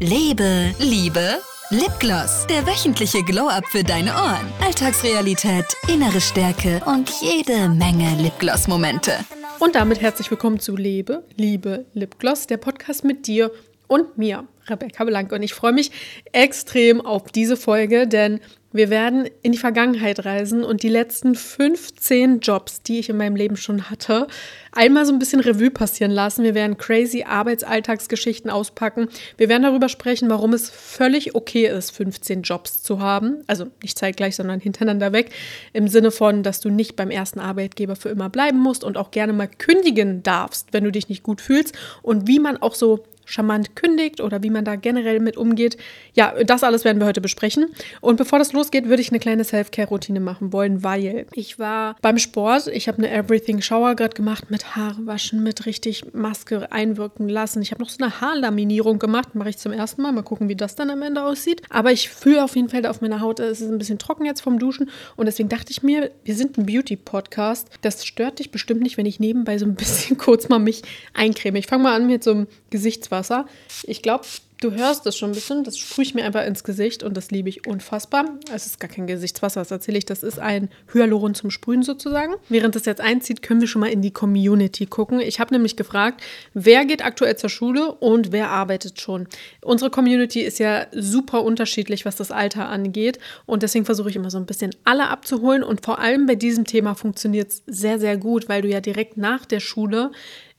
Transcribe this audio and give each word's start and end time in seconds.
Lebe, 0.00 0.72
Liebe, 0.78 1.40
Lipgloss. 1.70 2.46
Der 2.46 2.64
wöchentliche 2.68 3.24
Glow-Up 3.24 3.64
für 3.66 3.82
deine 3.82 4.12
Ohren. 4.12 4.52
Alltagsrealität, 4.64 5.64
innere 5.88 6.20
Stärke 6.20 6.80
und 6.86 7.10
jede 7.20 7.68
Menge 7.68 8.14
Lipgloss-Momente. 8.22 9.10
Und 9.58 9.74
damit 9.74 10.00
herzlich 10.00 10.30
willkommen 10.30 10.60
zu 10.60 10.76
Lebe, 10.76 11.24
Liebe, 11.36 11.84
Lipgloss, 11.94 12.46
der 12.46 12.58
Podcast 12.58 13.02
mit 13.02 13.26
dir 13.26 13.50
und 13.88 14.16
mir, 14.16 14.46
Rebecca 14.68 15.02
Blanke. 15.02 15.34
Und 15.34 15.42
ich 15.42 15.52
freue 15.52 15.72
mich 15.72 15.90
extrem 16.30 17.00
auf 17.00 17.32
diese 17.32 17.56
Folge, 17.56 18.06
denn 18.06 18.38
wir 18.78 18.90
werden 18.90 19.28
in 19.42 19.50
die 19.50 19.58
Vergangenheit 19.58 20.24
reisen 20.24 20.62
und 20.62 20.84
die 20.84 20.88
letzten 20.88 21.34
15 21.34 22.38
Jobs, 22.38 22.80
die 22.80 23.00
ich 23.00 23.08
in 23.08 23.16
meinem 23.16 23.34
Leben 23.34 23.56
schon 23.56 23.90
hatte, 23.90 24.28
einmal 24.70 25.04
so 25.04 25.12
ein 25.12 25.18
bisschen 25.18 25.40
Revue 25.40 25.72
passieren 25.72 26.12
lassen. 26.12 26.44
Wir 26.44 26.54
werden 26.54 26.78
crazy 26.78 27.24
Arbeitsalltagsgeschichten 27.24 28.50
auspacken. 28.50 29.08
Wir 29.36 29.48
werden 29.48 29.64
darüber 29.64 29.88
sprechen, 29.88 30.30
warum 30.30 30.52
es 30.52 30.70
völlig 30.70 31.34
okay 31.34 31.66
ist, 31.66 31.90
15 31.90 32.42
Jobs 32.42 32.82
zu 32.84 33.00
haben. 33.00 33.42
Also 33.48 33.66
nicht 33.82 33.98
zeitgleich, 33.98 34.36
sondern 34.36 34.60
hintereinander 34.60 35.12
weg. 35.12 35.32
Im 35.72 35.88
Sinne 35.88 36.12
von, 36.12 36.44
dass 36.44 36.60
du 36.60 36.70
nicht 36.70 36.94
beim 36.94 37.10
ersten 37.10 37.40
Arbeitgeber 37.40 37.96
für 37.96 38.10
immer 38.10 38.30
bleiben 38.30 38.60
musst 38.60 38.84
und 38.84 38.96
auch 38.96 39.10
gerne 39.10 39.32
mal 39.32 39.48
kündigen 39.48 40.22
darfst, 40.22 40.68
wenn 40.72 40.84
du 40.84 40.92
dich 40.92 41.08
nicht 41.08 41.24
gut 41.24 41.40
fühlst. 41.40 41.76
Und 42.02 42.28
wie 42.28 42.38
man 42.38 42.56
auch 42.56 42.76
so 42.76 43.04
charmant 43.28 43.76
kündigt 43.76 44.20
oder 44.20 44.42
wie 44.42 44.50
man 44.50 44.64
da 44.64 44.76
generell 44.76 45.20
mit 45.20 45.36
umgeht. 45.36 45.76
Ja, 46.14 46.34
das 46.44 46.64
alles 46.64 46.84
werden 46.84 46.98
wir 46.98 47.06
heute 47.06 47.20
besprechen. 47.20 47.66
Und 48.00 48.16
bevor 48.16 48.38
das 48.38 48.52
losgeht, 48.52 48.88
würde 48.88 49.02
ich 49.02 49.10
eine 49.10 49.18
kleine 49.18 49.44
Self-Care-Routine 49.44 50.20
machen 50.20 50.52
wollen, 50.52 50.82
weil 50.82 51.26
ich 51.34 51.58
war 51.58 51.96
beim 52.00 52.18
Sport. 52.18 52.68
Ich 52.68 52.88
habe 52.88 52.98
eine 52.98 53.10
Everything 53.10 53.60
Shower 53.60 53.94
gerade 53.94 54.14
gemacht 54.14 54.50
mit 54.50 54.74
Haare 54.74 55.06
waschen, 55.06 55.42
mit 55.42 55.66
richtig 55.66 56.14
Maske 56.14 56.72
einwirken 56.72 57.28
lassen. 57.28 57.60
Ich 57.60 57.70
habe 57.70 57.82
noch 57.82 57.90
so 57.90 58.02
eine 58.02 58.20
Haarlaminierung 58.20 58.98
gemacht, 58.98 59.34
mache 59.34 59.50
ich 59.50 59.58
zum 59.58 59.72
ersten 59.72 60.02
Mal. 60.02 60.12
Mal 60.12 60.22
gucken, 60.22 60.48
wie 60.48 60.56
das 60.56 60.74
dann 60.74 60.90
am 60.90 61.02
Ende 61.02 61.22
aussieht. 61.22 61.62
Aber 61.68 61.92
ich 61.92 62.08
fühle 62.08 62.42
auf 62.42 62.56
jeden 62.56 62.70
Fall 62.70 62.84
auf 62.86 63.00
meiner 63.00 63.20
Haut, 63.20 63.40
es 63.40 63.60
ist 63.60 63.70
ein 63.70 63.78
bisschen 63.78 63.98
trocken 63.98 64.24
jetzt 64.24 64.40
vom 64.40 64.58
Duschen. 64.58 64.90
Und 65.16 65.26
deswegen 65.26 65.48
dachte 65.48 65.70
ich 65.70 65.82
mir, 65.82 66.10
wir 66.24 66.34
sind 66.34 66.56
ein 66.56 66.66
Beauty-Podcast. 66.66 67.68
Das 67.82 68.06
stört 68.06 68.38
dich 68.38 68.50
bestimmt 68.50 68.80
nicht, 68.80 68.96
wenn 68.96 69.06
ich 69.06 69.20
nebenbei 69.20 69.58
so 69.58 69.66
ein 69.66 69.74
bisschen 69.74 70.16
kurz 70.18 70.48
mal 70.48 70.58
mich 70.58 70.82
eincreme. 71.14 71.56
Ich 71.56 71.66
fange 71.66 71.82
mal 71.82 71.94
an 71.94 72.06
mit 72.06 72.24
so 72.24 72.30
einem 72.30 72.46
Gesichtswasser. 72.70 73.18
Wasser. 73.18 73.46
Ich 73.84 74.02
glaube, 74.02 74.24
du 74.60 74.72
hörst 74.72 75.06
es 75.06 75.16
schon 75.16 75.30
ein 75.30 75.34
bisschen. 75.34 75.64
Das 75.64 75.78
sprühe 75.78 76.04
ich 76.04 76.14
mir 76.14 76.24
einfach 76.24 76.44
ins 76.44 76.64
Gesicht 76.64 77.02
und 77.02 77.16
das 77.16 77.30
liebe 77.30 77.48
ich 77.48 77.66
unfassbar. 77.66 78.24
Es 78.52 78.66
ist 78.66 78.80
gar 78.80 78.90
kein 78.90 79.06
Gesichtswasser, 79.06 79.60
das 79.60 79.70
erzähle 79.70 79.98
ich. 79.98 80.04
Das 80.04 80.22
ist 80.22 80.38
ein 80.38 80.68
Hyaluron 80.92 81.34
zum 81.34 81.50
Sprühen 81.50 81.82
sozusagen. 81.82 82.34
Während 82.48 82.74
das 82.74 82.84
jetzt 82.84 83.00
einzieht, 83.00 83.42
können 83.42 83.60
wir 83.60 83.68
schon 83.68 83.80
mal 83.80 83.90
in 83.90 84.02
die 84.02 84.10
Community 84.10 84.86
gucken. 84.86 85.20
Ich 85.20 85.40
habe 85.40 85.54
nämlich 85.54 85.76
gefragt, 85.76 86.22
wer 86.54 86.84
geht 86.84 87.04
aktuell 87.04 87.36
zur 87.36 87.50
Schule 87.50 87.92
und 87.92 88.32
wer 88.32 88.50
arbeitet 88.50 89.00
schon. 89.00 89.28
Unsere 89.62 89.90
Community 89.90 90.40
ist 90.40 90.58
ja 90.58 90.86
super 90.92 91.44
unterschiedlich, 91.44 92.04
was 92.04 92.16
das 92.16 92.30
Alter 92.30 92.68
angeht. 92.68 93.18
Und 93.46 93.62
deswegen 93.62 93.84
versuche 93.84 94.10
ich 94.10 94.16
immer 94.16 94.30
so 94.30 94.38
ein 94.38 94.46
bisschen 94.46 94.74
alle 94.84 95.08
abzuholen. 95.08 95.62
Und 95.62 95.84
vor 95.84 95.98
allem 95.98 96.26
bei 96.26 96.34
diesem 96.34 96.64
Thema 96.64 96.94
funktioniert 96.94 97.50
es 97.50 97.62
sehr, 97.66 97.98
sehr 97.98 98.16
gut, 98.16 98.48
weil 98.48 98.62
du 98.62 98.68
ja 98.68 98.80
direkt 98.80 99.16
nach 99.16 99.44
der 99.44 99.60
Schule 99.60 100.10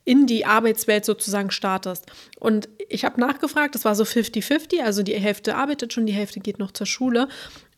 in 0.09 0.25
die 0.25 0.43
Arbeitswelt 0.43 1.05
sozusagen 1.05 1.51
startest. 1.51 2.07
Und 2.39 2.67
ich 2.87 3.05
habe 3.05 3.21
nachgefragt, 3.21 3.75
das 3.75 3.85
war 3.85 3.93
so 3.93 4.03
50-50, 4.03 4.81
also 4.81 5.03
die 5.03 5.13
Hälfte 5.13 5.55
arbeitet 5.55 5.93
schon, 5.93 6.07
die 6.07 6.13
Hälfte 6.13 6.39
geht 6.39 6.57
noch 6.57 6.71
zur 6.71 6.87
Schule. 6.87 7.27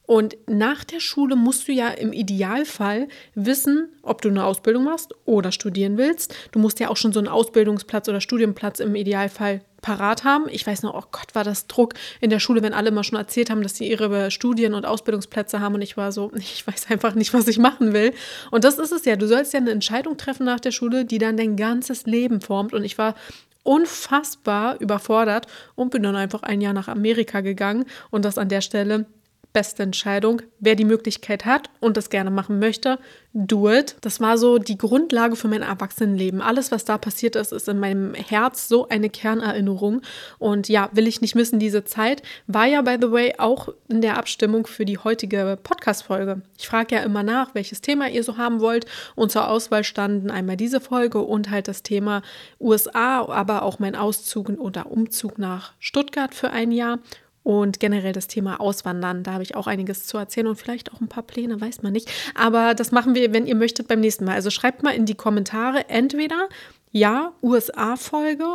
Und 0.06 0.38
nach 0.48 0.86
der 0.86 1.02
Schule 1.02 1.36
musst 1.36 1.68
du 1.68 1.74
ja 1.74 1.90
im 1.90 2.14
Idealfall 2.14 3.10
wissen, 3.36 3.90
ob 4.02 4.22
du 4.22 4.30
eine 4.30 4.46
Ausbildung 4.46 4.86
machst 4.86 5.14
oder 5.26 5.52
studieren 5.52 5.98
willst. 5.98 6.34
Du 6.54 6.60
musst 6.60 6.80
ja 6.80 6.88
auch 6.88 6.96
schon 6.96 7.12
so 7.12 7.20
einen 7.20 7.28
Ausbildungsplatz 7.28 8.08
oder 8.08 8.22
Studienplatz 8.22 8.80
im 8.80 8.96
Idealfall 8.96 9.60
parat 9.82 10.24
haben. 10.24 10.46
Ich 10.50 10.66
weiß 10.66 10.84
noch, 10.84 10.94
oh 10.94 11.08
Gott, 11.12 11.34
war 11.34 11.44
das 11.44 11.68
Druck 11.68 11.94
in 12.20 12.30
der 12.30 12.40
Schule, 12.40 12.62
wenn 12.62 12.74
alle 12.74 12.90
immer 12.90 13.04
schon 13.04 13.18
erzählt 13.18 13.50
haben, 13.50 13.64
dass 13.64 13.76
sie 13.76 13.90
ihre 13.90 14.32
Studien- 14.32 14.74
und 14.74 14.86
Ausbildungsplätze 14.86 15.60
haben 15.60 15.76
und 15.76 15.82
ich 15.82 15.98
war 15.98 16.12
so, 16.12 16.32
ich 16.36 16.66
weiß 16.66 16.90
einfach 16.90 17.16
nicht, 17.16 17.34
was 17.34 17.48
ich 17.48 17.58
machen 17.58 17.94
will. 17.94 18.14
Und 18.52 18.64
das 18.64 18.80
ist 18.80 18.92
es 18.92 19.06
ja. 19.06 19.16
Du 19.16 19.28
sollst 19.28 19.54
ja 19.54 19.60
eine 19.60 19.72
Entscheidung 19.72 20.18
treffen 20.18 20.46
nach 20.46 20.60
der 20.60 20.72
Schule, 20.72 21.06
die 21.06 21.18
dann 21.18 21.38
dein 21.38 21.56
ganzes 21.56 22.06
Leben 22.06 22.42
formt. 22.42 22.74
Und 22.74 22.84
ich 22.84 22.98
war 22.98 23.16
unfassbar 23.64 24.80
überfordert 24.80 25.48
und 25.76 25.92
bin 25.92 26.04
dann 26.04 26.16
einfach 26.16 26.44
ein 26.44 26.62
Jahr 26.62 26.74
nach 26.74 26.88
Amerika 26.88 27.42
gegangen 27.42 27.86
und 28.10 28.26
das 28.26 28.38
an 28.38 28.50
der 28.50 28.62
Stelle 28.62 29.06
beste 29.54 29.84
Entscheidung. 29.84 30.42
Wer 30.60 30.76
die 30.76 30.86
Möglichkeit 30.86 31.46
hat 31.46 31.70
und 31.80 31.98
das 31.98 32.10
gerne 32.10 32.32
machen 32.32 32.60
möchte, 32.60 33.00
do 33.34 33.70
it. 33.70 33.96
Das 34.02 34.20
war 34.20 34.38
so 34.38 34.58
die 34.58 34.78
Grundlage 34.78 35.36
für 35.36 35.48
mein 35.48 35.62
Erwachsenenleben. 35.62 36.42
Alles, 36.42 36.72
was 36.72 36.86
da 36.86 36.98
passiert 36.98 37.36
ist, 37.36 37.52
ist 37.52 37.68
in 37.68 37.80
meinem 37.80 38.14
Herz 38.14 38.68
so 38.68 38.88
eine 38.90 39.10
Kernerinnerung. 39.10 40.02
Und 40.38 40.70
ja, 40.70 40.90
will 40.94 41.08
ich 41.08 41.22
nicht 41.22 41.36
missen, 41.36 41.60
diese 41.60 41.84
Zeit 41.84 42.24
war 42.48 42.66
ja, 42.66 42.82
by 42.82 42.98
the 43.02 43.12
way, 43.12 43.34
auch 43.38 43.70
in 43.88 44.02
der 44.02 44.18
Abstimmung 44.18 44.68
für 44.68 44.86
die 44.86 44.98
heutige 44.98 45.58
Podcast-Folge. 45.62 46.42
Ich 46.58 46.68
frage 46.68 46.96
ja 46.96 47.04
immer 47.04 47.24
nach, 47.24 47.56
welches 47.56 47.82
Thema 47.82 48.10
ihr 48.10 48.24
so 48.24 48.38
haben 48.38 48.60
wollt. 48.60 48.86
Und 49.16 49.32
zur 49.32 49.50
Auswahl 49.50 49.84
standen 49.84 50.30
einmal 50.32 50.58
diese 50.58 50.82
Folge 50.82 51.20
und 51.20 51.50
halt 51.50 51.68
das 51.68 51.84
Thema 51.84 52.22
USA, 52.60 53.26
aber 53.26 53.64
auch 53.64 53.80
mein 53.80 53.96
Auszug 53.96 54.50
oder 54.50 54.92
Umzug 54.92 55.38
nach 55.38 55.74
Stuttgart 55.80 56.34
für 56.34 56.52
ein 56.52 56.72
Jahr 56.72 57.00
und 57.44 57.80
generell 57.80 58.14
das 58.14 58.28
Thema 58.28 58.60
Auswandern, 58.60 59.24
da 59.24 59.34
habe 59.34 59.44
ich 59.44 59.56
auch 59.56 59.68
einiges 59.68 60.06
zu 60.06 60.18
erzählen 60.18 60.48
und 60.48 60.56
vielleicht 60.56 60.94
auch 60.94 61.02
ein 61.02 61.08
paar 61.08 61.24
Pläne, 61.24 61.60
weiß 61.60 61.82
man 61.82 61.94
nicht. 61.94 62.12
Aber 62.36 62.74
das 62.74 62.92
machen 62.92 63.16
wir, 63.16 63.34
wenn 63.34 63.48
ihr 63.48 63.56
möchtet, 63.56 63.88
beim 63.88 64.00
nächsten 64.00 64.26
Mal. 64.26 64.36
Also 64.36 64.50
schreibt 64.50 64.84
mal 64.84 64.92
in 64.92 65.06
die 65.06 65.16
Kommentare 65.16 65.90
entweder 65.90 66.50
ja, 66.92 67.34
USA-Folge 67.42 68.46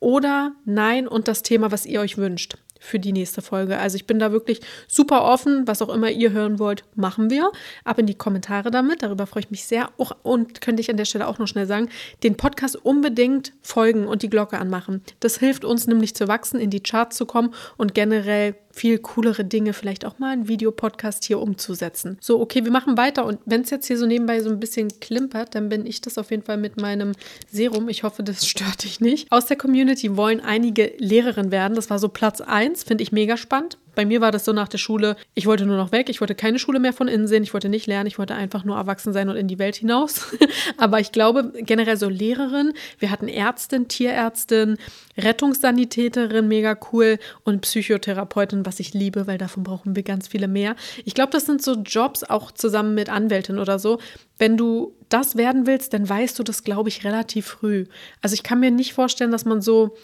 oder 0.00 0.52
nein 0.64 1.08
und 1.08 1.28
das 1.28 1.42
Thema, 1.42 1.72
was 1.72 1.86
ihr 1.86 2.00
euch 2.00 2.18
wünscht 2.18 2.56
für 2.86 2.98
die 2.98 3.12
nächste 3.12 3.42
Folge. 3.42 3.78
Also 3.78 3.96
ich 3.96 4.06
bin 4.06 4.18
da 4.18 4.32
wirklich 4.32 4.60
super 4.88 5.24
offen, 5.24 5.66
was 5.66 5.82
auch 5.82 5.88
immer 5.88 6.10
ihr 6.10 6.30
hören 6.30 6.58
wollt, 6.58 6.84
machen 6.94 7.30
wir. 7.30 7.50
Ab 7.84 7.98
in 7.98 8.06
die 8.06 8.14
Kommentare 8.14 8.70
damit, 8.70 9.02
darüber 9.02 9.26
freue 9.26 9.42
ich 9.42 9.50
mich 9.50 9.64
sehr. 9.64 9.90
Und 10.22 10.60
könnte 10.60 10.80
ich 10.80 10.90
an 10.90 10.96
der 10.96 11.04
Stelle 11.04 11.26
auch 11.26 11.38
noch 11.38 11.48
schnell 11.48 11.66
sagen, 11.66 11.88
den 12.22 12.36
Podcast 12.36 12.76
unbedingt 12.76 13.52
folgen 13.60 14.06
und 14.06 14.22
die 14.22 14.30
Glocke 14.30 14.58
anmachen. 14.58 15.02
Das 15.20 15.38
hilft 15.38 15.64
uns 15.64 15.86
nämlich 15.86 16.14
zu 16.14 16.28
wachsen, 16.28 16.60
in 16.60 16.70
die 16.70 16.80
Charts 16.80 17.16
zu 17.16 17.26
kommen 17.26 17.52
und 17.76 17.94
generell 17.94 18.54
viel 18.76 18.98
coolere 18.98 19.44
Dinge, 19.44 19.72
vielleicht 19.72 20.04
auch 20.04 20.18
mal 20.18 20.32
einen 20.32 20.48
Videopodcast 20.48 21.24
hier 21.24 21.40
umzusetzen. 21.40 22.18
So, 22.20 22.40
okay, 22.40 22.64
wir 22.64 22.70
machen 22.70 22.98
weiter 22.98 23.24
und 23.24 23.38
wenn 23.46 23.62
es 23.62 23.70
jetzt 23.70 23.86
hier 23.86 23.96
so 23.96 24.06
nebenbei 24.06 24.40
so 24.40 24.50
ein 24.50 24.60
bisschen 24.60 24.88
klimpert, 25.00 25.54
dann 25.54 25.70
bin 25.70 25.86
ich 25.86 26.02
das 26.02 26.18
auf 26.18 26.30
jeden 26.30 26.42
Fall 26.42 26.58
mit 26.58 26.80
meinem 26.80 27.12
Serum. 27.50 27.88
Ich 27.88 28.02
hoffe, 28.02 28.22
das 28.22 28.46
stört 28.46 28.84
dich 28.84 29.00
nicht. 29.00 29.32
Aus 29.32 29.46
der 29.46 29.56
Community 29.56 30.16
wollen 30.16 30.40
einige 30.40 30.92
Lehrerin 30.98 31.50
werden. 31.50 31.74
Das 31.74 31.88
war 31.88 31.98
so 31.98 32.08
Platz 32.08 32.40
1, 32.40 32.84
finde 32.84 33.02
ich 33.02 33.12
mega 33.12 33.36
spannend. 33.36 33.78
Bei 33.96 34.04
mir 34.04 34.20
war 34.20 34.30
das 34.30 34.44
so 34.44 34.52
nach 34.52 34.68
der 34.68 34.78
Schule, 34.78 35.16
ich 35.34 35.46
wollte 35.46 35.66
nur 35.66 35.78
noch 35.78 35.90
weg, 35.90 36.08
ich 36.10 36.20
wollte 36.20 36.34
keine 36.34 36.58
Schule 36.58 36.78
mehr 36.78 36.92
von 36.92 37.08
innen 37.08 37.26
sehen, 37.26 37.42
ich 37.42 37.54
wollte 37.54 37.70
nicht 37.70 37.86
lernen, 37.86 38.06
ich 38.06 38.18
wollte 38.18 38.34
einfach 38.34 38.62
nur 38.62 38.76
erwachsen 38.76 39.12
sein 39.12 39.28
und 39.28 39.36
in 39.36 39.48
die 39.48 39.58
Welt 39.58 39.74
hinaus. 39.76 40.36
Aber 40.76 41.00
ich 41.00 41.10
glaube 41.10 41.52
generell 41.56 41.96
so 41.96 42.08
Lehrerin, 42.08 42.74
wir 42.98 43.10
hatten 43.10 43.26
Ärztin, 43.26 43.88
Tierärztin, 43.88 44.76
Rettungssanitäterin, 45.16 46.46
mega 46.46 46.78
cool 46.92 47.18
und 47.42 47.62
Psychotherapeutin, 47.62 48.66
was 48.66 48.80
ich 48.80 48.92
liebe, 48.92 49.26
weil 49.26 49.38
davon 49.38 49.62
brauchen 49.62 49.96
wir 49.96 50.02
ganz 50.02 50.28
viele 50.28 50.46
mehr. 50.46 50.76
Ich 51.06 51.14
glaube, 51.14 51.32
das 51.32 51.46
sind 51.46 51.62
so 51.62 51.74
Jobs 51.76 52.22
auch 52.22 52.52
zusammen 52.52 52.94
mit 52.94 53.08
Anwältin 53.08 53.58
oder 53.58 53.78
so. 53.78 53.98
Wenn 54.38 54.58
du 54.58 54.94
das 55.08 55.36
werden 55.36 55.66
willst, 55.66 55.94
dann 55.94 56.06
weißt 56.06 56.38
du 56.38 56.42
das, 56.42 56.64
glaube 56.64 56.90
ich, 56.90 57.04
relativ 57.04 57.46
früh. 57.46 57.86
Also 58.20 58.34
ich 58.34 58.42
kann 58.42 58.60
mir 58.60 58.70
nicht 58.70 58.92
vorstellen, 58.92 59.30
dass 59.30 59.46
man 59.46 59.62
so 59.62 59.96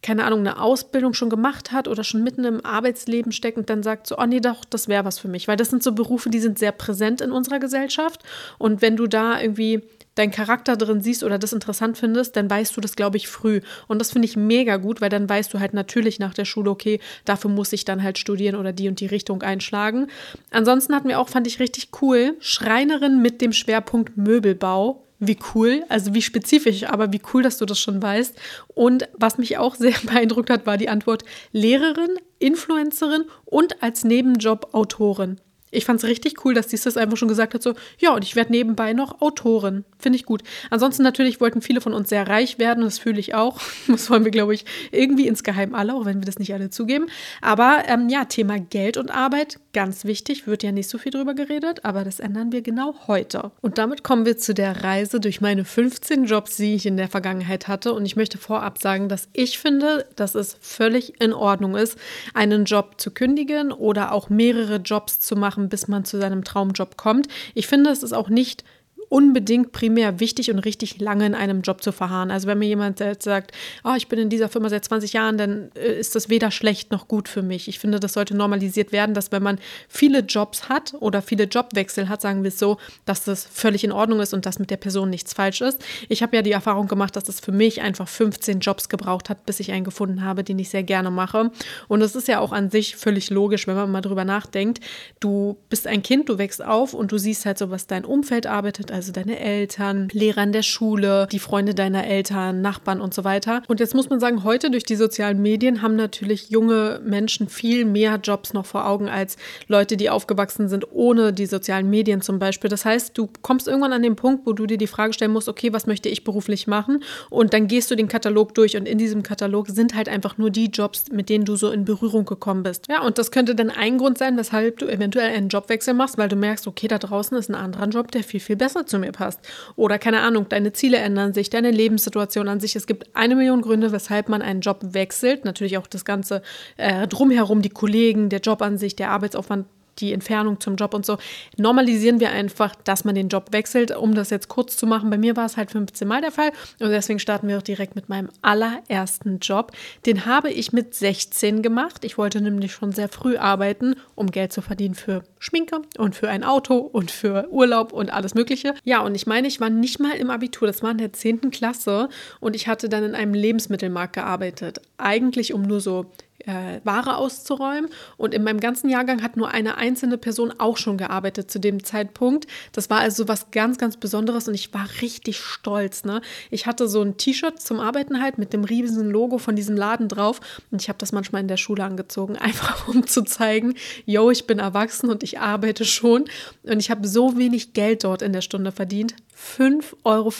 keine 0.00 0.24
Ahnung, 0.24 0.40
eine 0.40 0.60
Ausbildung 0.60 1.12
schon 1.12 1.30
gemacht 1.30 1.72
hat 1.72 1.88
oder 1.88 2.04
schon 2.04 2.22
mitten 2.22 2.44
im 2.44 2.64
Arbeitsleben 2.64 3.32
steckt 3.32 3.58
und 3.58 3.68
dann 3.68 3.82
sagt 3.82 4.06
so, 4.06 4.16
oh 4.16 4.26
nee, 4.26 4.40
doch, 4.40 4.64
das 4.64 4.86
wäre 4.86 5.04
was 5.04 5.18
für 5.18 5.28
mich. 5.28 5.48
Weil 5.48 5.56
das 5.56 5.70
sind 5.70 5.82
so 5.82 5.92
Berufe, 5.92 6.30
die 6.30 6.38
sind 6.38 6.58
sehr 6.58 6.72
präsent 6.72 7.20
in 7.20 7.32
unserer 7.32 7.58
Gesellschaft. 7.58 8.22
Und 8.58 8.80
wenn 8.80 8.96
du 8.96 9.08
da 9.08 9.40
irgendwie 9.40 9.82
deinen 10.14 10.30
Charakter 10.30 10.76
drin 10.76 11.00
siehst 11.00 11.22
oder 11.22 11.38
das 11.38 11.52
interessant 11.52 11.98
findest, 11.98 12.36
dann 12.36 12.50
weißt 12.50 12.76
du 12.76 12.80
das, 12.80 12.96
glaube 12.96 13.16
ich, 13.16 13.28
früh. 13.28 13.60
Und 13.86 14.00
das 14.00 14.12
finde 14.12 14.26
ich 14.26 14.36
mega 14.36 14.76
gut, 14.76 15.00
weil 15.00 15.10
dann 15.10 15.28
weißt 15.28 15.52
du 15.52 15.60
halt 15.60 15.74
natürlich 15.74 16.18
nach 16.18 16.34
der 16.34 16.44
Schule, 16.44 16.70
okay, 16.70 17.00
dafür 17.24 17.50
muss 17.50 17.72
ich 17.72 17.84
dann 17.84 18.02
halt 18.02 18.18
studieren 18.18 18.56
oder 18.56 18.72
die 18.72 18.88
und 18.88 19.00
die 19.00 19.06
Richtung 19.06 19.42
einschlagen. 19.42 20.08
Ansonsten 20.50 20.94
hatten 20.94 21.08
wir 21.08 21.20
auch, 21.20 21.28
fand 21.28 21.46
ich 21.46 21.60
richtig 21.60 21.90
cool, 22.02 22.36
Schreinerin 22.40 23.22
mit 23.22 23.40
dem 23.40 23.52
Schwerpunkt 23.52 24.16
Möbelbau 24.16 25.04
wie 25.18 25.38
cool, 25.54 25.84
also 25.88 26.14
wie 26.14 26.22
spezifisch, 26.22 26.84
aber 26.84 27.12
wie 27.12 27.20
cool, 27.32 27.42
dass 27.42 27.58
du 27.58 27.66
das 27.66 27.80
schon 27.80 28.00
weißt. 28.00 28.36
Und 28.68 29.08
was 29.14 29.38
mich 29.38 29.58
auch 29.58 29.74
sehr 29.74 29.94
beeindruckt 30.04 30.50
hat, 30.50 30.66
war 30.66 30.76
die 30.76 30.88
Antwort 30.88 31.24
Lehrerin, 31.52 32.16
Influencerin 32.38 33.24
und 33.44 33.82
als 33.82 34.04
Nebenjob 34.04 34.74
Autorin. 34.74 35.40
Ich 35.70 35.84
fand 35.84 36.02
es 36.02 36.08
richtig 36.08 36.44
cool, 36.44 36.54
dass 36.54 36.70
sie 36.70 36.78
das 36.78 36.96
einfach 36.96 37.16
schon 37.16 37.28
gesagt 37.28 37.54
hat, 37.54 37.62
so, 37.62 37.74
ja, 37.98 38.14
und 38.14 38.24
ich 38.24 38.36
werde 38.36 38.52
nebenbei 38.52 38.92
noch 38.92 39.20
Autorin. 39.20 39.84
Finde 39.98 40.16
ich 40.16 40.24
gut. 40.24 40.42
Ansonsten 40.70 41.02
natürlich 41.02 41.40
wollten 41.40 41.60
viele 41.60 41.80
von 41.80 41.92
uns 41.92 42.08
sehr 42.08 42.26
reich 42.26 42.58
werden, 42.58 42.84
das 42.84 42.98
fühle 42.98 43.20
ich 43.20 43.34
auch. 43.34 43.60
Das 43.98 44.10
wollen 44.10 44.24
wir, 44.24 44.30
glaube 44.30 44.54
ich, 44.54 44.64
irgendwie 44.92 45.26
insgeheim 45.26 45.74
alle, 45.74 45.94
auch 45.94 46.04
wenn 46.04 46.20
wir 46.20 46.26
das 46.26 46.38
nicht 46.38 46.52
alle 46.52 46.70
zugeben. 46.70 47.06
Aber 47.40 47.82
ähm, 47.86 48.08
ja, 48.08 48.26
Thema 48.26 48.58
Geld 48.60 48.96
und 48.96 49.10
Arbeit, 49.10 49.58
ganz 49.72 50.04
wichtig, 50.04 50.46
wird 50.46 50.62
ja 50.62 50.72
nicht 50.72 50.88
so 50.88 50.98
viel 50.98 51.10
drüber 51.10 51.34
geredet, 51.34 51.84
aber 51.84 52.04
das 52.04 52.20
ändern 52.20 52.52
wir 52.52 52.62
genau 52.62 52.94
heute. 53.06 53.50
Und 53.60 53.78
damit 53.78 54.04
kommen 54.04 54.24
wir 54.24 54.36
zu 54.36 54.54
der 54.54 54.84
Reise 54.84 55.20
durch 55.20 55.40
meine 55.40 55.64
15 55.64 56.24
Jobs, 56.24 56.56
die 56.56 56.74
ich 56.74 56.86
in 56.86 56.96
der 56.96 57.08
Vergangenheit 57.08 57.66
hatte. 57.66 57.92
Und 57.92 58.06
ich 58.06 58.14
möchte 58.14 58.38
vorab 58.38 58.80
sagen, 58.80 59.08
dass 59.08 59.28
ich 59.32 59.58
finde, 59.58 60.06
dass 60.16 60.34
es 60.34 60.56
völlig 60.60 61.20
in 61.20 61.32
Ordnung 61.32 61.76
ist, 61.76 61.98
einen 62.34 62.64
Job 62.64 63.00
zu 63.00 63.10
kündigen 63.10 63.72
oder 63.72 64.12
auch 64.12 64.28
mehrere 64.30 64.76
Jobs 64.76 65.20
zu 65.20 65.34
machen 65.34 65.57
machen, 65.58 65.68
bis 65.68 65.88
man 65.88 66.04
zu 66.04 66.18
seinem 66.18 66.44
Traumjob 66.44 66.96
kommt. 66.96 67.28
Ich 67.54 67.66
finde, 67.66 67.90
es 67.90 68.02
ist 68.02 68.12
auch 68.12 68.28
nicht 68.28 68.64
unbedingt 69.08 69.72
primär 69.72 70.20
wichtig 70.20 70.50
und 70.50 70.58
richtig 70.58 71.00
lange 71.00 71.26
in 71.26 71.34
einem 71.34 71.62
Job 71.62 71.82
zu 71.82 71.92
verharren. 71.92 72.30
Also 72.30 72.46
wenn 72.46 72.58
mir 72.58 72.68
jemand 72.68 72.98
sagt, 72.98 73.52
oh, 73.84 73.94
ich 73.96 74.08
bin 74.08 74.18
in 74.18 74.28
dieser 74.28 74.48
Firma 74.48 74.68
seit 74.68 74.84
20 74.84 75.12
Jahren, 75.12 75.38
dann 75.38 75.70
äh, 75.74 75.98
ist 75.98 76.14
das 76.14 76.28
weder 76.28 76.50
schlecht 76.50 76.90
noch 76.92 77.08
gut 77.08 77.28
für 77.28 77.42
mich. 77.42 77.68
Ich 77.68 77.78
finde, 77.78 78.00
das 78.00 78.12
sollte 78.12 78.36
normalisiert 78.36 78.92
werden, 78.92 79.14
dass 79.14 79.32
wenn 79.32 79.42
man 79.42 79.58
viele 79.88 80.20
Jobs 80.20 80.68
hat 80.68 80.94
oder 81.00 81.22
viele 81.22 81.44
Jobwechsel 81.44 82.08
hat, 82.08 82.20
sagen 82.20 82.42
wir 82.42 82.48
es 82.48 82.58
so, 82.58 82.78
dass 83.04 83.24
das 83.24 83.44
völlig 83.44 83.84
in 83.84 83.92
Ordnung 83.92 84.20
ist 84.20 84.34
und 84.34 84.46
dass 84.46 84.58
mit 84.58 84.70
der 84.70 84.76
Person 84.76 85.10
nichts 85.10 85.32
falsch 85.32 85.60
ist. 85.60 85.82
Ich 86.08 86.22
habe 86.22 86.36
ja 86.36 86.42
die 86.42 86.52
Erfahrung 86.52 86.88
gemacht, 86.88 87.16
dass 87.16 87.28
es 87.28 87.40
für 87.40 87.52
mich 87.52 87.80
einfach 87.80 88.08
15 88.08 88.60
Jobs 88.60 88.88
gebraucht 88.88 89.30
hat, 89.30 89.46
bis 89.46 89.60
ich 89.60 89.72
einen 89.72 89.84
gefunden 89.84 90.22
habe, 90.24 90.44
den 90.44 90.58
ich 90.58 90.68
sehr 90.68 90.82
gerne 90.82 91.10
mache. 91.10 91.50
Und 91.88 92.02
es 92.02 92.14
ist 92.14 92.28
ja 92.28 92.40
auch 92.40 92.52
an 92.52 92.70
sich 92.70 92.96
völlig 92.96 93.30
logisch, 93.30 93.66
wenn 93.66 93.76
man 93.76 93.90
mal 93.90 94.00
drüber 94.00 94.24
nachdenkt. 94.24 94.80
Du 95.20 95.56
bist 95.68 95.86
ein 95.86 96.02
Kind, 96.02 96.28
du 96.28 96.38
wächst 96.38 96.62
auf 96.62 96.94
und 96.94 97.12
du 97.12 97.18
siehst 97.18 97.46
halt 97.46 97.58
so, 97.58 97.70
was 97.70 97.86
dein 97.86 98.04
Umfeld 98.04 98.46
arbeitet, 98.46 98.90
also 98.98 99.12
deine 99.12 99.38
Eltern, 99.38 100.08
Lehrer 100.12 100.42
in 100.42 100.50
der 100.50 100.62
Schule, 100.62 101.28
die 101.30 101.38
Freunde 101.38 101.72
deiner 101.72 102.04
Eltern, 102.04 102.60
Nachbarn 102.62 103.00
und 103.00 103.14
so 103.14 103.22
weiter. 103.22 103.62
Und 103.68 103.78
jetzt 103.78 103.94
muss 103.94 104.10
man 104.10 104.18
sagen, 104.18 104.42
heute 104.42 104.72
durch 104.72 104.82
die 104.82 104.96
sozialen 104.96 105.40
Medien 105.40 105.82
haben 105.82 105.94
natürlich 105.94 106.50
junge 106.50 107.00
Menschen 107.04 107.48
viel 107.48 107.84
mehr 107.84 108.18
Jobs 108.20 108.52
noch 108.54 108.66
vor 108.66 108.86
Augen 108.86 109.08
als 109.08 109.36
Leute, 109.68 109.96
die 109.96 110.10
aufgewachsen 110.10 110.68
sind 110.68 110.86
ohne 110.90 111.32
die 111.32 111.46
sozialen 111.46 111.88
Medien 111.88 112.22
zum 112.22 112.40
Beispiel. 112.40 112.68
Das 112.68 112.84
heißt, 112.84 113.16
du 113.16 113.28
kommst 113.40 113.68
irgendwann 113.68 113.92
an 113.92 114.02
den 114.02 114.16
Punkt, 114.16 114.46
wo 114.46 114.52
du 114.52 114.66
dir 114.66 114.78
die 114.78 114.88
Frage 114.88 115.12
stellen 115.12 115.30
musst, 115.30 115.48
okay, 115.48 115.72
was 115.72 115.86
möchte 115.86 116.08
ich 116.08 116.24
beruflich 116.24 116.66
machen? 116.66 117.04
Und 117.30 117.54
dann 117.54 117.68
gehst 117.68 117.90
du 117.92 117.94
den 117.94 118.08
Katalog 118.08 118.54
durch 118.54 118.76
und 118.76 118.88
in 118.88 118.98
diesem 118.98 119.22
Katalog 119.22 119.68
sind 119.68 119.94
halt 119.94 120.08
einfach 120.08 120.38
nur 120.38 120.50
die 120.50 120.66
Jobs, 120.66 121.04
mit 121.12 121.28
denen 121.28 121.44
du 121.44 121.54
so 121.54 121.70
in 121.70 121.84
Berührung 121.84 122.24
gekommen 122.24 122.64
bist. 122.64 122.86
Ja, 122.88 123.02
und 123.02 123.16
das 123.18 123.30
könnte 123.30 123.54
dann 123.54 123.70
ein 123.70 123.98
Grund 123.98 124.18
sein, 124.18 124.36
weshalb 124.36 124.78
du 124.80 124.86
eventuell 124.86 125.32
einen 125.32 125.50
Jobwechsel 125.50 125.94
machst, 125.94 126.18
weil 126.18 126.28
du 126.28 126.34
merkst, 126.34 126.66
okay, 126.66 126.88
da 126.88 126.98
draußen 126.98 127.38
ist 127.38 127.48
ein 127.48 127.54
anderer 127.54 127.86
Job, 127.86 128.10
der 128.10 128.24
viel, 128.24 128.40
viel 128.40 128.56
besser 128.56 128.86
zu 128.88 128.98
mir 128.98 129.12
passt. 129.12 129.40
Oder 129.76 129.98
keine 129.98 130.20
Ahnung, 130.20 130.46
deine 130.48 130.72
Ziele 130.72 130.98
ändern 130.98 131.32
sich, 131.32 131.50
deine 131.50 131.70
Lebenssituation 131.70 132.48
an 132.48 132.60
sich. 132.60 132.76
Es 132.76 132.86
gibt 132.86 133.14
eine 133.14 133.36
Million 133.36 133.62
Gründe, 133.62 133.92
weshalb 133.92 134.28
man 134.28 134.42
einen 134.42 134.60
Job 134.60 134.78
wechselt. 134.82 135.44
Natürlich 135.44 135.78
auch 135.78 135.86
das 135.86 136.04
Ganze 136.04 136.42
äh, 136.76 137.06
drumherum, 137.06 137.62
die 137.62 137.68
Kollegen, 137.68 138.28
der 138.28 138.40
Job 138.40 138.62
an 138.62 138.78
sich, 138.78 138.96
der 138.96 139.10
Arbeitsaufwand 139.10 139.66
die 140.00 140.12
Entfernung 140.12 140.60
zum 140.60 140.76
Job 140.76 140.94
und 140.94 141.04
so, 141.04 141.18
normalisieren 141.56 142.20
wir 142.20 142.30
einfach, 142.30 142.74
dass 142.84 143.04
man 143.04 143.14
den 143.14 143.28
Job 143.28 143.52
wechselt. 143.52 143.96
Um 143.96 144.14
das 144.14 144.30
jetzt 144.30 144.48
kurz 144.48 144.76
zu 144.76 144.86
machen, 144.86 145.10
bei 145.10 145.18
mir 145.18 145.36
war 145.36 145.46
es 145.46 145.56
halt 145.56 145.70
15 145.70 146.06
Mal 146.06 146.20
der 146.20 146.32
Fall 146.32 146.50
und 146.80 146.90
deswegen 146.90 147.18
starten 147.18 147.48
wir 147.48 147.58
auch 147.58 147.62
direkt 147.62 147.94
mit 147.96 148.08
meinem 148.08 148.28
allerersten 148.42 149.38
Job. 149.40 149.72
Den 150.06 150.26
habe 150.26 150.50
ich 150.50 150.72
mit 150.72 150.94
16 150.94 151.62
gemacht. 151.62 152.04
Ich 152.04 152.18
wollte 152.18 152.40
nämlich 152.40 152.72
schon 152.72 152.92
sehr 152.92 153.08
früh 153.08 153.36
arbeiten, 153.36 153.96
um 154.14 154.30
Geld 154.30 154.52
zu 154.52 154.62
verdienen 154.62 154.94
für 154.94 155.22
Schminke 155.38 155.82
und 155.96 156.14
für 156.14 156.28
ein 156.28 156.44
Auto 156.44 156.76
und 156.76 157.10
für 157.10 157.48
Urlaub 157.50 157.92
und 157.92 158.12
alles 158.12 158.34
Mögliche. 158.34 158.74
Ja, 158.84 159.00
und 159.00 159.14
ich 159.14 159.26
meine, 159.26 159.48
ich 159.48 159.60
war 159.60 159.70
nicht 159.70 160.00
mal 160.00 160.16
im 160.16 160.30
Abitur, 160.30 160.66
das 160.66 160.82
war 160.82 160.90
in 160.90 160.98
der 160.98 161.12
10. 161.12 161.50
Klasse 161.50 162.08
und 162.40 162.56
ich 162.56 162.68
hatte 162.68 162.88
dann 162.88 163.04
in 163.04 163.14
einem 163.14 163.34
Lebensmittelmarkt 163.34 164.14
gearbeitet. 164.14 164.80
Eigentlich 164.96 165.54
um 165.54 165.62
nur 165.62 165.80
so 165.80 166.06
äh, 166.46 166.80
Ware 166.84 167.16
auszuräumen. 167.16 167.90
Und 168.16 168.34
in 168.34 168.42
meinem 168.44 168.60
ganzen 168.60 168.88
Jahrgang 168.88 169.22
hat 169.22 169.36
nur 169.36 169.50
eine 169.50 169.76
einzelne 169.76 170.18
Person 170.18 170.52
auch 170.58 170.76
schon 170.76 170.96
gearbeitet 170.96 171.50
zu 171.50 171.58
dem 171.58 171.84
Zeitpunkt. 171.84 172.46
Das 172.72 172.90
war 172.90 173.00
also 173.00 173.28
was 173.28 173.50
ganz, 173.50 173.78
ganz 173.78 173.96
Besonderes 173.96 174.48
und 174.48 174.54
ich 174.54 174.72
war 174.72 174.86
richtig 175.02 175.40
stolz. 175.40 176.04
Ne? 176.04 176.20
Ich 176.50 176.66
hatte 176.66 176.88
so 176.88 177.02
ein 177.02 177.16
T-Shirt 177.16 177.60
zum 177.60 177.80
Arbeiten 177.80 178.22
halt 178.22 178.38
mit 178.38 178.52
dem 178.52 178.64
riesigen 178.64 179.10
Logo 179.10 179.38
von 179.38 179.56
diesem 179.56 179.76
Laden 179.76 180.08
drauf 180.08 180.40
und 180.70 180.80
ich 180.80 180.88
habe 180.88 180.98
das 180.98 181.12
manchmal 181.12 181.42
in 181.42 181.48
der 181.48 181.56
Schule 181.56 181.84
angezogen, 181.84 182.36
einfach 182.38 182.88
um 182.88 183.06
zu 183.06 183.22
zeigen, 183.22 183.74
yo, 184.06 184.30
ich 184.30 184.46
bin 184.46 184.58
erwachsen 184.58 185.10
und 185.10 185.22
ich 185.22 185.38
arbeite 185.38 185.84
schon. 185.84 186.24
Und 186.62 186.78
ich 186.78 186.90
habe 186.90 187.06
so 187.06 187.36
wenig 187.36 187.72
Geld 187.72 188.04
dort 188.04 188.22
in 188.22 188.32
der 188.32 188.42
Stunde 188.42 188.72
verdient. 188.72 189.14
5,50 189.38 189.94
Euro 190.04 190.30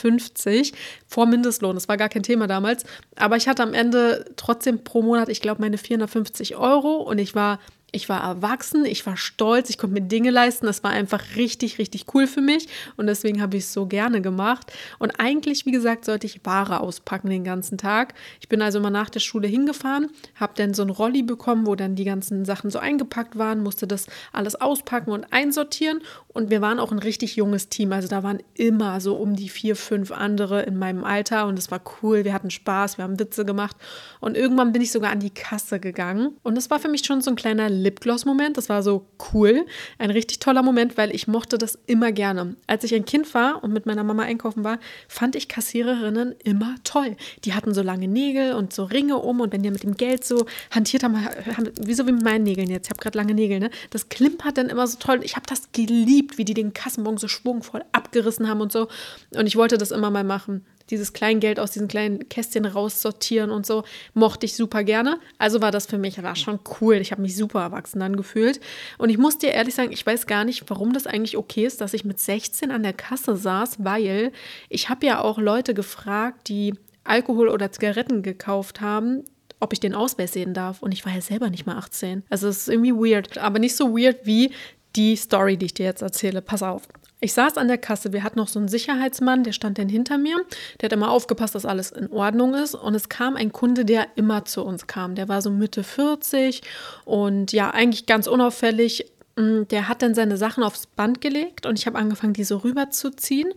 vor 1.07 1.25
Mindestlohn. 1.25 1.75
Das 1.75 1.87
war 1.87 1.97
gar 1.97 2.09
kein 2.09 2.23
Thema 2.23 2.47
damals. 2.47 2.83
Aber 3.15 3.37
ich 3.37 3.47
hatte 3.47 3.63
am 3.63 3.73
Ende 3.73 4.25
trotzdem 4.35 4.83
pro 4.83 5.01
Monat, 5.01 5.29
ich 5.29 5.41
glaube, 5.41 5.61
meine 5.61 5.77
450 5.77 6.57
Euro 6.57 6.97
und 6.97 7.17
ich 7.17 7.35
war 7.35 7.59
ich 7.91 8.09
war 8.09 8.21
erwachsen, 8.21 8.85
ich 8.85 9.05
war 9.05 9.17
stolz, 9.17 9.69
ich 9.69 9.77
konnte 9.77 9.93
mir 9.93 10.07
Dinge 10.07 10.29
leisten. 10.29 10.65
Das 10.65 10.83
war 10.83 10.91
einfach 10.91 11.23
richtig, 11.35 11.79
richtig 11.79 12.05
cool 12.13 12.27
für 12.27 12.41
mich 12.41 12.67
und 12.97 13.07
deswegen 13.07 13.41
habe 13.41 13.57
ich 13.57 13.63
es 13.63 13.73
so 13.73 13.85
gerne 13.85 14.21
gemacht. 14.21 14.71
Und 14.99 15.19
eigentlich, 15.19 15.65
wie 15.65 15.71
gesagt, 15.71 16.05
sollte 16.05 16.27
ich 16.27 16.41
Ware 16.43 16.79
auspacken 16.81 17.29
den 17.29 17.43
ganzen 17.43 17.77
Tag. 17.77 18.13
Ich 18.39 18.49
bin 18.49 18.61
also 18.61 18.79
mal 18.79 18.89
nach 18.89 19.09
der 19.09 19.19
Schule 19.19 19.47
hingefahren, 19.47 20.09
habe 20.35 20.53
dann 20.55 20.73
so 20.73 20.83
ein 20.83 20.89
Rolli 20.89 21.23
bekommen, 21.23 21.65
wo 21.65 21.75
dann 21.75 21.95
die 21.95 22.05
ganzen 22.05 22.45
Sachen 22.45 22.69
so 22.69 22.79
eingepackt 22.79 23.37
waren, 23.37 23.63
musste 23.63 23.87
das 23.87 24.07
alles 24.31 24.55
auspacken 24.55 25.11
und 25.11 25.31
einsortieren. 25.31 26.01
Und 26.27 26.49
wir 26.49 26.61
waren 26.61 26.79
auch 26.79 26.91
ein 26.91 26.99
richtig 26.99 27.35
junges 27.35 27.69
Team. 27.69 27.91
Also 27.91 28.07
da 28.07 28.23
waren 28.23 28.39
immer 28.53 29.01
so 29.01 29.15
um 29.15 29.35
die 29.35 29.49
vier, 29.49 29.75
fünf 29.75 30.11
andere 30.11 30.61
in 30.61 30.77
meinem 30.77 31.03
Alter 31.03 31.47
und 31.47 31.57
es 31.57 31.71
war 31.71 31.81
cool. 32.01 32.23
Wir 32.23 32.33
hatten 32.33 32.51
Spaß, 32.51 32.97
wir 32.97 33.03
haben 33.03 33.19
Witze 33.19 33.45
gemacht. 33.45 33.75
Und 34.19 34.37
irgendwann 34.37 34.71
bin 34.71 34.81
ich 34.81 34.91
sogar 34.91 35.11
an 35.11 35.19
die 35.19 35.31
Kasse 35.31 35.79
gegangen. 35.79 36.37
Und 36.43 36.57
es 36.57 36.69
war 36.69 36.79
für 36.79 36.89
mich 36.89 37.05
schon 37.05 37.21
so 37.21 37.31
ein 37.31 37.35
kleiner 37.35 37.69
Lipgloss-Moment. 37.79 38.57
Das 38.57 38.69
war 38.69 38.83
so 38.83 39.05
cool. 39.33 39.65
Ein 39.97 40.11
richtig 40.11 40.39
toller 40.39 40.63
Moment, 40.63 40.97
weil 40.97 41.13
ich 41.13 41.27
mochte 41.27 41.57
das 41.57 41.79
immer 41.85 42.11
gerne. 42.11 42.55
Als 42.67 42.83
ich 42.83 42.93
ein 42.93 43.05
Kind 43.05 43.33
war 43.33 43.63
und 43.63 43.73
mit 43.73 43.85
meiner 43.85 44.03
Mama 44.03 44.23
einkaufen 44.23 44.63
war, 44.63 44.79
fand 45.07 45.35
ich 45.35 45.47
Kassiererinnen 45.47 46.35
immer 46.43 46.75
toll. 46.83 47.15
Die 47.45 47.53
hatten 47.53 47.73
so 47.73 47.81
lange 47.81 48.07
Nägel 48.07 48.53
und 48.53 48.73
so 48.73 48.83
Ringe 48.83 49.17
um 49.17 49.41
und 49.41 49.51
wenn 49.51 49.63
die 49.63 49.71
mit 49.71 49.83
dem 49.83 49.97
Geld 49.97 50.23
so 50.23 50.45
hantiert 50.71 51.03
haben, 51.03 51.23
haben 51.23 51.69
wie 51.79 51.93
so 51.93 52.05
wie 52.07 52.11
mit 52.11 52.23
meinen 52.23 52.43
Nägeln 52.43 52.69
jetzt. 52.69 52.87
Ich 52.87 52.91
habe 52.91 53.01
gerade 53.01 53.17
lange 53.17 53.33
Nägel, 53.33 53.59
ne? 53.59 53.69
Das 53.89 54.09
klimpert 54.09 54.57
dann 54.57 54.69
immer 54.69 54.87
so 54.87 54.97
toll. 54.99 55.21
Ich 55.23 55.35
habe 55.35 55.45
das 55.47 55.71
geliebt, 55.71 56.37
wie 56.37 56.45
die 56.45 56.53
den 56.53 56.73
Kassenbon 56.73 57.17
so 57.17 57.27
schwungvoll 57.27 57.83
abgerissen 57.91 58.47
haben 58.47 58.61
und 58.61 58.71
so. 58.71 58.87
Und 59.35 59.47
ich 59.47 59.55
wollte 59.55 59.77
das 59.77 59.91
immer 59.91 60.11
mal 60.11 60.23
machen 60.23 60.65
dieses 60.89 61.13
Kleingeld 61.13 61.59
aus 61.59 61.71
diesen 61.71 61.87
kleinen 61.87 62.29
Kästchen 62.29 62.65
raussortieren 62.65 63.51
und 63.51 63.65
so, 63.65 63.83
mochte 64.13 64.45
ich 64.45 64.55
super 64.55 64.83
gerne. 64.83 65.19
Also 65.37 65.61
war 65.61 65.71
das 65.71 65.85
für 65.85 65.97
mich, 65.97 66.21
war 66.21 66.35
schon 66.35 66.59
cool. 66.81 66.95
Ich 66.95 67.11
habe 67.11 67.21
mich 67.21 67.35
super 67.35 67.61
erwachsen 67.61 67.99
dann 67.99 68.15
gefühlt. 68.15 68.59
Und 68.97 69.09
ich 69.09 69.17
muss 69.17 69.37
dir 69.37 69.51
ehrlich 69.51 69.75
sagen, 69.75 69.91
ich 69.91 70.05
weiß 70.05 70.27
gar 70.27 70.43
nicht, 70.43 70.69
warum 70.69 70.93
das 70.93 71.07
eigentlich 71.07 71.37
okay 71.37 71.65
ist, 71.65 71.81
dass 71.81 71.93
ich 71.93 72.05
mit 72.05 72.19
16 72.19 72.71
an 72.71 72.83
der 72.83 72.93
Kasse 72.93 73.35
saß, 73.35 73.83
weil 73.83 74.31
ich 74.69 74.89
habe 74.89 75.05
ja 75.05 75.21
auch 75.21 75.37
Leute 75.37 75.73
gefragt, 75.73 76.47
die 76.47 76.73
Alkohol 77.03 77.49
oder 77.49 77.71
Zigaretten 77.71 78.21
gekauft 78.21 78.81
haben, 78.81 79.23
ob 79.59 79.73
ich 79.73 79.79
den 79.79 79.95
Ausweis 79.95 80.33
sehen 80.33 80.53
darf. 80.53 80.81
Und 80.81 80.93
ich 80.93 81.05
war 81.05 81.13
ja 81.13 81.21
selber 81.21 81.49
nicht 81.49 81.65
mal 81.65 81.77
18. 81.77 82.23
Also 82.29 82.47
es 82.47 82.59
ist 82.59 82.69
irgendwie 82.69 82.93
weird. 82.93 83.37
Aber 83.37 83.59
nicht 83.59 83.75
so 83.75 83.97
weird 83.97 84.25
wie 84.25 84.51
die 84.95 85.15
Story, 85.15 85.57
die 85.57 85.67
ich 85.67 85.73
dir 85.73 85.85
jetzt 85.85 86.01
erzähle. 86.01 86.41
Pass 86.41 86.63
auf. 86.63 86.87
Ich 87.21 87.33
saß 87.33 87.57
an 87.57 87.67
der 87.67 87.77
Kasse, 87.77 88.13
wir 88.13 88.23
hatten 88.23 88.39
noch 88.39 88.47
so 88.47 88.59
einen 88.59 88.69
Sicherheitsmann, 88.69 89.43
der 89.43 89.51
stand 89.51 89.77
dann 89.77 89.89
hinter 89.89 90.17
mir, 90.17 90.37
der 90.79 90.87
hat 90.87 90.93
immer 90.93 91.11
aufgepasst, 91.11 91.53
dass 91.53 91.65
alles 91.65 91.91
in 91.91 92.11
Ordnung 92.11 92.53
ist 92.53 92.75
und 92.75 92.95
es 92.95 93.09
kam 93.09 93.35
ein 93.35 93.51
Kunde, 93.51 93.83
der 93.83 94.07
immer 94.15 94.45
zu 94.45 94.63
uns 94.63 94.87
kam. 94.87 95.15
Der 95.15 95.27
war 95.27 95.41
so 95.41 95.49
Mitte 95.49 95.83
40 95.83 96.61
und 97.03 97.51
ja, 97.51 97.71
eigentlich 97.71 98.05
ganz 98.05 98.27
unauffällig. 98.27 99.05
Mm, 99.35 99.63
der 99.69 99.89
hat 99.89 100.01
dann 100.01 100.15
seine 100.15 100.37
Sachen 100.37 100.63
aufs 100.63 100.87
Band 100.87 101.19
gelegt 101.19 101.65
und 101.65 101.77
ich 101.77 101.87
habe 101.87 101.97
angefangen, 101.97 102.33
die 102.33 102.45
so 102.45 102.57
rüberzuziehen 102.57 103.53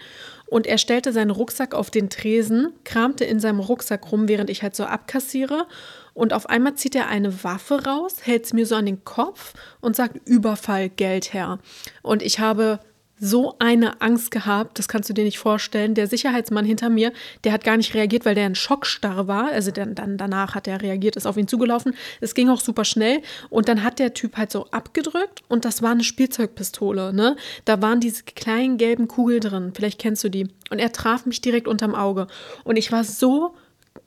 und 0.46 0.66
er 0.66 0.78
stellte 0.78 1.12
seinen 1.12 1.30
Rucksack 1.30 1.72
auf 1.72 1.88
den 1.90 2.10
Tresen, 2.10 2.72
kramte 2.82 3.24
in 3.24 3.38
seinem 3.38 3.60
Rucksack 3.60 4.10
rum, 4.10 4.26
während 4.26 4.50
ich 4.50 4.64
halt 4.64 4.74
so 4.74 4.84
abkassiere 4.84 5.68
und 6.14 6.32
auf 6.32 6.48
einmal 6.48 6.74
zieht 6.74 6.96
er 6.96 7.06
eine 7.06 7.44
Waffe 7.44 7.84
raus, 7.84 8.16
hält 8.22 8.44
es 8.44 8.52
mir 8.52 8.66
so 8.66 8.74
an 8.74 8.86
den 8.86 9.04
Kopf 9.04 9.54
und 9.80 9.94
sagt 9.94 10.28
Überfall, 10.28 10.88
Geld 10.88 11.32
her. 11.32 11.60
Und 12.02 12.22
ich 12.22 12.40
habe 12.40 12.80
so 13.18 13.54
eine 13.58 14.00
Angst 14.00 14.30
gehabt, 14.30 14.78
das 14.78 14.88
kannst 14.88 15.08
du 15.08 15.14
dir 15.14 15.24
nicht 15.24 15.38
vorstellen. 15.38 15.94
Der 15.94 16.08
Sicherheitsmann 16.08 16.64
hinter 16.64 16.90
mir, 16.90 17.12
der 17.44 17.52
hat 17.52 17.62
gar 17.62 17.76
nicht 17.76 17.94
reagiert, 17.94 18.24
weil 18.24 18.34
der 18.34 18.46
in 18.46 18.54
Schockstarre 18.54 19.28
war. 19.28 19.46
Also 19.52 19.70
dann, 19.70 19.94
dann 19.94 20.16
danach 20.16 20.54
hat 20.54 20.66
er 20.66 20.82
reagiert, 20.82 21.16
ist 21.16 21.26
auf 21.26 21.36
ihn 21.36 21.46
zugelaufen. 21.46 21.94
Es 22.20 22.34
ging 22.34 22.48
auch 22.48 22.60
super 22.60 22.84
schnell 22.84 23.22
und 23.48 23.68
dann 23.68 23.84
hat 23.84 23.98
der 23.98 24.14
Typ 24.14 24.36
halt 24.36 24.50
so 24.50 24.66
abgedrückt 24.70 25.42
und 25.48 25.64
das 25.64 25.82
war 25.82 25.92
eine 25.92 26.04
Spielzeugpistole, 26.04 27.12
ne? 27.12 27.36
Da 27.64 27.80
waren 27.80 28.00
diese 28.00 28.24
kleinen 28.24 28.76
gelben 28.76 29.08
Kugeln 29.08 29.40
drin. 29.40 29.72
Vielleicht 29.74 30.00
kennst 30.00 30.24
du 30.24 30.28
die. 30.28 30.48
Und 30.70 30.78
er 30.78 30.92
traf 30.92 31.26
mich 31.26 31.40
direkt 31.40 31.68
unterm 31.68 31.94
Auge 31.94 32.26
und 32.64 32.76
ich 32.76 32.90
war 32.90 33.04
so 33.04 33.54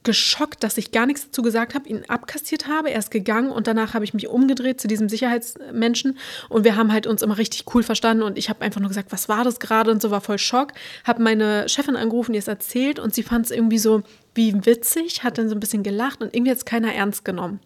geschockt, 0.02 0.62
dass 0.62 0.78
ich 0.78 0.92
gar 0.92 1.04
nichts 1.04 1.26
dazu 1.26 1.42
gesagt 1.42 1.74
habe, 1.74 1.88
ihn 1.88 2.04
abkassiert 2.08 2.68
habe. 2.68 2.90
Er 2.90 2.98
ist 2.98 3.10
gegangen 3.10 3.50
und 3.50 3.66
danach 3.66 3.92
habe 3.92 4.04
ich 4.04 4.14
mich 4.14 4.28
umgedreht 4.28 4.80
zu 4.80 4.88
diesem 4.88 5.08
Sicherheitsmenschen 5.08 6.16
und 6.48 6.64
wir 6.64 6.76
haben 6.76 6.92
halt 6.92 7.06
uns 7.06 7.22
immer 7.22 7.38
richtig 7.38 7.64
cool 7.74 7.82
verstanden 7.82 8.22
und 8.22 8.38
ich 8.38 8.48
habe 8.48 8.62
einfach 8.62 8.80
nur 8.80 8.88
gesagt, 8.88 9.12
was 9.12 9.28
war 9.28 9.44
das 9.44 9.58
gerade 9.58 9.90
und 9.90 10.00
so 10.00 10.10
war 10.10 10.20
voll 10.20 10.38
Schock. 10.38 10.72
Habe 11.04 11.22
meine 11.22 11.68
Chefin 11.68 11.96
angerufen, 11.96 12.32
die 12.32 12.38
es 12.38 12.48
erzählt 12.48 12.98
und 12.98 13.14
sie 13.14 13.24
fand 13.24 13.46
es 13.46 13.50
irgendwie 13.50 13.78
so 13.78 14.02
wie 14.34 14.64
witzig, 14.64 15.24
hat 15.24 15.38
dann 15.38 15.48
so 15.48 15.56
ein 15.56 15.60
bisschen 15.60 15.82
gelacht 15.82 16.22
und 16.22 16.34
irgendwie 16.34 16.52
hat 16.52 16.58
es 16.58 16.64
keiner 16.64 16.94
ernst 16.94 17.24
genommen. 17.24 17.60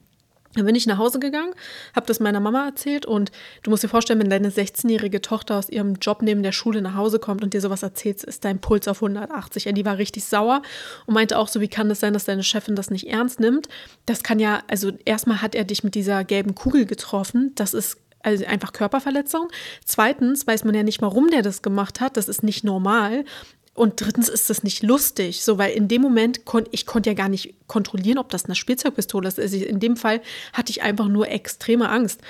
Dann 0.55 0.67
bin 0.67 0.75
ich 0.75 0.87
nach 0.87 0.99
Hause 0.99 1.21
gegangen, 1.21 1.55
habe 1.95 2.07
das 2.07 2.19
meiner 2.19 2.41
Mama 2.41 2.67
erzählt 2.67 3.07
und 3.07 3.31
du 3.63 3.71
musst 3.71 3.85
dir 3.85 3.89
vorstellen, 3.89 4.19
wenn 4.19 4.31
deine 4.31 4.51
16-jährige 4.51 5.23
Tochter 5.23 5.57
aus 5.57 5.69
ihrem 5.69 5.95
Job 5.95 6.23
neben 6.23 6.43
der 6.43 6.51
Schule 6.51 6.83
nach 6.83 6.97
Hause 6.97 7.21
kommt 7.21 7.45
und 7.45 7.55
dir 7.55 7.61
sowas 7.61 7.85
erzählt, 7.85 8.25
ist 8.25 8.45
dein 8.45 8.61
Puls 8.61 8.89
auf 8.89 9.01
180. 9.01 9.67
Ja, 9.67 9.73
die 9.73 9.85
war 9.85 9.99
richtig 9.99 10.25
sauer 10.25 10.63
und 11.07 11.15
meinte 11.15 11.39
auch 11.39 11.47
so, 11.47 11.61
wie 11.61 11.69
kann 11.69 11.89
das 11.89 12.01
sein, 12.01 12.15
dass 12.15 12.25
deine 12.25 12.43
Chefin 12.43 12.75
das 12.75 12.91
nicht 12.91 13.07
ernst 13.07 13.39
nimmt? 13.39 13.69
Das 14.07 14.25
kann 14.25 14.41
ja, 14.41 14.63
also 14.67 14.91
erstmal 15.05 15.41
hat 15.41 15.55
er 15.55 15.65
dich 15.65 15.85
mit 15.85 15.95
dieser 15.95 16.25
gelben 16.25 16.57
Kugel 16.57 16.85
getroffen, 16.85 17.53
das 17.55 17.73
ist 17.73 17.99
also 18.23 18.45
einfach 18.45 18.73
Körperverletzung. 18.73 19.49
Zweitens 19.85 20.47
weiß 20.47 20.65
man 20.65 20.75
ja 20.75 20.83
nicht, 20.83 21.01
warum 21.01 21.31
der 21.31 21.43
das 21.43 21.63
gemacht 21.63 22.01
hat. 22.01 22.17
Das 22.17 22.29
ist 22.29 22.43
nicht 22.43 22.65
normal. 22.65 23.25
Und 23.81 23.99
drittens 23.99 24.29
ist 24.29 24.51
das 24.51 24.63
nicht 24.63 24.83
lustig, 24.83 25.43
so 25.43 25.57
weil 25.57 25.73
in 25.73 25.89
dem 25.89 26.03
Moment 26.03 26.45
konnte 26.45 26.69
ich 26.71 26.85
konnte 26.85 27.09
ja 27.09 27.15
gar 27.15 27.31
nicht 27.31 27.55
kontrollieren, 27.67 28.19
ob 28.19 28.29
das 28.29 28.45
eine 28.45 28.55
Spielzeugpistole 28.55 29.27
ist. 29.27 29.41
Also 29.41 29.57
in 29.57 29.81
dem 29.81 29.97
Fall 29.97 30.21
hatte 30.53 30.71
ich 30.71 30.83
einfach 30.83 31.09
nur 31.09 31.29
extreme 31.29 31.89
Angst. 31.89 32.21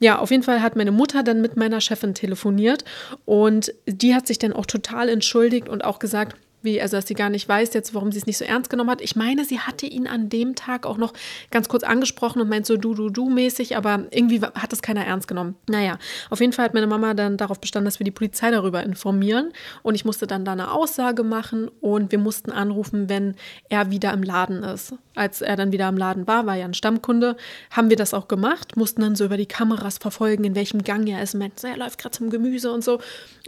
Ja, 0.00 0.18
auf 0.18 0.30
jeden 0.30 0.42
Fall 0.42 0.60
hat 0.60 0.76
meine 0.76 0.92
Mutter 0.92 1.22
dann 1.22 1.40
mit 1.40 1.56
meiner 1.56 1.80
Chefin 1.80 2.12
telefoniert 2.12 2.84
und 3.24 3.72
die 3.86 4.14
hat 4.14 4.26
sich 4.26 4.38
dann 4.38 4.52
auch 4.52 4.66
total 4.66 5.08
entschuldigt 5.08 5.66
und 5.70 5.82
auch 5.82 5.98
gesagt, 5.98 6.36
wie, 6.62 6.80
also 6.80 6.96
dass 6.96 7.06
sie 7.06 7.14
gar 7.14 7.30
nicht 7.30 7.48
weiß 7.48 7.74
jetzt, 7.74 7.94
warum 7.94 8.12
sie 8.12 8.18
es 8.18 8.26
nicht 8.26 8.38
so 8.38 8.44
ernst 8.44 8.70
genommen 8.70 8.90
hat. 8.90 9.00
Ich 9.00 9.16
meine, 9.16 9.44
sie 9.44 9.60
hatte 9.60 9.86
ihn 9.86 10.06
an 10.06 10.28
dem 10.28 10.54
Tag 10.54 10.86
auch 10.86 10.96
noch 10.96 11.12
ganz 11.50 11.68
kurz 11.68 11.82
angesprochen 11.82 12.40
und 12.40 12.48
meint 12.48 12.66
so 12.66 12.76
du, 12.76 12.94
du, 12.94 13.10
du 13.10 13.30
mäßig, 13.30 13.76
aber 13.76 14.06
irgendwie 14.10 14.40
hat 14.40 14.72
es 14.72 14.82
keiner 14.82 15.04
ernst 15.04 15.28
genommen. 15.28 15.56
Naja, 15.68 15.98
auf 16.30 16.40
jeden 16.40 16.52
Fall 16.52 16.66
hat 16.66 16.74
meine 16.74 16.86
Mama 16.86 17.14
dann 17.14 17.36
darauf 17.36 17.60
bestanden, 17.60 17.86
dass 17.86 18.00
wir 18.00 18.04
die 18.04 18.10
Polizei 18.10 18.50
darüber 18.50 18.82
informieren 18.82 19.52
und 19.82 19.94
ich 19.94 20.04
musste 20.04 20.26
dann 20.26 20.44
da 20.44 20.52
eine 20.52 20.72
Aussage 20.72 21.22
machen 21.22 21.70
und 21.80 22.12
wir 22.12 22.18
mussten 22.18 22.50
anrufen, 22.50 23.08
wenn 23.08 23.34
er 23.68 23.90
wieder 23.90 24.12
im 24.12 24.22
Laden 24.22 24.62
ist. 24.62 24.94
Als 25.14 25.40
er 25.42 25.56
dann 25.56 25.72
wieder 25.72 25.88
im 25.88 25.96
Laden 25.96 26.26
war, 26.26 26.46
war 26.46 26.56
ja 26.56 26.64
ein 26.64 26.74
Stammkunde, 26.74 27.36
haben 27.70 27.90
wir 27.90 27.96
das 27.96 28.14
auch 28.14 28.28
gemacht, 28.28 28.76
mussten 28.76 29.00
dann 29.00 29.16
so 29.16 29.24
über 29.24 29.36
die 29.36 29.46
Kameras 29.46 29.98
verfolgen, 29.98 30.44
in 30.44 30.54
welchem 30.54 30.82
Gang 30.82 31.06
er 31.08 31.22
ist. 31.22 31.34
Und 31.34 31.40
meinten, 31.40 31.58
so, 31.58 31.66
er 31.66 31.76
läuft 31.76 31.98
gerade 31.98 32.16
zum 32.16 32.30
Gemüse 32.30 32.72
und 32.72 32.84
so. 32.84 33.00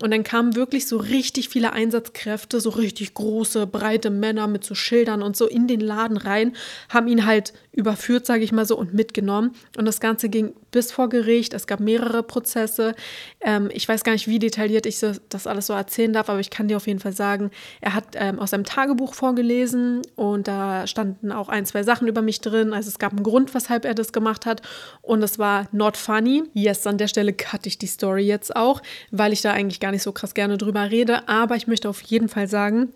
Und 0.02 0.10
dann 0.10 0.24
kamen 0.24 0.56
wirklich 0.56 0.88
so 0.88 0.96
richtig 0.96 1.48
viele 1.48 1.72
Einsatzkräfte, 1.72 2.60
so 2.60 2.70
richtig 2.70 2.99
richtig 3.00 3.14
große, 3.14 3.66
breite 3.66 4.10
Männer 4.10 4.46
mit 4.46 4.64
so 4.64 4.74
Schildern 4.74 5.22
und 5.22 5.36
so 5.36 5.46
in 5.46 5.66
den 5.66 5.80
Laden 5.80 6.16
rein, 6.16 6.54
haben 6.88 7.08
ihn 7.08 7.26
halt 7.26 7.52
überführt, 7.72 8.26
sage 8.26 8.44
ich 8.44 8.52
mal 8.52 8.66
so, 8.66 8.76
und 8.76 8.94
mitgenommen. 8.94 9.54
Und 9.76 9.86
das 9.86 10.00
Ganze 10.00 10.28
ging 10.28 10.54
bis 10.70 10.92
vor 10.92 11.08
Gericht. 11.08 11.54
Es 11.54 11.66
gab 11.66 11.80
mehrere 11.80 12.22
Prozesse. 12.22 12.94
Ähm, 13.40 13.70
ich 13.72 13.88
weiß 13.88 14.04
gar 14.04 14.12
nicht, 14.12 14.28
wie 14.28 14.38
detailliert 14.38 14.86
ich 14.86 14.98
das 15.28 15.46
alles 15.46 15.66
so 15.66 15.72
erzählen 15.72 16.12
darf, 16.12 16.28
aber 16.28 16.40
ich 16.40 16.50
kann 16.50 16.68
dir 16.68 16.76
auf 16.76 16.86
jeden 16.86 17.00
Fall 17.00 17.12
sagen, 17.12 17.50
er 17.80 17.94
hat 17.94 18.04
ähm, 18.14 18.38
aus 18.38 18.50
seinem 18.50 18.64
Tagebuch 18.64 19.14
vorgelesen 19.14 20.02
und 20.16 20.48
da 20.48 20.86
standen 20.86 21.32
auch 21.32 21.48
ein, 21.48 21.66
zwei 21.66 21.82
Sachen 21.82 22.08
über 22.08 22.22
mich 22.22 22.40
drin. 22.40 22.72
Also 22.72 22.88
es 22.88 22.98
gab 22.98 23.12
einen 23.12 23.22
Grund, 23.22 23.54
weshalb 23.54 23.84
er 23.84 23.94
das 23.94 24.12
gemacht 24.12 24.46
hat. 24.46 24.62
Und 25.02 25.22
es 25.22 25.38
war 25.38 25.68
not 25.72 25.96
funny. 25.96 26.44
Yes, 26.54 26.86
an 26.86 26.98
der 26.98 27.08
Stelle 27.08 27.32
cutte 27.32 27.68
ich 27.68 27.78
die 27.78 27.86
Story 27.86 28.22
jetzt 28.22 28.54
auch, 28.54 28.82
weil 29.10 29.32
ich 29.32 29.42
da 29.42 29.52
eigentlich 29.52 29.80
gar 29.80 29.92
nicht 29.92 30.02
so 30.02 30.12
krass 30.12 30.34
gerne 30.34 30.58
drüber 30.58 30.90
rede. 30.90 31.28
Aber 31.28 31.56
ich 31.56 31.66
möchte 31.66 31.88
auf 31.88 32.02
jeden 32.02 32.28
Fall 32.28 32.48
sagen, 32.48 32.89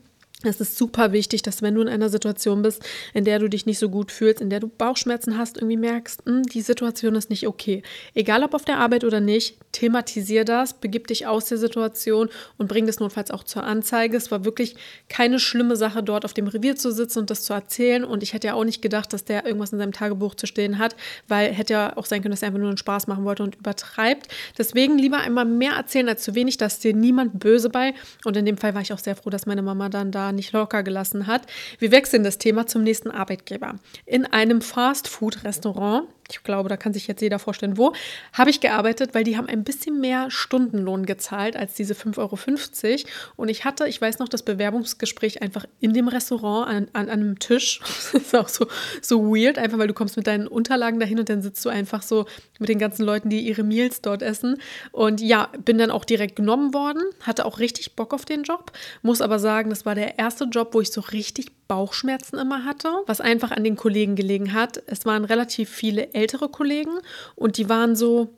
es 0.45 0.61
ist 0.61 0.77
super 0.77 1.13
wichtig, 1.13 1.43
dass 1.43 1.63
wenn 1.63 1.75
du 1.75 1.83
in 1.83 1.89
einer 1.89 2.09
Situation 2.09 2.63
bist, 2.63 2.83
in 3.13 3.25
der 3.25 3.39
du 3.39 3.49
dich 3.49 3.67
nicht 3.67 3.79
so 3.79 3.89
gut 3.89 4.13
fühlst, 4.13 4.41
in 4.41 4.51
der 4.51 4.61
du 4.61 4.69
Bauchschmerzen 4.69 5.39
hast, 5.39 5.57
irgendwie 5.57 5.77
merkst, 5.77 6.23
hm, 6.27 6.43
die 6.45 6.61
Situation 6.61 7.15
ist 7.15 7.31
nicht 7.31 7.47
okay. 7.47 7.83
Egal 8.15 8.43
ob 8.43 8.55
auf 8.55 8.65
der 8.65 8.79
Arbeit 8.79 9.05
oder 9.05 9.21
nicht, 9.21 9.57
thematisier 9.73 10.45
das, 10.45 10.75
begib 10.75 11.09
dich 11.09 11.27
aus 11.27 11.47
der 11.47 11.59
Situation 11.59 12.29
und 12.59 12.69
bring 12.69 12.87
das 12.87 13.01
notfalls 13.01 13.31
auch 13.31 13.45
zur 13.45 13.65
Anzeige. 13.65 14.17
Es 14.17 14.31
war 14.31 14.45
wirklich 14.45 14.77
keine 15.09 15.39
schlimme 15.39 15.77
Sache, 15.77 16.03
dort 16.03 16.25
auf 16.25 16.35
dem 16.35 16.47
Revier 16.47 16.77
zu 16.77 16.93
sitzen 16.93 17.21
und 17.21 17.31
das 17.31 17.43
zu 17.45 17.53
erzählen. 17.53 18.05
Und 18.05 18.23
ich 18.23 18.33
hätte 18.33 18.49
ja 18.49 18.55
auch 18.55 18.65
nicht 18.65 18.83
gedacht, 18.83 19.13
dass 19.13 19.25
der 19.25 19.45
irgendwas 19.45 19.73
in 19.73 19.79
seinem 19.79 19.93
Tagebuch 19.93 20.35
zu 20.35 20.47
stehen 20.47 20.79
hat, 20.79 20.97
weil 21.29 21.53
hätte 21.53 21.73
ja 21.73 21.97
auch 21.97 22.07
sein 22.07 22.23
können, 22.23 22.33
dass 22.33 22.43
er 22.43 22.49
einfach 22.49 22.61
nur 22.61 22.69
einen 22.69 22.79
Spaß 22.79 23.07
machen 23.07 23.25
wollte 23.25 23.43
und 23.43 23.57
übertreibt. 23.57 24.29
Deswegen 24.59 24.99
lieber 24.99 25.19
einmal 25.19 25.45
mehr 25.45 25.73
erzählen 25.73 26.09
als 26.09 26.23
zu 26.23 26.35
wenig, 26.35 26.57
dass 26.57 26.79
dir 26.79 26.95
niemand 26.95 27.39
böse 27.39 27.69
bei. 27.69 27.95
Und 28.25 28.37
in 28.37 28.47
dem 28.47 28.59
Fall 28.59 28.75
war 28.75 28.83
ich 28.83 28.93
auch 28.93 28.99
sehr 28.99 29.17
froh, 29.17 29.31
dass 29.31 29.47
meine 29.47 29.63
Mama 29.63 29.89
dann 29.89 30.11
da 30.11 30.33
nicht 30.35 30.53
locker 30.53 30.83
gelassen 30.83 31.27
hat. 31.27 31.43
Wir 31.79 31.91
wechseln 31.91 32.25
das 32.25 32.39
Thema 32.39 32.67
zum 32.67 32.83
nächsten 32.83 33.11
Arbeitgeber. 33.11 33.77
In 34.07 34.27
einem 34.27 34.61
Fast-Food-Restaurant 34.61 36.09
ich 36.31 36.43
glaube, 36.43 36.69
da 36.69 36.77
kann 36.77 36.93
sich 36.93 37.07
jetzt 37.07 37.21
jeder 37.21 37.39
vorstellen, 37.39 37.77
wo, 37.77 37.93
habe 38.33 38.51
ich 38.51 38.61
gearbeitet, 38.61 39.15
weil 39.15 39.25
die 39.25 39.37
haben 39.37 39.49
ein 39.49 39.65
bisschen 39.65 40.01
mehr 40.01 40.31
Stundenlohn 40.31 41.07
gezahlt 41.07 41.57
als 41.57 41.75
diese 41.75 41.95
5,50 41.95 42.19
Euro. 42.19 43.09
Und 43.37 43.49
ich 43.49 43.65
hatte, 43.65 43.87
ich 43.89 44.01
weiß 44.01 44.19
noch, 44.19 44.29
das 44.29 44.43
Bewerbungsgespräch 44.43 45.43
einfach 45.43 45.67
in 45.81 45.93
dem 45.93 46.09
Restaurant 46.09 46.69
an, 46.69 46.89
an, 46.93 47.09
an 47.09 47.21
einem 47.21 47.39
Tisch. 47.39 47.81
das 48.13 48.15
ist 48.15 48.35
auch 48.35 48.49
so, 48.49 48.67
so 49.03 49.35
weird, 49.35 49.59
einfach 49.59 49.79
weil 49.79 49.89
du 49.89 49.95
kommst 49.95 50.17
mit 50.17 50.27
deinen 50.27 50.47
Unterlagen 50.47 50.99
dahin 50.99 51.19
und 51.19 51.29
dann 51.29 51.43
sitzt 51.43 51.65
du 51.65 51.69
einfach 51.69 52.03
so 52.03 52.27
mit 52.59 52.69
den 52.69 52.79
ganzen 52.79 53.05
Leuten, 53.05 53.29
die 53.29 53.41
ihre 53.41 53.63
Meals 53.63 54.01
dort 54.01 54.23
essen. 54.23 54.61
Und 54.93 55.21
ja, 55.21 55.51
bin 55.65 55.79
dann 55.79 55.91
auch 55.91 56.05
direkt 56.05 56.37
genommen 56.37 56.75
worden, 56.75 57.03
hatte 57.21 57.45
auch 57.45 57.59
richtig 57.59 57.97
Bock 57.97 58.15
auf 58.15 58.25
den 58.25 58.43
Job, 58.43 58.73
muss 59.03 59.21
aber 59.21 59.39
sagen, 59.39 59.71
das 59.71 59.85
war 59.85 59.95
der 59.95 60.19
erste 60.19 60.45
Job, 60.45 60.75
wo 60.75 60.81
ich 60.81 60.91
so 60.91 61.01
richtig 61.01 61.53
Bauchschmerzen 61.69 62.39
immer 62.39 62.65
hatte, 62.65 62.91
was 63.07 63.21
einfach 63.21 63.51
an 63.51 63.65
den 63.65 63.77
Kollegen 63.77 64.17
gelegen 64.17 64.53
hat. 64.53 64.83
Es 64.87 65.07
waren 65.07 65.25
relativ 65.25 65.71
viele 65.71 66.13
ältere 66.13 66.49
Kollegen 66.49 66.99
und 67.37 67.57
die 67.57 67.69
waren 67.69 67.97
so, 67.97 68.35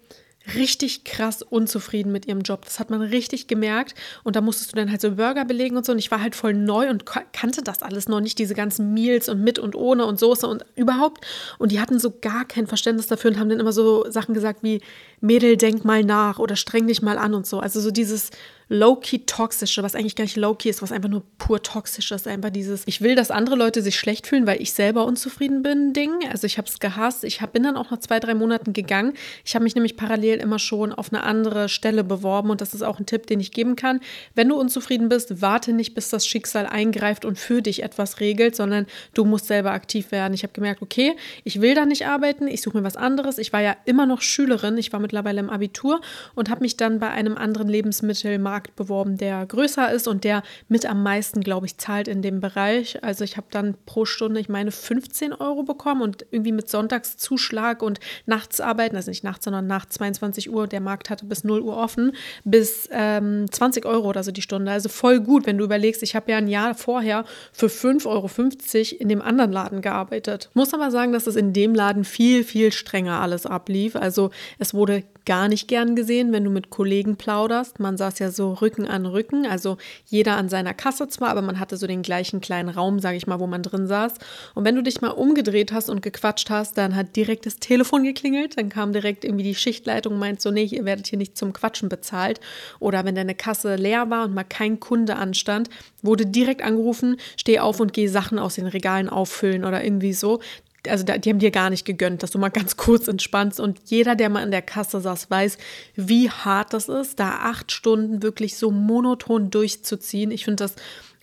richtig 0.54 1.04
krass 1.04 1.42
unzufrieden 1.42 2.12
mit 2.12 2.26
ihrem 2.26 2.40
Job. 2.40 2.64
Das 2.64 2.78
hat 2.78 2.90
man 2.90 3.00
richtig 3.00 3.46
gemerkt. 3.46 3.94
Und 4.22 4.36
da 4.36 4.40
musstest 4.40 4.72
du 4.72 4.76
dann 4.76 4.90
halt 4.90 5.00
so 5.00 5.12
Burger 5.12 5.44
belegen 5.44 5.76
und 5.76 5.84
so. 5.84 5.92
Und 5.92 5.98
ich 5.98 6.10
war 6.10 6.20
halt 6.20 6.34
voll 6.34 6.54
neu 6.54 6.88
und 6.88 7.04
kannte 7.32 7.62
das 7.62 7.82
alles 7.82 8.08
noch 8.08 8.20
nicht, 8.20 8.38
diese 8.38 8.54
ganzen 8.54 8.94
Meals 8.94 9.28
und 9.28 9.42
mit 9.42 9.58
und 9.58 9.74
ohne 9.74 10.06
und 10.06 10.18
Soße 10.18 10.46
und 10.46 10.64
überhaupt. 10.76 11.26
Und 11.58 11.72
die 11.72 11.80
hatten 11.80 11.98
so 11.98 12.12
gar 12.20 12.44
kein 12.44 12.66
Verständnis 12.66 13.06
dafür 13.06 13.30
und 13.32 13.38
haben 13.38 13.48
dann 13.48 13.60
immer 13.60 13.72
so 13.72 14.08
Sachen 14.10 14.34
gesagt 14.34 14.62
wie, 14.62 14.80
Mädel, 15.20 15.56
denk 15.56 15.84
mal 15.84 16.04
nach 16.04 16.38
oder 16.38 16.56
streng 16.56 16.86
dich 16.86 17.02
mal 17.02 17.18
an 17.18 17.34
und 17.34 17.46
so. 17.46 17.58
Also 17.60 17.80
so 17.80 17.90
dieses 17.90 18.30
low-key 18.68 19.20
toxische, 19.26 19.82
was 19.82 19.94
eigentlich 19.94 20.16
gar 20.16 20.24
nicht 20.24 20.36
low-key 20.36 20.68
ist, 20.68 20.82
was 20.82 20.90
einfach 20.90 21.08
nur 21.08 21.22
pur 21.38 21.62
toxisch 21.62 22.10
ist. 22.10 22.26
Einfach 22.26 22.50
dieses, 22.50 22.82
ich 22.86 23.00
will, 23.00 23.14
dass 23.14 23.30
andere 23.30 23.54
Leute 23.54 23.80
sich 23.80 23.96
schlecht 23.96 24.26
fühlen, 24.26 24.46
weil 24.46 24.60
ich 24.60 24.72
selber 24.72 25.04
unzufrieden 25.04 25.62
bin, 25.62 25.92
Ding. 25.92 26.10
Also 26.30 26.46
ich 26.46 26.58
habe 26.58 26.66
es 26.68 26.80
gehasst. 26.80 27.22
Ich 27.22 27.40
hab, 27.40 27.52
bin 27.52 27.62
dann 27.62 27.76
auch 27.76 27.90
nach 27.90 28.00
zwei, 28.00 28.18
drei 28.18 28.34
Monaten 28.34 28.72
gegangen. 28.72 29.12
Ich 29.44 29.54
habe 29.54 29.62
mich 29.62 29.76
nämlich 29.76 29.96
parallel 29.96 30.38
immer 30.38 30.58
schon 30.58 30.92
auf 30.92 31.12
eine 31.12 31.22
andere 31.22 31.68
Stelle 31.68 32.02
beworben 32.02 32.50
und 32.50 32.60
das 32.60 32.74
ist 32.74 32.82
auch 32.82 32.98
ein 32.98 33.06
Tipp, 33.06 33.26
den 33.26 33.38
ich 33.38 33.52
geben 33.52 33.76
kann. 33.76 34.00
Wenn 34.34 34.48
du 34.48 34.56
unzufrieden 34.56 35.08
bist, 35.08 35.40
warte 35.40 35.72
nicht, 35.72 35.94
bis 35.94 36.08
das 36.08 36.26
Schicksal 36.26 36.66
eingreift 36.66 37.24
und 37.24 37.38
für 37.38 37.62
dich 37.62 37.84
etwas 37.84 38.18
regelt, 38.18 38.56
sondern 38.56 38.86
du 39.14 39.24
musst 39.24 39.46
selber 39.46 39.72
aktiv 39.72 40.10
werden. 40.10 40.34
Ich 40.34 40.42
habe 40.42 40.52
gemerkt, 40.52 40.82
okay, 40.82 41.14
ich 41.44 41.60
will 41.60 41.74
da 41.74 41.86
nicht 41.86 42.06
arbeiten, 42.06 42.48
ich 42.48 42.62
suche 42.62 42.78
mir 42.78 42.84
was 42.84 42.96
anderes. 42.96 43.38
Ich 43.38 43.52
war 43.52 43.60
ja 43.60 43.76
immer 43.84 44.06
noch 44.06 44.22
Schülerin, 44.22 44.76
ich 44.76 44.92
war 44.92 44.98
mittlerweile 44.98 45.38
im 45.38 45.50
Abitur 45.50 46.00
und 46.34 46.50
habe 46.50 46.62
mich 46.62 46.76
dann 46.76 46.98
bei 46.98 47.10
einem 47.10 47.36
anderen 47.36 47.68
Lebensmittelmarkt 47.68 48.55
Markt 48.56 48.74
beworben, 48.74 49.18
der 49.18 49.44
größer 49.44 49.92
ist 49.92 50.08
und 50.08 50.24
der 50.24 50.42
mit 50.68 50.86
am 50.86 51.02
meisten, 51.02 51.42
glaube 51.42 51.66
ich, 51.66 51.76
zahlt 51.76 52.08
in 52.08 52.22
dem 52.22 52.40
Bereich. 52.40 53.04
Also 53.04 53.22
ich 53.22 53.36
habe 53.36 53.48
dann 53.50 53.74
pro 53.84 54.06
Stunde, 54.06 54.40
ich 54.40 54.48
meine, 54.48 54.70
15 54.70 55.34
Euro 55.34 55.62
bekommen 55.62 56.00
und 56.00 56.24
irgendwie 56.30 56.52
mit 56.52 56.70
Sonntagszuschlag 56.70 57.82
und 57.82 58.00
nachts 58.24 58.62
arbeiten, 58.62 58.96
also 58.96 59.10
nicht 59.10 59.24
nachts, 59.24 59.44
sondern 59.44 59.66
nach 59.66 59.84
22 59.84 60.50
Uhr, 60.50 60.66
der 60.66 60.80
Markt 60.80 61.10
hatte 61.10 61.26
bis 61.26 61.44
0 61.44 61.60
Uhr 61.60 61.76
offen, 61.76 62.12
bis 62.44 62.88
ähm, 62.90 63.44
20 63.50 63.84
Euro 63.84 64.08
oder 64.08 64.22
so 64.22 64.32
die 64.32 64.40
Stunde. 64.40 64.72
Also 64.72 64.88
voll 64.88 65.20
gut, 65.20 65.44
wenn 65.44 65.58
du 65.58 65.64
überlegst, 65.64 66.02
ich 66.02 66.16
habe 66.16 66.30
ja 66.30 66.38
ein 66.38 66.48
Jahr 66.48 66.74
vorher 66.74 67.26
für 67.52 67.66
5,50 67.66 68.06
Euro 68.06 69.02
in 69.02 69.10
dem 69.10 69.20
anderen 69.20 69.52
Laden 69.52 69.82
gearbeitet. 69.82 70.48
Muss 70.54 70.72
aber 70.72 70.90
sagen, 70.90 71.12
dass 71.12 71.26
es 71.26 71.36
in 71.36 71.52
dem 71.52 71.74
Laden 71.74 72.04
viel, 72.04 72.42
viel 72.42 72.72
strenger 72.72 73.20
alles 73.20 73.44
ablief. 73.44 73.96
Also 73.96 74.30
es 74.58 74.72
wurde 74.72 75.04
gar 75.26 75.48
nicht 75.48 75.68
gern 75.68 75.96
gesehen, 75.96 76.32
wenn 76.32 76.44
du 76.44 76.50
mit 76.50 76.70
Kollegen 76.70 77.16
plauderst. 77.16 77.80
Man 77.80 77.96
saß 77.96 78.20
ja 78.20 78.30
so 78.30 78.54
Rücken 78.54 78.86
an 78.86 79.04
Rücken, 79.04 79.44
also 79.44 79.76
jeder 80.06 80.36
an 80.36 80.48
seiner 80.48 80.72
Kasse 80.72 81.08
zwar, 81.08 81.28
aber 81.28 81.42
man 81.42 81.60
hatte 81.60 81.76
so 81.76 81.86
den 81.86 82.02
gleichen 82.02 82.40
kleinen 82.40 82.68
Raum, 82.68 83.00
sage 83.00 83.16
ich 83.16 83.26
mal, 83.26 83.40
wo 83.40 83.46
man 83.46 83.62
drin 83.62 83.86
saß. 83.86 84.14
Und 84.54 84.64
wenn 84.64 84.76
du 84.76 84.82
dich 84.82 85.00
mal 85.00 85.10
umgedreht 85.10 85.72
hast 85.72 85.90
und 85.90 86.00
gequatscht 86.00 86.48
hast, 86.48 86.78
dann 86.78 86.94
hat 86.94 87.16
direkt 87.16 87.44
das 87.44 87.56
Telefon 87.56 88.04
geklingelt, 88.04 88.56
dann 88.56 88.68
kam 88.68 88.92
direkt 88.92 89.24
irgendwie 89.24 89.44
die 89.44 89.54
Schichtleitung 89.54 90.14
und 90.14 90.20
meint 90.20 90.40
so, 90.40 90.50
nee, 90.50 90.64
ihr 90.64 90.84
werdet 90.84 91.08
hier 91.08 91.18
nicht 91.18 91.36
zum 91.36 91.52
Quatschen 91.52 91.88
bezahlt. 91.88 92.40
Oder 92.78 93.04
wenn 93.04 93.16
deine 93.16 93.34
Kasse 93.34 93.74
leer 93.74 94.08
war 94.08 94.24
und 94.24 94.34
mal 94.34 94.44
kein 94.44 94.78
Kunde 94.78 95.16
anstand, 95.16 95.68
wurde 96.02 96.24
direkt 96.24 96.62
angerufen, 96.62 97.16
steh 97.36 97.58
auf 97.58 97.80
und 97.80 97.92
geh 97.92 98.06
Sachen 98.06 98.38
aus 98.38 98.54
den 98.54 98.66
Regalen 98.68 99.08
auffüllen 99.08 99.64
oder 99.64 99.82
irgendwie 99.82 100.12
so 100.12 100.40
also 100.88 101.04
die 101.04 101.30
haben 101.30 101.38
dir 101.38 101.50
gar 101.50 101.70
nicht 101.70 101.84
gegönnt, 101.84 102.22
dass 102.22 102.30
du 102.30 102.38
mal 102.38 102.48
ganz 102.48 102.76
kurz 102.76 103.08
entspannst. 103.08 103.60
Und 103.60 103.80
jeder, 103.86 104.14
der 104.14 104.28
mal 104.28 104.42
in 104.42 104.50
der 104.50 104.62
Kasse 104.62 105.00
saß, 105.00 105.30
weiß, 105.30 105.58
wie 105.94 106.30
hart 106.30 106.72
das 106.72 106.88
ist, 106.88 107.20
da 107.20 107.30
acht 107.42 107.72
Stunden 107.72 108.22
wirklich 108.22 108.56
so 108.56 108.70
monoton 108.70 109.50
durchzuziehen. 109.50 110.30
Ich 110.30 110.44
finde 110.44 110.64
das 110.64 110.74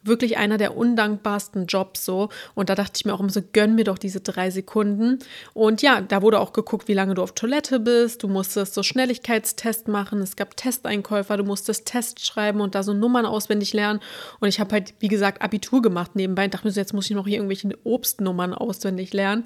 wirklich 0.04 0.38
einer 0.38 0.58
der 0.58 0.76
undankbarsten 0.78 1.66
Jobs 1.66 2.06
so. 2.06 2.30
Und 2.56 2.70
da 2.70 2.76
dachte 2.76 2.94
ich 2.96 3.06
mir 3.06 3.14
auch 3.14 3.20
immer 3.20 3.30
so, 3.30 3.42
gönn 3.54 3.76
mir 3.76 3.84
doch 3.84 3.98
diese 3.98 4.22
drei 4.22 4.50
Sekunden. 4.50 5.20
Und 5.54 5.82
ja, 5.82 6.02
da 6.02 6.22
wurde 6.22 6.40
auch 6.40 6.54
geguckt, 6.54 6.88
wie 6.88 6.94
lange 6.94 7.14
du 7.14 7.22
auf 7.22 7.34
Toilette 7.34 7.80
bist. 7.80 8.24
Du 8.24 8.28
musstest 8.28 8.74
so 8.74 8.84
Schnelligkeitstest 8.84 9.88
machen. 9.88 10.22
Es 10.22 10.36
gab 10.36 10.56
Testeinkäufer. 10.58 11.38
Du 11.38 11.44
musstest 11.44 11.86
Tests 11.86 12.26
schreiben 12.26 12.62
und 12.62 12.76
da 12.76 12.84
so 12.84 12.94
Nummern 12.94 13.26
auswendig 13.26 13.74
lernen. 13.74 14.00
Und 14.40 14.50
ich 14.50 14.60
habe 14.60 14.74
halt, 14.74 14.94
wie 15.00 15.08
gesagt, 15.08 15.42
Abitur 15.42 15.82
gemacht 15.82 16.16
nebenbei. 16.16 16.46
Ich 16.46 16.52
dachte 16.52 16.68
mir 16.68 16.74
so, 16.74 16.80
jetzt 16.80 16.94
muss 16.94 17.10
ich 17.10 17.16
noch 17.16 17.28
hier 17.28 17.38
irgendwelche 17.38 17.70
Obstnummern 17.84 18.54
auswendig 18.54 19.14
lernen. 19.14 19.46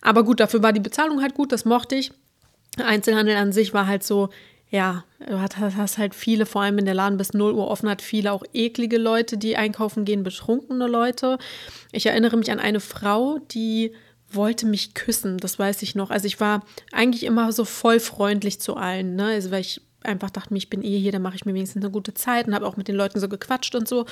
Aber 0.00 0.24
gut, 0.24 0.40
dafür 0.40 0.62
war 0.62 0.72
die 0.72 0.80
Bezahlung 0.80 1.22
halt 1.22 1.34
gut. 1.34 1.52
Das 1.52 1.64
mochte 1.64 1.94
ich. 1.96 2.12
Einzelhandel 2.78 3.36
an 3.36 3.52
sich 3.52 3.74
war 3.74 3.86
halt 3.86 4.04
so, 4.04 4.28
ja, 4.70 5.04
du 5.26 5.40
hast, 5.40 5.98
halt 5.98 6.14
viele, 6.14 6.44
vor 6.44 6.62
allem 6.62 6.78
in 6.78 6.84
der 6.84 6.94
Laden 6.94 7.16
bis 7.16 7.32
0 7.32 7.52
Uhr 7.52 7.68
offen 7.68 7.88
hat, 7.88 8.02
viele 8.02 8.32
auch 8.32 8.42
eklige 8.52 8.98
Leute, 8.98 9.38
die 9.38 9.56
einkaufen 9.56 10.04
gehen, 10.04 10.22
betrunkene 10.22 10.86
Leute. 10.86 11.38
Ich 11.90 12.06
erinnere 12.06 12.36
mich 12.36 12.50
an 12.50 12.60
eine 12.60 12.80
Frau, 12.80 13.38
die 13.50 13.92
wollte 14.30 14.66
mich 14.66 14.92
küssen, 14.92 15.38
das 15.38 15.58
weiß 15.58 15.80
ich 15.82 15.94
noch. 15.94 16.10
Also 16.10 16.26
ich 16.26 16.38
war 16.38 16.66
eigentlich 16.92 17.24
immer 17.24 17.50
so 17.52 17.64
voll 17.64 17.98
freundlich 17.98 18.60
zu 18.60 18.76
allen, 18.76 19.16
ne? 19.16 19.26
Also 19.26 19.50
weil 19.50 19.62
ich 19.62 19.80
einfach 20.02 20.30
dachte, 20.30 20.54
ich 20.54 20.68
bin 20.68 20.82
eh 20.82 20.98
hier, 20.98 21.12
dann 21.12 21.22
mache 21.22 21.36
ich 21.36 21.46
mir 21.46 21.54
wenigstens 21.54 21.82
eine 21.82 21.90
gute 21.90 22.12
Zeit 22.14 22.46
und 22.46 22.54
habe 22.54 22.66
auch 22.66 22.76
mit 22.76 22.88
den 22.88 22.94
Leuten 22.94 23.20
so 23.20 23.28
gequatscht 23.28 23.74
und 23.74 23.88
so. 23.88 24.04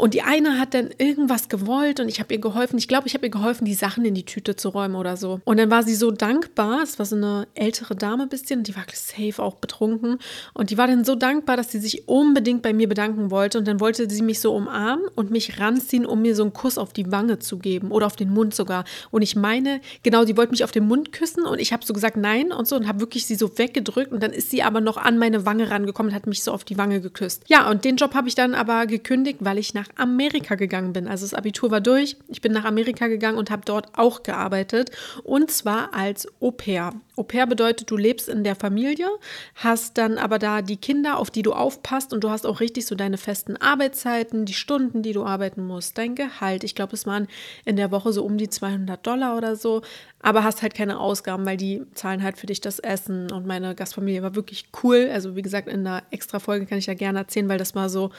Und 0.00 0.14
die 0.14 0.22
eine 0.22 0.58
hat 0.58 0.72
dann 0.72 0.88
irgendwas 0.96 1.48
gewollt 1.50 2.00
und 2.00 2.08
ich 2.08 2.20
habe 2.20 2.32
ihr 2.32 2.40
geholfen. 2.40 2.78
Ich 2.78 2.88
glaube, 2.88 3.06
ich 3.06 3.12
habe 3.12 3.26
ihr 3.26 3.30
geholfen, 3.30 3.66
die 3.66 3.74
Sachen 3.74 4.04
in 4.06 4.14
die 4.14 4.24
Tüte 4.24 4.56
zu 4.56 4.70
räumen 4.70 4.96
oder 4.96 5.18
so. 5.18 5.40
Und 5.44 5.58
dann 5.58 5.70
war 5.70 5.82
sie 5.82 5.94
so 5.94 6.10
dankbar. 6.10 6.82
Es 6.82 6.98
war 6.98 7.04
so 7.04 7.16
eine 7.16 7.46
ältere 7.54 7.94
Dame 7.94 8.22
ein 8.22 8.28
bisschen, 8.30 8.62
die 8.62 8.74
war 8.74 8.84
safe 8.92 9.42
auch 9.42 9.56
betrunken. 9.56 10.18
Und 10.54 10.70
die 10.70 10.78
war 10.78 10.86
dann 10.86 11.04
so 11.04 11.14
dankbar, 11.14 11.58
dass 11.58 11.70
sie 11.70 11.78
sich 11.78 12.08
unbedingt 12.08 12.62
bei 12.62 12.72
mir 12.72 12.88
bedanken 12.88 13.30
wollte. 13.30 13.58
Und 13.58 13.68
dann 13.68 13.78
wollte 13.78 14.08
sie 14.08 14.22
mich 14.22 14.40
so 14.40 14.54
umarmen 14.54 15.04
und 15.14 15.30
mich 15.30 15.60
ranziehen, 15.60 16.06
um 16.06 16.22
mir 16.22 16.34
so 16.34 16.44
einen 16.44 16.54
Kuss 16.54 16.78
auf 16.78 16.94
die 16.94 17.12
Wange 17.12 17.38
zu 17.38 17.58
geben 17.58 17.90
oder 17.90 18.06
auf 18.06 18.16
den 18.16 18.30
Mund 18.30 18.54
sogar. 18.54 18.84
Und 19.10 19.20
ich 19.20 19.36
meine, 19.36 19.82
genau, 20.02 20.24
die 20.24 20.36
wollte 20.36 20.52
mich 20.52 20.64
auf 20.64 20.72
den 20.72 20.86
Mund 20.88 21.12
küssen 21.12 21.44
und 21.44 21.60
ich 21.60 21.74
habe 21.74 21.84
so 21.84 21.92
gesagt 21.92 22.16
nein 22.16 22.52
und 22.52 22.66
so 22.66 22.74
und 22.76 22.88
habe 22.88 23.00
wirklich 23.00 23.26
sie 23.26 23.34
so 23.34 23.58
weggedrückt. 23.58 24.12
Und 24.12 24.22
dann 24.22 24.32
ist 24.32 24.50
sie 24.50 24.62
aber 24.62 24.80
noch 24.80 24.96
an 24.96 25.18
meine 25.18 25.44
Wange 25.44 25.70
rangekommen 25.70 26.10
und 26.10 26.16
hat 26.16 26.26
mich 26.26 26.42
so 26.42 26.52
auf 26.52 26.64
die 26.64 26.78
Wange 26.78 27.02
geküsst. 27.02 27.44
Ja, 27.48 27.68
und 27.70 27.84
den 27.84 27.96
Job 27.96 28.14
habe 28.14 28.28
ich 28.28 28.34
dann 28.34 28.54
aber 28.54 28.86
gekündigt, 28.86 29.40
weil 29.42 29.58
ich 29.58 29.74
nach 29.74 29.89
Amerika 29.96 30.54
gegangen 30.54 30.92
bin. 30.92 31.08
Also 31.08 31.24
das 31.24 31.34
Abitur 31.34 31.70
war 31.70 31.80
durch. 31.80 32.16
Ich 32.28 32.40
bin 32.40 32.52
nach 32.52 32.64
Amerika 32.64 33.08
gegangen 33.08 33.38
und 33.38 33.50
habe 33.50 33.62
dort 33.64 33.98
auch 33.98 34.22
gearbeitet. 34.22 34.90
Und 35.24 35.50
zwar 35.50 35.94
als 35.94 36.26
Au 36.40 36.50
pair. 36.50 36.92
Au 37.16 37.22
pair 37.22 37.46
bedeutet, 37.46 37.90
du 37.90 37.96
lebst 37.96 38.28
in 38.28 38.44
der 38.44 38.56
Familie, 38.56 39.08
hast 39.54 39.98
dann 39.98 40.16
aber 40.16 40.38
da 40.38 40.62
die 40.62 40.78
Kinder, 40.78 41.18
auf 41.18 41.30
die 41.30 41.42
du 41.42 41.52
aufpasst 41.52 42.14
und 42.14 42.24
du 42.24 42.30
hast 42.30 42.46
auch 42.46 42.60
richtig 42.60 42.86
so 42.86 42.94
deine 42.94 43.18
festen 43.18 43.56
Arbeitszeiten, 43.58 44.46
die 44.46 44.54
Stunden, 44.54 45.02
die 45.02 45.12
du 45.12 45.24
arbeiten 45.24 45.66
musst, 45.66 45.98
dein 45.98 46.14
Gehalt. 46.14 46.64
Ich 46.64 46.74
glaube, 46.74 46.94
es 46.94 47.06
waren 47.06 47.28
in 47.66 47.76
der 47.76 47.90
Woche 47.90 48.12
so 48.12 48.24
um 48.24 48.38
die 48.38 48.48
200 48.48 49.06
Dollar 49.06 49.36
oder 49.36 49.54
so, 49.56 49.82
aber 50.22 50.44
hast 50.44 50.62
halt 50.62 50.74
keine 50.74 50.98
Ausgaben, 50.98 51.44
weil 51.44 51.58
die 51.58 51.82
zahlen 51.94 52.22
halt 52.22 52.38
für 52.38 52.46
dich 52.46 52.60
das 52.60 52.78
Essen 52.78 53.30
und 53.30 53.46
meine 53.46 53.74
Gastfamilie 53.74 54.22
war 54.22 54.34
wirklich 54.34 54.66
cool. 54.82 55.10
Also 55.12 55.36
wie 55.36 55.42
gesagt, 55.42 55.68
in 55.68 55.86
einer 55.86 56.02
extra 56.10 56.38
Folge 56.38 56.64
kann 56.64 56.78
ich 56.78 56.86
ja 56.86 56.94
gerne 56.94 57.18
erzählen, 57.18 57.48
weil 57.48 57.58
das 57.58 57.74
war 57.74 57.90
so 57.90 58.10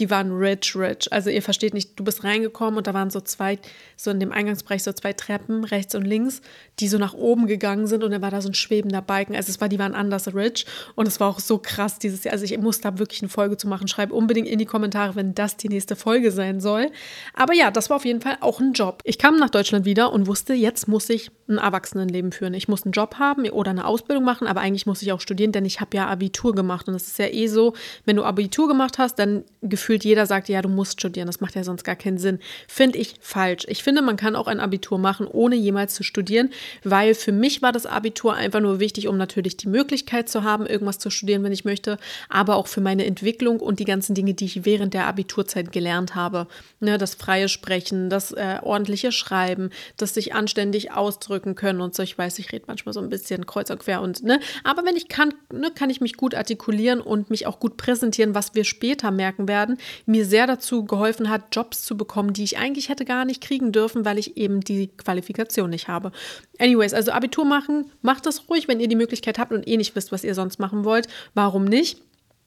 die 0.00 0.10
waren 0.10 0.32
rich, 0.32 0.74
rich. 0.74 1.12
Also 1.12 1.30
ihr 1.30 1.42
versteht 1.42 1.72
nicht, 1.72 1.98
du 1.98 2.04
bist 2.04 2.24
reingekommen 2.24 2.78
und 2.78 2.86
da 2.86 2.94
waren 2.94 3.10
so 3.10 3.20
zwei, 3.20 3.58
so 3.96 4.10
in 4.10 4.18
dem 4.18 4.32
Eingangsbereich 4.32 4.82
so 4.82 4.92
zwei 4.92 5.12
Treppen, 5.12 5.64
rechts 5.64 5.94
und 5.94 6.04
links, 6.04 6.42
die 6.80 6.88
so 6.88 6.98
nach 6.98 7.14
oben 7.14 7.46
gegangen 7.46 7.86
sind 7.86 8.02
und 8.02 8.10
dann 8.10 8.20
war 8.20 8.32
da 8.32 8.40
so 8.40 8.48
ein 8.48 8.54
schwebender 8.54 9.02
Balken. 9.02 9.36
Also 9.36 9.50
es 9.50 9.60
war, 9.60 9.68
die 9.68 9.78
waren 9.78 9.94
anders 9.94 10.34
rich 10.34 10.66
und 10.96 11.06
es 11.06 11.20
war 11.20 11.28
auch 11.28 11.38
so 11.38 11.58
krass 11.58 12.00
dieses 12.00 12.24
Jahr. 12.24 12.32
Also 12.32 12.44
ich 12.44 12.58
muss 12.58 12.80
da 12.80 12.98
wirklich 12.98 13.22
eine 13.22 13.28
Folge 13.28 13.56
zu 13.56 13.68
machen. 13.68 13.86
Schreib 13.86 14.10
unbedingt 14.10 14.48
in 14.48 14.58
die 14.58 14.66
Kommentare, 14.66 15.14
wenn 15.14 15.34
das 15.34 15.56
die 15.56 15.68
nächste 15.68 15.94
Folge 15.94 16.32
sein 16.32 16.60
soll. 16.60 16.90
Aber 17.32 17.54
ja, 17.54 17.70
das 17.70 17.88
war 17.88 17.96
auf 17.96 18.04
jeden 18.04 18.20
Fall 18.20 18.38
auch 18.40 18.60
ein 18.60 18.72
Job. 18.72 19.00
Ich 19.04 19.18
kam 19.18 19.36
nach 19.36 19.50
Deutschland 19.50 19.84
wieder 19.84 20.12
und 20.12 20.26
wusste, 20.26 20.54
jetzt 20.54 20.88
muss 20.88 21.08
ich 21.08 21.30
ein 21.48 21.58
Erwachsenenleben 21.58 22.32
führen. 22.32 22.54
Ich 22.54 22.68
muss 22.68 22.84
einen 22.84 22.92
Job 22.92 23.16
haben 23.18 23.48
oder 23.50 23.70
eine 23.70 23.86
Ausbildung 23.86 24.24
machen, 24.24 24.46
aber 24.46 24.60
eigentlich 24.60 24.86
muss 24.86 25.02
ich 25.02 25.12
auch 25.12 25.20
studieren, 25.20 25.52
denn 25.52 25.64
ich 25.64 25.80
habe 25.80 25.96
ja 25.96 26.06
Abitur 26.06 26.54
gemacht 26.54 26.88
und 26.88 26.94
es 26.94 27.06
ist 27.06 27.18
ja 27.18 27.26
eh 27.26 27.48
so, 27.48 27.74
wenn 28.06 28.16
du 28.16 28.24
Abitur 28.24 28.66
gemacht 28.66 28.98
hast, 28.98 29.18
dann 29.18 29.44
gefühlt 29.60 30.04
jeder 30.04 30.24
sagt, 30.24 30.48
ja, 30.48 30.62
du 30.62 30.68
musst 30.68 31.00
studieren. 31.00 31.26
Das 31.26 31.40
macht 31.40 31.54
ja 31.54 31.64
sonst 31.64 31.84
gar 31.84 31.96
keinen 31.96 32.18
Sinn. 32.18 32.38
Finde 32.66 32.98
ich 32.98 33.16
falsch. 33.20 33.64
Ich 33.68 33.82
finde, 33.82 34.00
man 34.00 34.16
kann 34.16 34.36
auch 34.36 34.46
ein 34.46 34.60
Abitur 34.60 34.98
machen, 34.98 35.26
ohne 35.26 35.56
jemals 35.56 35.94
zu 35.94 36.02
studieren, 36.02 36.50
weil 36.82 37.14
für 37.14 37.32
mich 37.32 37.60
war 37.60 37.72
das 37.72 37.84
Abitur 37.84 38.34
einfach 38.34 38.60
nur 38.60 38.80
wichtig, 38.80 39.08
um 39.08 39.18
natürlich 39.18 39.56
die 39.56 39.68
Möglichkeit 39.68 40.28
zu 40.30 40.44
haben, 40.44 40.66
irgendwas 40.66 40.98
zu 40.98 41.10
studieren, 41.10 41.42
wenn 41.42 41.52
ich 41.52 41.64
möchte, 41.64 41.98
aber 42.30 42.56
auch 42.56 42.68
für 42.68 42.80
meine 42.80 43.04
Entwicklung 43.04 43.60
und 43.60 43.80
die 43.80 43.84
ganzen 43.84 44.14
Dinge, 44.14 44.32
die 44.32 44.46
ich 44.46 44.64
während 44.64 44.94
der 44.94 45.06
Abiturzeit 45.06 45.72
gelernt 45.72 46.14
habe. 46.14 46.46
Ne, 46.80 46.96
das 46.96 47.14
freie 47.14 47.48
Sprechen, 47.48 48.08
das 48.08 48.32
äh, 48.32 48.58
ordentliche 48.62 49.12
Schreiben, 49.12 49.70
das 49.96 50.14
sich 50.14 50.34
anständig 50.34 50.92
ausdrücken 50.92 51.33
können 51.40 51.80
und 51.80 51.94
so. 51.94 52.02
Ich 52.02 52.16
weiß, 52.16 52.38
ich 52.38 52.52
rede 52.52 52.64
manchmal 52.68 52.92
so 52.92 53.00
ein 53.00 53.08
bisschen 53.08 53.46
kreuz 53.46 53.70
und 53.70 53.78
quer 53.80 54.00
und, 54.00 54.22
ne, 54.22 54.40
aber 54.62 54.84
wenn 54.84 54.96
ich 54.96 55.08
kann, 55.08 55.34
ne, 55.52 55.70
kann 55.74 55.90
ich 55.90 56.00
mich 56.00 56.16
gut 56.16 56.34
artikulieren 56.34 57.00
und 57.00 57.30
mich 57.30 57.46
auch 57.46 57.60
gut 57.60 57.76
präsentieren, 57.76 58.34
was 58.34 58.54
wir 58.54 58.64
später 58.64 59.10
merken 59.10 59.48
werden, 59.48 59.78
mir 60.06 60.24
sehr 60.24 60.46
dazu 60.46 60.84
geholfen 60.84 61.30
hat, 61.30 61.54
Jobs 61.54 61.84
zu 61.84 61.96
bekommen, 61.96 62.32
die 62.32 62.44
ich 62.44 62.58
eigentlich 62.58 62.88
hätte 62.88 63.04
gar 63.04 63.24
nicht 63.24 63.42
kriegen 63.42 63.72
dürfen, 63.72 64.04
weil 64.04 64.18
ich 64.18 64.36
eben 64.36 64.60
die 64.60 64.88
Qualifikation 64.88 65.70
nicht 65.70 65.88
habe. 65.88 66.12
Anyways, 66.58 66.94
also 66.94 67.12
Abitur 67.12 67.44
machen, 67.44 67.90
macht 68.02 68.26
das 68.26 68.48
ruhig, 68.48 68.68
wenn 68.68 68.80
ihr 68.80 68.88
die 68.88 68.96
Möglichkeit 68.96 69.38
habt 69.38 69.52
und 69.52 69.66
eh 69.66 69.76
nicht 69.76 69.96
wisst, 69.96 70.12
was 70.12 70.24
ihr 70.24 70.34
sonst 70.34 70.58
machen 70.58 70.84
wollt. 70.84 71.08
Warum 71.34 71.64
nicht? 71.64 72.00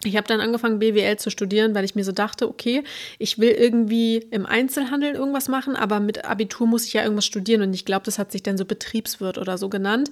Ich 0.04 0.16
habe 0.16 0.28
dann 0.28 0.42
angefangen, 0.42 0.78
BWL 0.78 1.18
zu 1.18 1.32
studieren, 1.32 1.74
weil 1.74 1.84
ich 1.84 1.96
mir 1.96 2.04
so 2.04 2.12
dachte, 2.12 2.48
okay, 2.48 2.84
ich 3.18 3.40
will 3.40 3.50
irgendwie 3.50 4.18
im 4.30 4.46
Einzelhandel 4.46 5.16
irgendwas 5.16 5.48
machen, 5.48 5.76
aber 5.76 6.00
mit 6.00 6.24
Abitur 6.24 6.68
muss 6.68 6.86
ich 6.86 6.94
ja 6.94 7.02
irgendwas 7.02 7.26
studieren 7.26 7.64
und 7.64 7.74
ich 7.74 7.84
glaube, 7.84 8.06
das 8.06 8.20
hat 8.20 8.32
sich 8.32 8.44
dann 8.44 8.60
so 8.60 8.66
Betriebswirt 8.66 9.40
oder 9.40 9.58
so 9.58 9.70
genannt. 9.70 10.12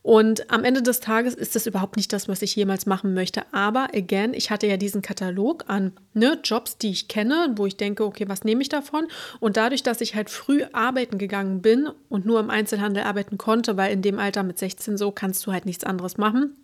Und 0.00 0.50
am 0.50 0.64
Ende 0.64 0.80
des 0.80 1.00
Tages 1.00 1.34
ist 1.34 1.54
das 1.54 1.66
überhaupt 1.66 1.96
nicht 1.96 2.14
das, 2.14 2.28
was 2.28 2.40
ich 2.40 2.56
jemals 2.56 2.86
machen 2.86 3.12
möchte. 3.12 3.42
Aber 3.52 3.88
again, 3.94 4.32
ich 4.32 4.50
hatte 4.50 4.66
ja 4.68 4.78
diesen 4.78 5.02
Katalog 5.02 5.64
an 5.66 5.92
ne, 6.14 6.38
Jobs, 6.42 6.78
die 6.78 6.90
ich 6.90 7.08
kenne, 7.08 7.52
wo 7.56 7.66
ich 7.66 7.76
denke, 7.76 8.04
okay, 8.04 8.28
was 8.28 8.44
nehme 8.44 8.62
ich 8.62 8.70
davon? 8.70 9.06
Und 9.40 9.58
dadurch, 9.58 9.82
dass 9.82 10.00
ich 10.00 10.14
halt 10.14 10.30
früh 10.30 10.62
arbeiten 10.72 11.18
gegangen 11.18 11.60
bin 11.60 11.90
und 12.08 12.24
nur 12.24 12.40
im 12.40 12.48
Einzelhandel 12.48 13.02
arbeiten 13.02 13.36
konnte, 13.36 13.76
weil 13.76 13.92
in 13.92 14.00
dem 14.00 14.18
Alter 14.18 14.44
mit 14.44 14.58
16 14.58 14.96
so 14.96 15.10
kannst 15.10 15.46
du 15.46 15.52
halt 15.52 15.66
nichts 15.66 15.84
anderes 15.84 16.16
machen 16.16 16.56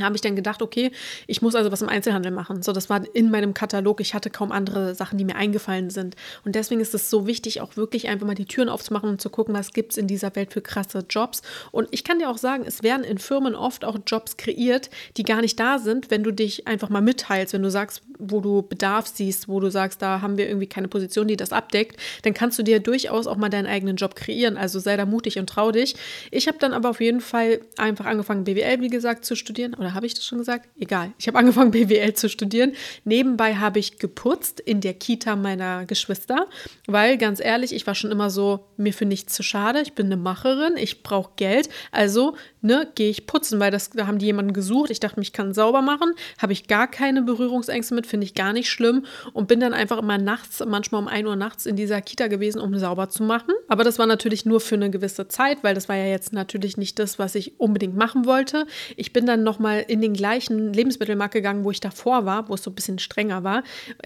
habe 0.00 0.14
ich 0.14 0.20
dann 0.20 0.36
gedacht, 0.36 0.62
okay, 0.62 0.90
ich 1.26 1.42
muss 1.42 1.54
also 1.54 1.72
was 1.72 1.82
im 1.82 1.88
Einzelhandel 1.88 2.32
machen. 2.32 2.62
So, 2.62 2.72
das 2.72 2.90
war 2.90 3.02
in 3.14 3.30
meinem 3.30 3.54
Katalog. 3.54 4.00
Ich 4.00 4.14
hatte 4.14 4.30
kaum 4.30 4.52
andere 4.52 4.94
Sachen, 4.94 5.18
die 5.18 5.24
mir 5.24 5.36
eingefallen 5.36 5.90
sind. 5.90 6.16
Und 6.44 6.54
deswegen 6.54 6.80
ist 6.80 6.94
es 6.94 7.10
so 7.10 7.26
wichtig, 7.26 7.60
auch 7.60 7.76
wirklich 7.76 8.08
einfach 8.08 8.26
mal 8.26 8.34
die 8.34 8.44
Türen 8.44 8.68
aufzumachen 8.68 9.08
und 9.08 9.20
zu 9.20 9.30
gucken, 9.30 9.54
was 9.54 9.72
gibt 9.72 9.92
es 9.92 9.98
in 9.98 10.06
dieser 10.06 10.34
Welt 10.36 10.52
für 10.52 10.60
krasse 10.60 11.04
Jobs. 11.08 11.42
Und 11.72 11.88
ich 11.90 12.04
kann 12.04 12.18
dir 12.18 12.30
auch 12.30 12.38
sagen, 12.38 12.64
es 12.66 12.82
werden 12.82 13.04
in 13.04 13.18
Firmen 13.18 13.54
oft 13.54 13.84
auch 13.84 13.98
Jobs 14.06 14.36
kreiert, 14.36 14.90
die 15.16 15.22
gar 15.22 15.40
nicht 15.40 15.58
da 15.58 15.78
sind, 15.78 16.10
wenn 16.10 16.22
du 16.22 16.32
dich 16.32 16.66
einfach 16.66 16.88
mal 16.88 17.02
mitteilst, 17.02 17.54
wenn 17.54 17.62
du 17.62 17.70
sagst, 17.70 18.02
wo 18.18 18.40
du 18.40 18.62
Bedarf 18.62 19.06
siehst, 19.06 19.48
wo 19.48 19.60
du 19.60 19.70
sagst, 19.70 20.02
da 20.02 20.20
haben 20.20 20.38
wir 20.38 20.48
irgendwie 20.48 20.66
keine 20.66 20.88
Position, 20.88 21.28
die 21.28 21.36
das 21.36 21.52
abdeckt, 21.52 22.00
dann 22.22 22.34
kannst 22.34 22.58
du 22.58 22.62
dir 22.62 22.80
durchaus 22.80 23.26
auch 23.26 23.36
mal 23.36 23.48
deinen 23.48 23.66
eigenen 23.66 23.96
Job 23.96 24.14
kreieren. 24.14 24.56
Also 24.56 24.78
sei 24.78 24.96
da 24.96 25.06
mutig 25.06 25.38
und 25.38 25.48
trau 25.48 25.72
dich. 25.72 25.96
Ich 26.30 26.48
habe 26.48 26.58
dann 26.58 26.72
aber 26.72 26.90
auf 26.90 27.00
jeden 27.00 27.20
Fall 27.20 27.60
einfach 27.76 28.06
angefangen, 28.06 28.44
BWL, 28.44 28.80
wie 28.80 28.88
gesagt, 28.88 29.24
zu 29.24 29.36
studieren 29.36 29.74
oder 29.86 29.94
habe 29.94 30.06
ich 30.06 30.14
das 30.14 30.24
schon 30.24 30.38
gesagt? 30.38 30.68
Egal. 30.78 31.12
Ich 31.16 31.28
habe 31.28 31.38
angefangen, 31.38 31.70
BWL 31.72 32.14
zu 32.14 32.28
studieren. 32.28 32.72
Nebenbei 33.04 33.54
habe 33.54 33.78
ich 33.78 33.98
geputzt 33.98 34.58
in 34.58 34.80
der 34.80 34.94
Kita 34.94 35.36
meiner 35.36 35.86
Geschwister, 35.86 36.48
weil 36.86 37.18
ganz 37.18 37.40
ehrlich, 37.40 37.72
ich 37.72 37.86
war 37.86 37.94
schon 37.94 38.10
immer 38.10 38.30
so, 38.30 38.66
mir 38.76 38.92
für 38.92 39.06
nichts 39.06 39.34
zu 39.34 39.42
schade. 39.42 39.80
Ich 39.80 39.92
bin 39.92 40.06
eine 40.06 40.16
Macherin, 40.16 40.76
ich 40.76 41.04
brauche 41.04 41.30
Geld. 41.36 41.68
Also, 41.92 42.36
ne, 42.62 42.88
gehe 42.96 43.10
ich 43.10 43.26
putzen, 43.26 43.60
weil 43.60 43.70
das, 43.70 43.90
da 43.90 44.06
haben 44.06 44.18
die 44.18 44.26
jemanden 44.26 44.52
gesucht. 44.52 44.90
Ich 44.90 44.98
dachte, 44.98 45.20
ich 45.20 45.32
kann 45.32 45.54
sauber 45.54 45.82
machen. 45.82 46.12
Habe 46.38 46.52
ich 46.52 46.66
gar 46.66 46.90
keine 46.90 47.22
Berührungsängste 47.22 47.94
mit, 47.94 48.06
finde 48.06 48.24
ich 48.24 48.34
gar 48.34 48.52
nicht 48.52 48.68
schlimm. 48.68 49.06
Und 49.32 49.46
bin 49.46 49.60
dann 49.60 49.72
einfach 49.72 49.98
immer 49.98 50.18
nachts, 50.18 50.62
manchmal 50.66 51.02
um 51.02 51.08
1 51.08 51.28
Uhr 51.28 51.36
nachts 51.36 51.66
in 51.66 51.76
dieser 51.76 52.00
Kita 52.02 52.26
gewesen, 52.26 52.60
um 52.60 52.76
sauber 52.76 53.08
zu 53.08 53.22
machen. 53.22 53.54
Aber 53.68 53.84
das 53.84 53.98
war 53.98 54.06
natürlich 54.06 54.44
nur 54.44 54.60
für 54.60 54.74
eine 54.74 54.90
gewisse 54.90 55.28
Zeit, 55.28 55.62
weil 55.62 55.74
das 55.74 55.88
war 55.88 55.96
ja 55.96 56.06
jetzt 56.06 56.32
natürlich 56.32 56.76
nicht 56.76 56.98
das, 56.98 57.18
was 57.18 57.36
ich 57.36 57.60
unbedingt 57.60 57.96
machen 57.96 58.26
wollte. 58.26 58.66
Ich 58.96 59.12
bin 59.12 59.26
dann 59.26 59.42
nochmal 59.42 59.75
in 59.80 60.00
den 60.00 60.14
gleichen 60.14 60.72
Lebensmittelmarkt 60.72 61.34
gegangen, 61.34 61.64
wo 61.64 61.70
ich 61.70 61.80
davor 61.80 62.24
war, 62.24 62.48
wo 62.48 62.54
es 62.54 62.62
so 62.62 62.70
ein 62.70 62.74
bisschen 62.74 62.98
strenger 62.98 63.44
war. 63.44 63.62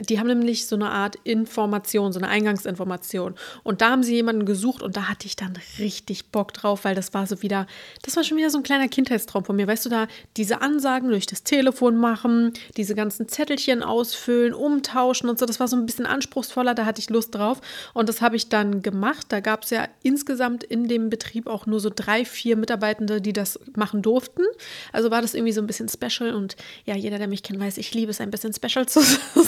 Die 0.09 0.19
haben 0.19 0.27
nämlich 0.27 0.67
so 0.67 0.77
eine 0.77 0.91
Art 0.91 1.17
Information, 1.25 2.13
so 2.13 2.21
eine 2.21 2.29
Eingangsinformation. 2.29 3.35
Und 3.63 3.81
da 3.81 3.91
haben 3.91 4.03
sie 4.03 4.15
jemanden 4.15 4.45
gesucht 4.45 4.83
und 4.83 4.97
da 4.97 5.09
hatte 5.09 5.27
ich 5.27 5.37
dann 5.37 5.55
richtig 5.79 6.27
Bock 6.31 6.53
drauf, 6.53 6.85
weil 6.85 6.95
das 6.95 7.15
war 7.15 7.27
so 7.27 7.43
wieder, 7.43 7.67
das 8.03 8.17
war 8.17 8.25
schon 8.25 8.39
wieder 8.39 8.51
so 8.51 8.59
ein 8.59 8.65
kleiner 8.65 8.89
Kindheitstraum 8.89 9.45
von 9.45 9.57
mir. 9.57 9.67
Weißt 9.67 9.85
du, 9.87 9.91
da 9.91 10.07
diese 10.37 10.63
Ansagen 10.63 11.11
durch 11.11 11.27
das 11.27 11.43
Telefon 11.43 11.97
machen, 11.97 12.53
diese 12.77 12.95
ganzen 12.95 13.29
Zettelchen 13.29 13.83
ausfüllen, 13.83 14.55
umtauschen 14.55 15.29
und 15.29 15.39
so, 15.39 15.47
das 15.47 15.61
war 15.61 15.69
so 15.69 15.77
ein 15.77 15.87
bisschen 15.87 16.07
anspruchsvoller, 16.07 16.75
da 16.75 16.85
hatte 16.85 17.01
ich 17.01 17.11
Lust 17.11 17.35
drauf. 17.35 17.61
Und 17.95 18.09
das 18.09 18.21
habe 18.21 18.37
ich 18.37 18.49
dann 18.49 18.83
gemacht. 18.83 19.27
Da 19.29 19.41
gab 19.41 19.65
es 19.65 19.71
ja 19.71 19.89
insgesamt 20.03 20.65
in 20.65 20.89
dem 20.89 21.11
Betrieb 21.11 21.47
auch 21.47 21.67
nur 21.67 21.81
so 21.81 21.91
drei, 21.95 22.25
vier 22.25 22.57
Mitarbeitende, 22.57 23.21
die 23.21 23.33
das 23.33 23.59
machen 23.77 24.03
durften. 24.03 24.43
Also 24.93 25.11
war 25.11 25.23
das 25.23 25.35
irgendwie 25.35 25.53
so 25.53 25.60
so 25.61 25.63
ein 25.63 25.67
bisschen 25.67 25.89
special 25.89 26.35
und 26.35 26.57
ja, 26.87 26.97
jeder, 26.97 27.19
der 27.19 27.29
mich 27.29 27.43
kennt, 27.43 27.61
weiß, 27.61 27.77
ich 27.79 27.93
liebe 27.95 28.11
es, 28.11 28.21
ein 28.21 28.31
bisschen 28.31 28.53
special 28.53 28.87
zu, 28.89 29.01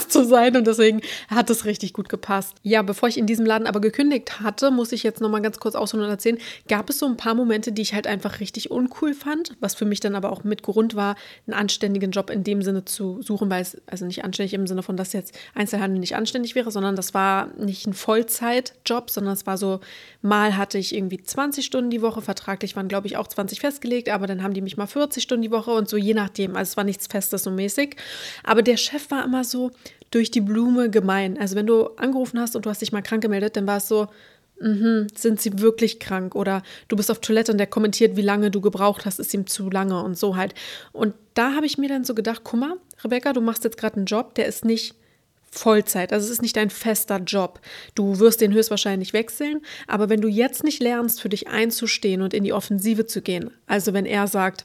zu 0.08 0.24
sein 0.24 0.56
und 0.56 0.66
deswegen 0.66 1.00
hat 1.28 1.48
es 1.50 1.64
richtig 1.64 1.92
gut 1.92 2.08
gepasst. 2.08 2.54
Ja, 2.62 2.82
bevor 2.82 3.08
ich 3.08 3.16
in 3.16 3.26
diesem 3.26 3.46
Laden 3.46 3.66
aber 3.66 3.80
gekündigt 3.80 4.40
hatte, 4.40 4.70
muss 4.70 4.92
ich 4.92 5.02
jetzt 5.02 5.20
nochmal 5.20 5.42
ganz 5.42 5.58
kurz 5.58 5.74
ausholen 5.74 6.04
und 6.04 6.10
erzählen, 6.10 6.38
gab 6.68 6.90
es 6.90 6.98
so 6.98 7.06
ein 7.06 7.16
paar 7.16 7.34
Momente, 7.34 7.72
die 7.72 7.82
ich 7.82 7.94
halt 7.94 8.06
einfach 8.06 8.40
richtig 8.40 8.70
uncool 8.70 9.14
fand, 9.14 9.56
was 9.60 9.74
für 9.74 9.84
mich 9.84 10.00
dann 10.00 10.14
aber 10.14 10.30
auch 10.30 10.44
mit 10.44 10.62
Grund 10.62 10.94
war, 10.94 11.16
einen 11.46 11.54
anständigen 11.54 12.10
Job 12.10 12.30
in 12.30 12.44
dem 12.44 12.62
Sinne 12.62 12.84
zu 12.84 13.22
suchen, 13.22 13.48
weil 13.50 13.62
es, 13.62 13.80
also 13.86 14.04
nicht 14.04 14.24
anständig 14.24 14.54
im 14.54 14.66
Sinne 14.66 14.82
von, 14.82 14.96
dass 14.96 15.12
jetzt 15.12 15.36
Einzelhandel 15.54 15.98
nicht 15.98 16.14
anständig 16.14 16.54
wäre, 16.54 16.70
sondern 16.70 16.96
das 16.96 17.14
war 17.14 17.48
nicht 17.58 17.86
ein 17.86 17.94
Vollzeitjob, 17.94 19.10
sondern 19.10 19.32
es 19.32 19.46
war 19.46 19.56
so, 19.56 19.80
mal 20.20 20.56
hatte 20.56 20.78
ich 20.78 20.94
irgendwie 20.94 21.22
20 21.22 21.64
Stunden 21.64 21.90
die 21.90 22.02
Woche, 22.02 22.20
vertraglich 22.20 22.76
waren 22.76 22.88
glaube 22.88 23.06
ich 23.06 23.16
auch 23.16 23.26
20 23.26 23.60
festgelegt, 23.60 24.08
aber 24.10 24.26
dann 24.26 24.42
haben 24.42 24.54
die 24.54 24.60
mich 24.60 24.76
mal 24.76 24.86
40 24.86 25.22
Stunden 25.22 25.42
die 25.42 25.50
Woche 25.50 25.70
und 25.70 25.88
so 25.92 25.98
je 25.98 26.14
nachdem, 26.14 26.56
also 26.56 26.70
es 26.70 26.76
war 26.78 26.84
nichts 26.84 27.06
Festes 27.06 27.42
so 27.44 27.50
mäßig. 27.50 27.96
Aber 28.42 28.62
der 28.62 28.78
Chef 28.78 29.10
war 29.10 29.24
immer 29.24 29.44
so 29.44 29.70
durch 30.10 30.30
die 30.30 30.40
Blume 30.40 30.88
gemein. 30.88 31.38
Also 31.38 31.54
wenn 31.54 31.66
du 31.66 31.88
angerufen 31.96 32.40
hast 32.40 32.56
und 32.56 32.64
du 32.64 32.70
hast 32.70 32.80
dich 32.80 32.92
mal 32.92 33.02
krank 33.02 33.22
gemeldet, 33.22 33.56
dann 33.56 33.66
war 33.66 33.76
es 33.76 33.88
so, 33.88 34.08
Mhm, 34.60 35.08
sind 35.12 35.40
sie 35.40 35.58
wirklich 35.58 35.98
krank? 35.98 36.36
Oder 36.36 36.62
du 36.86 36.94
bist 36.94 37.10
auf 37.10 37.18
Toilette 37.18 37.50
und 37.50 37.58
der 37.58 37.66
kommentiert, 37.66 38.16
wie 38.16 38.22
lange 38.22 38.48
du 38.52 38.60
gebraucht 38.60 39.04
hast, 39.04 39.18
ist 39.18 39.34
ihm 39.34 39.48
zu 39.48 39.68
lange 39.70 40.00
und 40.00 40.16
so 40.16 40.36
halt. 40.36 40.54
Und 40.92 41.14
da 41.34 41.56
habe 41.56 41.66
ich 41.66 41.78
mir 41.78 41.88
dann 41.88 42.04
so 42.04 42.14
gedacht, 42.14 42.42
guck 42.44 42.60
mal, 42.60 42.76
Rebecca, 43.02 43.32
du 43.32 43.40
machst 43.40 43.64
jetzt 43.64 43.76
gerade 43.76 43.96
einen 43.96 44.06
Job, 44.06 44.36
der 44.36 44.46
ist 44.46 44.64
nicht 44.64 44.94
Vollzeit, 45.50 46.12
also 46.12 46.24
es 46.24 46.30
ist 46.30 46.42
nicht 46.42 46.56
dein 46.56 46.70
fester 46.70 47.18
Job. 47.18 47.60
Du 47.94 48.20
wirst 48.20 48.40
den 48.40 48.54
höchstwahrscheinlich 48.54 49.12
wechseln, 49.12 49.60
aber 49.86 50.08
wenn 50.08 50.22
du 50.22 50.28
jetzt 50.28 50.64
nicht 50.64 50.80
lernst, 50.80 51.20
für 51.20 51.28
dich 51.28 51.48
einzustehen 51.48 52.22
und 52.22 52.32
in 52.32 52.44
die 52.44 52.54
Offensive 52.54 53.04
zu 53.04 53.20
gehen, 53.20 53.50
also 53.66 53.92
wenn 53.92 54.06
er 54.06 54.28
sagt, 54.28 54.64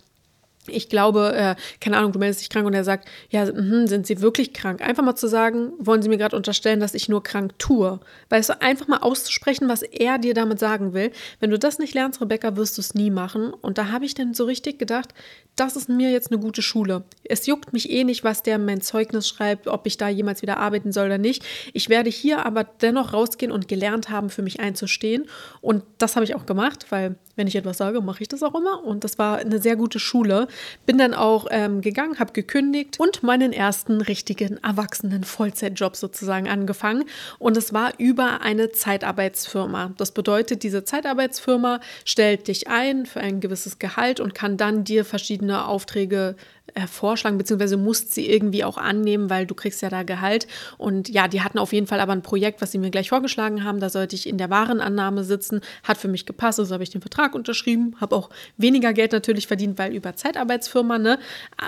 ich 0.68 0.90
glaube, 0.90 1.34
äh, 1.36 1.56
keine 1.80 1.98
Ahnung, 1.98 2.12
du 2.12 2.20
meldest 2.20 2.42
dich 2.42 2.50
krank 2.50 2.66
und 2.66 2.74
er 2.74 2.84
sagt, 2.84 3.08
ja, 3.30 3.46
mh, 3.46 3.88
sind 3.88 4.08
Sie 4.08 4.22
wirklich 4.22 4.54
krank? 4.54 4.82
Einfach 4.82 5.04
mal 5.04 5.16
zu 5.16 5.28
sagen, 5.28 5.72
wollen 5.80 6.02
Sie 6.02 6.10
mir 6.10 6.18
gerade 6.18 6.36
unterstellen, 6.36 6.80
dass 6.80 6.94
ich 6.94 7.10
nur 7.10 7.24
krank 7.24 7.58
tue? 7.60 8.00
Weißt 8.30 8.50
du, 8.50 8.62
einfach 8.62 8.88
mal 8.88 8.98
auszusprechen, 8.98 9.70
was 9.70 9.82
er 9.82 10.18
dir 10.18 10.34
damit 10.34 10.60
sagen 10.60 10.94
will. 10.94 11.12
Wenn 11.40 11.52
du 11.52 11.60
das 11.60 11.80
nicht 11.80 11.94
lernst, 11.94 12.22
Rebecca, 12.22 12.56
wirst 12.56 12.78
du 12.78 12.82
es 12.82 12.94
nie 12.94 13.10
machen. 13.10 13.54
Und 13.54 13.78
da 13.78 13.92
habe 13.92 14.06
ich 14.06 14.14
dann 14.14 14.34
so 14.34 14.46
richtig 14.46 14.80
gedacht, 14.80 15.14
das 15.58 15.76
ist 15.76 15.90
mir 15.90 16.12
jetzt 16.12 16.32
eine 16.32 16.40
gute 16.40 16.62
Schule. 16.62 17.04
Es 17.24 17.48
juckt 17.48 17.74
mich 17.74 17.90
eh 17.90 18.04
nicht, 18.04 18.24
was 18.24 18.44
der 18.44 18.58
in 18.58 18.66
mein 18.66 18.82
Zeugnis 18.82 19.28
schreibt, 19.28 19.68
ob 19.68 19.88
ich 19.88 19.98
da 19.98 20.08
jemals 20.08 20.44
wieder 20.44 20.58
arbeiten 20.58 20.92
soll 20.92 21.08
oder 21.08 21.18
nicht. 21.18 21.44
Ich 21.74 21.90
werde 21.90 22.12
hier 22.12 22.46
aber 22.46 22.64
dennoch 22.64 23.12
rausgehen 23.12 23.52
und 23.52 23.68
gelernt 23.68 24.10
haben, 24.10 24.30
für 24.30 24.44
mich 24.44 24.60
einzustehen. 24.60 25.26
Und 25.60 25.84
das 25.98 26.16
habe 26.16 26.24
ich 26.24 26.36
auch 26.36 26.46
gemacht, 26.46 26.86
weil 26.90 27.16
wenn 27.36 27.48
ich 27.48 27.56
etwas 27.56 27.78
sage, 27.78 28.02
mache 28.02 28.22
ich 28.22 28.28
das 28.28 28.44
auch 28.44 28.54
immer. 28.54 28.84
Und 28.84 29.04
das 29.04 29.18
war 29.18 29.38
eine 29.38 29.60
sehr 29.60 29.76
gute 29.76 30.00
Schule. 30.00 30.48
Bin 30.86 30.98
dann 30.98 31.14
auch 31.14 31.48
ähm, 31.52 31.82
gegangen, 31.82 32.20
habe 32.20 32.34
gekündigt 32.34 33.00
und 33.00 33.24
meinen 33.24 33.54
ersten 33.54 34.02
richtigen 34.02 34.58
erwachsenen 34.64 35.24
Vollzeitjob 35.24 35.96
sozusagen 35.96 36.48
angefangen. 36.48 37.04
Und 37.40 37.58
es 37.58 37.74
war 37.74 37.94
über 37.98 38.42
eine 38.42 38.72
Zeitarbeitsfirma. 38.72 39.94
Das 39.98 40.12
bedeutet, 40.12 40.64
diese 40.64 40.84
Zeitarbeitsfirma 40.84 41.80
stellt 42.06 42.48
dich 42.48 42.68
ein 42.68 43.06
für 43.06 43.20
ein 43.20 43.40
gewisses 43.40 43.80
Gehalt 43.80 44.20
und 44.20 44.34
kann 44.34 44.58
dann 44.58 44.84
dir 44.84 45.06
verschiedene 45.06 45.66
Aufträge 45.66 46.36
vorschlagen, 46.88 47.38
beziehungsweise 47.38 47.78
musst 47.78 48.14
sie 48.14 48.30
irgendwie 48.30 48.64
auch 48.64 48.78
annehmen, 48.78 49.30
weil 49.30 49.46
du 49.46 49.56
kriegst 49.56 49.82
ja 49.82 49.90
da 49.90 50.04
Gehalt. 50.04 50.48
Und 50.78 51.10
ja, 51.10 51.28
die 51.28 51.42
hatten 51.42 51.58
auf 51.58 51.74
jeden 51.74 51.88
Fall 51.88 52.00
aber 52.00 52.14
ein 52.14 52.22
Projekt, 52.22 52.62
was 52.62 52.72
sie 52.72 52.78
mir 52.78 52.92
gleich 52.92 53.10
vorgeschlagen 53.10 53.64
haben. 53.64 53.80
Da 53.80 53.90
sollte 53.90 54.16
ich 54.16 54.28
in 54.28 54.38
der 54.38 54.50
Warenannahme 54.50 55.24
sitzen. 55.24 55.62
Hat 55.84 55.98
für 55.98 56.08
mich 56.08 56.26
gepasst, 56.26 56.60
also 56.60 56.74
habe 56.74 56.84
ich 56.84 56.90
den 56.90 57.02
Vertrag 57.02 57.36
unterschrieben. 57.36 57.96
Habe 58.00 58.16
auch 58.16 58.30
weniger 58.58 58.94
Geld 58.94 59.12
natürlich 59.12 59.48
verdient, 59.48 59.78
weil 59.80 59.94
über 59.94 60.16
Zeitarbeitsfirma, 60.16 60.98
ne? 60.98 61.20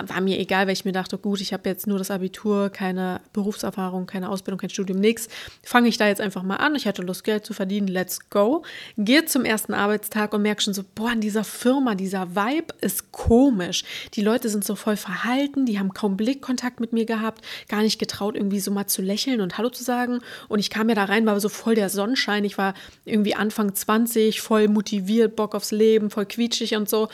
War 0.06 0.20
mir 0.20 0.38
egal, 0.38 0.66
weil 0.66 0.74
ich 0.74 0.84
mir 0.84 0.92
dachte, 0.92 1.18
gut, 1.18 1.40
ich 1.40 1.52
habe 1.52 1.68
jetzt 1.68 1.86
nur 1.86 1.98
das 1.98 2.10
Abitur, 2.10 2.70
keine 2.70 3.20
Berufserfahrung, 3.32 4.06
keine 4.06 4.28
Ausbildung, 4.28 4.58
kein 4.58 4.70
Studium, 4.70 5.00
nichts. 5.00 5.28
Fange 5.62 5.88
ich 5.88 5.96
da 5.96 6.06
jetzt 6.06 6.20
einfach 6.20 6.42
mal 6.42 6.56
an. 6.56 6.74
Ich 6.74 6.86
hatte 6.86 7.02
Lust, 7.02 7.24
Geld 7.24 7.44
zu 7.44 7.52
verdienen. 7.52 7.88
Let's 7.88 8.30
go. 8.30 8.62
Gehe 8.96 9.24
zum 9.24 9.44
ersten 9.44 9.74
Arbeitstag 9.74 10.32
und 10.34 10.42
merke 10.42 10.62
schon 10.62 10.74
so, 10.74 10.84
boah, 10.94 11.12
in 11.12 11.20
dieser 11.20 11.44
Firma, 11.44 11.94
dieser 11.94 12.36
Vibe 12.36 12.74
ist 12.80 13.12
komisch. 13.12 13.84
Die 14.14 14.22
Leute 14.22 14.48
sind 14.48 14.64
so 14.64 14.74
voll 14.74 14.89
voll 14.90 14.96
verhalten, 14.96 15.66
die 15.66 15.78
haben 15.78 15.94
kaum 15.94 16.16
Blickkontakt 16.16 16.80
mit 16.80 16.92
mir 16.92 17.04
gehabt, 17.04 17.44
gar 17.68 17.82
nicht 17.82 18.00
getraut, 18.00 18.34
irgendwie 18.34 18.58
so 18.58 18.72
mal 18.72 18.86
zu 18.86 19.02
lächeln 19.02 19.40
und 19.40 19.56
Hallo 19.56 19.70
zu 19.70 19.84
sagen. 19.84 20.18
Und 20.48 20.58
ich 20.58 20.68
kam 20.68 20.88
ja 20.88 20.96
da 20.96 21.04
rein, 21.04 21.26
war 21.26 21.38
so 21.38 21.48
voll 21.48 21.76
der 21.76 21.88
Sonnenschein. 21.88 22.44
Ich 22.44 22.58
war 22.58 22.74
irgendwie 23.04 23.36
Anfang 23.36 23.72
20, 23.72 24.40
voll 24.40 24.66
motiviert, 24.66 25.36
Bock 25.36 25.54
aufs 25.54 25.70
Leben, 25.70 26.10
voll 26.10 26.26
quietschig 26.26 26.74
und 26.74 26.88
so. 26.88 27.08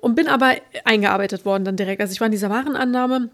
Und 0.00 0.14
bin 0.14 0.28
aber 0.28 0.54
eingearbeitet 0.84 1.44
worden 1.44 1.64
dann 1.64 1.76
direkt. 1.76 2.00
Also 2.00 2.12
ich 2.12 2.20
war 2.20 2.26
in 2.26 2.32
dieser 2.32 2.50
Warenannahme. 2.50 3.30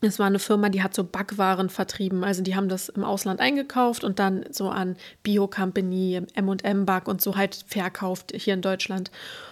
Es 0.00 0.18
war 0.18 0.26
eine 0.26 0.38
Firma, 0.38 0.70
die 0.70 0.82
hat 0.82 0.94
so 0.94 1.04
Backwaren 1.04 1.68
vertrieben. 1.68 2.24
Also 2.24 2.42
die 2.42 2.56
haben 2.56 2.68
das 2.68 2.88
im 2.88 3.04
Ausland 3.04 3.40
eingekauft 3.40 4.04
und 4.04 4.18
dann 4.18 4.44
so 4.50 4.70
an 4.70 4.96
Bio 5.22 5.48
Company, 5.48 6.22
M&M 6.34 6.86
Back 6.86 7.08
und 7.08 7.20
so 7.20 7.36
halt 7.36 7.64
verkauft 7.66 8.32
hier 8.34 8.54
in 8.54 8.62
Deutschland. 8.62 9.10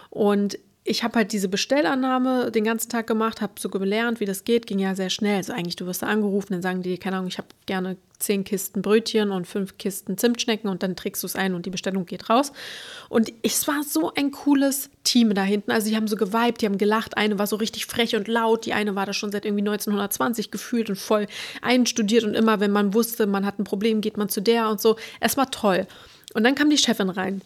Und 0.09 0.57
ich 0.87 1.03
habe 1.03 1.19
halt 1.19 1.33
diese 1.33 1.49
Bestellannahme 1.49 2.49
den 2.49 2.63
ganzen 2.63 2.89
Tag 2.89 3.07
gemacht, 3.07 3.41
habe 3.41 3.53
so 3.59 3.67
gelernt, 3.69 4.21
wie 4.21 4.25
das 4.25 4.45
geht, 4.45 4.67
ging 4.67 4.79
ja 4.79 4.95
sehr 4.95 5.09
schnell. 5.09 5.35
Also 5.35 5.51
eigentlich, 5.51 5.75
du 5.75 5.85
wirst 5.85 6.01
da 6.01 6.07
angerufen, 6.07 6.53
dann 6.53 6.61
sagen 6.61 6.81
die, 6.81 6.97
keine 6.97 7.17
Ahnung, 7.17 7.27
ich 7.27 7.37
habe 7.37 7.49
gerne 7.65 7.97
zehn 8.19 8.45
Kisten 8.45 8.81
Brötchen 8.81 9.31
und 9.31 9.45
fünf 9.45 9.77
Kisten 9.77 10.17
Zimtschnecken 10.17 10.69
und 10.69 10.83
dann 10.83 10.95
trägst 10.95 11.21
du 11.23 11.27
es 11.27 11.35
ein 11.35 11.55
und 11.55 11.65
die 11.65 11.71
Bestellung 11.71 12.05
geht 12.05 12.29
raus. 12.29 12.53
Und 13.09 13.33
es 13.43 13.67
war 13.67 13.83
so 13.83 14.13
ein 14.15 14.31
cooles 14.31 14.89
Team 15.03 15.33
da 15.33 15.43
hinten. 15.43 15.71
Also 15.71 15.89
die 15.89 15.95
haben 15.97 16.07
so 16.07 16.15
geweibt, 16.15 16.61
die 16.61 16.65
haben 16.65 16.77
gelacht. 16.77 17.17
Eine 17.17 17.37
war 17.37 17.47
so 17.47 17.57
richtig 17.57 17.85
frech 17.85 18.15
und 18.15 18.29
laut, 18.29 18.65
die 18.65 18.73
eine 18.73 18.95
war 18.95 19.05
da 19.05 19.11
schon 19.11 19.31
seit 19.31 19.45
irgendwie 19.45 19.63
1920 19.63 20.51
gefühlt 20.51 20.89
und 20.89 20.95
voll 20.95 21.27
einstudiert 21.61 22.23
und 22.23 22.33
immer, 22.33 22.61
wenn 22.61 22.71
man 22.71 22.93
wusste, 22.93 23.27
man 23.27 23.45
hat 23.45 23.59
ein 23.59 23.65
Problem, 23.65 23.99
geht 23.99 24.15
man 24.15 24.29
zu 24.29 24.41
der 24.41 24.69
und 24.69 24.79
so. 24.79 24.95
Es 25.19 25.35
war 25.35 25.51
toll. 25.51 25.85
Und 26.33 26.45
dann 26.45 26.55
kam 26.55 26.69
die 26.69 26.77
Chefin 26.77 27.09
rein. 27.09 27.41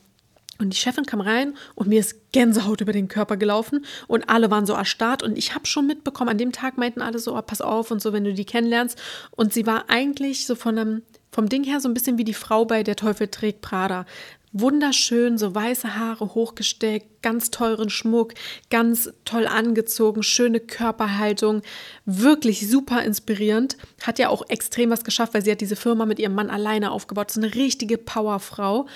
Und 0.62 0.74
die 0.74 0.78
Chefin 0.78 1.06
kam 1.06 1.22
rein 1.22 1.56
und 1.76 1.88
mir 1.88 2.00
ist 2.00 2.32
Gänsehaut 2.32 2.82
über 2.82 2.94
den 2.94 3.08
Körper 3.08 3.36
gelaufen 3.36 3.86
und 4.08 4.30
alle 4.30 4.52
waren 4.52 4.66
so 4.66 4.74
erstarrt 4.74 5.24
und 5.24 5.38
ich 5.38 5.56
habe 5.56 5.66
schon 5.66 5.88
mitbekommen, 5.88 6.30
an 6.30 6.38
dem 6.38 6.52
Tag 6.52 6.78
meinten 6.78 7.02
alle 7.02 7.20
so, 7.20 7.36
oh, 7.36 7.42
pass 7.42 7.62
auf 7.62 7.92
und 7.92 8.02
so, 8.02 8.14
wenn 8.14 8.24
du 8.24 8.34
die 8.34 8.46
kennenlernst. 8.46 9.02
Und 9.32 9.54
sie 9.54 9.66
war 9.66 9.86
eigentlich 9.90 10.46
so 10.46 10.56
von 10.56 10.78
einem, 10.78 11.02
vom 11.32 11.50
Ding 11.50 11.64
her 11.64 11.80
so 11.80 11.90
ein 11.90 11.94
bisschen 11.94 12.18
wie 12.18 12.24
die 12.24 12.34
Frau 12.34 12.66
bei 12.66 12.84
Der 12.84 12.96
Teufel 12.96 13.28
trägt 13.28 13.62
Prada. 13.62 14.06
Wunderschön, 14.54 15.38
so 15.38 15.56
weiße 15.56 15.96
Haare 15.96 16.34
hochgesteckt, 16.36 17.22
ganz 17.22 17.52
teuren 17.52 17.90
Schmuck, 17.90 18.34
ganz 18.70 19.10
toll 19.24 19.48
angezogen, 19.48 20.24
schöne 20.24 20.60
Körperhaltung, 20.60 21.62
wirklich 22.06 22.70
super 22.70 23.02
inspirierend. 23.02 23.78
Hat 24.04 24.20
ja 24.20 24.28
auch 24.28 24.44
extrem 24.50 24.90
was 24.90 25.06
geschafft, 25.06 25.34
weil 25.34 25.42
sie 25.42 25.52
hat 25.52 25.62
diese 25.62 25.78
Firma 25.78 26.06
mit 26.06 26.20
ihrem 26.20 26.36
Mann 26.36 26.50
alleine 26.50 26.92
aufgebaut. 26.92 27.32
So 27.32 27.40
eine 27.40 27.56
richtige 27.56 27.98
Powerfrau 27.98 28.88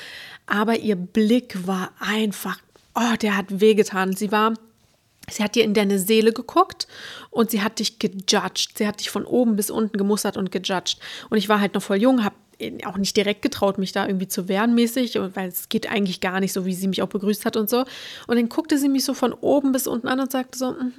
aber 0.46 0.80
ihr 0.80 0.96
Blick 0.96 1.68
war 1.68 1.92
einfach, 2.00 2.60
oh, 2.96 3.16
der 3.22 3.38
hat 3.38 3.60
wehgetan. 3.60 4.16
Sie 4.16 4.32
war 4.32 4.54
Sie 5.30 5.44
hat 5.44 5.56
dir 5.56 5.64
in 5.64 5.74
deine 5.74 6.00
Seele 6.00 6.34
geguckt 6.34 6.88
und 7.32 7.50
sie 7.50 7.64
hat 7.64 7.80
dich 7.80 8.00
gejudged. 8.00 8.78
Sie 8.78 8.88
hat 8.88 9.00
dich 9.00 9.10
von 9.10 9.26
oben 9.26 9.56
bis 9.56 9.72
unten 9.72 9.98
gemustert 9.98 10.38
und 10.38 10.52
gejudged. 10.52 11.00
Und 11.30 11.38
ich 11.38 11.50
war 11.50 11.60
halt 11.60 11.74
noch 11.74 11.82
voll 11.82 11.98
jung, 11.98 12.24
habe 12.24 12.36
auch 12.86 12.98
nicht 12.98 13.18
direkt 13.18 13.42
getraut, 13.42 13.78
mich 13.78 13.92
da 13.92 14.08
irgendwie 14.08 14.28
zu 14.28 14.48
wehren 14.48 14.76
mäßig, 14.76 15.20
weil 15.34 15.50
es 15.50 15.68
geht 15.68 15.92
eigentlich 15.92 16.22
gar 16.22 16.40
nicht 16.40 16.54
so, 16.54 16.66
wie 16.66 16.74
sie 16.74 16.88
mich 16.88 17.02
auch 17.02 17.10
begrüßt 17.10 17.46
hat 17.46 17.58
und 17.58 17.70
so. 17.70 17.86
Und 18.28 18.38
dann 18.38 18.50
guckte 18.50 18.78
sie 18.78 18.88
mich 18.88 19.04
so 19.04 19.14
von 19.14 19.34
oben 19.34 19.72
bis 19.72 19.88
unten 19.88 20.08
an 20.08 20.20
und 20.20 20.32
sagte 20.32 20.58
so, 20.58 20.72
mm 20.72 20.94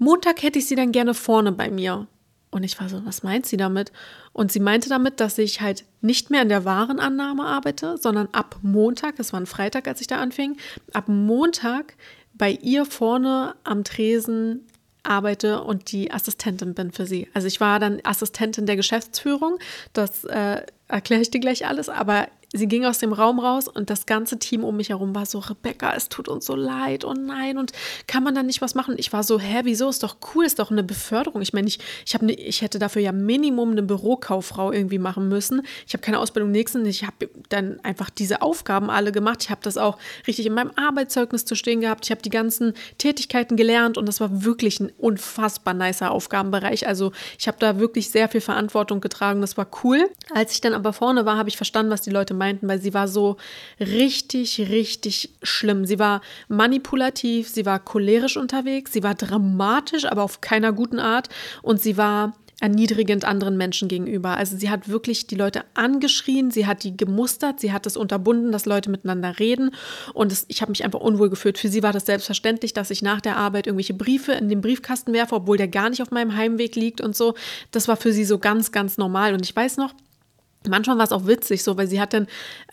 Montag 0.00 0.44
hätte 0.44 0.60
ich 0.60 0.66
sie 0.66 0.76
dann 0.76 0.92
gerne 0.92 1.12
vorne 1.12 1.50
bei 1.50 1.70
mir. 1.70 2.06
Und 2.50 2.62
ich 2.62 2.80
war 2.80 2.88
so, 2.88 3.04
was 3.04 3.22
meint 3.22 3.46
sie 3.46 3.56
damit? 3.56 3.92
Und 4.32 4.50
sie 4.50 4.60
meinte 4.60 4.88
damit, 4.88 5.20
dass 5.20 5.36
ich 5.38 5.60
halt 5.60 5.84
nicht 6.00 6.30
mehr 6.30 6.42
in 6.42 6.48
der 6.48 6.64
Warenannahme 6.64 7.44
arbeite, 7.44 7.98
sondern 7.98 8.28
ab 8.32 8.56
Montag, 8.62 9.16
das 9.16 9.32
war 9.32 9.40
ein 9.40 9.46
Freitag, 9.46 9.86
als 9.86 10.00
ich 10.00 10.06
da 10.06 10.16
anfing, 10.16 10.56
ab 10.92 11.08
Montag 11.08 11.94
bei 12.34 12.52
ihr 12.52 12.86
vorne 12.86 13.54
am 13.64 13.84
Tresen 13.84 14.66
arbeite 15.02 15.62
und 15.62 15.92
die 15.92 16.10
Assistentin 16.10 16.74
bin 16.74 16.92
für 16.92 17.06
sie. 17.06 17.28
Also 17.34 17.46
ich 17.46 17.60
war 17.60 17.78
dann 17.80 18.00
Assistentin 18.04 18.66
der 18.66 18.76
Geschäftsführung, 18.76 19.58
das 19.92 20.24
äh, 20.24 20.62
erkläre 20.88 21.22
ich 21.22 21.30
dir 21.30 21.40
gleich 21.40 21.66
alles, 21.66 21.88
aber 21.88 22.28
Sie 22.52 22.66
ging 22.66 22.86
aus 22.86 22.98
dem 22.98 23.12
Raum 23.12 23.40
raus 23.40 23.68
und 23.68 23.90
das 23.90 24.06
ganze 24.06 24.38
Team 24.38 24.64
um 24.64 24.76
mich 24.76 24.88
herum 24.88 25.14
war 25.14 25.26
so, 25.26 25.38
Rebecca, 25.38 25.92
es 25.94 26.08
tut 26.08 26.28
uns 26.28 26.46
so 26.46 26.54
leid, 26.54 27.04
oh 27.04 27.12
nein, 27.12 27.58
und 27.58 27.72
kann 28.06 28.22
man 28.22 28.34
da 28.34 28.42
nicht 28.42 28.62
was 28.62 28.74
machen? 28.74 28.94
Ich 28.96 29.12
war 29.12 29.22
so, 29.22 29.38
hä, 29.38 29.60
wieso? 29.64 29.90
Ist 29.90 30.02
doch 30.02 30.16
cool, 30.34 30.46
ist 30.46 30.58
doch 30.58 30.70
eine 30.70 30.82
Beförderung. 30.82 31.42
Ich 31.42 31.52
meine, 31.52 31.68
ich, 31.68 31.78
ich, 32.06 32.18
ne, 32.22 32.32
ich 32.32 32.62
hätte 32.62 32.78
dafür 32.78 33.02
ja 33.02 33.12
Minimum 33.12 33.72
eine 33.72 33.82
Bürokauffrau 33.82 34.72
irgendwie 34.72 34.98
machen 34.98 35.28
müssen. 35.28 35.62
Ich 35.86 35.92
habe 35.92 36.02
keine 36.02 36.18
Ausbildung 36.20 36.50
nächsten, 36.50 36.86
ich 36.86 37.04
habe 37.04 37.28
dann 37.50 37.80
einfach 37.82 38.08
diese 38.08 38.40
Aufgaben 38.40 38.88
alle 38.88 39.12
gemacht. 39.12 39.42
Ich 39.42 39.50
habe 39.50 39.60
das 39.62 39.76
auch 39.76 39.98
richtig 40.26 40.46
in 40.46 40.54
meinem 40.54 40.70
Arbeitszeugnis 40.76 41.44
zu 41.44 41.54
stehen 41.54 41.82
gehabt. 41.82 42.06
Ich 42.06 42.10
habe 42.10 42.22
die 42.22 42.30
ganzen 42.30 42.72
Tätigkeiten 42.96 43.56
gelernt 43.56 43.98
und 43.98 44.06
das 44.06 44.20
war 44.20 44.44
wirklich 44.44 44.80
ein 44.80 44.90
unfassbar 44.96 45.74
nicer 45.74 46.10
Aufgabenbereich. 46.10 46.86
Also 46.86 47.12
ich 47.38 47.46
habe 47.46 47.58
da 47.60 47.78
wirklich 47.78 48.10
sehr 48.10 48.28
viel 48.28 48.40
Verantwortung 48.40 49.02
getragen, 49.02 49.42
das 49.42 49.58
war 49.58 49.66
cool. 49.84 50.08
Als 50.32 50.52
ich 50.52 50.62
dann 50.62 50.72
aber 50.72 50.94
vorne 50.94 51.26
war, 51.26 51.36
habe 51.36 51.50
ich 51.50 51.56
verstanden, 51.56 51.90
was 51.90 52.00
die 52.00 52.10
Leute 52.10 52.37
meinten, 52.38 52.68
weil 52.68 52.80
sie 52.80 52.94
war 52.94 53.08
so 53.08 53.36
richtig, 53.80 54.58
richtig 54.70 55.30
schlimm. 55.42 55.84
Sie 55.84 55.98
war 55.98 56.22
manipulativ, 56.48 57.48
sie 57.48 57.66
war 57.66 57.78
cholerisch 57.78 58.36
unterwegs, 58.36 58.92
sie 58.92 59.02
war 59.02 59.14
dramatisch, 59.14 60.04
aber 60.04 60.22
auf 60.22 60.40
keiner 60.40 60.72
guten 60.72 60.98
Art 60.98 61.28
und 61.62 61.80
sie 61.80 61.96
war 61.96 62.34
erniedrigend 62.60 63.24
anderen 63.24 63.56
Menschen 63.56 63.88
gegenüber. 63.88 64.36
Also 64.36 64.56
sie 64.56 64.70
hat 64.70 64.88
wirklich 64.88 65.26
die 65.26 65.36
Leute 65.36 65.64
angeschrien, 65.74 66.50
sie 66.50 66.66
hat 66.66 66.82
die 66.82 66.96
gemustert, 66.96 67.60
sie 67.60 67.72
hat 67.72 67.86
es 67.86 67.96
unterbunden, 67.96 68.50
dass 68.50 68.66
Leute 68.66 68.90
miteinander 68.90 69.38
reden 69.38 69.70
und 70.12 70.32
es, 70.32 70.44
ich 70.48 70.60
habe 70.60 70.70
mich 70.70 70.84
einfach 70.84 71.00
unwohl 71.00 71.30
gefühlt. 71.30 71.58
Für 71.58 71.68
sie 71.68 71.82
war 71.82 71.92
das 71.92 72.06
selbstverständlich, 72.06 72.72
dass 72.72 72.90
ich 72.90 73.02
nach 73.02 73.20
der 73.20 73.36
Arbeit 73.36 73.66
irgendwelche 73.66 73.94
Briefe 73.94 74.32
in 74.32 74.48
den 74.48 74.60
Briefkasten 74.60 75.12
werfe, 75.12 75.36
obwohl 75.36 75.56
der 75.56 75.68
gar 75.68 75.88
nicht 75.88 76.02
auf 76.02 76.10
meinem 76.10 76.36
Heimweg 76.36 76.74
liegt 76.74 77.00
und 77.00 77.14
so. 77.14 77.34
Das 77.70 77.86
war 77.86 77.96
für 77.96 78.12
sie 78.12 78.24
so 78.24 78.38
ganz, 78.38 78.72
ganz 78.72 78.98
normal 78.98 79.34
und 79.34 79.44
ich 79.44 79.54
weiß 79.54 79.76
noch, 79.76 79.94
Manchmal 80.66 80.98
war 80.98 81.04
es 81.04 81.12
auch 81.12 81.26
witzig, 81.26 81.62
so, 81.62 81.76
weil 81.76 81.86
sie 81.86 82.00
hat 82.00 82.12
dann 82.12 82.26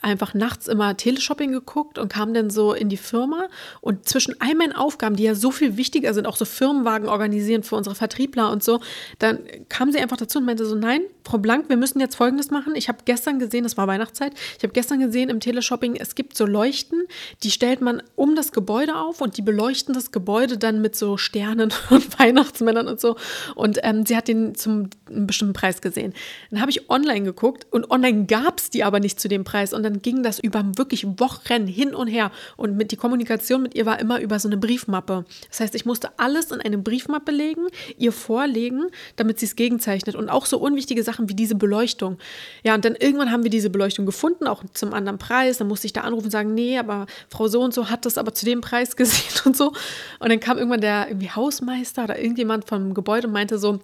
einfach 0.06 0.34
nachts 0.36 0.68
immer 0.68 0.96
Teleshopping 0.96 1.52
geguckt 1.52 1.98
und 1.98 2.10
kam 2.10 2.34
dann 2.34 2.50
so 2.50 2.74
in 2.74 2.90
die 2.90 2.98
Firma. 2.98 3.48
Und 3.82 4.08
zwischen 4.08 4.40
all 4.40 4.54
meinen 4.56 4.74
Aufgaben, 4.74 5.16
die 5.16 5.24
ja 5.24 5.36
so 5.36 5.52
viel 5.52 5.78
wichtiger 5.78 6.14
sind, 6.14 6.28
auch 6.28 6.38
so 6.38 6.46
Firmenwagen 6.46 7.10
organisieren 7.10 7.64
für 7.64 7.76
unsere 7.76 7.96
Vertriebler 7.96 8.52
und 8.52 8.64
so, 8.64 8.80
dann 9.20 9.40
kam 9.68 9.92
sie 9.92 10.00
einfach 10.00 10.18
dazu 10.18 10.38
und 10.40 10.46
meinte 10.46 10.66
so: 10.66 10.76
Nein, 10.76 11.02
Frau 11.24 11.40
Blank, 11.40 11.70
wir 11.70 11.78
müssen 11.78 12.00
jetzt 12.00 12.16
Folgendes 12.16 12.52
machen. 12.52 12.76
Ich 12.76 12.88
habe 12.88 13.00
gestern 13.06 13.40
gesehen, 13.40 13.64
das 13.64 13.78
war 13.78 13.88
Weihnachtszeit, 13.88 14.34
ich 14.58 14.64
habe 14.64 14.74
gestern 14.74 15.00
gesehen 15.00 15.30
im 15.30 15.40
Teleshopping, 15.40 15.96
es 15.96 16.14
gibt 16.14 16.38
so 16.38 16.46
Leuchten, 16.46 17.04
die 17.44 17.50
stellt 17.50 17.82
man 17.82 18.04
um 18.16 18.36
das 18.36 18.52
Gebäude 18.52 18.96
auf 18.96 19.22
und 19.22 19.38
die 19.38 19.42
beleuchten 19.42 19.94
das 19.96 20.12
Gebäude 20.12 20.60
dann 20.60 20.82
mit 20.82 20.96
so 20.96 21.18
Sternen 21.18 21.74
und 21.90 22.20
Weihnachtsmännern 22.20 22.88
und 22.88 23.02
so. 23.02 23.16
Und 23.56 23.80
ähm, 23.82 24.06
sie 24.06 24.16
hat 24.16 24.28
den 24.28 24.54
zum 24.54 24.90
bestimmten 25.10 25.54
Preis 25.54 25.82
gesehen. 25.82 26.14
Dann 26.52 26.62
habe 26.62 26.70
ich 26.70 26.90
online 26.92 27.24
geguckt 27.24 27.66
und 27.72 27.90
online 27.90 28.26
gab 28.26 28.60
es 28.60 28.70
die 28.70 28.84
aber 28.84 29.00
nicht 29.00 29.20
zu 29.20 29.28
dem 29.28 29.44
Preis. 29.44 29.74
Und 29.74 29.84
dann 29.84 29.95
ging 30.02 30.24
das 30.24 30.40
über 30.40 30.64
wirklich 30.76 31.06
Wochen 31.20 31.68
hin 31.68 31.94
und 31.94 32.08
her. 32.08 32.32
Und 32.58 32.78
mit 32.78 32.92
die 32.92 32.96
Kommunikation 32.96 33.62
mit 33.62 33.76
ihr 33.76 33.86
war 33.86 34.00
immer 34.00 34.20
über 34.20 34.40
so 34.40 34.48
eine 34.48 34.58
Briefmappe. 34.58 35.26
Das 35.50 35.60
heißt, 35.60 35.76
ich 35.76 35.86
musste 35.86 36.18
alles 36.18 36.52
in 36.52 36.62
eine 36.62 36.78
Briefmappe 36.78 37.32
legen, 37.32 37.68
ihr 37.98 38.12
vorlegen, 38.12 38.88
damit 39.16 39.40
sie 39.40 39.46
es 39.46 39.56
gegenzeichnet. 39.56 40.16
Und 40.16 40.30
auch 40.30 40.46
so 40.46 40.58
unwichtige 40.58 41.04
Sachen 41.04 41.30
wie 41.30 41.36
diese 41.36 41.56
Beleuchtung. 41.56 42.18
Ja, 42.64 42.76
und 42.76 42.86
dann 42.86 42.96
irgendwann 42.96 43.32
haben 43.32 43.44
wir 43.44 43.50
diese 43.50 43.70
Beleuchtung 43.70 44.06
gefunden, 44.06 44.48
auch 44.48 44.64
zum 44.74 44.94
anderen 44.94 45.18
Preis. 45.18 45.58
Dann 45.58 45.68
musste 45.68 45.88
ich 45.88 45.94
da 45.94 46.02
anrufen 46.02 46.26
und 46.26 46.32
sagen, 46.32 46.54
nee, 46.54 46.78
aber 46.78 47.06
Frau 47.30 47.48
so 47.48 47.62
und 47.62 47.74
so 47.74 47.90
hat 47.90 48.06
das 48.06 48.18
aber 48.18 48.34
zu 48.34 48.46
dem 48.46 48.62
Preis 48.62 48.96
gesehen 48.96 49.42
und 49.46 49.56
so. 49.56 49.74
Und 50.20 50.30
dann 50.30 50.40
kam 50.40 50.58
irgendwann 50.58 50.82
der 50.82 51.08
irgendwie 51.08 51.30
Hausmeister 51.30 52.06
oder 52.06 52.20
irgendjemand 52.20 52.68
vom 52.68 52.94
Gebäude 52.94 53.28
und 53.28 53.34
meinte 53.34 53.58
so, 53.58 53.80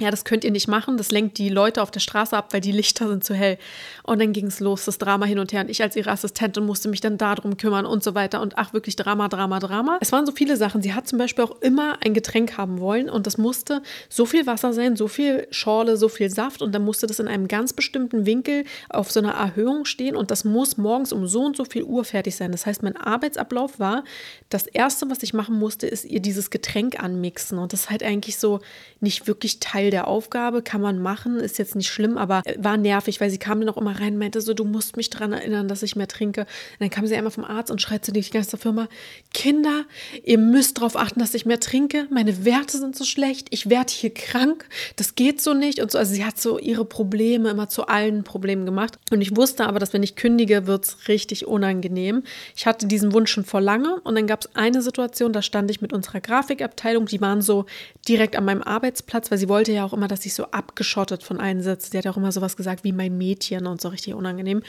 ja, 0.00 0.10
das 0.10 0.24
könnt 0.24 0.42
ihr 0.42 0.50
nicht 0.50 0.66
machen, 0.66 0.96
das 0.96 1.12
lenkt 1.12 1.38
die 1.38 1.48
Leute 1.48 1.80
auf 1.80 1.92
der 1.92 2.00
Straße 2.00 2.36
ab, 2.36 2.52
weil 2.52 2.60
die 2.60 2.72
Lichter 2.72 3.06
sind 3.06 3.22
zu 3.22 3.32
hell. 3.32 3.58
Und 4.02 4.20
dann 4.20 4.32
ging 4.32 4.46
es 4.46 4.58
los, 4.58 4.84
das 4.86 4.98
Drama 4.98 5.24
hin 5.24 5.38
und 5.38 5.52
her. 5.52 5.60
Und 5.60 5.70
ich 5.70 5.82
als 5.82 5.94
ihre 5.94 6.10
Assistentin 6.10 6.66
musste 6.66 6.88
mich 6.88 7.00
dann 7.00 7.16
darum 7.16 7.56
kümmern 7.56 7.86
und 7.86 8.02
so 8.02 8.16
weiter. 8.16 8.40
Und 8.40 8.58
ach, 8.58 8.72
wirklich 8.72 8.96
Drama, 8.96 9.28
Drama, 9.28 9.60
Drama. 9.60 9.98
Es 10.00 10.10
waren 10.10 10.26
so 10.26 10.32
viele 10.32 10.56
Sachen. 10.56 10.82
Sie 10.82 10.94
hat 10.94 11.06
zum 11.06 11.20
Beispiel 11.20 11.44
auch 11.44 11.60
immer 11.60 11.98
ein 12.04 12.12
Getränk 12.12 12.58
haben 12.58 12.80
wollen 12.80 13.08
und 13.08 13.28
das 13.28 13.38
musste 13.38 13.82
so 14.08 14.26
viel 14.26 14.48
Wasser 14.48 14.72
sein, 14.72 14.96
so 14.96 15.06
viel 15.06 15.46
Schorle, 15.52 15.96
so 15.96 16.08
viel 16.08 16.28
Saft. 16.28 16.60
Und 16.60 16.74
dann 16.74 16.84
musste 16.84 17.06
das 17.06 17.20
in 17.20 17.28
einem 17.28 17.46
ganz 17.46 17.72
bestimmten 17.72 18.26
Winkel 18.26 18.64
auf 18.88 19.12
so 19.12 19.20
einer 19.20 19.34
Erhöhung 19.34 19.84
stehen. 19.84 20.16
Und 20.16 20.32
das 20.32 20.44
muss 20.44 20.76
morgens 20.76 21.12
um 21.12 21.28
so 21.28 21.42
und 21.42 21.56
so 21.56 21.64
viel 21.64 21.84
Uhr 21.84 22.04
fertig 22.04 22.34
sein. 22.34 22.50
Das 22.50 22.66
heißt, 22.66 22.82
mein 22.82 22.96
Arbeitsablauf 22.96 23.78
war, 23.78 24.02
das 24.48 24.66
Erste, 24.66 25.08
was 25.08 25.22
ich 25.22 25.34
machen 25.34 25.56
musste, 25.56 25.86
ist 25.86 26.04
ihr 26.04 26.18
dieses 26.18 26.50
Getränk 26.50 27.00
anmixen. 27.00 27.58
Und 27.58 27.72
das 27.72 27.82
ist 27.82 27.90
halt 27.90 28.02
eigentlich 28.02 28.38
so 28.38 28.58
nicht 28.98 29.28
wirklich 29.28 29.60
Teil 29.60 29.83
Teil 29.84 29.90
der 29.90 30.08
Aufgabe, 30.08 30.62
kann 30.62 30.80
man 30.80 31.00
machen, 31.00 31.36
ist 31.36 31.58
jetzt 31.58 31.76
nicht 31.76 31.88
schlimm, 31.88 32.16
aber 32.16 32.42
war 32.56 32.76
nervig, 32.76 33.20
weil 33.20 33.30
sie 33.30 33.38
kam 33.38 33.60
dann 33.60 33.68
auch 33.68 33.76
immer 33.76 34.00
rein 34.00 34.14
und 34.14 34.18
meinte 34.18 34.40
so, 34.40 34.54
du 34.54 34.64
musst 34.64 34.96
mich 34.96 35.10
daran 35.10 35.32
erinnern, 35.32 35.68
dass 35.68 35.82
ich 35.82 35.96
mehr 35.96 36.08
trinke. 36.08 36.42
Und 36.42 36.80
dann 36.80 36.90
kam 36.90 37.06
sie 37.06 37.14
einmal 37.14 37.30
vom 37.30 37.44
Arzt 37.44 37.70
und 37.70 37.82
schreit 37.82 38.04
zu 38.04 38.12
die 38.12 38.22
ganze 38.22 38.56
Firma, 38.56 38.88
Kinder, 39.32 39.84
ihr 40.22 40.38
müsst 40.38 40.78
darauf 40.78 40.96
achten, 40.96 41.20
dass 41.20 41.34
ich 41.34 41.44
mehr 41.44 41.60
trinke, 41.60 42.06
meine 42.10 42.44
Werte 42.44 42.78
sind 42.78 42.96
so 42.96 43.04
schlecht, 43.04 43.48
ich 43.50 43.68
werde 43.68 43.92
hier 43.92 44.12
krank, 44.12 44.66
das 44.96 45.14
geht 45.14 45.42
so 45.42 45.52
nicht 45.52 45.80
und 45.80 45.90
so. 45.90 45.98
Also 45.98 46.14
sie 46.14 46.24
hat 46.24 46.40
so 46.40 46.58
ihre 46.58 46.84
Probleme 46.84 47.50
immer 47.50 47.68
zu 47.68 47.86
allen 47.86 48.24
Problemen 48.24 48.64
gemacht 48.64 48.98
und 49.10 49.20
ich 49.20 49.36
wusste 49.36 49.66
aber, 49.66 49.78
dass 49.78 49.92
wenn 49.92 50.02
ich 50.02 50.16
kündige, 50.16 50.66
wird 50.66 50.84
es 50.84 51.08
richtig 51.08 51.46
unangenehm. 51.46 52.22
Ich 52.56 52.66
hatte 52.66 52.86
diesen 52.86 53.12
Wunsch 53.12 53.30
schon 53.30 53.44
vor 53.44 53.60
lange 53.60 54.00
und 54.00 54.14
dann 54.14 54.26
gab 54.26 54.40
es 54.40 54.56
eine 54.56 54.80
Situation, 54.80 55.32
da 55.32 55.42
stand 55.42 55.70
ich 55.70 55.82
mit 55.82 55.92
unserer 55.92 56.20
Grafikabteilung, 56.20 57.06
die 57.06 57.20
waren 57.20 57.42
so 57.42 57.66
direkt 58.08 58.36
an 58.36 58.44
meinem 58.44 58.62
Arbeitsplatz, 58.62 59.30
weil 59.30 59.38
sie 59.38 59.48
wollte 59.48 59.73
ja 59.74 59.84
auch 59.84 59.92
immer, 59.92 60.08
dass 60.08 60.24
ich 60.26 60.34
so 60.34 60.44
abgeschottet 60.46 61.22
von 61.22 61.40
allen 61.40 61.62
sitze. 61.62 61.90
Die 61.90 61.98
hat 61.98 62.06
auch 62.06 62.16
immer 62.16 62.32
sowas 62.32 62.56
gesagt 62.56 62.84
wie 62.84 62.92
mein 62.92 63.18
Mädchen 63.18 63.66
und 63.66 63.80
so 63.80 63.88
richtig 63.88 64.14
unangenehm. 64.14 64.62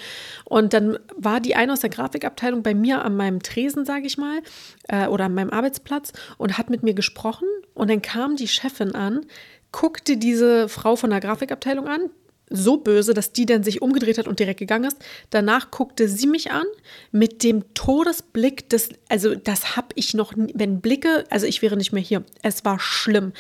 Und 0.44 0.74
dann 0.74 0.98
war 1.18 1.40
die 1.40 1.56
eine 1.56 1.74
aus 1.74 1.80
der 1.80 1.90
Grafikabteilung 1.90 2.64
bei 2.64 2.74
mir 2.74 3.04
an 3.04 3.16
meinem 3.16 3.42
Tresen, 3.42 3.86
sage 3.86 4.08
ich 4.08 4.18
mal, 4.18 4.42
äh, 4.88 5.08
oder 5.08 5.26
an 5.26 5.34
meinem 5.34 5.52
Arbeitsplatz 5.52 6.14
und 6.38 6.58
hat 6.58 6.70
mit 6.70 6.84
mir 6.84 6.94
gesprochen. 6.94 7.48
Und 7.74 7.90
dann 7.90 8.02
kam 8.02 8.36
die 8.36 8.48
Chefin 8.48 8.96
an, 8.96 9.26
guckte 9.72 10.18
diese 10.18 10.70
Frau 10.70 10.96
von 10.96 11.10
der 11.10 11.20
Grafikabteilung 11.20 11.88
an, 11.88 12.10
so 12.50 12.78
böse, 12.78 13.14
dass 13.14 13.34
die 13.34 13.46
dann 13.46 13.64
sich 13.64 13.82
umgedreht 13.82 14.18
hat 14.18 14.28
und 14.28 14.40
direkt 14.40 14.60
gegangen 14.60 14.86
ist. 14.86 14.98
Danach 15.30 15.72
guckte 15.72 16.08
sie 16.08 16.28
mich 16.28 16.52
an 16.52 16.66
mit 17.12 17.44
dem 17.44 17.74
Todesblick 17.74 18.70
des, 18.70 18.90
also 19.10 19.36
das 19.36 19.76
habe 19.76 19.88
ich 19.96 20.14
noch, 20.14 20.36
nie, 20.36 20.54
wenn 20.56 20.80
Blicke, 20.82 21.26
also 21.30 21.48
ich 21.48 21.62
wäre 21.62 21.78
nicht 21.78 21.92
mehr 21.92 22.04
hier. 22.04 22.24
Es 22.44 22.64
war 22.64 22.80
schlimm, 22.80 23.34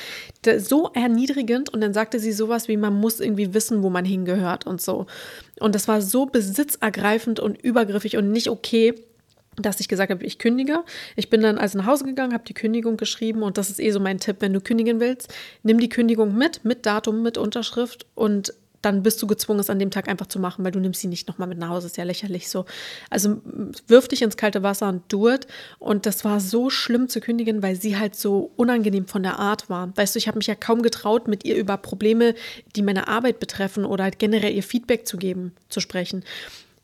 so 0.58 0.89
erniedrigend 0.94 1.70
und 1.70 1.82
dann 1.82 1.94
sagte 1.94 2.20
sie 2.20 2.32
sowas 2.32 2.68
wie, 2.68 2.78
man 2.78 2.94
muss 2.94 3.20
irgendwie 3.20 3.54
wissen, 3.54 3.84
wo 3.84 3.89
man 3.89 4.06
hingehört 4.06 4.65
und 4.65 4.82
so. 4.82 5.06
Und 5.60 5.76
das 5.76 5.88
war 5.88 6.02
so 6.02 6.26
besitzergreifend 6.26 7.39
und 7.39 7.62
übergriffig 7.62 8.18
und 8.18 8.32
nicht 8.32 8.50
okay 8.50 8.96
dass 9.58 9.80
ich 9.80 9.88
gesagt 9.88 10.12
habe, 10.12 10.26
ich 10.26 10.38
kündige. 10.38 10.84
Ich 11.15 11.30
bin 11.30 11.41
dann 11.41 11.58
also 11.58 11.78
nach 11.78 11.86
Hause 11.86 12.04
gegangen, 12.04 12.34
habe 12.34 12.44
die 12.46 12.54
Kündigung 12.54 12.98
geschrieben 12.98 13.41
und 13.41 13.58
das 13.58 13.70
ist 13.70 13.80
eh 13.80 13.91
so 13.91 14.02
mein 14.02 14.20
Tipp, 14.20 14.38
wenn 14.39 14.52
du 14.52 14.60
kündigen 14.60 15.00
willst, 15.00 15.34
nimm 15.63 15.80
die 15.80 15.88
Kündigung 15.88 16.38
mit, 16.38 16.65
mit 16.65 16.86
Datum, 16.86 17.24
mit 17.24 17.38
Unterschrift 17.38 18.06
und 18.15 18.54
dann 18.86 19.04
bist 19.04 19.21
du 19.21 19.28
gezwungen, 19.28 19.60
es 19.60 19.69
an 19.69 19.80
dem 19.80 19.91
Tag 19.91 20.08
einfach 20.08 20.28
zu 20.28 20.39
machen, 20.39 20.63
weil 20.63 20.71
du 20.71 20.80
nimmst 20.80 21.02
sie 21.02 21.08
nicht 21.08 21.28
nochmal 21.28 21.48
mit 21.48 21.58
nach 21.58 21.69
Hause. 21.69 21.88
Ist 21.88 21.98
ja 21.98 22.04
lächerlich 22.04 22.50
so. 22.50 22.65
Also 23.10 23.41
wirf 23.88 24.08
dich 24.08 24.21
ins 24.21 24.38
kalte 24.38 24.63
Wasser 24.63 24.88
und 24.88 25.02
do 25.12 25.30
it. 25.30 25.48
Und 25.80 26.06
das 26.06 26.24
war 26.24 26.39
so 26.39 26.69
schlimm 26.69 27.10
zu 27.10 27.19
kündigen, 27.19 27.63
weil 27.63 27.76
sie 27.76 27.98
halt 27.98 28.15
so 28.15 28.52
unangenehm 28.56 29.08
von 29.08 29.24
der 29.24 29.39
Art 29.39 29.69
war. 29.69 29.91
Weißt 29.98 30.15
du, 30.15 30.19
ich 30.19 30.28
habe 30.28 30.38
mich 30.38 30.48
ja 30.48 30.56
kaum 30.56 30.82
getraut, 30.84 31.28
mit 31.28 31.43
ihr 31.43 31.56
über 31.56 31.78
Probleme, 31.78 32.36
die 32.76 32.84
meine 32.84 33.08
Arbeit 33.08 33.39
betreffen 33.39 33.86
oder 33.86 34.04
halt 34.04 34.19
generell 34.19 34.54
ihr 34.54 34.63
Feedback 34.63 35.08
zu 35.08 35.17
geben, 35.17 35.54
zu 35.69 35.80
sprechen. 35.80 36.24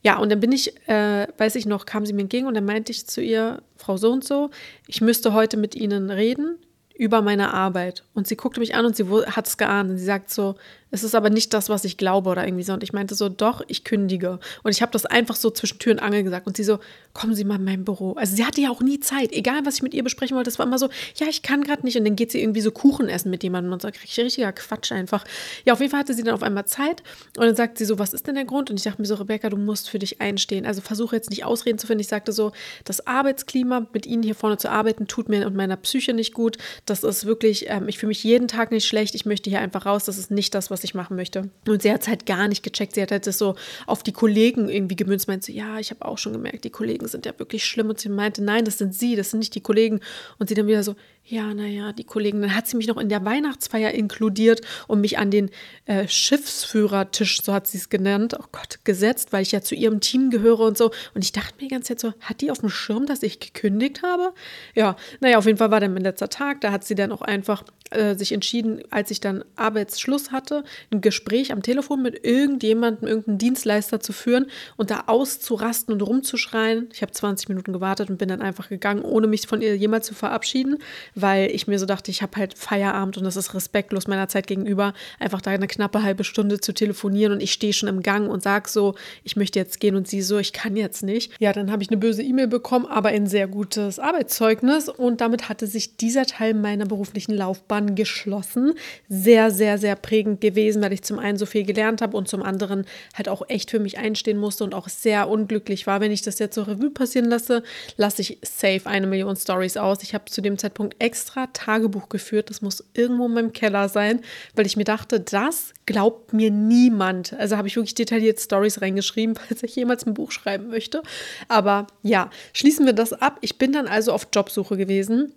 Ja, 0.04 0.18
und 0.18 0.32
dann 0.32 0.40
bin 0.40 0.52
ich, 0.52 0.76
äh, 0.90 1.28
weiß 1.38 1.56
ich 1.56 1.68
noch, 1.68 1.86
kam 1.86 2.06
sie 2.06 2.14
mir 2.14 2.22
entgegen 2.22 2.48
und 2.48 2.56
dann 2.56 2.66
meinte 2.66 2.92
ich 2.92 3.06
zu 3.06 3.22
ihr, 3.22 3.62
Frau 3.78 3.98
so 3.98 4.12
und 4.12 4.24
so, 4.24 4.50
ich 4.88 5.02
müsste 5.02 5.34
heute 5.34 5.58
mit 5.58 5.76
Ihnen 5.76 6.10
reden 6.10 6.58
über 7.02 7.22
meine 7.22 7.54
Arbeit. 7.54 8.04
Und 8.14 8.28
sie 8.28 8.36
guckte 8.36 8.60
mich 8.60 8.76
an 8.76 8.86
und 8.86 8.96
sie 8.96 9.06
hat 9.08 9.48
es 9.48 9.58
geahnt. 9.58 9.90
Und 9.90 9.98
sie 9.98 10.06
sagt 10.06 10.30
so, 10.30 10.56
es 10.92 11.04
ist 11.04 11.16
aber 11.16 11.30
nicht 11.30 11.54
das, 11.54 11.70
was 11.70 11.86
ich 11.86 11.98
glaube 11.98 12.30
oder 12.30 12.46
irgendwie 12.46 12.64
so. 12.64 12.74
Und 12.74 12.84
ich 12.84 12.94
meinte 12.94 13.16
so, 13.16 13.30
doch, 13.30 13.62
ich 13.68 13.84
kündige. 13.84 14.40
Und 14.64 14.72
ich 14.72 14.82
habe 14.82 14.92
das 14.92 15.06
einfach 15.06 15.36
so 15.36 15.50
zwischen 15.50 15.80
Tür 15.80 15.94
und 15.94 16.00
Angel 16.00 16.24
gesagt. 16.24 16.48
Und 16.48 16.58
sie 16.58 16.66
so, 16.66 16.80
kommen 17.14 17.34
Sie 17.34 17.44
mal 17.46 17.56
in 17.56 17.64
mein 17.64 17.86
Büro. 17.86 18.14
Also 18.14 18.36
sie 18.36 18.46
hatte 18.46 18.62
ja 18.62 18.70
auch 18.70 18.82
nie 18.82 19.00
Zeit. 19.00 19.32
Egal, 19.32 19.66
was 19.66 19.76
ich 19.76 19.84
mit 19.84 19.94
ihr 19.94 20.04
besprechen 20.04 20.36
wollte, 20.36 20.50
es 20.50 20.60
war 20.60 20.66
immer 20.66 20.78
so, 20.78 20.90
ja, 21.16 21.28
ich 21.28 21.42
kann 21.42 21.64
gerade 21.64 21.84
nicht. 21.84 21.98
Und 21.98 22.06
dann 22.06 22.16
geht 22.16 22.32
sie 22.32 22.42
irgendwie 22.42 22.62
so 22.62 22.72
Kuchen 22.72 23.08
essen 23.10 23.30
mit 23.32 23.44
jemandem 23.44 23.72
und 23.72 23.82
sagt, 23.82 24.00
richtiger 24.02 24.52
Quatsch 24.52 24.92
einfach. 24.92 25.24
Ja, 25.66 25.74
auf 25.74 25.80
jeden 25.80 25.92
Fall 25.92 26.02
hatte 26.02 26.14
sie 26.14 26.24
dann 26.24 26.34
auf 26.34 26.44
einmal 26.44 26.66
Zeit. 26.66 27.04
Und 27.38 27.46
dann 27.46 27.56
sagt 27.56 27.78
sie 27.78 27.86
so, 27.86 27.98
was 27.98 28.14
ist 28.14 28.28
denn 28.28 28.36
der 28.36 28.46
Grund? 28.46 28.70
Und 28.70 28.78
ich 28.78 28.84
dachte 28.84 29.02
mir 29.02 29.08
so, 29.08 29.16
Rebecca, 29.16 29.50
du 29.50 29.58
musst 29.58 29.90
für 29.90 30.00
dich 30.00 30.20
einstehen. 30.20 30.66
Also 30.66 30.82
versuche 30.82 31.16
jetzt 31.16 31.30
nicht 31.30 31.46
Ausreden 31.46 31.80
zu 31.80 31.88
finden. 31.88 32.02
Ich 32.02 32.08
sagte 32.08 32.34
so, 32.34 32.52
das 32.84 33.08
Arbeitsklima, 33.08 33.88
mit 33.94 34.06
Ihnen 34.06 34.24
hier 34.24 34.36
vorne 34.36 34.58
zu 34.58 34.70
arbeiten, 34.70 35.08
tut 35.08 35.30
mir 35.30 35.48
und 35.48 35.56
meiner 35.56 35.78
Psyche 35.78 36.14
nicht 36.14 36.34
gut. 36.34 36.58
Das 36.86 37.04
ist 37.04 37.26
wirklich, 37.26 37.70
ähm, 37.70 37.88
ich 37.88 37.98
fühle 37.98 38.10
mich 38.10 38.24
jeden 38.24 38.48
Tag 38.48 38.72
nicht 38.72 38.88
schlecht. 38.88 39.16
Ich 39.16 39.26
möchte 39.26 39.50
hier 39.50 39.60
einfach 39.60 39.86
raus. 39.86 40.06
Das 40.06 40.18
ist 40.18 40.32
nicht 40.32 40.54
das, 40.54 40.70
was 40.70 40.81
was 40.82 40.84
ich 40.84 40.96
machen 40.96 41.16
möchte. 41.16 41.50
Und 41.68 41.84
sie 41.84 41.92
hat 41.92 42.02
es 42.02 42.08
halt 42.08 42.26
gar 42.26 42.48
nicht 42.48 42.64
gecheckt. 42.64 42.96
Sie 42.96 43.02
hat 43.02 43.12
halt 43.12 43.28
das 43.28 43.38
so 43.38 43.56
auf 43.86 44.02
die 44.02 44.12
Kollegen 44.12 44.68
irgendwie 44.68 44.96
gemünzt. 44.96 45.28
Meinte 45.28 45.48
so, 45.48 45.52
ja, 45.52 45.78
ich 45.78 45.92
habe 45.92 46.06
auch 46.06 46.18
schon 46.18 46.34
gemerkt, 46.34 46.64
die 46.64 46.70
Kollegen 46.72 47.08
sind 47.08 47.26
ja 47.26 47.38
wirklich 47.38 47.66
schlimm. 47.66 47.90
Und 47.90 48.00
sie 48.00 48.10
meinte, 48.10 48.44
nein, 48.44 48.66
das 48.66 48.78
sind 48.78 48.96
sie, 48.96 49.16
das 49.16 49.30
sind 49.30 49.40
nicht 49.40 49.54
die 49.54 49.62
Kollegen. 49.62 50.00
Und 50.40 50.50
sie 50.50 50.56
dann 50.56 50.68
wieder 50.68 50.84
so, 50.84 50.96
ja, 51.24 51.54
naja, 51.54 51.94
die 51.94 52.04
Kollegen. 52.04 52.42
Dann 52.42 52.56
hat 52.56 52.68
sie 52.68 52.76
mich 52.76 52.88
noch 52.88 52.98
in 52.98 53.08
der 53.08 53.24
Weihnachtsfeier 53.24 53.92
inkludiert 53.92 54.62
und 54.88 55.02
mich 55.02 55.18
an 55.18 55.32
den 55.32 55.50
äh, 55.86 56.08
Schiffsführertisch, 56.08 57.42
so 57.42 57.54
hat 57.54 57.68
sie 57.68 57.78
es 57.78 57.90
genannt, 57.90 58.36
oh 58.38 58.46
Gott, 58.52 58.80
gesetzt, 58.84 59.32
weil 59.32 59.44
ich 59.44 59.52
ja 59.52 59.62
zu 59.62 59.76
ihrem 59.76 60.02
Team 60.02 60.30
gehöre 60.30 60.60
und 60.62 60.78
so. 60.78 60.92
Und 61.14 61.24
ich 61.24 61.32
dachte 61.32 61.56
mir 61.56 61.68
die 61.68 61.74
ganze 61.74 61.90
Zeit 61.90 62.00
so, 62.02 62.14
hat 62.22 62.42
die 62.42 62.52
auf 62.52 62.60
dem 62.60 62.70
Schirm, 62.70 63.06
dass 63.06 63.24
ich 63.24 63.40
gekündigt 63.40 64.04
habe? 64.04 64.34
Ja, 64.76 64.98
naja, 65.22 65.38
auf 65.38 65.46
jeden 65.46 65.58
Fall 65.58 65.72
war 65.72 65.80
dann 65.80 65.94
mein 65.94 66.04
letzter 66.04 66.28
Tag. 66.28 66.62
Da 66.62 66.72
hat 66.72 66.84
sie 66.84 66.96
dann 66.96 67.12
auch 67.12 67.22
einfach 67.22 67.64
äh, 67.92 68.16
sich 68.16 68.32
entschieden, 68.32 68.82
als 68.90 69.12
ich 69.12 69.20
dann 69.20 69.44
Arbeitsschluss 69.56 70.32
hatte, 70.32 70.64
ein 70.92 71.02
Gespräch 71.02 71.52
am 71.52 71.62
Telefon 71.62 72.02
mit 72.02 72.26
irgendjemandem, 72.26 73.08
irgendeinem 73.08 73.38
Dienstleister 73.38 74.00
zu 74.00 74.12
führen 74.12 74.48
und 74.76 74.92
da 74.92 75.04
auszurasten 75.08 75.94
und 75.94 76.02
rumzuschreien. 76.02 76.90
Ich 76.94 77.02
habe 77.02 77.12
20 77.12 77.50
Minuten 77.50 77.74
gewartet 77.74 78.10
und 78.10 78.18
bin 78.18 78.30
dann 78.30 78.42
einfach 78.42 78.70
gegangen, 78.70 79.02
ohne 79.04 79.28
mich 79.28 79.48
von 79.48 79.62
ihr 79.62 79.76
jemals 79.78 80.08
zu 80.08 80.14
verabschieden, 80.14 80.78
weil 81.16 81.52
ich 81.52 81.68
mir 81.68 81.80
so 81.80 81.86
dachte, 81.86 82.12
ich 82.12 82.22
habe 82.22 82.38
halt 82.38 82.58
Feierabend 82.58 83.18
und 83.18 83.24
das 83.24 83.36
ist 83.36 83.54
respektlos 83.54 84.08
meiner 84.08 84.28
Zeit 84.28 84.48
gegenüber, 84.48 84.94
einfach 85.20 85.42
da 85.42 85.52
eine 85.52 85.68
knappe 85.68 86.04
halbe 86.04 86.24
Stunde 86.24 86.60
zu 86.60 86.74
telefonieren 86.74 87.34
und 87.34 87.42
ich 87.42 87.52
stehe 87.52 87.74
schon 87.74 87.90
im 87.90 88.02
Gang 88.02 88.30
und 88.30 88.44
sage 88.44 88.70
so, 88.70 88.96
ich 89.24 89.36
möchte 89.36 89.60
jetzt 89.60 89.80
gehen 89.80 89.96
und 89.96 90.08
sie 90.08 90.22
so, 90.22 90.38
ich 90.38 90.54
kann 90.54 90.76
jetzt 90.76 91.04
nicht. 91.04 91.32
Ja, 91.40 91.54
dann 91.54 91.72
habe 91.72 91.84
ich 91.84 91.90
eine 91.90 91.98
böse 91.98 92.24
E-Mail 92.24 92.48
bekommen, 92.48 92.86
aber 92.86 93.10
ein 93.10 93.28
sehr 93.28 93.48
gutes 93.48 94.00
Arbeitszeugnis 94.00 94.90
und 94.90 95.22
damit 95.22 95.50
hatte 95.50 95.68
sich 95.68 95.98
dieser 95.98 96.26
Teil 96.26 96.54
meiner 96.54 96.86
beruflichen 96.86 97.36
Laufbahn 97.36 97.96
geschlossen. 97.96 98.74
Sehr, 99.10 99.52
sehr, 99.52 99.78
sehr 99.78 99.96
prägend 99.96 100.42
gewesen, 100.42 100.82
weil 100.82 100.94
ich 100.94 101.04
zum 101.04 101.20
einen 101.20 101.38
so 101.38 101.46
viel 101.46 101.64
gelernt 101.64 102.02
habe 102.02 102.16
und 102.18 102.28
zum 102.28 102.44
anderen 102.44 102.86
halt 103.16 103.30
auch 103.30 103.44
echt 103.50 103.72
für 103.72 103.80
mich 103.80 103.98
einstehen 103.98 104.38
musste 104.38 104.64
und 104.64 104.74
auch 104.74 104.90
sehr 104.90 105.30
unglücklich 105.30 105.88
war. 105.88 106.02
Wenn 106.02 106.12
ich 106.12 106.22
das 106.22 106.40
jetzt 106.40 106.56
so 106.56 106.64
Revue 106.64 106.92
passieren 106.92 107.30
lasse, 107.30 107.64
lasse 107.98 108.22
ich 108.22 108.38
safe 108.44 108.82
eine 108.86 109.08
Million 109.08 109.36
Stories 109.36 109.78
aus. 109.78 110.04
Ich 110.04 110.14
habe 110.14 110.26
zu 110.26 110.42
dem 110.42 110.58
Zeitpunkt 110.58 111.01
extra 111.02 111.48
Tagebuch 111.48 112.10
geführt. 112.10 112.50
Das 112.50 112.62
muss 112.62 112.84
irgendwo 112.94 113.26
in 113.26 113.34
meinem 113.34 113.54
Keller 113.54 113.90
sein, 113.90 114.22
weil 114.56 114.66
ich 114.66 114.78
mir 114.78 114.84
dachte, 114.84 115.20
das 115.20 115.74
glaubt 115.86 116.32
mir 116.32 116.52
niemand. 116.52 117.34
Also 117.34 117.58
habe 117.58 117.68
ich 117.68 117.76
wirklich 117.76 117.96
detailliert 117.96 118.40
Stories 118.40 118.82
reingeschrieben, 118.82 119.36
falls 119.48 119.64
ich 119.64 119.76
jemals 119.76 120.06
ein 120.06 120.14
Buch 120.14 120.32
schreiben 120.32 120.70
möchte. 120.70 121.02
Aber 121.48 121.88
ja, 122.04 122.30
schließen 122.54 122.86
wir 122.86 122.94
das 122.94 123.14
ab. 123.14 123.38
Ich 123.42 123.58
bin 123.58 123.74
dann 123.74 123.88
also 123.88 124.14
auf 124.14 124.28
Jobsuche 124.34 124.78
gewesen. 124.78 125.34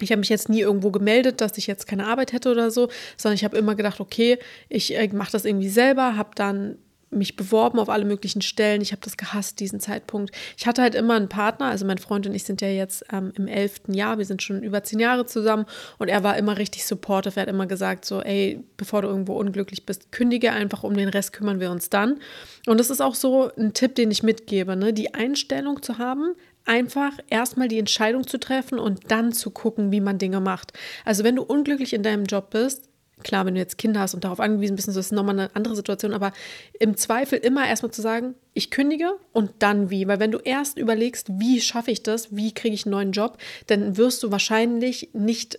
Ich 0.00 0.10
habe 0.12 0.20
mich 0.20 0.28
jetzt 0.28 0.50
nie 0.50 0.60
irgendwo 0.60 0.90
gemeldet, 0.90 1.40
dass 1.40 1.56
ich 1.56 1.66
jetzt 1.66 1.86
keine 1.86 2.06
Arbeit 2.06 2.34
hätte 2.34 2.50
oder 2.50 2.70
so, 2.70 2.90
sondern 3.16 3.36
ich 3.36 3.44
habe 3.44 3.56
immer 3.56 3.74
gedacht, 3.74 3.98
okay, 3.98 4.38
ich 4.68 4.94
äh, 4.94 5.08
mache 5.08 5.32
das 5.32 5.46
irgendwie 5.46 5.70
selber, 5.70 6.16
habe 6.16 6.30
dann 6.34 6.76
mich 7.10 7.36
beworben 7.36 7.78
auf 7.78 7.88
alle 7.88 8.04
möglichen 8.04 8.42
Stellen. 8.42 8.80
Ich 8.80 8.92
habe 8.92 9.02
das 9.02 9.16
gehasst, 9.16 9.60
diesen 9.60 9.80
Zeitpunkt. 9.80 10.34
Ich 10.56 10.66
hatte 10.66 10.82
halt 10.82 10.94
immer 10.94 11.14
einen 11.14 11.28
Partner, 11.28 11.66
also 11.66 11.86
mein 11.86 11.98
Freund 11.98 12.26
und 12.26 12.34
ich 12.34 12.44
sind 12.44 12.60
ja 12.60 12.68
jetzt 12.68 13.04
ähm, 13.12 13.32
im 13.36 13.46
elften 13.46 13.94
Jahr, 13.94 14.18
wir 14.18 14.24
sind 14.24 14.42
schon 14.42 14.62
über 14.62 14.82
zehn 14.82 14.98
Jahre 14.98 15.26
zusammen 15.26 15.66
und 15.98 16.08
er 16.08 16.22
war 16.24 16.36
immer 16.36 16.58
richtig 16.58 16.84
supportive. 16.84 17.36
Er 17.36 17.42
hat 17.42 17.48
immer 17.48 17.66
gesagt, 17.66 18.04
so, 18.04 18.20
ey, 18.22 18.64
bevor 18.76 19.02
du 19.02 19.08
irgendwo 19.08 19.34
unglücklich 19.34 19.86
bist, 19.86 20.10
kündige 20.12 20.52
einfach, 20.52 20.82
um 20.82 20.96
den 20.96 21.08
Rest 21.08 21.32
kümmern 21.32 21.60
wir 21.60 21.70
uns 21.70 21.90
dann. 21.90 22.20
Und 22.66 22.78
das 22.78 22.90
ist 22.90 23.00
auch 23.00 23.14
so 23.14 23.50
ein 23.56 23.72
Tipp, 23.72 23.94
den 23.94 24.10
ich 24.10 24.22
mitgebe, 24.22 24.76
ne? 24.76 24.92
die 24.92 25.14
Einstellung 25.14 25.82
zu 25.82 25.98
haben, 25.98 26.34
einfach 26.64 27.12
erstmal 27.30 27.68
die 27.68 27.78
Entscheidung 27.78 28.26
zu 28.26 28.38
treffen 28.38 28.78
und 28.78 29.10
dann 29.10 29.32
zu 29.32 29.50
gucken, 29.50 29.92
wie 29.92 30.00
man 30.00 30.18
Dinge 30.18 30.40
macht. 30.40 30.72
Also 31.04 31.24
wenn 31.24 31.36
du 31.36 31.42
unglücklich 31.42 31.92
in 31.92 32.02
deinem 32.02 32.24
Job 32.24 32.50
bist, 32.50 32.88
Klar, 33.24 33.46
wenn 33.46 33.54
du 33.54 33.60
jetzt 33.60 33.78
Kinder 33.78 34.00
hast 34.00 34.14
und 34.14 34.24
darauf 34.24 34.40
angewiesen 34.40 34.76
bist, 34.76 34.88
ist 34.88 34.96
das 34.96 35.10
nochmal 35.10 35.38
eine 35.38 35.56
andere 35.56 35.74
Situation. 35.74 36.12
Aber 36.12 36.32
im 36.78 36.96
Zweifel 36.96 37.38
immer 37.38 37.66
erstmal 37.66 37.90
zu 37.90 38.02
sagen, 38.02 38.34
ich 38.52 38.70
kündige 38.70 39.16
und 39.32 39.50
dann 39.60 39.88
wie. 39.88 40.06
Weil 40.06 40.20
wenn 40.20 40.32
du 40.32 40.38
erst 40.38 40.78
überlegst, 40.78 41.28
wie 41.38 41.60
schaffe 41.60 41.90
ich 41.90 42.02
das, 42.02 42.36
wie 42.36 42.52
kriege 42.52 42.74
ich 42.74 42.84
einen 42.84 42.92
neuen 42.92 43.12
Job, 43.12 43.38
dann 43.68 43.96
wirst 43.96 44.22
du 44.22 44.30
wahrscheinlich 44.30 45.10
nicht 45.14 45.58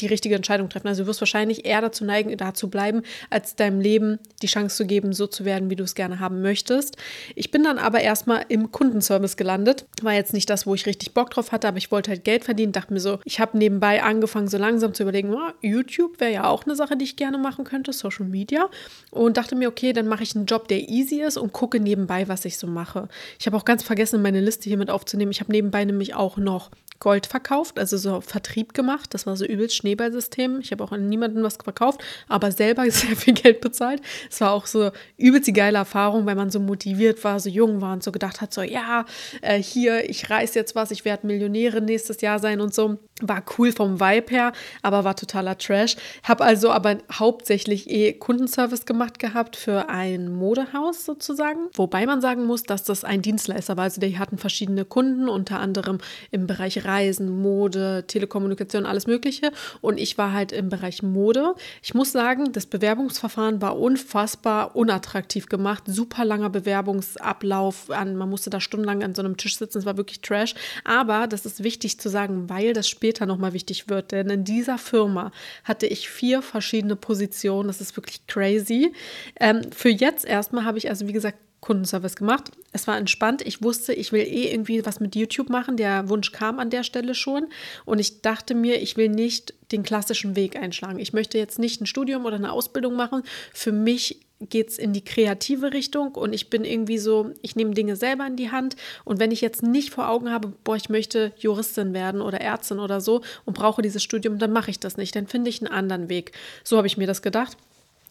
die 0.00 0.06
richtige 0.06 0.34
Entscheidung 0.34 0.68
treffen. 0.68 0.88
Also 0.88 1.02
du 1.02 1.08
wirst 1.08 1.20
wahrscheinlich 1.20 1.66
eher 1.66 1.80
dazu 1.80 2.04
neigen, 2.04 2.36
da 2.36 2.54
zu 2.54 2.70
bleiben, 2.70 3.02
als 3.30 3.54
deinem 3.54 3.80
Leben 3.80 4.18
die 4.42 4.46
Chance 4.46 4.76
zu 4.76 4.86
geben, 4.86 5.12
so 5.12 5.26
zu 5.26 5.44
werden, 5.44 5.70
wie 5.70 5.76
du 5.76 5.84
es 5.84 5.94
gerne 5.94 6.20
haben 6.20 6.40
möchtest. 6.40 6.96
Ich 7.34 7.50
bin 7.50 7.62
dann 7.62 7.78
aber 7.78 8.00
erstmal 8.00 8.44
im 8.48 8.72
Kundenservice 8.72 9.36
gelandet. 9.36 9.86
War 10.02 10.14
jetzt 10.14 10.32
nicht 10.32 10.48
das, 10.48 10.66
wo 10.66 10.74
ich 10.74 10.86
richtig 10.86 11.12
Bock 11.12 11.30
drauf 11.30 11.52
hatte, 11.52 11.68
aber 11.68 11.78
ich 11.78 11.90
wollte 11.90 12.10
halt 12.10 12.24
Geld 12.24 12.44
verdienen. 12.44 12.72
Dachte 12.72 12.92
mir 12.92 13.00
so, 13.00 13.18
ich 13.24 13.40
habe 13.40 13.58
nebenbei 13.58 14.02
angefangen, 14.02 14.48
so 14.48 14.56
langsam 14.56 14.94
zu 14.94 15.02
überlegen, 15.02 15.34
oh, 15.34 15.50
YouTube 15.60 16.18
wäre 16.18 16.32
ja 16.32 16.48
auch 16.48 16.64
eine 16.64 16.76
Sache, 16.76 16.96
die 16.96 17.04
ich 17.04 17.16
gerne 17.16 17.38
machen 17.38 17.64
könnte, 17.64 17.92
Social 17.92 18.26
Media. 18.26 18.70
Und 19.10 19.36
dachte 19.36 19.54
mir, 19.54 19.68
okay, 19.68 19.92
dann 19.92 20.08
mache 20.08 20.22
ich 20.22 20.34
einen 20.34 20.46
Job, 20.46 20.68
der 20.68 20.88
easy 20.88 21.20
ist 21.20 21.36
und 21.36 21.52
gucke 21.52 21.78
nebenbei, 21.78 22.26
was 22.28 22.44
ich 22.44 22.56
so 22.56 22.66
mache. 22.66 23.08
Ich 23.38 23.46
habe 23.46 23.56
auch 23.56 23.64
ganz 23.64 23.82
vergessen, 23.82 24.22
meine 24.22 24.40
Liste 24.40 24.68
hier 24.68 24.78
mit 24.78 24.90
aufzunehmen. 24.90 25.30
Ich 25.30 25.40
habe 25.40 25.52
nebenbei 25.52 25.84
nämlich 25.84 26.14
auch 26.14 26.36
noch 26.36 26.70
Gold 27.04 27.26
verkauft, 27.26 27.78
also 27.78 27.98
so 27.98 28.22
Vertrieb 28.22 28.72
gemacht. 28.72 29.12
Das 29.12 29.26
war 29.26 29.36
so 29.36 29.44
übelst 29.44 29.76
Schneeballsystem. 29.76 30.60
Ich 30.60 30.72
habe 30.72 30.82
auch 30.82 30.90
an 30.90 31.06
niemanden 31.06 31.42
was 31.42 31.58
verkauft, 31.62 32.02
aber 32.28 32.50
selber 32.50 32.82
sehr 32.90 33.14
viel 33.14 33.34
Geld 33.34 33.60
bezahlt. 33.60 34.00
Es 34.30 34.40
war 34.40 34.52
auch 34.52 34.64
so 34.64 34.90
übelst 35.18 35.46
die 35.46 35.52
geile 35.52 35.76
Erfahrung, 35.76 36.24
weil 36.24 36.34
man 36.34 36.48
so 36.48 36.60
motiviert 36.60 37.22
war, 37.22 37.38
so 37.40 37.50
jung 37.50 37.82
war 37.82 37.92
und 37.92 38.02
so 38.02 38.10
gedacht 38.10 38.40
hat, 38.40 38.54
so 38.54 38.62
ja, 38.62 39.04
äh, 39.42 39.62
hier, 39.62 40.08
ich 40.08 40.30
reiß 40.30 40.54
jetzt 40.54 40.74
was, 40.74 40.90
ich 40.92 41.04
werde 41.04 41.26
Millionärin 41.26 41.84
nächstes 41.84 42.22
Jahr 42.22 42.38
sein 42.38 42.62
und 42.62 42.72
so. 42.72 42.96
War 43.20 43.44
cool 43.58 43.70
vom 43.70 44.00
Vibe 44.00 44.30
her, 44.30 44.52
aber 44.82 45.04
war 45.04 45.14
totaler 45.14 45.58
Trash. 45.58 45.96
Habe 46.22 46.42
also 46.42 46.70
aber 46.70 46.96
hauptsächlich 47.12 47.88
eh 47.88 48.14
Kundenservice 48.14 48.86
gemacht 48.86 49.18
gehabt 49.18 49.56
für 49.56 49.90
ein 49.90 50.32
Modehaus 50.32 51.04
sozusagen. 51.04 51.68
Wobei 51.74 52.06
man 52.06 52.22
sagen 52.22 52.44
muss, 52.46 52.62
dass 52.62 52.82
das 52.82 53.04
ein 53.04 53.20
Dienstleister 53.20 53.76
war. 53.76 53.84
Also 53.84 54.00
die 54.00 54.18
hatten 54.18 54.38
verschiedene 54.38 54.84
Kunden, 54.84 55.28
unter 55.28 55.60
anderem 55.60 55.98
im 56.30 56.46
Bereich 56.46 56.84
Reisen, 56.84 56.93
Mode, 57.42 58.04
Telekommunikation, 58.06 58.86
alles 58.86 59.06
Mögliche. 59.06 59.52
Und 59.80 59.98
ich 59.98 60.18
war 60.18 60.32
halt 60.32 60.52
im 60.52 60.68
Bereich 60.68 61.02
Mode. 61.02 61.54
Ich 61.82 61.94
muss 61.94 62.12
sagen, 62.12 62.52
das 62.52 62.66
Bewerbungsverfahren 62.66 63.60
war 63.60 63.78
unfassbar 63.78 64.76
unattraktiv 64.76 65.46
gemacht. 65.46 65.84
Super 65.86 66.24
langer 66.24 66.50
Bewerbungsablauf. 66.50 67.88
man 67.88 68.28
musste 68.28 68.50
da 68.50 68.60
stundenlang 68.60 69.02
an 69.02 69.14
so 69.14 69.22
einem 69.22 69.36
Tisch 69.36 69.58
sitzen. 69.58 69.78
Es 69.78 69.86
war 69.86 69.96
wirklich 69.96 70.20
Trash. 70.20 70.54
Aber 70.84 71.26
das 71.26 71.46
ist 71.46 71.62
wichtig 71.62 71.98
zu 71.98 72.08
sagen, 72.08 72.48
weil 72.48 72.72
das 72.72 72.88
später 72.88 73.26
nochmal 73.26 73.52
wichtig 73.52 73.88
wird. 73.88 74.12
Denn 74.12 74.30
in 74.30 74.44
dieser 74.44 74.78
Firma 74.78 75.32
hatte 75.64 75.86
ich 75.86 76.08
vier 76.08 76.42
verschiedene 76.42 76.96
Positionen. 76.96 77.68
Das 77.68 77.80
ist 77.80 77.96
wirklich 77.96 78.26
crazy. 78.26 78.92
Ähm, 79.40 79.62
für 79.72 79.90
jetzt 79.90 80.24
erstmal 80.24 80.64
habe 80.64 80.78
ich 80.78 80.88
also, 80.88 81.06
wie 81.08 81.12
gesagt, 81.12 81.38
Kundenservice 81.64 82.16
gemacht. 82.16 82.52
Es 82.72 82.86
war 82.86 82.98
entspannt. 82.98 83.40
Ich 83.40 83.62
wusste, 83.62 83.94
ich 83.94 84.12
will 84.12 84.20
eh 84.20 84.52
irgendwie 84.52 84.84
was 84.84 85.00
mit 85.00 85.16
YouTube 85.16 85.48
machen. 85.48 85.78
Der 85.78 86.10
Wunsch 86.10 86.30
kam 86.30 86.58
an 86.58 86.68
der 86.68 86.84
Stelle 86.84 87.14
schon. 87.14 87.46
Und 87.86 88.00
ich 88.00 88.20
dachte 88.20 88.54
mir, 88.54 88.82
ich 88.82 88.98
will 88.98 89.08
nicht 89.08 89.54
den 89.72 89.82
klassischen 89.82 90.36
Weg 90.36 90.56
einschlagen. 90.56 90.98
Ich 90.98 91.14
möchte 91.14 91.38
jetzt 91.38 91.58
nicht 91.58 91.80
ein 91.80 91.86
Studium 91.86 92.26
oder 92.26 92.36
eine 92.36 92.52
Ausbildung 92.52 92.96
machen. 92.96 93.22
Für 93.54 93.72
mich 93.72 94.20
geht 94.40 94.68
es 94.68 94.78
in 94.78 94.92
die 94.92 95.04
kreative 95.04 95.72
Richtung 95.72 96.16
und 96.16 96.34
ich 96.34 96.50
bin 96.50 96.66
irgendwie 96.66 96.98
so, 96.98 97.30
ich 97.40 97.56
nehme 97.56 97.72
Dinge 97.72 97.96
selber 97.96 98.26
in 98.26 98.36
die 98.36 98.50
Hand 98.50 98.76
und 99.04 99.18
wenn 99.18 99.30
ich 99.30 99.40
jetzt 99.40 99.62
nicht 99.62 99.88
vor 99.88 100.10
Augen 100.10 100.30
habe, 100.30 100.52
boah, 100.64 100.76
ich 100.76 100.90
möchte 100.90 101.32
Juristin 101.38 101.94
werden 101.94 102.20
oder 102.20 102.42
Ärztin 102.42 102.78
oder 102.78 103.00
so 103.00 103.22
und 103.46 103.54
brauche 103.54 103.80
dieses 103.80 104.02
Studium, 104.02 104.38
dann 104.38 104.52
mache 104.52 104.70
ich 104.70 104.80
das 104.80 104.98
nicht, 104.98 105.16
dann 105.16 105.28
finde 105.28 105.48
ich 105.48 105.62
einen 105.62 105.72
anderen 105.72 106.10
Weg. 106.10 106.32
So 106.62 106.76
habe 106.76 106.86
ich 106.86 106.98
mir 106.98 107.06
das 107.06 107.22
gedacht. 107.22 107.56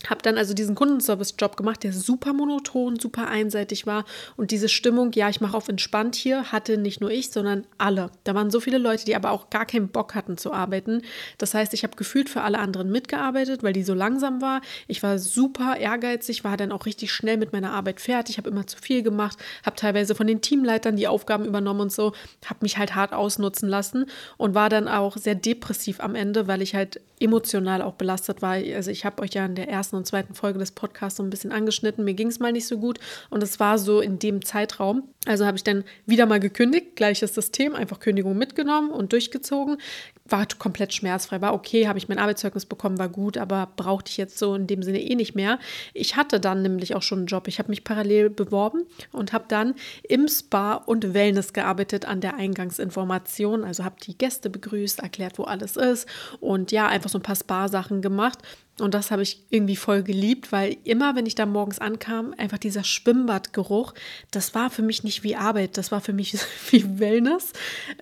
Habe 0.10 0.22
dann 0.22 0.38
also 0.38 0.54
diesen 0.54 0.76
Kundenservice-Job 0.76 1.58
gemacht, 1.58 1.84
der 1.84 1.94
super 1.94 2.34
monoton, 2.34 3.00
super 3.00 3.28
einseitig 3.28 3.86
war. 3.86 4.06
Und 4.36 4.52
diese 4.52 4.70
Stimmung, 4.70 5.12
ja, 5.14 5.30
ich 5.30 5.42
mache 5.42 5.56
auf 5.56 5.70
entspannt 5.70 6.16
hier, 6.16 6.52
hatte 6.52 6.78
nicht 6.78 7.02
nur 7.02 7.12
ich, 7.12 7.32
sondern 7.32 7.66
alle. 7.78 8.12
Da 8.24 8.36
waren 8.36 8.52
so 8.52 8.60
viele 8.60 8.78
Leute, 8.78 9.06
die 9.06 9.16
aber 9.16 9.32
auch 9.32 9.50
gar 9.50 9.66
keinen 9.66 9.88
Bock 9.88 10.16
hatten 10.16 10.38
zu 10.38 10.52
arbeiten. 10.54 11.02
Das 11.38 11.54
heißt, 11.54 11.74
ich 11.74 11.84
habe 11.84 11.96
gefühlt 11.96 12.30
für 12.30 12.42
alle 12.42 12.60
anderen 12.60 12.92
mitgearbeitet, 12.92 13.64
weil 13.64 13.74
die 13.74 13.84
so 13.84 13.94
langsam 13.94 14.42
war. 14.42 14.62
Ich 14.88 15.04
war 15.04 15.20
super 15.20 15.78
ehrgeizig, 15.78 16.44
war 16.44 16.58
dann 16.58 16.72
auch 16.72 16.86
richtig 16.86 17.12
schnell 17.12 17.38
mit 17.38 17.54
meiner 17.54 17.72
Arbeit 17.72 18.02
fertig, 18.02 18.38
habe 18.38 18.50
immer 18.50 18.68
zu 18.68 18.78
viel 18.78 19.04
gemacht, 19.04 19.38
habe 19.66 19.76
teilweise 19.76 20.16
von 20.16 20.28
den 20.28 20.42
Teamleitern 20.42 20.96
die 20.96 21.08
Aufgaben 21.08 21.46
übernommen 21.46 21.82
und 21.82 21.92
so, 21.92 22.14
habe 22.46 22.60
mich 22.62 22.78
halt 22.78 22.96
hart 22.96 23.14
ausnutzen 23.14 23.70
lassen 23.70 24.06
und 24.38 24.56
war 24.56 24.70
dann 24.70 24.88
auch 24.88 25.18
sehr 25.18 25.36
depressiv 25.36 26.00
am 26.00 26.16
Ende, 26.16 26.48
weil 26.48 26.62
ich 26.62 26.76
halt 26.76 27.02
emotional 27.20 27.82
auch 27.82 27.94
belastet 27.94 28.42
war. 28.42 28.54
Also 28.54 28.92
ich 28.92 29.06
habe 29.06 29.22
euch 29.22 29.34
ja 29.34 29.46
in 29.46 29.56
der 29.56 29.70
ersten 29.70 29.93
und 29.96 30.08
zweiten 30.08 30.34
Folge 30.34 30.60
des 30.60 30.72
Podcasts 30.72 31.18
so 31.18 31.24
ein 31.24 31.30
bisschen 31.30 31.52
angeschnitten. 31.52 32.04
Mir 32.04 32.14
ging 32.14 32.28
es 32.28 32.40
mal 32.40 32.52
nicht 32.52 32.68
so 32.68 32.78
gut 32.78 33.00
und 33.30 33.44
es 33.44 33.60
war 33.60 33.78
so 33.78 34.00
in 34.00 34.20
dem 34.20 34.44
Zeitraum. 34.44 35.04
Also 35.26 35.46
habe 35.46 35.56
ich 35.56 35.64
dann 35.64 35.86
wieder 36.06 36.26
mal 36.26 36.40
gekündigt, 36.40 36.96
gleiches 36.96 37.34
System, 37.34 37.76
einfach 37.76 38.00
Kündigung 38.00 38.38
mitgenommen 38.38 38.92
und 38.92 39.14
durchgezogen. 39.14 39.78
War 40.26 40.46
komplett 40.60 40.94
schmerzfrei, 40.94 41.40
war 41.40 41.54
okay, 41.54 41.88
habe 41.88 41.98
ich 41.98 42.10
mein 42.10 42.20
Arbeitszeugnis 42.20 42.66
bekommen, 42.66 42.98
war 42.98 43.08
gut, 43.08 43.38
aber 43.38 43.70
brauchte 43.76 44.10
ich 44.10 44.18
jetzt 44.18 44.38
so 44.38 44.56
in 44.56 44.68
dem 44.68 44.84
Sinne 44.84 45.02
eh 45.02 45.16
nicht 45.16 45.36
mehr. 45.36 45.60
Ich 45.94 46.18
hatte 46.18 46.42
dann 46.42 46.62
nämlich 46.62 46.96
auch 46.96 47.02
schon 47.02 47.20
einen 47.20 47.28
Job. 47.28 47.48
Ich 47.48 47.60
habe 47.60 47.70
mich 47.70 47.86
parallel 47.86 48.30
beworben 48.30 48.84
und 49.12 49.32
habe 49.32 49.46
dann 49.48 49.76
im 50.04 50.28
Spa 50.28 50.74
und 50.74 51.14
Wellness 51.14 51.54
gearbeitet 51.54 52.06
an 52.06 52.20
der 52.20 52.36
Eingangsinformation. 52.36 53.64
Also 53.64 53.86
habe 53.86 53.96
die 54.02 54.18
Gäste 54.18 54.50
begrüßt, 54.50 55.00
erklärt, 55.00 55.38
wo 55.40 55.44
alles 55.44 55.78
ist 55.78 56.08
und 56.42 56.72
ja, 56.72 56.88
einfach 56.88 57.10
so 57.10 57.20
ein 57.20 57.24
paar 57.24 57.36
Spa-Sachen 57.36 58.02
gemacht. 58.02 58.40
Und 58.80 58.96
das 58.96 59.12
habe 59.12 59.22
ich 59.22 59.44
irgendwie 59.50 59.76
voll 59.76 60.02
geliebt, 60.02 60.52
weil 60.52 60.78
immer, 60.84 61.16
wenn 61.16 61.28
ich 61.28 61.36
da 61.36 61.46
morgens 61.46 61.78
ankam, 61.78 62.34
einfach 62.38 62.58
dieser 62.58 62.84
Schwimmbadgeruch, 62.84 63.94
das 64.32 64.56
war 64.56 64.72
für 64.72 64.82
mich 64.82 65.04
nicht 65.04 65.24
wie 65.24 65.36
Arbeit, 65.36 65.78
das 65.78 65.92
war 65.92 66.02
für 66.02 66.14
mich 66.14 66.36
wie 66.72 67.00
Wellness. 67.00 67.54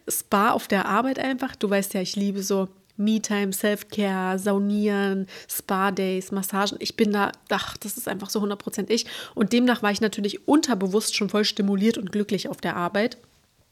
Spa 0.08 0.52
auf 0.52 0.68
der 0.68 0.86
Arbeit 0.86 1.20
einfach. 1.20 1.56
Du 1.56 1.70
weißt 1.70 1.94
ja, 1.94 2.02
ich 2.02 2.16
liebe 2.16 2.42
so 2.42 2.70
Me-Time, 2.96 3.52
Self-Care, 3.52 4.40
Saunieren, 4.40 5.28
Spa-Days, 5.50 6.32
Massagen. 6.32 6.78
Ich 6.80 6.96
bin 6.96 7.12
da, 7.12 7.32
ach, 7.50 7.76
das 7.78 7.98
ist 7.98 8.08
einfach 8.08 8.30
so 8.30 8.40
100% 8.42 8.90
ich. 8.90 9.06
Und 9.36 9.52
demnach 9.52 9.84
war 9.84 9.92
ich 9.92 10.02
natürlich 10.02 10.48
unterbewusst 10.48 11.16
schon 11.16 11.30
voll 11.30 11.44
stimuliert 11.44 11.98
und 11.98 12.12
glücklich 12.12 12.48
auf 12.48 12.62
der 12.62 12.78
Arbeit. 12.78 13.18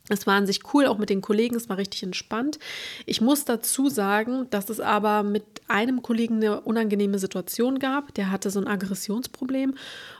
Es 0.09 0.27
war 0.27 0.35
an 0.35 0.45
sich 0.45 0.61
cool, 0.73 0.85
auch 0.85 0.97
mit 0.97 1.09
den 1.09 1.21
Kollegen, 1.21 1.55
es 1.55 1.69
war 1.69 1.77
richtig 1.77 2.03
entspannt. 2.03 2.59
Ich 3.05 3.21
muss 3.21 3.45
dazu 3.45 3.89
sagen, 3.89 4.47
dass 4.49 4.69
es 4.69 4.79
aber 4.79 5.23
mit 5.23 5.43
einem 5.67 6.01
Kollegen 6.01 6.35
eine 6.35 6.61
unangenehme 6.61 7.19
Situation 7.19 7.79
gab. 7.79 8.13
Der 8.15 8.31
hatte 8.31 8.49
so 8.49 8.59
ein 8.59 8.67
Aggressionsproblem 8.67 9.75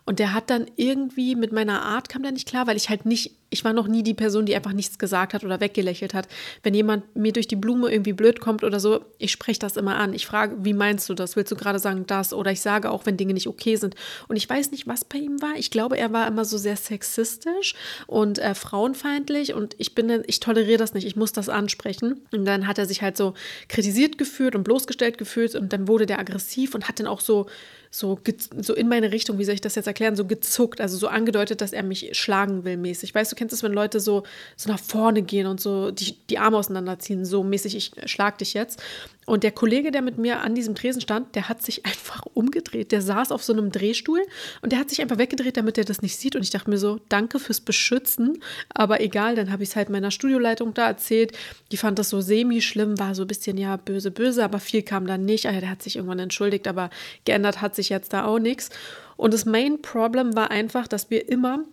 und 0.09 0.17
der 0.17 0.33
hat 0.33 0.49
dann 0.49 0.65
irgendwie 0.75 1.35
mit 1.35 1.51
meiner 1.51 1.83
Art 1.83 2.09
kam 2.09 2.23
der 2.23 2.31
nicht 2.31 2.47
klar, 2.47 2.65
weil 2.65 2.75
ich 2.75 2.89
halt 2.89 3.05
nicht, 3.05 3.35
ich 3.51 3.63
war 3.63 3.73
noch 3.73 3.87
nie 3.87 4.01
die 4.01 4.15
Person, 4.15 4.47
die 4.47 4.55
einfach 4.55 4.73
nichts 4.73 4.97
gesagt 4.97 5.35
hat 5.35 5.43
oder 5.43 5.59
weggelächelt 5.59 6.15
hat. 6.15 6.27
Wenn 6.63 6.73
jemand 6.73 7.15
mir 7.15 7.31
durch 7.31 7.47
die 7.47 7.55
Blume 7.55 7.91
irgendwie 7.91 8.13
blöd 8.13 8.39
kommt 8.39 8.63
oder 8.63 8.79
so, 8.79 9.01
ich 9.19 9.31
spreche 9.31 9.59
das 9.59 9.77
immer 9.77 9.97
an. 9.97 10.15
Ich 10.15 10.25
frage, 10.25 10.55
wie 10.65 10.73
meinst 10.73 11.09
du 11.09 11.13
das? 11.13 11.35
Willst 11.35 11.51
du 11.51 11.55
gerade 11.55 11.77
sagen 11.77 12.07
das? 12.07 12.33
Oder 12.33 12.51
ich 12.51 12.59
sage 12.61 12.89
auch, 12.89 13.05
wenn 13.05 13.17
Dinge 13.17 13.35
nicht 13.35 13.45
okay 13.45 13.75
sind. 13.75 13.93
Und 14.27 14.35
ich 14.35 14.49
weiß 14.49 14.71
nicht, 14.71 14.87
was 14.87 15.05
bei 15.05 15.19
ihm 15.19 15.43
war. 15.43 15.53
Ich 15.57 15.69
glaube, 15.69 15.95
er 15.95 16.11
war 16.11 16.25
immer 16.25 16.43
so 16.43 16.57
sehr 16.57 16.75
sexistisch 16.75 17.75
und 18.07 18.39
äh, 18.39 18.55
frauenfeindlich 18.55 19.53
und 19.53 19.75
ich 19.77 19.93
bin, 19.93 20.23
ich 20.25 20.39
toleriere 20.39 20.79
das 20.79 20.95
nicht, 20.95 21.05
ich 21.05 21.17
muss 21.17 21.33
das 21.33 21.49
ansprechen. 21.49 22.21
Und 22.31 22.45
dann 22.45 22.65
hat 22.65 22.79
er 22.79 22.87
sich 22.87 23.03
halt 23.03 23.15
so 23.15 23.35
kritisiert 23.67 24.17
gefühlt 24.17 24.55
und 24.55 24.63
bloßgestellt 24.63 25.19
gefühlt 25.19 25.53
und 25.53 25.71
dann 25.71 25.87
wurde 25.87 26.07
der 26.07 26.17
aggressiv 26.17 26.73
und 26.73 26.87
hat 26.87 26.99
dann 26.99 27.05
auch 27.05 27.21
so 27.21 27.45
so, 27.91 28.19
so 28.57 28.75
in 28.75 28.87
meine 28.87 29.11
Richtung, 29.11 29.39
wie 29.39 29.45
soll 29.45 29.55
ich 29.55 29.61
das 29.61 29.75
jetzt 29.75 29.87
erklären, 29.87 30.15
so 30.15 30.25
gezuckt, 30.25 30.79
also 30.79 30.97
so 30.97 31.07
angedeutet, 31.07 31.61
dass 31.61 31.73
er 31.73 31.83
mich 31.83 32.17
schlagen 32.17 32.63
will 32.63 32.77
mäßig. 32.77 33.15
Weißt 33.15 33.31
du, 33.31 33.35
kennst 33.35 33.53
es, 33.53 33.63
wenn 33.63 33.73
Leute 33.73 33.99
so, 33.99 34.23
so 34.55 34.69
nach 34.69 34.79
vorne 34.79 35.23
gehen 35.23 35.47
und 35.47 35.59
so 35.59 35.89
die, 35.91 36.15
die 36.29 36.37
Arme 36.37 36.57
auseinanderziehen, 36.57 37.25
so 37.25 37.43
mäßig, 37.43 37.75
ich 37.75 37.91
schlag 38.05 38.37
dich 38.37 38.53
jetzt. 38.53 38.81
Und 39.29 39.43
der 39.43 39.51
Kollege, 39.51 39.91
der 39.91 40.01
mit 40.01 40.17
mir 40.17 40.41
an 40.41 40.55
diesem 40.55 40.73
Tresen 40.73 41.01
stand, 41.01 41.35
der 41.35 41.49
hat 41.49 41.61
sich 41.61 41.85
einfach 41.85 42.25
umgedreht. 42.33 42.91
Der 42.91 43.01
saß 43.03 43.31
auf 43.31 43.43
so 43.43 43.53
einem 43.53 43.71
Drehstuhl 43.71 44.21
und 44.61 44.71
der 44.71 44.79
hat 44.79 44.89
sich 44.89 45.01
einfach 45.01 45.19
weggedreht, 45.19 45.55
damit 45.55 45.77
er 45.77 45.85
das 45.85 46.01
nicht 46.01 46.17
sieht. 46.17 46.35
Und 46.35 46.41
ich 46.41 46.49
dachte 46.49 46.69
mir 46.69 46.79
so, 46.79 46.99
danke 47.09 47.37
fürs 47.37 47.61
Beschützen, 47.61 48.41
aber 48.73 49.01
egal, 49.01 49.35
dann 49.35 49.51
habe 49.51 49.61
ich 49.61 49.69
es 49.69 49.75
halt 49.75 49.89
meiner 49.89 50.09
Studioleitung 50.09 50.73
da 50.73 50.87
erzählt. 50.87 51.37
Die 51.71 51.77
fand 51.77 51.99
das 51.99 52.09
so 52.09 52.21
semi-schlimm, 52.21 52.97
war 52.97 53.13
so 53.13 53.21
ein 53.23 53.27
bisschen, 53.27 53.57
ja, 53.57 53.77
böse, 53.77 54.09
böse, 54.09 54.43
aber 54.43 54.59
viel 54.59 54.81
kam 54.81 55.05
dann 55.05 55.25
nicht. 55.25 55.45
Also 55.45 55.59
der 55.59 55.69
hat 55.69 55.83
sich 55.83 55.97
irgendwann 55.97 56.19
entschuldigt, 56.19 56.67
aber 56.67 56.89
geändert 57.25 57.61
hat 57.61 57.75
sich 57.75 57.89
jetzt 57.89 58.13
da 58.13 58.25
auch 58.25 58.39
nichts. 58.39 58.71
Und 59.15 59.33
das 59.33 59.45
Main 59.45 59.81
Problem 59.81 60.35
war 60.35 60.49
einfach, 60.49 60.87
dass 60.87 61.11
wir 61.11 61.29
immer 61.29 61.65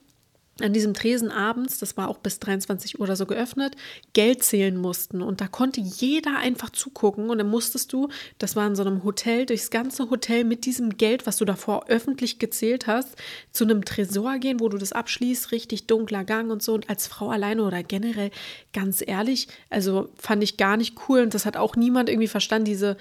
an 0.62 0.72
diesem 0.72 0.94
Tresen 0.94 1.30
abends, 1.30 1.78
das 1.78 1.96
war 1.98 2.08
auch 2.08 2.16
bis 2.18 2.38
23 2.40 2.98
Uhr 2.98 3.04
oder 3.04 3.16
so 3.16 3.26
geöffnet, 3.26 3.76
Geld 4.14 4.42
zählen 4.42 4.76
mussten. 4.76 5.20
Und 5.20 5.42
da 5.42 5.48
konnte 5.48 5.80
jeder 5.80 6.38
einfach 6.38 6.70
zugucken. 6.70 7.28
Und 7.28 7.38
dann 7.38 7.48
musstest 7.48 7.92
du, 7.92 8.08
das 8.38 8.56
war 8.56 8.66
in 8.66 8.74
so 8.74 8.82
einem 8.82 9.04
Hotel, 9.04 9.44
durchs 9.44 9.70
ganze 9.70 10.08
Hotel 10.08 10.44
mit 10.44 10.64
diesem 10.64 10.96
Geld, 10.96 11.26
was 11.26 11.36
du 11.36 11.44
davor 11.44 11.88
öffentlich 11.88 12.38
gezählt 12.38 12.86
hast, 12.86 13.16
zu 13.52 13.64
einem 13.64 13.84
Tresor 13.84 14.38
gehen, 14.38 14.60
wo 14.60 14.68
du 14.70 14.78
das 14.78 14.92
abschließt, 14.92 15.52
richtig 15.52 15.86
dunkler 15.86 16.24
Gang 16.24 16.50
und 16.50 16.62
so. 16.62 16.72
Und 16.72 16.88
als 16.88 17.06
Frau 17.06 17.28
alleine 17.28 17.62
oder 17.62 17.82
generell, 17.82 18.30
ganz 18.72 19.02
ehrlich, 19.06 19.48
also 19.68 20.08
fand 20.16 20.42
ich 20.42 20.56
gar 20.56 20.78
nicht 20.78 20.96
cool. 21.08 21.20
Und 21.20 21.34
das 21.34 21.44
hat 21.44 21.58
auch 21.58 21.76
niemand 21.76 22.08
irgendwie 22.08 22.28
verstanden, 22.28 22.64
diese 22.64 22.96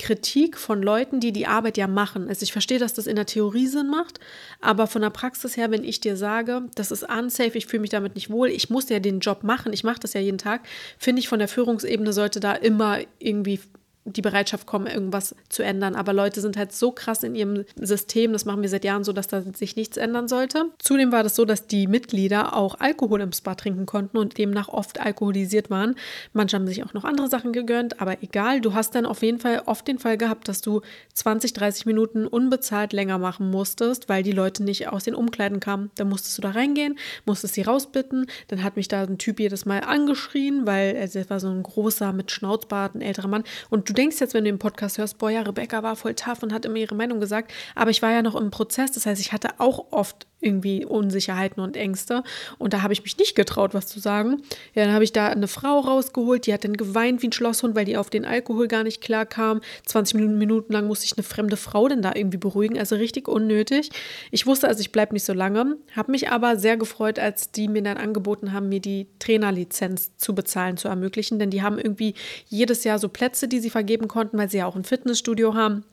Kritik 0.00 0.56
von 0.56 0.82
Leuten, 0.82 1.20
die 1.20 1.30
die 1.32 1.46
Arbeit 1.46 1.76
ja 1.76 1.86
machen. 1.86 2.28
Also 2.28 2.42
ich 2.42 2.52
verstehe, 2.52 2.78
dass 2.78 2.94
das 2.94 3.06
in 3.06 3.16
der 3.16 3.26
Theorie 3.26 3.66
Sinn 3.66 3.90
macht, 3.90 4.18
aber 4.60 4.86
von 4.86 5.02
der 5.02 5.10
Praxis 5.10 5.56
her, 5.56 5.70
wenn 5.70 5.84
ich 5.84 6.00
dir 6.00 6.16
sage, 6.16 6.62
das 6.74 6.90
ist 6.90 7.04
unsafe, 7.04 7.58
ich 7.58 7.66
fühle 7.66 7.82
mich 7.82 7.90
damit 7.90 8.14
nicht 8.14 8.30
wohl, 8.30 8.48
ich 8.48 8.70
muss 8.70 8.88
ja 8.88 8.98
den 8.98 9.20
Job 9.20 9.44
machen, 9.44 9.72
ich 9.72 9.84
mache 9.84 10.00
das 10.00 10.14
ja 10.14 10.20
jeden 10.20 10.38
Tag, 10.38 10.62
finde 10.98 11.20
ich 11.20 11.28
von 11.28 11.38
der 11.38 11.48
Führungsebene 11.48 12.12
sollte 12.12 12.40
da 12.40 12.54
immer 12.54 12.98
irgendwie 13.18 13.60
die 14.04 14.22
Bereitschaft 14.22 14.66
kommen, 14.66 14.86
irgendwas 14.86 15.34
zu 15.48 15.62
ändern. 15.62 15.94
Aber 15.94 16.12
Leute 16.12 16.40
sind 16.40 16.56
halt 16.56 16.72
so 16.72 16.90
krass 16.90 17.22
in 17.22 17.34
ihrem 17.34 17.64
System, 17.76 18.32
das 18.32 18.44
machen 18.44 18.62
wir 18.62 18.68
seit 18.68 18.84
Jahren 18.84 19.04
so, 19.04 19.12
dass 19.12 19.26
da 19.26 19.42
sich 19.42 19.76
nichts 19.76 19.96
ändern 19.96 20.26
sollte. 20.26 20.66
Zudem 20.78 21.12
war 21.12 21.22
das 21.22 21.36
so, 21.36 21.44
dass 21.44 21.66
die 21.66 21.86
Mitglieder 21.86 22.56
auch 22.56 22.80
Alkohol 22.80 23.20
im 23.20 23.32
Spa 23.32 23.54
trinken 23.54 23.86
konnten 23.86 24.16
und 24.16 24.38
demnach 24.38 24.68
oft 24.68 25.00
alkoholisiert 25.00 25.70
waren. 25.70 25.96
Manche 26.32 26.56
haben 26.56 26.66
sich 26.66 26.82
auch 26.82 26.94
noch 26.94 27.04
andere 27.04 27.28
Sachen 27.28 27.52
gegönnt, 27.52 28.00
aber 28.00 28.22
egal, 28.22 28.60
du 28.60 28.72
hast 28.74 28.94
dann 28.94 29.04
auf 29.04 29.22
jeden 29.22 29.38
Fall 29.38 29.62
oft 29.66 29.86
den 29.86 29.98
Fall 29.98 30.16
gehabt, 30.16 30.48
dass 30.48 30.62
du 30.62 30.80
20, 31.14 31.52
30 31.52 31.84
Minuten 31.84 32.26
unbezahlt 32.26 32.92
länger 32.92 33.18
machen 33.18 33.50
musstest, 33.50 34.08
weil 34.08 34.22
die 34.22 34.32
Leute 34.32 34.64
nicht 34.64 34.88
aus 34.88 35.04
den 35.04 35.14
Umkleiden 35.14 35.60
kamen. 35.60 35.90
Dann 35.96 36.08
musstest 36.08 36.38
du 36.38 36.42
da 36.42 36.50
reingehen, 36.50 36.98
musstest 37.26 37.54
sie 37.54 37.62
rausbitten. 37.62 38.26
Dann 38.48 38.62
hat 38.62 38.76
mich 38.76 38.88
da 38.88 39.02
ein 39.02 39.18
Typ 39.18 39.40
jedes 39.40 39.66
Mal 39.66 39.80
angeschrien, 39.80 40.66
weil 40.66 40.94
er 40.94 41.02
also, 41.02 41.28
war 41.28 41.40
so 41.40 41.50
ein 41.50 41.62
großer 41.62 42.12
mit 42.12 42.30
Schnauzbart, 42.30 42.94
ein 42.94 43.02
älterer 43.02 43.28
Mann. 43.28 43.44
Und 43.68 43.89
du 43.90 43.94
denkst 43.94 44.20
jetzt, 44.20 44.34
wenn 44.34 44.44
du 44.44 44.50
den 44.50 44.58
Podcast 44.58 44.98
hörst, 44.98 45.18
boah, 45.18 45.30
ja, 45.30 45.42
Rebecca 45.42 45.82
war 45.82 45.96
voll 45.96 46.14
tough 46.14 46.42
und 46.42 46.52
hat 46.52 46.64
immer 46.64 46.76
ihre 46.76 46.94
Meinung 46.94 47.20
gesagt, 47.20 47.52
aber 47.74 47.90
ich 47.90 48.02
war 48.02 48.12
ja 48.12 48.22
noch 48.22 48.36
im 48.36 48.50
Prozess, 48.50 48.92
das 48.92 49.06
heißt, 49.06 49.20
ich 49.20 49.32
hatte 49.32 49.50
auch 49.58 49.92
oft 49.92 50.26
irgendwie 50.40 50.84
Unsicherheiten 50.84 51.62
und 51.62 51.76
Ängste. 51.76 52.22
Und 52.58 52.72
da 52.72 52.82
habe 52.82 52.92
ich 52.92 53.02
mich 53.02 53.16
nicht 53.18 53.34
getraut, 53.34 53.74
was 53.74 53.86
zu 53.86 54.00
sagen. 54.00 54.42
Ja, 54.74 54.84
dann 54.84 54.94
habe 54.94 55.04
ich 55.04 55.12
da 55.12 55.28
eine 55.28 55.48
Frau 55.48 55.80
rausgeholt, 55.80 56.46
die 56.46 56.52
hat 56.52 56.64
dann 56.64 56.76
geweint 56.76 57.22
wie 57.22 57.28
ein 57.28 57.32
Schlosshund, 57.32 57.74
weil 57.74 57.84
die 57.84 57.96
auf 57.96 58.10
den 58.10 58.24
Alkohol 58.24 58.68
gar 58.68 58.82
nicht 58.82 59.00
klar 59.00 59.26
kam. 59.26 59.60
20 59.86 60.14
Minuten 60.14 60.72
lang 60.72 60.86
musste 60.86 61.06
ich 61.06 61.16
eine 61.16 61.22
fremde 61.22 61.56
Frau 61.56 61.88
dann 61.88 62.02
da 62.02 62.12
irgendwie 62.14 62.38
beruhigen, 62.38 62.78
also 62.78 62.96
richtig 62.96 63.28
unnötig. 63.28 63.90
Ich 64.30 64.46
wusste 64.46 64.68
also, 64.68 64.80
ich 64.80 64.92
bleibe 64.92 65.12
nicht 65.12 65.24
so 65.24 65.32
lange, 65.32 65.76
habe 65.94 66.10
mich 66.10 66.30
aber 66.30 66.56
sehr 66.56 66.76
gefreut, 66.76 67.18
als 67.18 67.50
die 67.50 67.68
mir 67.68 67.82
dann 67.82 67.96
angeboten 67.96 68.52
haben, 68.52 68.68
mir 68.68 68.80
die 68.80 69.06
Trainerlizenz 69.18 70.16
zu 70.16 70.34
bezahlen, 70.34 70.76
zu 70.76 70.88
ermöglichen, 70.88 71.38
denn 71.38 71.50
die 71.50 71.62
haben 71.62 71.78
irgendwie 71.78 72.14
jedes 72.48 72.84
Jahr 72.84 72.98
so 72.98 73.08
Plätze, 73.08 73.48
die 73.48 73.60
sie 73.60 73.70
vergeben 73.70 74.08
konnten, 74.08 74.38
weil 74.38 74.50
sie 74.50 74.58
ja 74.58 74.66
auch 74.66 74.76
ein 74.76 74.84
Fitnessstudio 74.84 75.54
haben. 75.54 75.84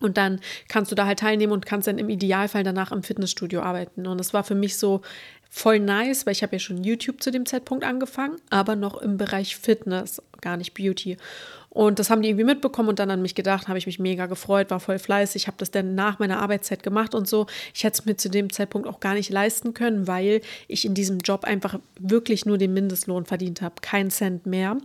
Und 0.00 0.16
dann 0.16 0.40
kannst 0.68 0.90
du 0.90 0.94
da 0.94 1.06
halt 1.06 1.20
teilnehmen 1.20 1.52
und 1.52 1.66
kannst 1.66 1.86
dann 1.86 1.98
im 1.98 2.08
Idealfall 2.08 2.64
danach 2.64 2.90
im 2.92 3.02
Fitnessstudio 3.02 3.60
arbeiten. 3.60 4.06
Und 4.06 4.18
das 4.18 4.34
war 4.34 4.44
für 4.44 4.54
mich 4.54 4.76
so 4.76 5.02
voll 5.50 5.80
nice, 5.80 6.26
weil 6.26 6.32
ich 6.32 6.42
habe 6.42 6.54
ja 6.54 6.60
schon 6.60 6.84
YouTube 6.84 7.22
zu 7.22 7.30
dem 7.30 7.44
Zeitpunkt 7.44 7.84
angefangen, 7.84 8.36
aber 8.50 8.76
noch 8.76 9.02
im 9.02 9.16
Bereich 9.16 9.56
Fitness, 9.56 10.22
gar 10.40 10.56
nicht 10.56 10.74
Beauty. 10.74 11.16
Und 11.70 12.00
das 12.00 12.10
haben 12.10 12.20
die 12.20 12.28
irgendwie 12.28 12.44
mitbekommen 12.44 12.88
und 12.88 12.98
dann 12.98 13.10
an 13.10 13.22
mich 13.22 13.36
gedacht, 13.36 13.68
habe 13.68 13.78
ich 13.78 13.86
mich 13.86 14.00
mega 14.00 14.26
gefreut, 14.26 14.70
war 14.70 14.80
voll 14.80 14.98
fleißig, 14.98 15.46
habe 15.46 15.56
das 15.58 15.70
dann 15.70 15.94
nach 15.94 16.18
meiner 16.18 16.42
Arbeitszeit 16.42 16.82
gemacht 16.82 17.14
und 17.14 17.28
so. 17.28 17.46
Ich 17.72 17.84
hätte 17.84 18.00
es 18.00 18.06
mir 18.06 18.16
zu 18.16 18.28
dem 18.28 18.52
Zeitpunkt 18.52 18.88
auch 18.88 18.98
gar 18.98 19.14
nicht 19.14 19.30
leisten 19.30 19.72
können, 19.72 20.08
weil 20.08 20.40
ich 20.66 20.84
in 20.84 20.94
diesem 20.94 21.18
Job 21.18 21.44
einfach 21.44 21.78
wirklich 21.98 22.44
nur 22.44 22.58
den 22.58 22.74
Mindestlohn 22.74 23.24
verdient 23.24 23.62
habe, 23.62 23.76
keinen 23.82 24.10
Cent 24.10 24.46
mehr. 24.46 24.78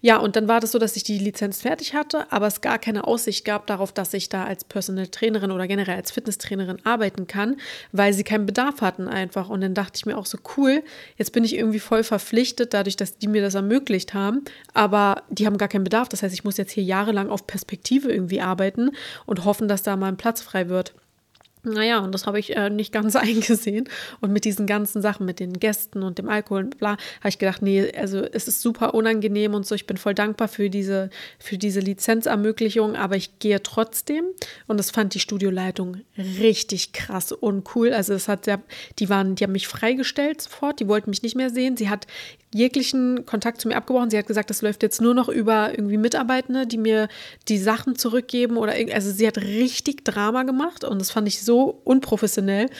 Ja, 0.00 0.16
und 0.16 0.34
dann 0.34 0.48
war 0.48 0.58
das 0.58 0.72
so, 0.72 0.78
dass 0.80 0.96
ich 0.96 1.04
die 1.04 1.18
Lizenz 1.18 1.62
fertig 1.62 1.94
hatte, 1.94 2.30
aber 2.32 2.48
es 2.48 2.60
gar 2.60 2.80
keine 2.80 3.06
Aussicht 3.06 3.44
gab 3.44 3.68
darauf, 3.68 3.92
dass 3.92 4.12
ich 4.12 4.28
da 4.28 4.44
als 4.44 4.64
Personal 4.64 5.06
Trainerin 5.06 5.52
oder 5.52 5.68
generell 5.68 5.94
als 5.96 6.10
Fitnesstrainerin 6.10 6.84
arbeiten 6.84 7.28
kann, 7.28 7.56
weil 7.92 8.12
sie 8.12 8.24
keinen 8.24 8.46
Bedarf 8.46 8.80
hatten 8.80 9.06
einfach. 9.06 9.48
Und 9.48 9.60
dann 9.60 9.74
dachte 9.74 9.92
ich 9.96 10.06
mir 10.06 10.18
auch 10.18 10.26
so 10.26 10.38
cool, 10.56 10.82
jetzt 11.16 11.32
bin 11.32 11.44
ich 11.44 11.56
irgendwie 11.56 11.78
voll 11.78 12.02
verpflichtet, 12.02 12.74
dadurch, 12.74 12.96
dass 12.96 13.18
die 13.18 13.28
mir 13.28 13.40
das 13.40 13.54
ermöglicht 13.54 14.14
haben, 14.14 14.42
aber 14.72 15.22
die 15.30 15.46
haben 15.46 15.58
gar 15.58 15.68
keinen 15.68 15.84
Bedarf. 15.84 16.08
Das 16.08 16.24
heißt, 16.24 16.33
ich 16.34 16.44
muss 16.44 16.56
jetzt 16.56 16.72
hier 16.72 16.84
jahrelang 16.84 17.30
auf 17.30 17.46
Perspektive 17.46 18.12
irgendwie 18.12 18.40
arbeiten 18.40 18.90
und 19.26 19.44
hoffen, 19.44 19.68
dass 19.68 19.82
da 19.82 19.96
mal 19.96 20.08
ein 20.08 20.16
Platz 20.16 20.42
frei 20.42 20.68
wird. 20.68 20.94
Naja, 21.64 22.00
und 22.00 22.12
das 22.12 22.26
habe 22.26 22.38
ich 22.38 22.54
äh, 22.56 22.68
nicht 22.68 22.92
ganz 22.92 23.16
eingesehen. 23.16 23.88
Und 24.20 24.32
mit 24.32 24.44
diesen 24.44 24.66
ganzen 24.66 25.02
Sachen, 25.02 25.26
mit 25.26 25.40
den 25.40 25.54
Gästen 25.54 26.02
und 26.02 26.18
dem 26.18 26.28
Alkohol 26.28 26.64
und 26.64 26.78
bla, 26.78 26.92
habe 27.20 27.28
ich 27.28 27.38
gedacht, 27.38 27.62
nee, 27.62 27.90
also 27.96 28.18
es 28.20 28.48
ist 28.48 28.60
super 28.60 28.94
unangenehm 28.94 29.54
und 29.54 29.66
so. 29.66 29.74
Ich 29.74 29.86
bin 29.86 29.96
voll 29.96 30.14
dankbar 30.14 30.48
für 30.48 30.70
diese, 30.70 31.10
für 31.38 31.58
diese 31.58 31.80
Lizenzermöglichung, 31.80 32.96
aber 32.96 33.16
ich 33.16 33.38
gehe 33.38 33.62
trotzdem. 33.62 34.24
Und 34.66 34.78
das 34.78 34.90
fand 34.90 35.14
die 35.14 35.20
Studioleitung 35.20 35.98
richtig 36.18 36.92
krass 36.92 37.32
und 37.32 37.74
cool. 37.74 37.92
Also 37.92 38.12
es 38.12 38.28
hat 38.28 38.44
sehr, 38.44 38.60
die 38.98 39.08
waren, 39.08 39.34
die 39.34 39.44
haben 39.44 39.52
mich 39.52 39.68
freigestellt 39.68 40.42
sofort, 40.42 40.80
die 40.80 40.88
wollten 40.88 41.10
mich 41.10 41.22
nicht 41.22 41.36
mehr 41.36 41.50
sehen. 41.50 41.76
Sie 41.76 41.88
hat 41.88 42.06
jeglichen 42.54 43.26
Kontakt 43.26 43.60
zu 43.60 43.68
mir 43.68 43.76
abgebrochen. 43.76 44.10
Sie 44.10 44.16
hat 44.16 44.28
gesagt, 44.28 44.48
das 44.48 44.62
läuft 44.62 44.82
jetzt 44.84 45.00
nur 45.00 45.12
noch 45.12 45.28
über 45.28 45.72
irgendwie 45.72 45.96
Mitarbeitende, 45.96 46.66
die 46.68 46.78
mir 46.78 47.08
die 47.48 47.58
Sachen 47.58 47.96
zurückgeben 47.96 48.56
oder 48.56 48.72
also 48.92 49.10
sie 49.10 49.26
hat 49.26 49.38
richtig 49.38 50.04
Drama 50.04 50.44
gemacht 50.44 50.84
und 50.84 51.00
das 51.00 51.10
fand 51.10 51.26
ich 51.26 51.42
so 51.42 51.80
unprofessionell. 51.82 52.70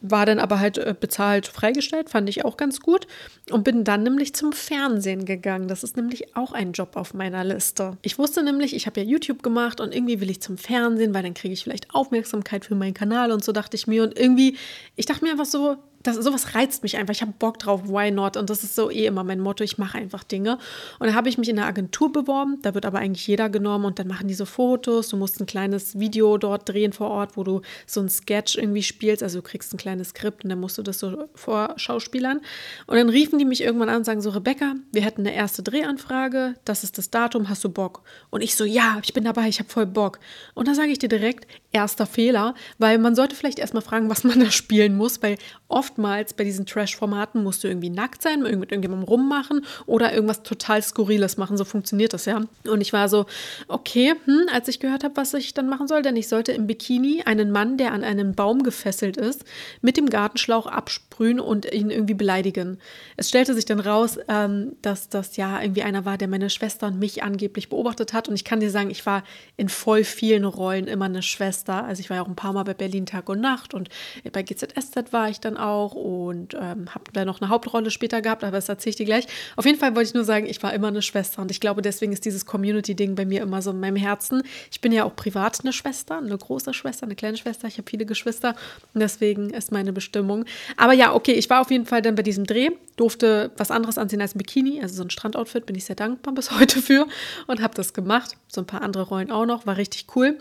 War 0.00 0.26
dann 0.26 0.38
aber 0.38 0.60
halt 0.60 0.78
äh, 0.78 0.94
bezahlt 0.98 1.48
freigestellt, 1.48 2.08
fand 2.08 2.28
ich 2.28 2.44
auch 2.44 2.56
ganz 2.56 2.80
gut. 2.80 3.08
Und 3.50 3.64
bin 3.64 3.82
dann 3.82 4.04
nämlich 4.04 4.32
zum 4.32 4.52
Fernsehen 4.52 5.24
gegangen. 5.24 5.66
Das 5.66 5.82
ist 5.82 5.96
nämlich 5.96 6.36
auch 6.36 6.52
ein 6.52 6.72
Job 6.72 6.90
auf 6.94 7.14
meiner 7.14 7.42
Liste. 7.42 7.98
Ich 8.02 8.16
wusste 8.16 8.44
nämlich, 8.44 8.76
ich 8.76 8.86
habe 8.86 9.00
ja 9.00 9.06
YouTube 9.06 9.42
gemacht 9.42 9.80
und 9.80 9.92
irgendwie 9.92 10.20
will 10.20 10.30
ich 10.30 10.40
zum 10.40 10.56
Fernsehen, 10.56 11.14
weil 11.14 11.24
dann 11.24 11.34
kriege 11.34 11.52
ich 11.52 11.64
vielleicht 11.64 11.92
Aufmerksamkeit 11.94 12.64
für 12.64 12.76
meinen 12.76 12.94
Kanal 12.94 13.32
und 13.32 13.42
so 13.44 13.50
dachte 13.50 13.76
ich 13.76 13.88
mir. 13.88 14.04
Und 14.04 14.16
irgendwie, 14.16 14.56
ich 14.94 15.06
dachte 15.06 15.24
mir 15.24 15.32
einfach 15.32 15.46
so, 15.46 15.76
das, 16.02 16.16
sowas 16.16 16.54
reizt 16.54 16.82
mich 16.82 16.96
einfach. 16.96 17.12
Ich 17.12 17.22
habe 17.22 17.32
Bock 17.38 17.58
drauf, 17.58 17.88
why 17.88 18.10
not? 18.10 18.36
Und 18.36 18.50
das 18.50 18.62
ist 18.62 18.74
so 18.74 18.90
eh 18.90 19.06
immer 19.06 19.24
mein 19.24 19.40
Motto. 19.40 19.64
Ich 19.64 19.78
mache 19.78 19.98
einfach 19.98 20.22
Dinge. 20.24 20.58
Und 20.98 21.06
dann 21.06 21.14
habe 21.14 21.28
ich 21.28 21.38
mich 21.38 21.48
in 21.48 21.58
einer 21.58 21.66
Agentur 21.66 22.12
beworben. 22.12 22.58
Da 22.62 22.74
wird 22.74 22.86
aber 22.86 22.98
eigentlich 22.98 23.26
jeder 23.26 23.48
genommen 23.48 23.84
und 23.84 23.98
dann 23.98 24.06
machen 24.06 24.28
die 24.28 24.34
so 24.34 24.44
Fotos. 24.44 25.08
Du 25.08 25.16
musst 25.16 25.40
ein 25.40 25.46
kleines 25.46 25.98
Video 25.98 26.38
dort 26.38 26.68
drehen 26.68 26.92
vor 26.92 27.10
Ort, 27.10 27.36
wo 27.36 27.44
du 27.44 27.62
so 27.86 28.00
ein 28.00 28.08
Sketch 28.08 28.56
irgendwie 28.56 28.82
spielst. 28.82 29.22
Also 29.22 29.40
du 29.40 29.42
kriegst 29.42 29.74
ein 29.74 29.76
kleines 29.76 30.10
Skript 30.10 30.44
und 30.44 30.50
dann 30.50 30.60
musst 30.60 30.78
du 30.78 30.82
das 30.82 30.98
so 31.00 31.28
vorschauspielern. 31.34 32.40
Und 32.86 32.96
dann 32.96 33.08
riefen 33.08 33.38
die 33.38 33.44
mich 33.44 33.62
irgendwann 33.62 33.88
an 33.88 33.96
und 33.96 34.04
sagen 34.04 34.20
so, 34.20 34.30
Rebecca, 34.30 34.74
wir 34.92 35.02
hätten 35.02 35.22
eine 35.22 35.34
erste 35.34 35.62
Drehanfrage. 35.62 36.54
Das 36.64 36.84
ist 36.84 36.98
das 36.98 37.10
Datum. 37.10 37.48
Hast 37.48 37.64
du 37.64 37.68
Bock? 37.68 38.02
Und 38.30 38.42
ich 38.42 38.54
so, 38.56 38.64
ja, 38.64 38.98
ich 39.02 39.12
bin 39.12 39.24
dabei. 39.24 39.48
Ich 39.48 39.58
habe 39.58 39.68
voll 39.68 39.86
Bock. 39.86 40.20
Und 40.54 40.68
da 40.68 40.74
sage 40.74 40.90
ich 40.90 40.98
dir 40.98 41.08
direkt, 41.08 41.46
erster 41.72 42.06
Fehler, 42.06 42.54
weil 42.78 42.98
man 42.98 43.14
sollte 43.14 43.36
vielleicht 43.36 43.58
erstmal 43.58 43.82
fragen, 43.82 44.08
was 44.08 44.24
man 44.24 44.40
da 44.40 44.50
spielen 44.50 44.96
muss, 44.96 45.22
weil 45.22 45.36
oft 45.68 45.87
oftmals 45.88 46.34
bei 46.34 46.44
diesen 46.44 46.66
Trash-Formaten 46.66 47.42
musst 47.42 47.64
du 47.64 47.68
irgendwie 47.68 47.90
nackt 47.90 48.22
sein, 48.22 48.42
mit 48.42 48.72
irgendjemandem 48.72 49.08
rummachen 49.08 49.64
oder 49.86 50.12
irgendwas 50.12 50.42
total 50.42 50.82
Skurriles 50.82 51.36
machen. 51.36 51.56
So 51.56 51.64
funktioniert 51.64 52.12
das 52.12 52.26
ja. 52.26 52.42
Und 52.68 52.80
ich 52.80 52.92
war 52.92 53.08
so, 53.08 53.26
okay, 53.68 54.14
hm, 54.24 54.48
als 54.52 54.68
ich 54.68 54.80
gehört 54.80 55.04
habe, 55.04 55.16
was 55.16 55.32
ich 55.34 55.54
dann 55.54 55.68
machen 55.68 55.88
soll, 55.88 56.02
denn 56.02 56.16
ich 56.16 56.28
sollte 56.28 56.52
im 56.52 56.66
Bikini 56.66 57.22
einen 57.24 57.50
Mann, 57.50 57.78
der 57.78 57.92
an 57.92 58.04
einen 58.04 58.34
Baum 58.34 58.62
gefesselt 58.62 59.16
ist, 59.16 59.44
mit 59.80 59.96
dem 59.96 60.10
Gartenschlauch 60.10 60.66
absprühen 60.66 61.40
und 61.40 61.72
ihn 61.72 61.90
irgendwie 61.90 62.14
beleidigen. 62.14 62.78
Es 63.16 63.28
stellte 63.28 63.54
sich 63.54 63.64
dann 63.64 63.80
raus, 63.80 64.18
ähm, 64.28 64.76
dass 64.82 65.08
das 65.08 65.36
ja 65.36 65.60
irgendwie 65.60 65.82
einer 65.82 66.04
war, 66.04 66.18
der 66.18 66.28
meine 66.28 66.50
Schwester 66.50 66.88
und 66.88 66.98
mich 66.98 67.22
angeblich 67.22 67.70
beobachtet 67.70 68.12
hat. 68.12 68.28
Und 68.28 68.34
ich 68.34 68.44
kann 68.44 68.60
dir 68.60 68.70
sagen, 68.70 68.90
ich 68.90 69.06
war 69.06 69.24
in 69.56 69.68
voll 69.68 70.04
vielen 70.04 70.44
Rollen 70.44 70.86
immer 70.86 71.06
eine 71.06 71.22
Schwester. 71.22 71.84
Also 71.84 72.00
ich 72.00 72.10
war 72.10 72.18
ja 72.18 72.22
auch 72.22 72.28
ein 72.28 72.36
paar 72.36 72.52
Mal 72.52 72.64
bei 72.64 72.74
Berlin 72.74 73.06
Tag 73.06 73.28
und 73.30 73.40
Nacht 73.40 73.72
und 73.72 73.88
bei 74.32 74.42
GZSZ 74.42 75.12
war 75.12 75.30
ich 75.30 75.40
dann 75.40 75.56
auch 75.56 75.77
und 75.86 76.54
ähm, 76.54 76.94
habe 76.94 77.04
da 77.12 77.24
noch 77.24 77.40
eine 77.40 77.50
Hauptrolle 77.50 77.90
später 77.90 78.22
gehabt, 78.22 78.44
aber 78.44 78.52
das 78.52 78.68
erzähle 78.68 78.90
ich 78.90 78.96
dir 78.96 79.06
gleich. 79.06 79.26
Auf 79.56 79.64
jeden 79.64 79.78
Fall 79.78 79.94
wollte 79.94 80.08
ich 80.08 80.14
nur 80.14 80.24
sagen, 80.24 80.46
ich 80.46 80.62
war 80.62 80.72
immer 80.72 80.88
eine 80.88 81.02
Schwester 81.02 81.42
und 81.42 81.50
ich 81.50 81.60
glaube, 81.60 81.82
deswegen 81.82 82.12
ist 82.12 82.24
dieses 82.24 82.46
Community-Ding 82.46 83.14
bei 83.14 83.24
mir 83.24 83.42
immer 83.42 83.62
so 83.62 83.70
in 83.70 83.80
meinem 83.80 83.96
Herzen. 83.96 84.42
Ich 84.70 84.80
bin 84.80 84.92
ja 84.92 85.04
auch 85.04 85.14
privat 85.16 85.60
eine 85.60 85.72
Schwester, 85.72 86.18
eine 86.18 86.36
große 86.36 86.74
Schwester, 86.74 87.04
eine 87.04 87.14
kleine 87.14 87.36
Schwester. 87.36 87.68
Ich 87.68 87.78
habe 87.78 87.88
viele 87.88 88.06
Geschwister 88.06 88.54
und 88.94 89.00
deswegen 89.00 89.50
ist 89.50 89.72
meine 89.72 89.92
Bestimmung. 89.92 90.44
Aber 90.76 90.92
ja, 90.92 91.14
okay, 91.14 91.32
ich 91.32 91.48
war 91.50 91.60
auf 91.60 91.70
jeden 91.70 91.86
Fall 91.86 92.02
dann 92.02 92.14
bei 92.14 92.22
diesem 92.22 92.44
Dreh, 92.44 92.70
durfte 92.96 93.50
was 93.56 93.70
anderes 93.70 93.98
anziehen 93.98 94.20
als 94.20 94.34
ein 94.34 94.38
Bikini, 94.38 94.80
also 94.82 94.96
so 94.96 95.02
ein 95.02 95.10
Strandoutfit, 95.10 95.66
bin 95.66 95.76
ich 95.76 95.84
sehr 95.84 95.96
dankbar 95.96 96.34
bis 96.34 96.50
heute 96.58 96.80
für 96.82 97.06
und 97.46 97.62
habe 97.62 97.74
das 97.74 97.92
gemacht. 97.92 98.36
So 98.48 98.60
ein 98.60 98.66
paar 98.66 98.82
andere 98.82 99.04
Rollen 99.04 99.30
auch 99.30 99.46
noch, 99.46 99.66
war 99.66 99.76
richtig 99.76 100.06
cool. 100.16 100.38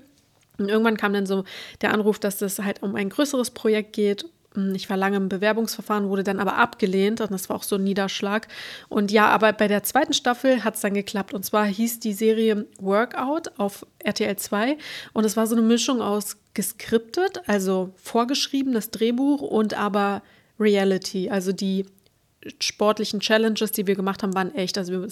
Und 0.57 0.69
irgendwann 0.69 0.97
kam 0.97 1.13
dann 1.13 1.25
so 1.25 1.43
der 1.81 1.93
Anruf, 1.93 2.19
dass 2.19 2.41
es 2.41 2.59
halt 2.59 2.81
um 2.81 2.95
ein 2.95 3.09
größeres 3.09 3.51
Projekt 3.51 3.93
geht. 3.93 4.25
Ich 4.75 4.89
war 4.89 4.97
lange 4.97 5.17
im 5.17 5.29
Bewerbungsverfahren, 5.29 6.09
wurde 6.09 6.23
dann 6.23 6.39
aber 6.39 6.57
abgelehnt 6.57 7.21
und 7.21 7.31
das 7.31 7.49
war 7.49 7.55
auch 7.55 7.63
so 7.63 7.75
ein 7.75 7.83
Niederschlag. 7.83 8.47
Und 8.89 9.11
ja, 9.11 9.27
aber 9.27 9.53
bei 9.53 9.67
der 9.67 9.83
zweiten 9.83 10.13
Staffel 10.13 10.63
hat 10.63 10.75
es 10.75 10.81
dann 10.81 10.93
geklappt. 10.93 11.33
Und 11.33 11.43
zwar 11.43 11.65
hieß 11.65 11.99
die 11.99 12.13
Serie 12.13 12.65
Workout 12.79 13.51
auf 13.57 13.85
RTL 13.99 14.35
2 14.35 14.77
und 15.13 15.25
es 15.25 15.37
war 15.37 15.47
so 15.47 15.55
eine 15.55 15.65
Mischung 15.65 16.01
aus 16.01 16.37
geskriptet, 16.53 17.41
also 17.47 17.93
vorgeschriebenes 17.97 18.91
Drehbuch 18.91 19.41
und 19.41 19.75
aber 19.75 20.23
Reality. 20.59 21.29
Also 21.29 21.51
die 21.51 21.85
sportlichen 22.59 23.19
Challenges, 23.19 23.71
die 23.71 23.87
wir 23.87 23.95
gemacht 23.95 24.23
haben, 24.23 24.33
waren 24.33 24.53
echt. 24.55 24.77
Also 24.77 24.93
wir, 24.93 25.07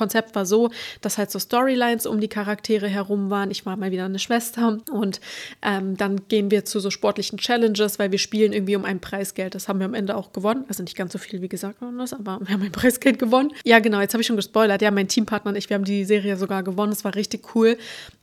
Konzept 0.00 0.34
war 0.34 0.46
so, 0.46 0.70
dass 1.02 1.18
halt 1.18 1.30
so 1.30 1.38
Storylines 1.38 2.06
um 2.06 2.20
die 2.20 2.28
Charaktere 2.28 2.88
herum 2.88 3.28
waren. 3.28 3.50
Ich 3.50 3.66
war 3.66 3.76
mal 3.76 3.90
wieder 3.90 4.06
eine 4.06 4.18
Schwester 4.18 4.78
und 4.90 5.20
ähm, 5.60 5.98
dann 5.98 6.26
gehen 6.28 6.50
wir 6.50 6.64
zu 6.64 6.80
so 6.80 6.90
sportlichen 6.90 7.36
Challenges, 7.38 7.98
weil 7.98 8.10
wir 8.10 8.18
spielen 8.18 8.54
irgendwie 8.54 8.76
um 8.76 8.86
ein 8.86 8.98
Preisgeld. 8.98 9.54
Das 9.54 9.68
haben 9.68 9.78
wir 9.78 9.84
am 9.84 9.92
Ende 9.92 10.16
auch 10.16 10.32
gewonnen. 10.32 10.64
Also 10.68 10.82
nicht 10.82 10.96
ganz 10.96 11.12
so 11.12 11.18
viel, 11.18 11.42
wie 11.42 11.50
gesagt, 11.50 11.82
aber 11.82 11.92
wir 11.92 12.54
haben 12.54 12.62
ein 12.62 12.72
Preisgeld 12.80 13.18
gewonnen. 13.18 13.52
Ja, 13.64 13.78
genau, 13.78 14.00
jetzt 14.00 14.14
habe 14.14 14.22
ich 14.22 14.26
schon 14.26 14.36
gespoilert. 14.36 14.80
Ja, 14.80 14.90
mein 14.90 15.06
Teampartner 15.06 15.50
und 15.50 15.56
ich, 15.56 15.68
wir 15.68 15.74
haben 15.74 15.84
die 15.84 16.06
Serie 16.06 16.38
sogar 16.38 16.62
gewonnen. 16.62 16.92
Es 16.92 17.04
war 17.04 17.14
richtig 17.14 17.54
cool. 17.54 17.76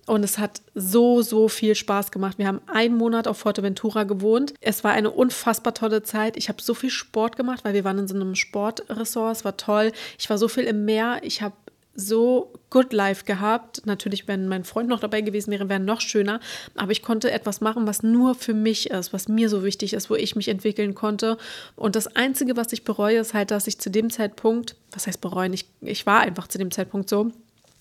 Und 0.08 0.24
es 0.24 0.38
hat 0.38 0.62
so, 0.74 1.22
so 1.22 1.50
viel 1.50 1.76
Spaß 1.76 2.12
gemacht. 2.12 2.38
Wir 2.40 2.48
haben 2.48 2.62
einen 2.68 2.96
Monat 2.96 3.28
auf 3.28 3.38
Forteventura 3.40 4.06
gewohnt. 4.06 4.54
Es 4.62 4.86
war 4.86 4.94
eine 4.94 5.12
unfassbar 5.12 5.74
tolle 5.74 6.02
Zeit. 6.02 6.38
Ich 6.38 6.48
habe 6.48 6.62
so 6.62 6.74
viel 6.74 6.90
Sport 6.90 7.36
gemacht, 7.36 7.66
weil 7.66 7.74
wir 7.74 7.84
waren 7.84 8.00
in 8.00 8.08
so 8.08 8.16
einem 8.16 8.34
Sportressort. 8.34 9.36
Es 9.36 9.46
war 9.46 9.58
toll. 9.58 9.92
Ich 10.18 10.30
war 10.30 10.38
so 10.38 10.48
viel 10.48 10.64
im 10.64 10.86
Meer. 10.86 11.20
Ich 11.24 11.42
habe 11.42 11.56
so 11.98 12.54
Good 12.70 12.94
Life 12.94 13.26
gehabt. 13.26 13.86
Natürlich, 13.86 14.28
wenn 14.28 14.48
mein 14.48 14.64
Freund 14.64 14.88
noch 14.88 15.00
dabei 15.00 15.22
gewesen 15.22 15.52
wäre, 15.52 15.68
wäre 15.68 15.80
noch 15.80 16.00
schöner. 16.00 16.40
Aber 16.76 16.92
ich 16.92 17.02
konnte 17.02 17.32
etwas 17.32 17.60
machen, 17.60 17.88
was 17.88 18.04
nur 18.04 18.36
für 18.36 18.54
mich 18.54 18.92
ist, 18.92 19.14
was 19.14 19.28
mir 19.28 19.50
so 19.50 19.64
wichtig 19.64 19.94
ist, 19.94 20.10
wo 20.10 20.16
ich 20.16 20.36
mich 20.36 20.48
entwickeln 20.48 20.94
konnte. 20.94 21.38
Und 21.76 21.96
das 21.96 22.16
Einzige, 22.16 22.56
was 22.56 22.72
ich 22.72 22.84
bereue, 22.84 23.18
ist 23.18 23.34
halt, 23.34 23.52
dass 23.52 23.68
ich 23.68 23.80
zu 23.80 23.90
dem 23.90 24.10
Zeitpunkt, 24.12 24.76
was 24.92 25.08
heißt 25.08 25.22
bereuen, 25.22 25.54
ich, 25.54 25.66
ich 25.82 26.06
war 26.06 26.22
einfach 26.22 26.48
zu 26.48 26.60
dem 26.60 26.72
Zeitpunkt 26.72 27.10
so, 27.10 27.32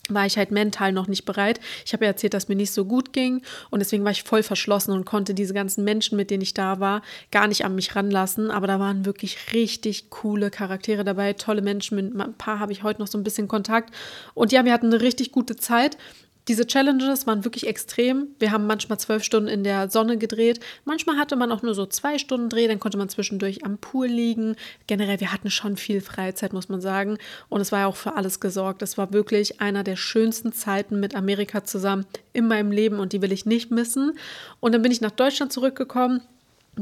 war 0.09 0.25
ich 0.25 0.37
halt 0.37 0.51
mental 0.51 0.91
noch 0.91 1.07
nicht 1.07 1.25
bereit. 1.25 1.59
Ich 1.85 1.93
habe 1.93 2.05
ja 2.05 2.11
erzählt, 2.11 2.33
dass 2.33 2.47
mir 2.47 2.55
nicht 2.55 2.71
so 2.71 2.85
gut 2.85 3.13
ging 3.13 3.41
und 3.69 3.79
deswegen 3.79 4.03
war 4.03 4.11
ich 4.11 4.23
voll 4.23 4.43
verschlossen 4.43 4.91
und 4.91 5.05
konnte 5.05 5.33
diese 5.33 5.53
ganzen 5.53 5.83
Menschen, 5.83 6.17
mit 6.17 6.29
denen 6.29 6.43
ich 6.43 6.53
da 6.53 6.79
war, 6.79 7.01
gar 7.31 7.47
nicht 7.47 7.65
an 7.65 7.75
mich 7.75 7.95
ranlassen. 7.95 8.51
Aber 8.51 8.67
da 8.67 8.79
waren 8.79 9.05
wirklich 9.05 9.53
richtig 9.53 10.09
coole 10.09 10.49
Charaktere 10.49 11.03
dabei, 11.03 11.33
tolle 11.33 11.61
Menschen. 11.61 11.95
Mit 11.95 12.15
ein 12.15 12.37
paar 12.37 12.59
habe 12.59 12.71
ich 12.71 12.83
heute 12.83 13.01
noch 13.01 13.07
so 13.07 13.17
ein 13.17 13.23
bisschen 13.23 13.47
Kontakt. 13.47 13.93
Und 14.33 14.51
ja, 14.51 14.65
wir 14.65 14.73
hatten 14.73 14.87
eine 14.87 15.01
richtig 15.01 15.31
gute 15.31 15.55
Zeit 15.55 15.97
diese 16.47 16.65
Challenges 16.65 17.27
waren 17.27 17.43
wirklich 17.43 17.67
extrem. 17.67 18.29
Wir 18.39 18.51
haben 18.51 18.67
manchmal 18.67 18.99
zwölf 18.99 19.23
Stunden 19.23 19.49
in 19.49 19.63
der 19.63 19.89
Sonne 19.89 20.17
gedreht. 20.17 20.59
Manchmal 20.85 21.17
hatte 21.17 21.35
man 21.35 21.51
auch 21.51 21.61
nur 21.61 21.75
so 21.75 21.85
zwei 21.85 22.17
Stunden 22.17 22.49
Dreh, 22.49 22.67
dann 22.67 22.79
konnte 22.79 22.97
man 22.97 23.09
zwischendurch 23.09 23.65
am 23.65 23.77
Pool 23.77 24.07
liegen. 24.07 24.55
Generell, 24.87 25.19
wir 25.19 25.33
hatten 25.33 25.49
schon 25.49 25.75
viel 25.75 25.99
Freizeit, 25.99 26.53
muss 26.53 26.69
man 26.69 26.79
sagen. 26.79 27.17
Und 27.49 27.61
es 27.61 27.71
war 27.71 27.79
ja 27.79 27.87
auch 27.87 27.95
für 27.95 28.15
alles 28.15 28.39
gesorgt. 28.39 28.81
Es 28.81 28.97
war 28.97 29.11
wirklich 29.11 29.59
einer 29.59 29.83
der 29.83 29.97
schönsten 29.97 30.53
Zeiten 30.53 30.99
mit 30.99 31.15
Amerika 31.15 31.63
zusammen 31.63 32.05
in 32.33 32.47
meinem 32.47 32.71
Leben 32.71 32.99
und 32.99 33.13
die 33.13 33.21
will 33.21 33.31
ich 33.31 33.45
nicht 33.45 33.71
missen. 33.71 34.13
Und 34.59 34.73
dann 34.73 34.81
bin 34.81 34.91
ich 34.91 35.01
nach 35.01 35.11
Deutschland 35.11 35.51
zurückgekommen 35.51 36.21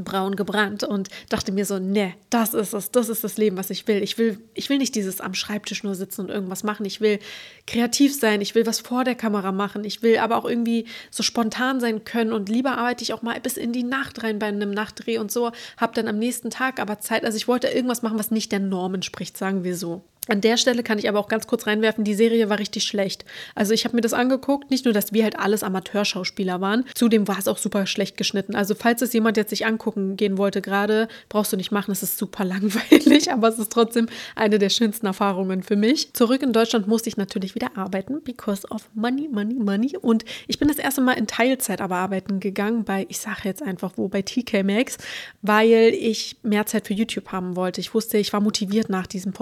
braun 0.04 0.36
gebrannt 0.36 0.84
und 0.84 1.10
dachte 1.30 1.52
mir 1.52 1.66
so, 1.66 1.80
ne, 1.80 2.14
das 2.30 2.54
ist 2.54 2.74
es, 2.74 2.92
das 2.92 3.10
ist 3.10 3.24
das 3.24 3.38
Leben, 3.38 3.58
was 3.58 3.70
ich 3.70 3.88
will. 3.88 4.04
Ich 4.04 4.18
will, 4.18 4.40
ich 4.54 4.70
will 4.70 4.78
nicht 4.78 4.96
dieses 4.96 5.22
am 5.22 5.34
Schreibtisch 5.34 5.84
nur 5.84 5.96
sitzen 5.96 6.22
und 6.22 6.30
irgendwas 6.30 6.64
machen. 6.64 6.86
Ich 6.86 7.02
will 7.02 7.20
kreativ 7.68 8.18
sein, 8.20 8.42
ich 8.42 8.56
will 8.56 8.66
was 8.66 8.80
vor 8.80 9.04
der 9.04 9.16
Kamera 9.16 9.52
machen, 9.52 9.84
ich 9.84 10.02
will 10.02 10.18
aber 10.18 10.38
auch 10.38 10.46
irgendwie 10.46 10.86
so 11.12 11.24
spontan 11.24 11.80
sein 11.80 12.04
können 12.04 12.34
und 12.34 12.50
lieber 12.50 12.78
arbeite 12.78 13.04
ich 13.04 13.14
auch 13.14 13.22
mal 13.22 13.40
bis 13.40 13.58
in 13.58 13.72
die 13.72 13.84
Nacht 13.84 14.24
rein 14.24 14.40
bei 14.40 14.48
einem 14.48 14.72
Nachtdreh 14.72 15.18
und 15.18 15.32
so, 15.32 15.52
habe 15.78 15.94
dann 15.94 16.08
am 16.08 16.18
nächsten 16.20 16.50
Tag 16.50 16.80
aber 16.80 17.00
Zeit. 17.00 17.24
Also 17.24 17.38
ich 17.38 17.48
wollte 17.48 17.68
irgendwas 17.68 18.02
machen, 18.02 18.20
was 18.20 18.32
nicht 18.32 18.52
der 18.52 18.60
Norm 18.60 18.96
entspricht, 18.96 19.38
sagen 19.38 19.64
wir 19.64 19.76
so. 19.76 20.04
An 20.28 20.42
der 20.42 20.58
Stelle 20.58 20.82
kann 20.82 20.98
ich 20.98 21.08
aber 21.08 21.20
auch 21.20 21.28
ganz 21.28 21.46
kurz 21.46 21.68
reinwerfen, 21.68 22.04
die 22.04 22.16
Serie 22.16 22.50
war 22.50 22.60
richtig 22.60 22.84
schlecht. 22.84 23.26
Also 23.54 23.74
ich 23.74 23.86
habe 23.86 23.96
mir 23.96 24.02
das 24.02 24.14
angeguckt, 24.14 24.72
nicht 24.72 24.86
nur, 24.86 24.94
dass 24.94 25.14
wir 25.14 25.24
halt 25.24 25.38
alles 25.38 25.64
Amateurschauspieler 25.64 26.62
waren, 26.62 26.86
zudem 26.96 27.28
war 27.28 27.38
es 27.38 27.48
auch 27.48 27.58
super 27.58 27.86
schlecht 27.86 28.18
geschnitten. 28.18 28.56
Also 28.56 28.74
falls 28.76 29.02
es 29.02 29.14
jemand 29.14 29.38
jetzt 29.38 29.52
sich 29.52 29.66
angucken 29.66 30.18
gehen 30.18 30.38
wollte 30.38 30.62
gerade, 30.62 31.08
brauchst 31.30 31.54
du 31.54 31.58
nicht 31.58 31.72
machen, 31.72 31.92
es 31.92 32.02
ist 32.02 32.18
super 32.18 32.44
langweilig, 32.46 33.32
aber 33.32 33.50
es 33.50 33.60
ist 33.60 33.72
trotzdem 33.72 34.08
eine 34.36 34.58
der 34.58 34.70
schönsten 34.70 35.06
Erfahrungen 35.06 35.62
für 35.62 35.76
mich. 35.76 36.14
Zurück 36.14 36.42
in 36.42 36.54
Deutschland 36.54 36.88
musste 36.88 37.10
ich 37.10 37.18
natürlich 37.18 37.56
wieder 37.56 37.78
arbeiten, 37.78 38.22
because 38.24 38.68
of 38.70 38.90
money, 38.94 39.28
money, 39.32 39.56
money. 39.56 39.98
Und 39.98 40.26
ich 40.48 40.58
bin 40.58 40.68
das 40.68 40.78
erste 40.78 41.02
Mal 41.02 41.14
in 41.14 41.28
Teilzeit 41.28 41.82
aber 41.82 41.98
arbeiten 41.98 42.40
gegangen 42.40 42.84
bei, 42.84 43.06
ich 43.10 43.20
sage 43.20 43.42
jetzt 43.44 43.62
einfach 43.62 43.94
wo, 43.96 44.08
bei 44.08 44.22
TK 44.22 44.64
Maxx, 44.64 44.98
weil 45.42 45.94
ich 45.94 46.38
mehr 46.42 46.66
Zeit 46.66 46.88
für 46.88 46.94
YouTube 46.94 47.32
haben 47.32 47.56
wollte. 47.56 47.80
Ich 47.82 47.94
wusste, 47.94 48.18
ich 48.18 48.34
war 48.34 48.42
motiviert 48.42 48.90
nach 48.90 49.08
diesem 49.08 49.34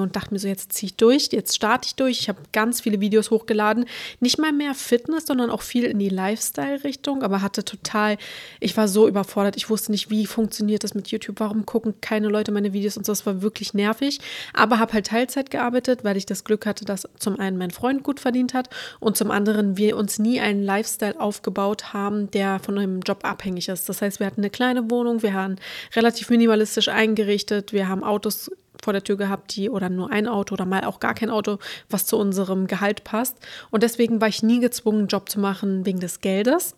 Und 0.00 0.16
dachte 0.16 0.32
mir 0.32 0.40
so, 0.40 0.48
jetzt 0.48 0.72
ziehe 0.72 0.88
ich 0.88 0.96
durch, 0.96 1.28
jetzt 1.32 1.54
starte 1.54 1.86
ich 1.86 1.94
durch. 1.94 2.20
Ich 2.20 2.28
habe 2.28 2.40
ganz 2.52 2.80
viele 2.80 3.00
Videos 3.00 3.30
hochgeladen. 3.30 3.84
Nicht 4.20 4.38
mal 4.38 4.52
mehr 4.52 4.74
Fitness, 4.74 5.26
sondern 5.26 5.50
auch 5.50 5.62
viel 5.62 5.84
in 5.84 5.98
die 5.98 6.08
Lifestyle-Richtung, 6.08 7.22
aber 7.22 7.42
hatte 7.42 7.64
total, 7.64 8.16
ich 8.60 8.76
war 8.76 8.88
so 8.88 9.08
überfordert. 9.08 9.56
Ich 9.56 9.70
wusste 9.70 9.92
nicht, 9.92 10.10
wie 10.10 10.26
funktioniert 10.26 10.84
das 10.84 10.94
mit 10.94 11.08
YouTube, 11.08 11.40
warum 11.40 11.66
gucken 11.66 11.94
keine 12.00 12.28
Leute 12.28 12.52
meine 12.52 12.72
Videos 12.72 12.96
und 12.96 13.06
so. 13.06 13.12
Das 13.12 13.26
war 13.26 13.42
wirklich 13.42 13.74
nervig. 13.74 14.20
Aber 14.54 14.78
habe 14.78 14.92
halt 14.92 15.06
Teilzeit 15.06 15.50
gearbeitet, 15.50 16.04
weil 16.04 16.16
ich 16.16 16.26
das 16.26 16.44
Glück 16.44 16.66
hatte, 16.66 16.84
dass 16.84 17.08
zum 17.18 17.38
einen 17.38 17.58
mein 17.58 17.70
Freund 17.70 18.02
gut 18.02 18.20
verdient 18.20 18.54
hat 18.54 18.70
und 19.00 19.16
zum 19.16 19.30
anderen 19.30 19.76
wir 19.76 19.96
uns 19.96 20.18
nie 20.18 20.40
einen 20.40 20.62
Lifestyle 20.62 21.20
aufgebaut 21.20 21.92
haben, 21.92 22.30
der 22.30 22.58
von 22.58 22.78
einem 22.78 23.00
Job 23.00 23.24
abhängig 23.24 23.68
ist. 23.68 23.88
Das 23.88 24.02
heißt, 24.02 24.20
wir 24.20 24.26
hatten 24.26 24.40
eine 24.40 24.50
kleine 24.50 24.90
Wohnung, 24.90 25.22
wir 25.22 25.34
waren 25.34 25.60
relativ 25.94 26.30
minimalistisch 26.30 26.88
eingerichtet, 26.88 27.72
wir 27.72 27.88
haben 27.88 28.04
Autos 28.04 28.50
vor 28.84 28.92
der 28.92 29.04
Tür 29.04 29.16
gehabt, 29.16 29.54
die 29.56 29.70
oder 29.70 29.88
nur 29.88 30.10
ein 30.10 30.28
Auto 30.28 30.54
oder 30.54 30.66
mal 30.66 30.84
auch 30.84 31.00
gar 31.00 31.14
kein 31.14 31.30
Auto, 31.30 31.58
was 31.88 32.06
zu 32.06 32.16
unserem 32.16 32.66
Gehalt 32.66 33.04
passt. 33.04 33.36
Und 33.70 33.82
deswegen 33.82 34.20
war 34.20 34.28
ich 34.28 34.42
nie 34.42 34.60
gezwungen, 34.60 35.00
einen 35.00 35.08
Job 35.08 35.28
zu 35.28 35.40
machen 35.40 35.86
wegen 35.86 36.00
des 36.00 36.20
Geldes. 36.20 36.74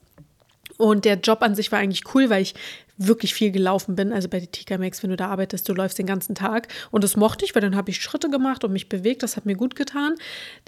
Und 0.78 1.04
der 1.04 1.16
Job 1.16 1.42
an 1.42 1.54
sich 1.54 1.70
war 1.70 1.78
eigentlich 1.78 2.14
cool, 2.14 2.30
weil 2.30 2.42
ich 2.42 2.54
wirklich 2.98 3.34
viel 3.34 3.50
gelaufen 3.50 3.96
bin. 3.96 4.12
Also 4.12 4.28
bei 4.28 4.40
der 4.40 4.50
TK 4.50 4.78
Max, 4.78 5.02
wenn 5.02 5.10
du 5.10 5.16
da 5.16 5.28
arbeitest, 5.28 5.68
du 5.68 5.74
läufst 5.74 5.98
den 5.98 6.06
ganzen 6.06 6.34
Tag. 6.34 6.68
Und 6.90 7.04
das 7.04 7.16
mochte 7.16 7.44
ich, 7.44 7.54
weil 7.54 7.62
dann 7.62 7.76
habe 7.76 7.90
ich 7.90 8.00
Schritte 8.00 8.30
gemacht 8.30 8.64
und 8.64 8.72
mich 8.72 8.88
bewegt. 8.88 9.22
Das 9.22 9.36
hat 9.36 9.46
mir 9.46 9.54
gut 9.56 9.74
getan. 9.74 10.14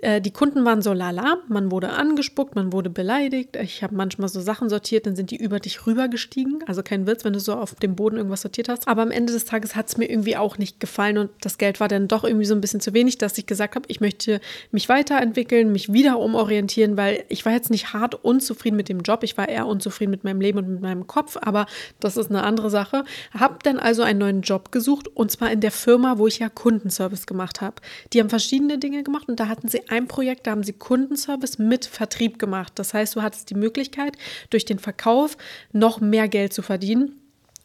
Äh, 0.01 0.21
die 0.21 0.31
Kunden 0.31 0.65
waren 0.65 0.83
so 0.83 0.93
lala. 0.93 1.39
Man 1.49 1.71
wurde 1.71 1.91
angespuckt, 1.91 2.55
man 2.55 2.73
wurde 2.73 2.91
beleidigt. 2.91 3.57
Ich 3.57 3.83
habe 3.83 3.95
manchmal 3.95 4.29
so 4.29 4.41
Sachen 4.41 4.69
sortiert, 4.69 5.07
dann 5.07 5.17
sind 5.17 5.31
die 5.31 5.37
über 5.37 5.61
dich 5.61 5.87
rübergestiegen. 5.87 6.65
Also 6.67 6.83
kein 6.83 7.07
Witz, 7.07 7.25
wenn 7.25 7.33
du 7.33 7.41
so 7.41 7.55
auf 7.55 7.75
dem 7.75 7.95
Boden 7.97 8.17
irgendwas 8.17 8.43
sortiert 8.43 8.69
hast. 8.69 8.89
Aber 8.89 9.03
am 9.03 9.11
Ende 9.11 9.33
des 9.33 9.45
Tages 9.45 9.77
hat 9.77 9.89
es 9.89 9.97
mir 9.97 10.09
irgendwie 10.09 10.37
auch 10.37 10.59
nicht 10.59 10.81
gefallen 10.81 11.19
und 11.19 11.31
das 11.41 11.59
Geld 11.59 11.81
war 11.81 11.89
dann 11.89 12.09
doch 12.09 12.25
irgendwie 12.25 12.47
so 12.47 12.55
ein 12.55 12.61
bisschen 12.61 12.81
zu 12.81 12.95
wenig, 12.95 13.19
dass 13.19 13.39
ich 13.39 13.47
gesagt 13.47 13.77
habe, 13.77 13.87
ich 13.89 14.01
möchte 14.01 14.41
mich 14.71 14.89
weiterentwickeln, 14.89 15.73
mich 15.73 15.93
wieder 15.93 16.19
umorientieren, 16.19 16.97
weil 16.97 17.25
ich 17.29 17.45
war 17.45 17.53
jetzt 17.53 17.71
nicht 17.71 17.93
hart 17.93 18.15
unzufrieden 18.25 18.77
mit 18.77 18.89
dem 18.89 19.01
Job. 19.01 19.23
Ich 19.23 19.37
war 19.37 19.49
eher 19.49 19.67
unzufrieden 19.67 20.11
mit 20.11 20.25
meinem 20.25 20.41
Leben 20.41 20.59
und 20.59 20.69
mit 20.69 20.81
meinem 20.81 21.07
Kopf. 21.07 21.37
Aber 21.41 21.67
das 22.01 22.17
ist 22.17 22.24
eine 22.31 22.43
andere 22.43 22.71
Sache. 22.71 23.05
Habe 23.33 23.59
dann 23.63 23.79
also 23.79 24.03
einen 24.03 24.19
neuen 24.19 24.43
Job 24.43 24.73
gesucht 24.73 25.09
und 25.09 25.31
zwar 25.31 25.51
in 25.51 25.61
der 25.61 25.71
Firma, 25.71 26.19
wo 26.19 26.27
ich 26.27 26.39
ja 26.39 26.49
Kundenservice 26.49 27.27
gemacht 27.27 27.61
habe. 27.61 27.77
Die 28.13 28.21
haben 28.21 28.31
verschiedene 28.31 28.79
Dinge 28.79 29.03
gemacht 29.03 29.29
und 29.29 29.41
da 29.41 29.49
hatten 29.49 29.69
sie 29.69 29.89
ein 29.89 30.09
Projekt, 30.09 30.47
da 30.47 30.53
haben 30.53 30.65
sie 30.65 30.73
Kundenservice 30.73 31.59
mit 31.59 31.87
Vertrieb 31.87 32.39
gemacht. 32.39 32.73
Das 32.77 32.95
heißt, 32.95 33.17
du 33.17 33.23
hattest 33.23 33.51
die 33.51 33.55
Möglichkeit, 33.55 34.17
durch 34.51 34.65
den 34.65 34.79
Verkauf 34.79 35.37
noch 35.73 36.01
mehr 36.01 36.29
Geld 36.29 36.53
zu 36.53 36.63
verdienen 36.63 37.21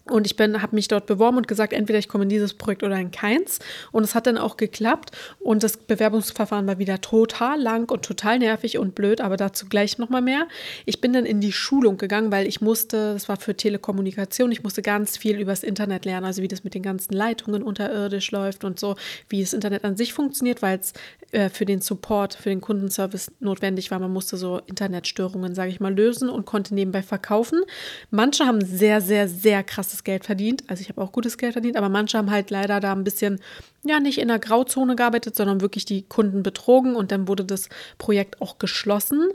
Und 0.10 0.26
ich 0.26 0.38
habe 0.40 0.76
mich 0.76 0.88
dort 0.88 1.06
beworben 1.06 1.38
und 1.38 1.48
gesagt, 1.48 1.74
entweder 1.74 2.00
ich 2.00 2.08
komme 2.08 2.24
in 2.24 2.30
dieses 2.30 2.54
Projekt 2.54 2.84
oder 2.84 2.98
in 2.98 3.12
keins. 3.12 3.60
Und 3.92 4.04
es 4.04 4.16
hat 4.16 4.28
dann 4.28 4.38
auch 4.38 4.58
geklappt. 4.58 5.12
Und 5.40 5.64
das 5.64 5.78
Bewerbungsverfahren 5.78 6.68
war 6.68 6.80
wieder 6.80 7.02
total 7.02 7.60
lang 7.60 7.92
und 7.92 8.04
total 8.04 8.40
nervig 8.40 8.78
und 8.78 8.96
blöd, 8.96 9.22
aber 9.22 9.38
dazu 9.38 9.68
gleich 9.68 9.98
nochmal 9.98 10.22
mehr. 10.22 10.48
Ich 10.86 11.02
bin 11.02 11.14
dann 11.14 11.26
in 11.26 11.42
die 11.42 11.52
Schulung 11.52 11.98
gegangen, 11.98 12.32
weil 12.32 12.48
ich 12.48 12.62
musste, 12.62 13.14
das 13.14 13.30
war 13.30 13.38
für 13.38 13.56
Telekommunikation, 13.56 14.52
ich 14.52 14.64
musste 14.64 14.82
ganz 14.82 15.18
viel 15.18 15.40
übers 15.40 15.64
Internet 15.64 16.06
lernen, 16.06 16.26
also 16.26 16.42
wie 16.42 16.48
das 16.48 16.64
mit 16.64 16.74
den 16.74 16.84
ganzen 16.84 17.14
Leitungen 17.14 17.64
unterirdisch 17.64 18.32
läuft 18.32 18.64
und 18.64 18.80
so, 18.80 18.96
wie 19.28 19.42
das 19.42 19.54
Internet 19.54 19.84
an 19.84 19.98
sich 19.98 20.14
funktioniert, 20.14 20.62
weil 20.62 20.80
es 20.80 20.94
äh, 21.32 21.50
für 21.50 21.66
den 21.66 21.82
Support, 21.82 22.34
für 22.34 22.50
den 22.50 22.62
Kundenservice 22.62 23.32
notwendig 23.40 23.92
war. 23.92 24.00
Man 24.00 24.12
musste 24.12 24.36
so 24.36 24.60
Internetstörungen, 24.66 25.54
sage 25.54 25.70
ich 25.70 25.80
mal, 25.80 25.94
lösen 25.94 26.28
und 26.30 26.46
konnte 26.46 26.74
nebenbei 26.74 27.04
verkaufen. 27.04 27.62
Manche 28.10 28.46
haben 28.46 28.66
sehr, 28.66 29.00
sehr, 29.00 29.28
sehr 29.28 29.64
krasses 29.64 30.04
Geld 30.04 30.26
verdient. 30.26 30.64
Also 30.68 30.82
ich 30.82 30.90
habe 30.90 31.02
auch 31.02 31.12
gutes 31.12 31.38
Geld 31.38 31.54
verdient, 31.54 31.78
aber 31.78 31.90
manche 31.90 32.18
haben 32.18 32.32
halt 32.32 32.50
leider 32.50 32.80
da 32.80 32.94
ein 32.94 33.04
bisschen, 33.04 33.40
ja, 33.84 34.00
nicht 34.00 34.18
in 34.18 34.28
der 34.28 34.40
Grauzone 34.40 34.96
gearbeitet, 34.96 35.36
sondern 35.36 35.62
wirklich 35.62 35.86
die 35.86 36.02
Kunden 36.02 36.42
betrogen 36.42 36.96
und 36.96 37.12
dann 37.12 37.28
wurde 37.28 37.46
das 37.46 37.70
Projekt 37.98 38.42
auch 38.42 38.58
geschlossen. 38.58 39.30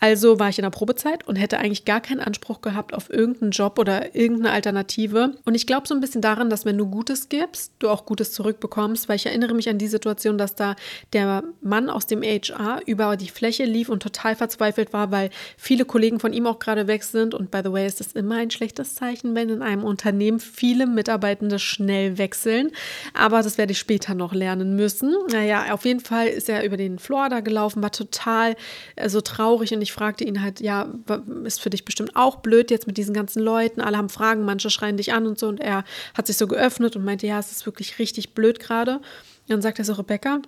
Also 0.00 0.38
war 0.38 0.48
ich 0.48 0.58
in 0.58 0.62
der 0.62 0.70
Probezeit 0.70 1.26
und 1.26 1.36
hätte 1.36 1.58
eigentlich 1.58 1.84
gar 1.84 2.00
keinen 2.00 2.20
Anspruch 2.20 2.60
gehabt 2.60 2.94
auf 2.94 3.10
irgendeinen 3.10 3.50
Job 3.50 3.78
oder 3.78 4.14
irgendeine 4.14 4.52
Alternative. 4.52 5.34
Und 5.44 5.54
ich 5.54 5.66
glaube 5.66 5.88
so 5.88 5.94
ein 5.94 6.00
bisschen 6.00 6.22
daran, 6.22 6.50
dass 6.50 6.64
wenn 6.64 6.78
du 6.78 6.86
Gutes 6.86 7.28
gibst, 7.28 7.72
du 7.80 7.88
auch 7.88 8.06
Gutes 8.06 8.32
zurückbekommst, 8.32 9.08
weil 9.08 9.16
ich 9.16 9.26
erinnere 9.26 9.54
mich 9.54 9.68
an 9.68 9.78
die 9.78 9.88
Situation, 9.88 10.38
dass 10.38 10.54
da 10.54 10.76
der 11.12 11.42
Mann 11.60 11.90
aus 11.90 12.06
dem 12.06 12.22
HR 12.22 12.80
über 12.86 13.16
die 13.16 13.28
Fläche 13.28 13.64
lief 13.64 13.88
und 13.88 14.02
total 14.02 14.36
verzweifelt 14.36 14.92
war, 14.92 15.10
weil 15.10 15.30
viele 15.56 15.84
Kollegen 15.84 16.20
von 16.20 16.32
ihm 16.32 16.46
auch 16.46 16.60
gerade 16.60 16.86
weg 16.86 17.02
sind. 17.02 17.34
Und 17.34 17.50
by 17.50 17.60
the 17.64 17.72
way, 17.72 17.86
ist 17.86 18.00
das 18.00 18.12
immer 18.12 18.36
ein 18.36 18.50
schlechtes 18.50 18.94
Zeichen, 18.94 19.34
wenn 19.34 19.48
in 19.48 19.62
einem 19.62 19.82
Unternehmen 19.82 20.38
viele 20.38 20.86
Mitarbeitende 20.86 21.58
schnell 21.58 22.18
wechseln. 22.18 22.70
Aber 23.14 23.42
das 23.42 23.58
werde 23.58 23.72
ich 23.72 23.78
später 23.78 24.14
noch 24.14 24.32
lernen 24.32 24.76
müssen. 24.76 25.14
Naja, 25.32 25.72
auf 25.72 25.84
jeden 25.84 26.00
Fall 26.00 26.28
ist 26.28 26.48
er 26.48 26.64
über 26.64 26.76
den 26.76 26.98
Floor 26.98 27.28
da 27.28 27.40
gelaufen, 27.40 27.82
war 27.82 27.90
total 27.90 28.54
äh, 28.94 29.08
so 29.08 29.20
traurig 29.20 29.74
und 29.74 29.82
ich 29.82 29.87
ich 29.88 29.92
fragte 29.94 30.22
ihn 30.24 30.42
halt, 30.42 30.60
ja, 30.60 30.86
ist 31.44 31.62
für 31.62 31.70
dich 31.70 31.86
bestimmt 31.86 32.14
auch 32.14 32.36
blöd 32.36 32.70
jetzt 32.70 32.86
mit 32.86 32.98
diesen 32.98 33.14
ganzen 33.14 33.42
Leuten, 33.42 33.80
alle 33.80 33.96
haben 33.96 34.10
Fragen, 34.10 34.44
manche 34.44 34.68
schreien 34.68 34.98
dich 34.98 35.14
an 35.14 35.26
und 35.26 35.38
so. 35.38 35.48
Und 35.48 35.60
er 35.60 35.82
hat 36.12 36.26
sich 36.26 36.36
so 36.36 36.46
geöffnet 36.46 36.94
und 36.94 37.06
meinte, 37.06 37.26
ja, 37.26 37.38
es 37.38 37.50
ist 37.52 37.64
wirklich 37.64 37.98
richtig 37.98 38.34
blöd 38.34 38.60
gerade. 38.60 39.00
Dann 39.48 39.62
sagt 39.62 39.78
er 39.78 39.86
so, 39.86 39.94
Rebecca, 39.94 40.42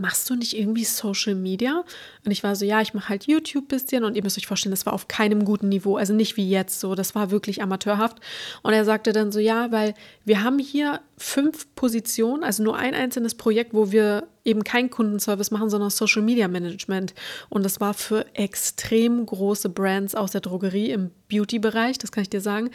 machst 0.00 0.28
du 0.30 0.34
nicht 0.34 0.56
irgendwie 0.56 0.84
Social 0.84 1.34
Media? 1.34 1.84
Und 2.24 2.30
ich 2.30 2.42
war 2.42 2.56
so, 2.56 2.64
ja, 2.64 2.80
ich 2.80 2.94
mache 2.94 3.08
halt 3.08 3.26
YouTube 3.26 3.68
bisschen 3.68 4.04
und 4.04 4.16
ihr 4.16 4.22
müsst 4.22 4.38
euch 4.38 4.46
vorstellen, 4.46 4.72
das 4.72 4.86
war 4.86 4.92
auf 4.92 5.08
keinem 5.08 5.44
guten 5.44 5.68
Niveau, 5.68 5.96
also 5.96 6.12
nicht 6.12 6.36
wie 6.36 6.48
jetzt 6.48 6.80
so, 6.80 6.94
das 6.94 7.14
war 7.14 7.30
wirklich 7.30 7.62
amateurhaft. 7.62 8.18
Und 8.62 8.72
er 8.72 8.84
sagte 8.84 9.12
dann 9.12 9.32
so, 9.32 9.38
ja, 9.38 9.72
weil 9.72 9.94
wir 10.24 10.42
haben 10.42 10.58
hier 10.58 11.00
fünf 11.16 11.66
Positionen, 11.74 12.44
also 12.44 12.62
nur 12.62 12.76
ein 12.76 12.94
einzelnes 12.94 13.34
Projekt, 13.34 13.74
wo 13.74 13.92
wir 13.92 14.26
eben 14.44 14.64
kein 14.64 14.90
Kundenservice 14.90 15.50
machen, 15.50 15.70
sondern 15.70 15.90
Social 15.90 16.22
Media 16.22 16.48
Management. 16.48 17.14
Und 17.48 17.64
das 17.64 17.80
war 17.80 17.94
für 17.94 18.26
extrem 18.34 19.26
große 19.26 19.68
Brands 19.68 20.14
aus 20.14 20.32
der 20.32 20.40
Drogerie 20.40 20.90
im 20.90 21.10
Beauty-Bereich, 21.28 21.98
das 21.98 22.12
kann 22.12 22.22
ich 22.22 22.30
dir 22.30 22.40
sagen. 22.40 22.70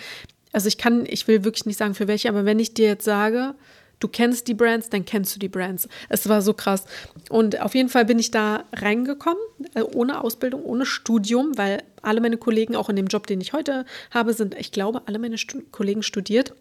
Also 0.52 0.68
ich 0.68 0.78
kann, 0.78 1.06
ich 1.06 1.28
will 1.28 1.44
wirklich 1.44 1.66
nicht 1.66 1.78
sagen 1.78 1.96
für 1.96 2.08
welche, 2.08 2.30
aber 2.30 2.46
wenn 2.46 2.60
ich 2.60 2.74
dir 2.74 2.88
jetzt 2.88 3.06
sage, 3.06 3.56
du 4.02 4.10
kennst 4.10 4.49
die 4.49 4.54
Brands, 4.54 4.89
dann 4.89 5.06
kennst 5.06 5.34
du 5.36 5.39
die 5.39 5.47
Brands. 5.47 5.88
Es 6.10 6.28
war 6.28 6.41
so 6.41 6.54
krass. 6.54 6.86
Und 7.30 7.62
auf 7.62 7.74
jeden 7.74 7.88
Fall 7.88 8.04
bin 8.04 8.20
ich 8.20 8.32
da 8.32 8.66
reingekommen, 8.74 9.41
äh, 9.74 9.82
ohne 9.82 10.22
Ausbildung, 10.22 10.64
ohne 10.64 10.86
Studium, 10.86 11.58
weil 11.58 11.84
alle 12.02 12.20
meine 12.20 12.38
Kollegen, 12.38 12.76
auch 12.76 12.89
in 12.89 12.97
dem 12.97 13.08
Job, 13.08 13.28
den 13.28 13.39
ich 13.39 13.54
heute 13.54 13.86
habe, 14.10 14.34
sind, 14.34 14.56
ich 14.56 14.74
glaube, 14.74 15.04
alle 15.06 15.20
meine 15.20 15.38
Stu 15.38 15.62
Kollegen 15.72 16.04
studiert 16.04 16.54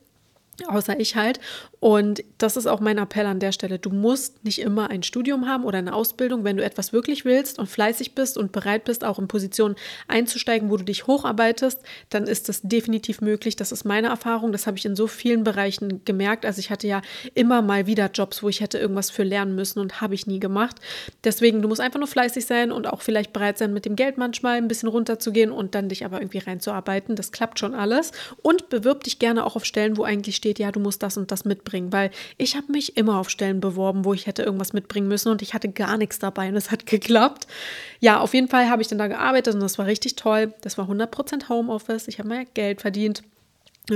außer 0.69 0.99
ich 0.99 1.17
halt. 1.17 1.41
Und 1.81 2.23
das 2.39 2.57
ist 2.57 2.67
auch 2.67 2.81
mein 2.81 2.99
Appell 2.99 3.27
an 3.27 3.41
der 3.41 3.53
Stelle. 3.53 3.79
Du 3.79 3.91
musst 3.91 4.45
nicht 4.45 4.61
immer 4.61 4.91
ein 4.91 5.03
Studium 5.03 5.47
haben 5.47 5.65
oder 5.65 5.79
eine 5.79 5.95
Ausbildung, 5.95 6.45
wenn 6.45 6.57
du 6.57 6.65
etwas 6.65 6.93
wirklich 6.93 7.25
willst 7.25 7.59
und 7.59 7.67
fleißig 7.67 8.15
bist 8.15 8.37
und 8.37 8.53
bereit 8.53 8.85
bist, 8.85 9.05
auch 9.05 9.19
in 9.19 9.29
Positionen 9.29 9.77
einzusteigen, 10.09 10.71
wo 10.71 10.77
du 10.77 10.85
dich 10.85 11.07
hocharbeitest, 11.07 11.81
dann 12.11 12.25
ist 12.25 12.49
das 12.49 12.61
definitiv 12.63 13.21
möglich. 13.21 13.57
Das 13.57 13.73
ist 13.73 13.85
meine 13.85 14.09
Erfahrung. 14.09 14.53
Das 14.53 14.67
habe 14.67 14.77
ich 14.77 14.85
in 14.85 14.97
so 14.97 15.07
vielen 15.07 15.45
Bereichen 15.45 16.05
gemerkt. 16.05 16.45
Also 16.45 16.59
ich 16.61 16.71
hatte 16.71 16.87
ja 16.87 17.03
immer 17.35 17.63
mal 17.63 17.87
wieder 17.87 18.11
Jobs, 18.13 18.43
wo 18.43 18.49
ich 18.49 18.61
hätte 18.61 18.79
irgendwas 18.79 19.11
für 19.11 19.23
lernen 19.23 19.55
müssen 19.55 19.79
und 19.79 20.01
habe 20.01 20.15
ich 20.15 20.27
nie 20.27 20.41
gemacht. 20.41 20.77
Deswegen, 21.25 21.63
du 21.63 21.69
musst 21.69 21.81
einfach 21.81 21.99
nur 21.99 22.09
fleißig 22.09 22.47
sein 22.47 22.73
und 22.73 22.87
auch 22.87 23.03
vielleicht 23.03 23.33
bereit 23.33 23.59
sein, 23.59 23.73
mit 23.73 23.85
dem 23.85 23.97
Geld 23.97 24.19
manchmal 24.19 24.57
ein 24.57 24.69
bisschen 24.69 24.89
runterzugehen 24.89 25.53
und 25.53 25.75
dann 25.75 25.89
dich 25.89 26.05
aber 26.05 26.21
irgendwie 26.21 26.39
reinzuarbeiten. 26.39 27.17
Das 27.17 27.33
klappt 27.33 27.59
schon 27.59 27.75
alles. 27.75 28.13
Und 28.43 28.69
bewirb 28.69 29.05
dich 29.05 29.19
gerne 29.19 29.45
auch 29.47 29.57
auf 29.57 29.65
Stellen, 29.65 29.97
wo 29.97 30.03
eigentlich 30.03 30.37
steht, 30.37 30.50
ja, 30.59 30.73
du 30.73 30.81
musst 30.81 31.03
das 31.03 31.17
und 31.17 31.31
das 31.31 31.45
mitbringen, 31.45 31.93
weil 31.93 32.11
ich 32.37 32.57
habe 32.57 32.71
mich 32.73 32.97
immer 32.97 33.19
auf 33.19 33.31
Stellen 33.31 33.61
beworben, 33.61 34.05
wo 34.05 34.15
ich 34.15 34.27
hätte 34.27 34.43
irgendwas 34.43 34.73
mitbringen 34.73 35.09
müssen 35.09 35.31
und 35.31 35.43
ich 35.43 35.55
hatte 35.55 35.69
gar 35.69 35.97
nichts 35.97 36.19
dabei 36.19 36.49
und 36.49 36.57
es 36.57 36.71
hat 36.71 36.87
geklappt. 36.87 37.47
Ja, 38.01 38.21
auf 38.21 38.35
jeden 38.35 38.49
Fall 38.49 38.69
habe 38.69 38.83
ich 38.83 38.89
dann 38.89 38.99
da 38.99 39.09
gearbeitet 39.09 39.55
und 39.55 39.61
das 39.61 39.79
war 39.79 39.87
richtig 39.87 40.17
toll. 40.17 40.53
Das 40.63 40.79
war 40.79 40.89
100% 40.89 41.49
Homeoffice. 41.49 42.09
Ich 42.09 42.19
habe 42.19 42.29
mehr 42.29 42.45
Geld 42.55 42.81
verdient. 42.81 43.23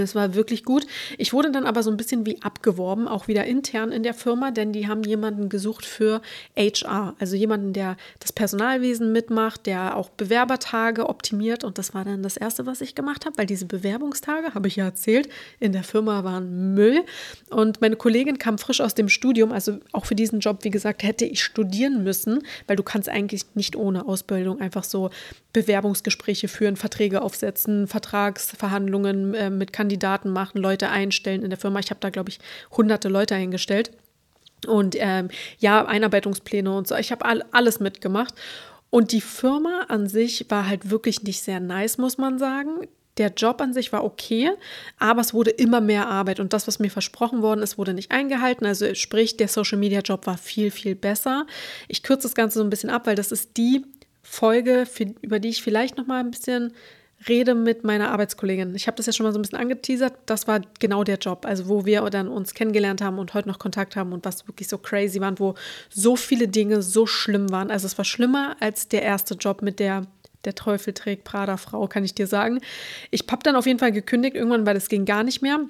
Es 0.02 0.14
war 0.14 0.34
wirklich 0.34 0.64
gut. 0.64 0.86
Ich 1.18 1.32
wurde 1.32 1.50
dann 1.50 1.66
aber 1.66 1.82
so 1.82 1.90
ein 1.90 1.96
bisschen 1.96 2.26
wie 2.26 2.42
abgeworben, 2.42 3.08
auch 3.08 3.28
wieder 3.28 3.44
intern 3.44 3.92
in 3.92 4.02
der 4.02 4.14
Firma, 4.14 4.50
denn 4.50 4.72
die 4.72 4.88
haben 4.88 5.02
jemanden 5.02 5.48
gesucht 5.48 5.84
für 5.84 6.20
HR, 6.56 7.14
also 7.18 7.36
jemanden, 7.36 7.72
der 7.72 7.96
das 8.20 8.32
Personalwesen 8.32 9.12
mitmacht, 9.12 9.66
der 9.66 9.96
auch 9.96 10.10
Bewerbertage 10.10 11.08
optimiert. 11.08 11.64
Und 11.64 11.78
das 11.78 11.94
war 11.94 12.04
dann 12.04 12.22
das 12.22 12.36
Erste, 12.36 12.66
was 12.66 12.80
ich 12.80 12.94
gemacht 12.94 13.26
habe, 13.26 13.38
weil 13.38 13.46
diese 13.46 13.66
Bewerbungstage, 13.66 14.54
habe 14.54 14.68
ich 14.68 14.76
ja 14.76 14.84
erzählt, 14.84 15.28
in 15.60 15.72
der 15.72 15.84
Firma 15.84 16.24
waren 16.24 16.74
Müll. 16.74 17.02
Und 17.50 17.80
meine 17.80 17.96
Kollegin 17.96 18.38
kam 18.38 18.58
frisch 18.58 18.80
aus 18.80 18.94
dem 18.94 19.08
Studium, 19.08 19.52
also 19.52 19.78
auch 19.92 20.06
für 20.06 20.14
diesen 20.14 20.40
Job, 20.40 20.58
wie 20.62 20.70
gesagt, 20.70 21.02
hätte 21.02 21.24
ich 21.24 21.42
studieren 21.42 22.02
müssen, 22.02 22.42
weil 22.66 22.76
du 22.76 22.82
kannst 22.82 23.08
eigentlich 23.08 23.44
nicht 23.54 23.76
ohne 23.76 24.06
Ausbildung 24.06 24.60
einfach 24.60 24.84
so 24.84 25.10
Bewerbungsgespräche 25.52 26.48
führen, 26.48 26.76
Verträge 26.76 27.22
aufsetzen, 27.22 27.86
Vertragsverhandlungen 27.86 29.34
äh, 29.34 29.50
mit 29.50 29.72
Kandidaten 29.72 29.83
machen, 30.24 30.58
Leute 30.60 30.88
einstellen 30.88 31.42
in 31.42 31.50
der 31.50 31.58
Firma. 31.58 31.80
Ich 31.80 31.90
habe 31.90 32.00
da, 32.00 32.10
glaube 32.10 32.30
ich, 32.30 32.38
hunderte 32.70 33.08
Leute 33.08 33.34
eingestellt. 33.34 33.90
Und 34.66 34.96
ähm, 34.98 35.28
ja, 35.58 35.84
Einarbeitungspläne 35.84 36.74
und 36.74 36.88
so. 36.88 36.96
Ich 36.96 37.12
habe 37.12 37.24
all, 37.24 37.44
alles 37.52 37.80
mitgemacht. 37.80 38.34
Und 38.90 39.12
die 39.12 39.20
Firma 39.20 39.86
an 39.88 40.08
sich 40.08 40.46
war 40.50 40.68
halt 40.68 40.90
wirklich 40.90 41.22
nicht 41.24 41.42
sehr 41.42 41.60
nice, 41.60 41.98
muss 41.98 42.16
man 42.16 42.38
sagen. 42.38 42.86
Der 43.16 43.28
Job 43.28 43.60
an 43.60 43.72
sich 43.72 43.92
war 43.92 44.04
okay, 44.04 44.50
aber 44.98 45.20
es 45.20 45.34
wurde 45.34 45.50
immer 45.50 45.80
mehr 45.80 46.08
Arbeit 46.08 46.40
und 46.40 46.52
das, 46.52 46.66
was 46.66 46.80
mir 46.80 46.90
versprochen 46.90 47.42
worden 47.42 47.62
ist, 47.62 47.78
wurde 47.78 47.94
nicht 47.94 48.10
eingehalten. 48.10 48.66
Also 48.66 48.92
sprich, 48.94 49.36
der 49.36 49.46
Social 49.46 49.78
Media 49.78 50.00
Job 50.00 50.26
war 50.26 50.36
viel, 50.36 50.72
viel 50.72 50.96
besser. 50.96 51.46
Ich 51.86 52.02
kürze 52.02 52.24
das 52.24 52.34
Ganze 52.34 52.58
so 52.58 52.64
ein 52.64 52.70
bisschen 52.70 52.90
ab, 52.90 53.06
weil 53.06 53.14
das 53.14 53.30
ist 53.30 53.56
die 53.56 53.84
Folge, 54.22 54.84
für, 54.86 55.14
über 55.22 55.38
die 55.38 55.50
ich 55.50 55.62
vielleicht 55.62 55.96
noch 55.96 56.06
mal 56.06 56.20
ein 56.20 56.32
bisschen 56.32 56.72
rede 57.28 57.54
mit 57.54 57.84
meiner 57.84 58.10
Arbeitskollegin. 58.10 58.74
Ich 58.74 58.86
habe 58.86 58.96
das 58.96 59.06
ja 59.06 59.12
schon 59.12 59.24
mal 59.24 59.32
so 59.32 59.38
ein 59.38 59.42
bisschen 59.42 59.58
angeteasert. 59.58 60.14
Das 60.26 60.46
war 60.46 60.60
genau 60.78 61.04
der 61.04 61.18
Job, 61.18 61.46
also 61.46 61.68
wo 61.68 61.84
wir 61.84 62.02
dann 62.10 62.28
uns 62.28 62.54
kennengelernt 62.54 63.02
haben 63.02 63.18
und 63.18 63.34
heute 63.34 63.48
noch 63.48 63.58
Kontakt 63.58 63.96
haben 63.96 64.12
und 64.12 64.24
was 64.24 64.46
wirklich 64.46 64.68
so 64.68 64.78
crazy 64.78 65.20
waren, 65.20 65.38
wo 65.38 65.54
so 65.90 66.16
viele 66.16 66.48
Dinge 66.48 66.82
so 66.82 67.06
schlimm 67.06 67.50
waren. 67.50 67.70
Also 67.70 67.86
es 67.86 67.98
war 67.98 68.04
schlimmer 68.04 68.56
als 68.60 68.88
der 68.88 69.02
erste 69.02 69.34
Job 69.34 69.62
mit 69.62 69.80
der 69.80 70.06
der 70.44 70.54
Teufel 70.54 70.92
trägt 70.92 71.24
Prada 71.24 71.56
Frau, 71.56 71.86
kann 71.88 72.04
ich 72.04 72.14
dir 72.14 72.26
sagen. 72.26 72.60
Ich 73.10 73.24
habe 73.30 73.42
dann 73.42 73.56
auf 73.56 73.66
jeden 73.66 73.78
Fall 73.78 73.92
gekündigt 73.92 74.36
irgendwann, 74.36 74.66
weil 74.66 74.74
das 74.74 74.88
ging 74.88 75.06
gar 75.06 75.24
nicht 75.24 75.40
mehr. 75.40 75.60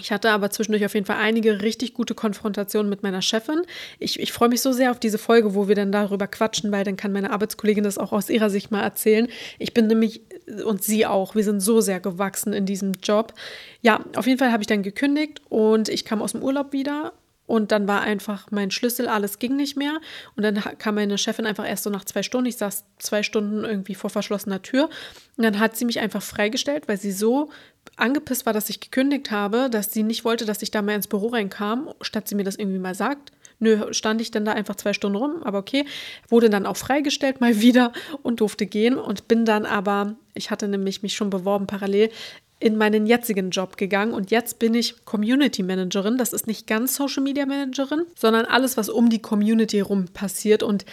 Ich 0.00 0.12
hatte 0.12 0.30
aber 0.30 0.50
zwischendurch 0.50 0.84
auf 0.84 0.94
jeden 0.94 1.06
Fall 1.06 1.16
einige 1.16 1.62
richtig 1.62 1.94
gute 1.94 2.14
Konfrontationen 2.14 2.90
mit 2.90 3.02
meiner 3.02 3.22
Chefin. 3.22 3.62
Ich, 3.98 4.20
ich 4.20 4.32
freue 4.32 4.48
mich 4.48 4.60
so 4.60 4.72
sehr 4.72 4.90
auf 4.90 5.00
diese 5.00 5.18
Folge, 5.18 5.54
wo 5.54 5.68
wir 5.68 5.74
dann 5.74 5.92
darüber 5.92 6.26
quatschen, 6.26 6.72
weil 6.72 6.84
dann 6.84 6.96
kann 6.96 7.12
meine 7.12 7.30
Arbeitskollegin 7.30 7.84
das 7.84 7.98
auch 7.98 8.12
aus 8.12 8.28
ihrer 8.28 8.50
Sicht 8.50 8.70
mal 8.70 8.82
erzählen. 8.82 9.28
Ich 9.58 9.74
bin 9.74 9.86
nämlich, 9.86 10.20
und 10.64 10.82
sie 10.82 11.06
auch, 11.06 11.34
wir 11.34 11.44
sind 11.44 11.60
so 11.60 11.80
sehr 11.80 12.00
gewachsen 12.00 12.52
in 12.52 12.66
diesem 12.66 12.92
Job. 13.02 13.32
Ja, 13.80 14.04
auf 14.16 14.26
jeden 14.26 14.38
Fall 14.38 14.52
habe 14.52 14.62
ich 14.62 14.66
dann 14.66 14.82
gekündigt 14.82 15.40
und 15.48 15.88
ich 15.88 16.04
kam 16.04 16.22
aus 16.22 16.32
dem 16.32 16.42
Urlaub 16.42 16.72
wieder 16.72 17.12
und 17.46 17.70
dann 17.72 17.86
war 17.86 18.00
einfach 18.02 18.50
mein 18.50 18.70
Schlüssel, 18.70 19.08
alles 19.08 19.38
ging 19.38 19.56
nicht 19.56 19.76
mehr. 19.76 20.00
Und 20.36 20.42
dann 20.42 20.60
kam 20.78 20.96
meine 20.96 21.16
Chefin 21.16 21.46
einfach 21.46 21.66
erst 21.66 21.84
so 21.84 21.90
nach 21.90 22.04
zwei 22.04 22.22
Stunden. 22.22 22.48
Ich 22.48 22.56
saß 22.56 22.84
zwei 22.98 23.22
Stunden 23.22 23.64
irgendwie 23.64 23.94
vor 23.94 24.10
verschlossener 24.10 24.62
Tür. 24.62 24.90
Und 25.36 25.44
dann 25.44 25.60
hat 25.60 25.76
sie 25.76 25.84
mich 25.84 26.00
einfach 26.00 26.22
freigestellt, 26.22 26.88
weil 26.88 26.98
sie 26.98 27.12
so 27.12 27.50
angepisst 27.96 28.46
war, 28.46 28.52
dass 28.52 28.68
ich 28.68 28.80
gekündigt 28.80 29.30
habe, 29.30 29.70
dass 29.70 29.92
sie 29.92 30.02
nicht 30.02 30.24
wollte, 30.24 30.44
dass 30.44 30.62
ich 30.62 30.72
da 30.72 30.82
mehr 30.82 30.96
ins 30.96 31.06
Büro 31.06 31.28
reinkam, 31.28 31.90
statt 32.00 32.26
sie 32.26 32.34
mir 32.34 32.44
das 32.44 32.56
irgendwie 32.56 32.80
mal 32.80 32.94
sagt. 32.94 33.30
Nö, 33.58 33.92
stand 33.94 34.20
ich 34.20 34.30
dann 34.30 34.44
da 34.44 34.52
einfach 34.52 34.74
zwei 34.74 34.92
Stunden 34.92 35.16
rum, 35.16 35.42
aber 35.42 35.58
okay. 35.58 35.86
Wurde 36.28 36.50
dann 36.50 36.66
auch 36.66 36.76
freigestellt 36.76 37.40
mal 37.40 37.60
wieder 37.60 37.92
und 38.22 38.40
durfte 38.40 38.66
gehen 38.66 38.98
und 38.98 39.28
bin 39.28 39.44
dann 39.44 39.64
aber, 39.66 40.16
ich 40.34 40.50
hatte 40.50 40.66
nämlich 40.68 41.02
mich 41.02 41.14
schon 41.14 41.30
beworben 41.30 41.66
parallel, 41.66 42.10
in 42.58 42.76
meinen 42.76 43.06
jetzigen 43.06 43.50
Job 43.50 43.76
gegangen 43.76 44.14
und 44.14 44.30
jetzt 44.30 44.58
bin 44.58 44.74
ich 44.74 45.04
Community 45.04 45.62
Managerin. 45.62 46.16
Das 46.16 46.32
ist 46.32 46.46
nicht 46.46 46.66
ganz 46.66 46.94
Social 46.94 47.22
Media 47.22 47.44
Managerin, 47.44 48.06
sondern 48.14 48.46
alles, 48.46 48.76
was 48.76 48.88
um 48.88 49.10
die 49.10 49.20
Community 49.20 49.76
herum 49.76 50.06
passiert 50.06 50.62
und 50.62 50.86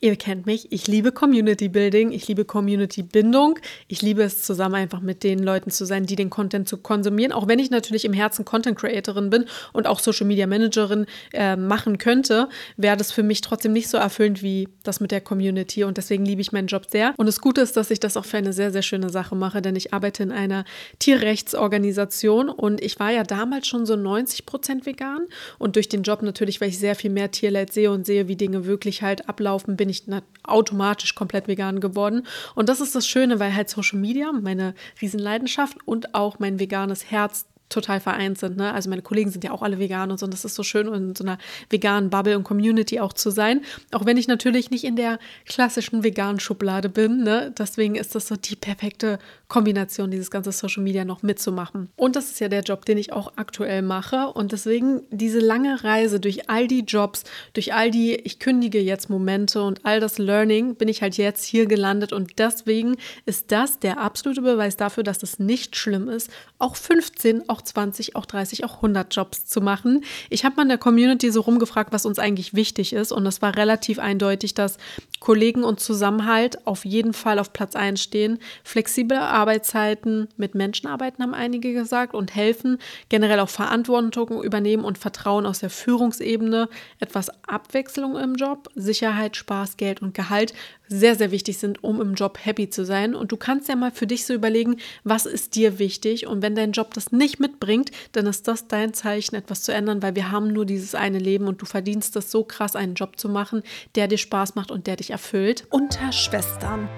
Ihr 0.00 0.16
kennt 0.16 0.46
mich, 0.46 0.70
ich 0.70 0.86
liebe 0.86 1.10
Community 1.10 1.68
Building, 1.68 2.12
ich 2.12 2.28
liebe 2.28 2.44
Community 2.44 3.02
Bindung, 3.02 3.58
ich 3.88 4.00
liebe 4.00 4.22
es 4.22 4.42
zusammen 4.42 4.76
einfach 4.76 5.00
mit 5.00 5.24
den 5.24 5.40
Leuten 5.40 5.70
zu 5.70 5.84
sein, 5.84 6.06
die 6.06 6.14
den 6.14 6.30
Content 6.30 6.68
zu 6.68 6.76
konsumieren, 6.76 7.32
auch 7.32 7.48
wenn 7.48 7.58
ich 7.58 7.70
natürlich 7.70 8.04
im 8.04 8.12
Herzen 8.12 8.44
Content 8.44 8.78
Creatorin 8.78 9.30
bin 9.30 9.46
und 9.72 9.86
auch 9.88 9.98
Social 9.98 10.26
Media 10.26 10.46
Managerin 10.46 11.06
äh, 11.32 11.56
machen 11.56 11.98
könnte, 11.98 12.48
wäre 12.76 12.96
das 12.96 13.10
für 13.10 13.24
mich 13.24 13.40
trotzdem 13.40 13.72
nicht 13.72 13.88
so 13.88 13.98
erfüllend 13.98 14.42
wie 14.42 14.68
das 14.84 15.00
mit 15.00 15.10
der 15.10 15.20
Community. 15.20 15.84
Und 15.84 15.96
deswegen 15.96 16.24
liebe 16.24 16.40
ich 16.40 16.52
meinen 16.52 16.68
Job 16.68 16.86
sehr. 16.88 17.14
Und 17.16 17.26
das 17.26 17.40
Gute 17.40 17.60
ist, 17.60 17.76
dass 17.76 17.90
ich 17.90 17.98
das 18.00 18.16
auch 18.16 18.24
für 18.24 18.36
eine 18.36 18.52
sehr, 18.52 18.70
sehr 18.70 18.82
schöne 18.82 19.10
Sache 19.10 19.34
mache, 19.34 19.62
denn 19.62 19.74
ich 19.74 19.92
arbeite 19.92 20.22
in 20.22 20.30
einer 20.32 20.64
Tierrechtsorganisation. 20.98 22.48
Und 22.48 22.80
ich 22.82 23.00
war 23.00 23.10
ja 23.10 23.24
damals 23.24 23.66
schon 23.66 23.86
so 23.86 23.96
90 23.96 24.46
Prozent 24.46 24.86
vegan. 24.86 25.26
Und 25.58 25.76
durch 25.76 25.88
den 25.88 26.02
Job 26.02 26.22
natürlich, 26.22 26.60
weil 26.60 26.68
ich 26.68 26.78
sehr 26.78 26.94
viel 26.94 27.10
mehr 27.10 27.30
Tierleid 27.30 27.72
sehe 27.72 27.90
und 27.90 28.06
sehe, 28.06 28.28
wie 28.28 28.36
Dinge 28.36 28.66
wirklich 28.66 29.02
halt 29.02 29.28
ablaufen, 29.28 29.76
bin 29.76 29.87
ich 29.88 30.04
automatisch 30.42 31.14
komplett 31.14 31.48
vegan 31.48 31.80
geworden. 31.80 32.26
Und 32.54 32.68
das 32.68 32.80
ist 32.80 32.94
das 32.94 33.06
Schöne, 33.06 33.38
weil 33.40 33.54
halt 33.54 33.68
Social 33.68 33.98
Media, 33.98 34.32
meine 34.32 34.74
Riesenleidenschaft 35.00 35.76
und 35.86 36.14
auch 36.14 36.38
mein 36.38 36.58
veganes 36.58 37.10
Herz 37.10 37.46
total 37.68 38.00
vereint 38.00 38.38
sind. 38.38 38.56
Ne? 38.56 38.72
Also 38.72 38.88
meine 38.90 39.02
Kollegen 39.02 39.30
sind 39.30 39.44
ja 39.44 39.52
auch 39.52 39.62
alle 39.62 39.78
vegan 39.78 40.10
und 40.10 40.18
so. 40.18 40.24
Und 40.26 40.32
das 40.32 40.44
ist 40.44 40.54
so 40.54 40.62
schön, 40.62 40.86
in 40.92 41.14
so 41.14 41.24
einer 41.24 41.38
veganen 41.70 42.10
Bubble 42.10 42.36
und 42.36 42.44
Community 42.44 43.00
auch 43.00 43.12
zu 43.12 43.30
sein. 43.30 43.62
Auch 43.92 44.06
wenn 44.06 44.16
ich 44.16 44.28
natürlich 44.28 44.70
nicht 44.70 44.84
in 44.84 44.96
der 44.96 45.18
klassischen 45.46 46.02
veganen 46.02 46.40
Schublade 46.40 46.88
bin. 46.88 47.22
Ne? 47.22 47.52
Deswegen 47.56 47.94
ist 47.94 48.14
das 48.14 48.28
so 48.28 48.36
die 48.36 48.56
perfekte 48.56 49.18
Kombination, 49.48 50.10
dieses 50.10 50.30
ganze 50.30 50.52
Social 50.52 50.82
Media 50.82 51.04
noch 51.04 51.22
mitzumachen. 51.22 51.90
Und 51.96 52.16
das 52.16 52.30
ist 52.30 52.40
ja 52.40 52.48
der 52.48 52.62
Job, 52.62 52.84
den 52.84 52.98
ich 52.98 53.12
auch 53.12 53.32
aktuell 53.36 53.82
mache. 53.82 54.28
Und 54.28 54.52
deswegen 54.52 55.02
diese 55.10 55.38
lange 55.38 55.84
Reise 55.84 56.20
durch 56.20 56.50
all 56.50 56.66
die 56.68 56.82
Jobs, 56.82 57.24
durch 57.54 57.74
all 57.74 57.90
die 57.90 58.14
ich 58.14 58.38
kündige 58.38 58.80
jetzt 58.80 59.08
Momente 59.10 59.62
und 59.62 59.84
all 59.84 60.00
das 60.00 60.18
Learning, 60.18 60.74
bin 60.74 60.88
ich 60.88 61.02
halt 61.02 61.16
jetzt 61.16 61.44
hier 61.44 61.66
gelandet. 61.66 62.12
Und 62.12 62.38
deswegen 62.38 62.96
ist 63.24 63.50
das 63.52 63.78
der 63.78 63.98
absolute 63.98 64.42
Beweis 64.42 64.76
dafür, 64.76 65.02
dass 65.02 65.22
es 65.22 65.38
nicht 65.38 65.76
schlimm 65.76 66.08
ist, 66.08 66.30
auch 66.58 66.76
15, 66.76 67.48
auch 67.48 67.57
auch 67.58 67.62
20, 67.62 68.14
auch 68.14 68.24
30, 68.24 68.64
auch 68.64 68.76
100 68.76 69.14
Jobs 69.14 69.44
zu 69.46 69.60
machen. 69.60 70.04
Ich 70.30 70.44
habe 70.44 70.56
mal 70.56 70.62
in 70.62 70.68
der 70.68 70.78
Community 70.78 71.30
so 71.32 71.40
rumgefragt, 71.40 71.92
was 71.92 72.06
uns 72.06 72.18
eigentlich 72.18 72.54
wichtig 72.54 72.92
ist. 72.92 73.10
Und 73.10 73.26
es 73.26 73.42
war 73.42 73.56
relativ 73.56 73.98
eindeutig, 73.98 74.54
dass 74.54 74.78
Kollegen 75.18 75.64
und 75.64 75.80
Zusammenhalt 75.80 76.66
auf 76.66 76.84
jeden 76.84 77.12
Fall 77.12 77.38
auf 77.38 77.52
Platz 77.52 77.74
1 77.74 78.00
stehen. 78.00 78.38
Flexible 78.62 79.18
Arbeitszeiten, 79.18 80.28
mit 80.36 80.54
Menschen 80.54 80.86
arbeiten, 80.86 81.22
haben 81.22 81.34
einige 81.34 81.72
gesagt, 81.72 82.14
und 82.14 82.34
helfen, 82.34 82.78
generell 83.08 83.40
auch 83.40 83.48
Verantwortung 83.48 84.42
übernehmen 84.42 84.84
und 84.84 84.98
Vertrauen 84.98 85.44
aus 85.44 85.58
der 85.58 85.70
Führungsebene, 85.70 86.68
etwas 87.00 87.30
Abwechslung 87.46 88.16
im 88.16 88.36
Job, 88.36 88.68
Sicherheit, 88.76 89.36
Spaß, 89.36 89.76
Geld 89.76 90.00
und 90.02 90.14
Gehalt 90.14 90.54
sehr, 90.88 91.14
sehr 91.14 91.30
wichtig 91.30 91.58
sind, 91.58 91.82
um 91.84 92.00
im 92.00 92.14
Job 92.14 92.38
happy 92.42 92.70
zu 92.70 92.84
sein. 92.84 93.14
Und 93.14 93.32
du 93.32 93.36
kannst 93.36 93.68
ja 93.68 93.76
mal 93.76 93.90
für 93.90 94.06
dich 94.06 94.26
so 94.26 94.34
überlegen, 94.34 94.76
was 95.04 95.26
ist 95.26 95.54
dir 95.54 95.78
wichtig? 95.78 96.26
Und 96.26 96.42
wenn 96.42 96.54
dein 96.54 96.72
Job 96.72 96.94
das 96.94 97.12
nicht 97.12 97.40
mitbringt, 97.40 97.90
dann 98.12 98.26
ist 98.26 98.48
das 98.48 98.68
dein 98.68 98.94
Zeichen, 98.94 99.34
etwas 99.34 99.62
zu 99.62 99.72
ändern, 99.72 100.02
weil 100.02 100.14
wir 100.14 100.30
haben 100.30 100.52
nur 100.52 100.66
dieses 100.66 100.94
eine 100.94 101.18
Leben 101.18 101.46
und 101.46 101.62
du 101.62 101.66
verdienst 101.66 102.16
es 102.16 102.30
so 102.30 102.44
krass, 102.44 102.76
einen 102.76 102.94
Job 102.94 103.18
zu 103.18 103.28
machen, 103.28 103.62
der 103.94 104.08
dir 104.08 104.18
Spaß 104.18 104.54
macht 104.54 104.70
und 104.70 104.86
der 104.86 104.96
dich 104.96 105.10
erfüllt. 105.10 105.66
Unter 105.70 106.12
Schwestern 106.12 106.88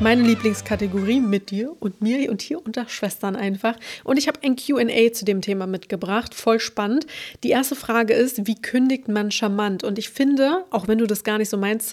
meine 0.00 0.22
Lieblingskategorie 0.22 1.20
mit 1.20 1.50
dir 1.50 1.74
und 1.80 2.00
mir 2.00 2.30
und 2.30 2.40
hier 2.40 2.64
unter 2.64 2.88
Schwestern 2.88 3.34
einfach. 3.34 3.76
Und 4.04 4.16
ich 4.16 4.28
habe 4.28 4.40
ein 4.42 4.54
QA 4.54 5.12
zu 5.12 5.24
dem 5.24 5.40
Thema 5.40 5.66
mitgebracht, 5.66 6.34
voll 6.34 6.60
spannend. 6.60 7.06
Die 7.42 7.50
erste 7.50 7.74
Frage 7.74 8.14
ist, 8.14 8.46
wie 8.46 8.60
kündigt 8.60 9.08
man 9.08 9.30
charmant? 9.30 9.82
Und 9.82 9.98
ich 9.98 10.10
finde, 10.10 10.64
auch 10.70 10.86
wenn 10.86 10.98
du 10.98 11.06
das 11.06 11.24
gar 11.24 11.38
nicht 11.38 11.48
so 11.48 11.56
meinst, 11.56 11.88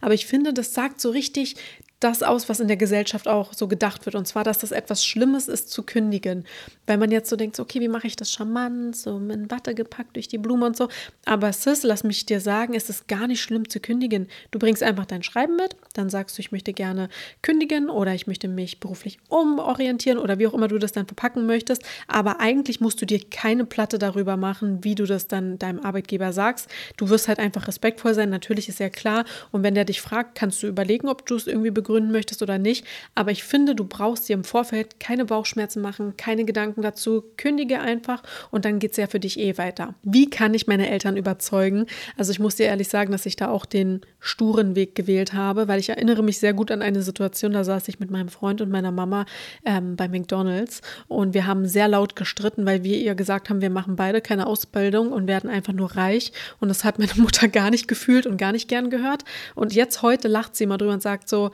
aber 0.00 0.14
ich 0.14 0.26
finde, 0.26 0.52
das 0.52 0.74
sagt 0.74 1.00
so 1.00 1.10
richtig 1.10 1.56
das 2.00 2.22
aus, 2.22 2.48
was 2.48 2.60
in 2.60 2.68
der 2.68 2.78
Gesellschaft 2.78 3.28
auch 3.28 3.52
so 3.52 3.68
gedacht 3.68 4.06
wird. 4.06 4.14
Und 4.14 4.26
zwar, 4.26 4.42
dass 4.42 4.58
das 4.58 4.72
etwas 4.72 5.04
Schlimmes 5.04 5.48
ist 5.48 5.70
zu 5.70 5.82
kündigen. 5.82 6.44
Weil 6.86 6.96
man 6.96 7.10
jetzt 7.10 7.28
so 7.28 7.36
denkt, 7.36 7.60
okay, 7.60 7.78
wie 7.80 7.88
mache 7.88 8.06
ich 8.06 8.16
das 8.16 8.32
charmant, 8.32 8.96
so 8.96 9.18
in 9.18 9.50
Watte 9.50 9.74
gepackt 9.74 10.16
durch 10.16 10.26
die 10.26 10.38
Blume 10.38 10.64
und 10.64 10.76
so. 10.76 10.88
Aber 11.26 11.52
Sis, 11.52 11.82
lass 11.82 12.02
mich 12.02 12.24
dir 12.24 12.40
sagen, 12.40 12.74
es 12.74 12.88
ist 12.88 13.06
gar 13.06 13.26
nicht 13.26 13.42
schlimm 13.42 13.68
zu 13.68 13.80
kündigen. 13.80 14.28
Du 14.50 14.58
bringst 14.58 14.82
einfach 14.82 15.04
dein 15.04 15.22
Schreiben 15.22 15.56
mit, 15.56 15.76
dann 15.92 16.08
sagst 16.08 16.38
du, 16.38 16.40
ich 16.40 16.52
möchte 16.52 16.72
gerne 16.72 17.10
kündigen 17.42 17.90
oder 17.90 18.14
ich 18.14 18.26
möchte 18.26 18.48
mich 18.48 18.80
beruflich 18.80 19.18
umorientieren 19.28 20.18
oder 20.18 20.38
wie 20.38 20.46
auch 20.46 20.54
immer 20.54 20.68
du 20.68 20.78
das 20.78 20.92
dann 20.92 21.06
verpacken 21.06 21.44
möchtest. 21.44 21.82
Aber 22.08 22.40
eigentlich 22.40 22.80
musst 22.80 23.02
du 23.02 23.06
dir 23.06 23.20
keine 23.30 23.66
Platte 23.66 23.98
darüber 23.98 24.38
machen, 24.38 24.82
wie 24.84 24.94
du 24.94 25.04
das 25.04 25.28
dann 25.28 25.58
deinem 25.58 25.80
Arbeitgeber 25.80 26.32
sagst. 26.32 26.68
Du 26.96 27.10
wirst 27.10 27.28
halt 27.28 27.38
einfach 27.38 27.68
respektvoll 27.68 28.14
sein. 28.14 28.30
Natürlich 28.30 28.70
ist 28.70 28.80
ja 28.80 28.88
klar. 28.88 29.26
Und 29.52 29.62
wenn 29.62 29.74
der 29.74 29.84
dich 29.84 30.00
fragt, 30.00 30.34
kannst 30.34 30.62
du 30.62 30.66
überlegen, 30.66 31.06
ob 31.06 31.26
du 31.26 31.36
es 31.36 31.46
irgendwie 31.46 31.70
begründest 31.70 31.89
begründen 31.90 32.12
möchtest 32.12 32.42
oder 32.42 32.58
nicht. 32.58 32.86
Aber 33.14 33.32
ich 33.32 33.42
finde, 33.42 33.74
du 33.74 33.84
brauchst 33.84 34.28
dir 34.28 34.34
im 34.34 34.44
Vorfeld 34.44 35.00
keine 35.00 35.24
Bauchschmerzen 35.24 35.82
machen, 35.82 36.16
keine 36.16 36.44
Gedanken 36.44 36.82
dazu. 36.82 37.24
Kündige 37.36 37.80
einfach 37.80 38.22
und 38.50 38.64
dann 38.64 38.78
geht 38.78 38.92
es 38.92 38.96
ja 38.96 39.08
für 39.08 39.18
dich 39.18 39.40
eh 39.40 39.58
weiter. 39.58 39.94
Wie 40.02 40.30
kann 40.30 40.54
ich 40.54 40.68
meine 40.68 40.88
Eltern 40.88 41.16
überzeugen? 41.16 41.86
Also 42.16 42.30
ich 42.30 42.38
muss 42.38 42.56
dir 42.56 42.66
ehrlich 42.66 42.88
sagen, 42.88 43.10
dass 43.10 43.26
ich 43.26 43.34
da 43.34 43.48
auch 43.48 43.66
den 43.66 44.02
sturen 44.20 44.76
Weg 44.76 44.94
gewählt 44.94 45.32
habe, 45.32 45.66
weil 45.66 45.80
ich 45.80 45.88
erinnere 45.88 46.22
mich 46.22 46.38
sehr 46.38 46.52
gut 46.52 46.70
an 46.70 46.82
eine 46.82 47.02
Situation, 47.02 47.52
da 47.52 47.64
saß 47.64 47.88
ich 47.88 47.98
mit 47.98 48.10
meinem 48.10 48.28
Freund 48.28 48.60
und 48.60 48.70
meiner 48.70 48.92
Mama 48.92 49.26
ähm, 49.64 49.96
bei 49.96 50.08
McDonald's 50.08 50.82
und 51.08 51.34
wir 51.34 51.46
haben 51.46 51.66
sehr 51.66 51.88
laut 51.88 52.14
gestritten, 52.14 52.66
weil 52.66 52.84
wir 52.84 52.98
ihr 52.98 53.14
gesagt 53.14 53.50
haben, 53.50 53.60
wir 53.60 53.70
machen 53.70 53.96
beide 53.96 54.20
keine 54.20 54.46
Ausbildung 54.46 55.10
und 55.10 55.26
werden 55.26 55.50
einfach 55.50 55.72
nur 55.72 55.96
reich. 55.96 56.32
Und 56.60 56.68
das 56.68 56.84
hat 56.84 56.98
meine 56.98 57.14
Mutter 57.16 57.48
gar 57.60 57.70
nicht 57.70 57.88
gefühlt 57.88 58.26
und 58.26 58.36
gar 58.36 58.52
nicht 58.52 58.68
gern 58.68 58.90
gehört. 58.90 59.24
Und 59.54 59.74
jetzt 59.74 60.02
heute 60.02 60.28
lacht 60.28 60.54
sie 60.54 60.66
mal 60.66 60.76
drüber 60.76 60.92
und 60.92 61.02
sagt 61.02 61.28
so, 61.28 61.50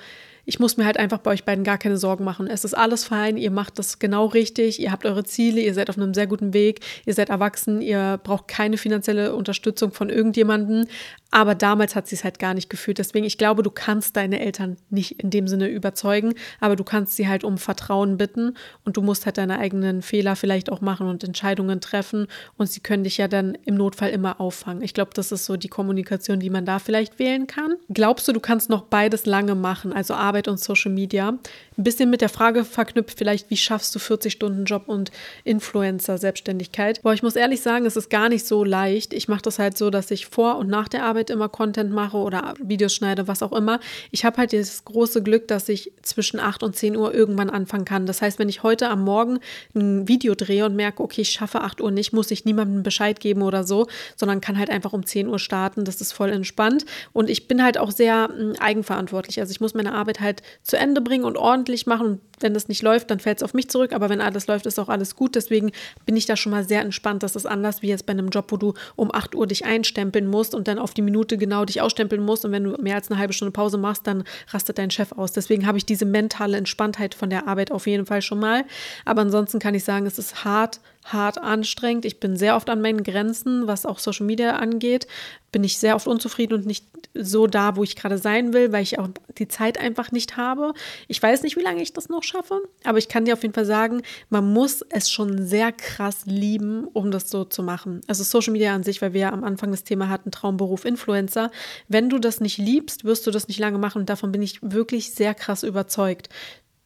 ich 0.47 0.61
muss 0.61 0.77
mir 0.77 0.87
halt 0.87 0.97
einfach 0.97 1.19
bei 1.19 1.33
euch 1.33 1.45
beiden 1.45 1.65
gar 1.65 1.77
keine 1.77 1.99
Sorgen 1.99 2.25
machen. 2.25 2.47
Es 2.47 2.65
ist 2.65 2.75
alles 2.75 3.05
fein, 3.05 3.37
ihr 3.37 3.51
macht 3.51 3.79
das 3.79 3.99
genau 3.99 4.27
richtig, 4.27 4.81
ihr 4.81 4.93
habt 4.93 5.05
eure 5.05 5.25
Ziele, 5.25 5.61
ihr 5.61 5.75
seid 5.75 5.91
auf 5.91 5.99
einem 5.99 6.15
sehr 6.15 6.29
guten 6.29 6.55
Weg, 6.55 6.81
ihr 7.05 7.15
seid 7.15 7.29
erwachsen, 7.29 7.83
ihr 7.83 8.19
braucht 8.23 8.49
keine 8.49 8.79
finanzielle 8.79 9.35
Unterstützung 9.35 9.93
von 9.93 10.09
irgendjemandem. 10.09 10.87
Aber 11.33 11.55
damals 11.55 11.97
hat 11.97 12.07
sie 12.07 12.15
es 12.15 12.25
halt 12.25 12.39
gar 12.39 12.55
nicht 12.55 12.71
gefühlt. 12.71 12.99
Deswegen, 12.99 13.27
ich 13.27 13.37
glaube, 13.37 13.63
du 13.63 13.71
kannst 13.71 14.17
deine 14.17 14.41
Eltern 14.41 14.77
nicht 14.91 15.21
in 15.23 15.31
dem 15.31 15.49
Sinne 15.49 15.69
überzeugen, 15.69 16.35
aber 16.61 16.77
du 16.77 16.85
kannst 16.85 17.17
sie 17.17 17.29
halt 17.29 17.43
um 17.43 17.59
Vertrauen 17.59 18.17
bitten 18.17 18.57
und 18.85 18.97
du 18.97 19.03
musst 19.03 19.27
halt 19.27 19.37
deine 19.37 19.59
eigenen 19.59 20.03
Fehler 20.03 20.37
vielleicht 20.37 20.71
auch 20.71 20.81
machen 20.81 21.09
und 21.09 21.25
Entscheidungen 21.25 21.81
treffen 21.81 22.29
und 22.57 22.71
sie 22.71 22.81
können 22.81 23.05
dich 23.05 23.19
ja 23.19 23.29
dann 23.29 23.59
im 23.65 23.75
Notfall 23.75 24.11
immer 24.11 24.41
auffangen. 24.41 24.83
Ich 24.83 24.95
glaube, 24.95 25.11
das 25.15 25.33
ist 25.33 25.47
so 25.47 25.57
die 25.57 25.69
Kommunikation, 25.69 26.39
die 26.39 26.49
man 26.49 26.65
da 26.65 26.79
vielleicht 26.79 27.19
wählen 27.19 27.47
kann. 27.47 27.75
Glaubst 27.93 28.29
du, 28.29 28.33
du 28.33 28.41
kannst 28.41 28.71
noch 28.71 28.83
beides 28.83 29.27
lange 29.27 29.55
machen, 29.55 29.93
also 29.93 30.15
Arbeit 30.15 30.49
und 30.49 30.61
Social 30.61 30.93
Media? 30.93 31.39
Ein 31.77 31.85
bisschen 31.85 32.09
mit 32.09 32.21
der 32.21 32.29
Frage 32.29 32.65
verknüpft 32.65 33.19
vielleicht, 33.19 33.51
wie 33.51 33.57
schaffst 33.57 33.95
du 33.95 33.99
40 33.99 34.33
Stunden 34.33 34.65
Job 34.65 34.85
und 34.87 35.11
Influencer-Selbstständigkeit? 35.45 37.03
Boah, 37.03 37.13
ich 37.13 37.23
muss 37.23 37.37
ehrlich 37.37 37.61
sagen, 37.61 37.85
es 37.85 37.97
ist 37.97 38.09
gar 38.09 38.29
nicht 38.29 38.47
so 38.47 38.65
leicht. 38.65 39.13
Ich 39.13 39.29
mache 39.29 39.43
das 39.43 39.59
halt 39.59 39.77
so, 39.77 39.91
dass 39.91 40.11
ich 40.11 40.27
vor 40.27 40.57
und 40.57 40.69
nach 40.69 40.89
der 40.89 41.05
Arbeit 41.05 41.16
Arbeit 41.17 41.31
immer 41.31 41.49
Content 41.49 41.93
mache 41.93 42.19
oder 42.19 42.53
Videos 42.63 42.95
schneide, 42.95 43.27
was 43.27 43.43
auch 43.43 43.53
immer. 43.53 43.81
Ich 44.11 44.27
habe 44.27 44.37
halt 44.37 44.53
dieses 44.53 44.85
große 44.85 45.23
Glück, 45.23 45.49
dass 45.49 45.67
ich 45.71 45.91
zwischen 46.03 46.39
8 46.39 46.63
und 46.63 46.77
10 46.77 46.95
Uhr 46.95 47.15
irgendwann 47.15 47.49
anfangen 47.49 47.87
kann. 47.87 48.05
Das 48.05 48.21
heißt, 48.21 48.39
wenn 48.39 48.51
ich 48.51 48.63
heute 48.63 48.91
am 48.91 49.03
Morgen 49.03 49.39
ein 49.75 50.07
Video 50.09 50.35
drehe 50.35 50.67
und 50.67 50.77
merke, 50.77 51.03
okay, 51.03 51.23
ich 51.23 51.31
schaffe 51.31 51.63
8 51.63 51.81
Uhr 51.81 51.91
nicht, 51.91 52.13
muss 52.13 52.31
ich 52.31 52.45
niemandem 52.45 52.83
Bescheid 52.83 53.19
geben 53.19 53.41
oder 53.41 53.65
so, 53.65 53.87
sondern 54.15 54.43
kann 54.43 54.59
halt 54.59 54.69
einfach 54.69 54.93
um 54.93 55.07
10 55.07 55.27
Uhr 55.29 55.39
starten. 55.39 55.87
Das 55.87 56.03
ist 56.03 56.13
voll 56.13 56.29
entspannt. 56.29 56.85
Und 57.15 57.31
ich 57.31 57.49
bin 57.49 57.63
halt 57.63 57.79
auch 57.79 57.93
sehr 57.93 58.29
hm, 58.29 58.57
eigenverantwortlich. 58.61 59.41
Also 59.41 59.53
ich 59.53 59.63
muss 59.63 59.73
meine 59.73 59.95
Arbeit 59.95 60.21
halt 60.21 60.43
zu 60.63 60.77
Ende 60.77 61.01
bringen 61.01 61.25
und 61.25 61.39
ordentlich 61.39 61.87
machen. 61.87 62.07
Und 62.07 62.21
wenn 62.41 62.53
das 62.53 62.69
nicht 62.69 62.83
läuft, 62.83 63.11
dann 63.11 63.21
fällt 63.21 63.39
es 63.39 63.43
auf 63.43 63.55
mich 63.55 63.71
zurück. 63.71 63.95
Aber 63.95 64.11
wenn 64.11 64.21
alles 64.21 64.49
läuft, 64.49 64.67
ist 64.67 64.79
auch 64.79 64.91
alles 64.91 65.17
gut. 65.17 65.35
Deswegen 65.35 65.73
bin 66.05 66.15
ich 66.15 66.27
da 66.27 66.37
schon 66.37 66.53
mal 66.53 66.69
sehr 66.69 66.83
entspannt. 66.83 67.23
Das 67.23 67.37
ist 67.37 67.47
anders 67.47 67.81
wie 67.81 67.89
jetzt 67.89 68.05
bei 68.05 68.13
einem 68.13 68.29
Job, 68.29 68.53
wo 68.53 68.59
du 68.59 68.75
um 68.97 69.15
8 69.15 69.35
Uhr 69.35 69.47
dich 69.47 69.65
einstempeln 69.65 70.27
musst 70.27 70.55
und 70.55 70.69
dann 70.69 70.79
auf 70.79 70.93
die 70.93 71.06
Minute 71.07 71.39
genau 71.39 71.65
dich 71.65 71.81
ausstempeln 71.81 72.23
musst. 72.23 72.45
Und 72.45 72.53
wenn 72.53 72.65
du 72.65 72.77
mehr 72.83 72.97
als 72.97 73.11
eine 73.11 73.19
halbe 73.19 73.33
Stunde 73.33 73.53
Pause 73.53 73.79
machst, 73.79 74.07
dann 74.07 74.25
rastet 74.51 74.77
dein 74.77 74.91
Chef 74.91 75.13
aus. 75.13 75.33
Deswegen 75.33 75.67
habe 75.67 75.79
ich 75.79 75.87
diese 75.87 76.05
mentale 76.05 76.59
Entspanntheit 76.59 77.15
von 77.15 77.31
der 77.31 77.49
Arbeit 77.49 77.73
auf 77.73 77.87
jeden 77.87 78.05
Fall 78.05 78.21
schon 78.21 78.41
mal. 78.41 78.65
Aber 79.07 79.23
ansonsten 79.23 79.59
kann 79.59 79.75
ich 79.75 79.85
sagen, 79.85 80.05
es 80.05 80.19
ist 80.19 80.45
hart, 80.45 80.81
hart 81.13 81.39
anstrengend. 81.39 82.05
Ich 82.05 82.21
bin 82.21 82.37
sehr 82.37 82.57
oft 82.57 82.69
an 82.69 82.81
meinen 82.81 83.03
Grenzen, 83.03 83.67
was 83.67 83.87
auch 83.87 83.99
Social 83.99 84.27
Media 84.27 84.57
angeht. 84.57 85.07
Bin 85.53 85.65
ich 85.65 85.79
sehr 85.79 85.95
oft 85.95 86.07
unzufrieden 86.07 86.55
und 86.55 86.67
nicht 86.67 86.85
so 87.15 87.47
da, 87.47 87.77
wo 87.77 87.83
ich 87.83 87.97
gerade 87.97 88.19
sein 88.19 88.53
will, 88.53 88.73
weil 88.73 88.83
ich 88.83 88.99
auch 88.99 89.09
die 89.39 89.49
Zeit 89.49 89.79
einfach 89.79 90.13
nicht 90.13 90.37
habe. 90.37 90.75
Ich 91.09 91.23
weiß 91.23 91.43
nicht, 91.43 91.57
wie 91.57 91.63
lange 91.63 91.83
ich 91.83 91.93
das 91.93 92.09
noch 92.09 92.23
schaffe, 92.23 92.61
aber 92.85 92.99
ich 92.99 93.09
kann 93.09 93.25
dir 93.25 93.35
auf 93.35 93.43
jeden 93.43 93.55
Fall 93.55 93.65
sagen, 93.65 94.03
man 94.29 94.53
muss 94.53 94.83
es 94.91 95.11
schon 95.11 95.47
sehr 95.47 95.73
krass 95.73 96.27
lieben, 96.27 96.85
um 96.93 97.11
das 97.11 97.31
so 97.31 97.45
zu 97.45 97.63
machen. 97.63 98.01
Also 98.07 98.25
Social 98.25 98.53
Media 98.53 98.75
an 98.75 98.83
sich, 98.83 99.01
weil 99.01 99.13
wir 99.13 99.21
ja 99.23 99.33
am 99.33 99.45
Anfang 99.45 99.71
das 99.71 99.85
Thema 99.85 100.09
hatten, 100.09 100.31
Traumberuf 100.31 100.85
Influencer. 100.85 101.51
Wenn 101.89 102.11
du 102.11 102.19
das 102.19 102.41
nicht 102.41 102.59
liebst, 102.59 103.05
wirst 103.05 103.27
du 103.27 103.31
das 103.31 103.49
nicht 103.49 103.61
lange 103.61 103.79
machen 103.79 104.01
und 104.01 104.11
davon 104.11 104.33
bin 104.33 104.43
ich 104.43 104.59
wirklich 104.63 105.13
sehr 105.13 105.35
krass 105.35 105.63
überzeugt. 105.63 106.29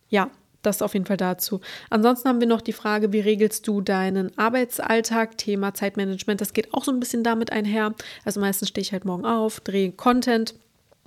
Ja, 0.08 0.30
das 0.62 0.82
auf 0.82 0.94
jeden 0.94 1.06
Fall 1.06 1.16
dazu. 1.16 1.60
Ansonsten 1.88 2.28
haben 2.28 2.40
wir 2.40 2.46
noch 2.46 2.60
die 2.60 2.72
Frage, 2.72 3.12
wie 3.12 3.20
regelst 3.20 3.66
du 3.66 3.80
deinen 3.80 4.36
Arbeitsalltag? 4.38 5.38
Thema 5.38 5.74
Zeitmanagement, 5.74 6.40
das 6.40 6.52
geht 6.52 6.72
auch 6.74 6.84
so 6.84 6.92
ein 6.92 7.00
bisschen 7.00 7.24
damit 7.24 7.52
einher. 7.52 7.94
Also 8.24 8.40
meistens 8.40 8.68
stehe 8.68 8.82
ich 8.82 8.92
halt 8.92 9.04
morgen 9.04 9.24
auf, 9.24 9.60
drehe 9.60 9.92
Content 9.92 10.54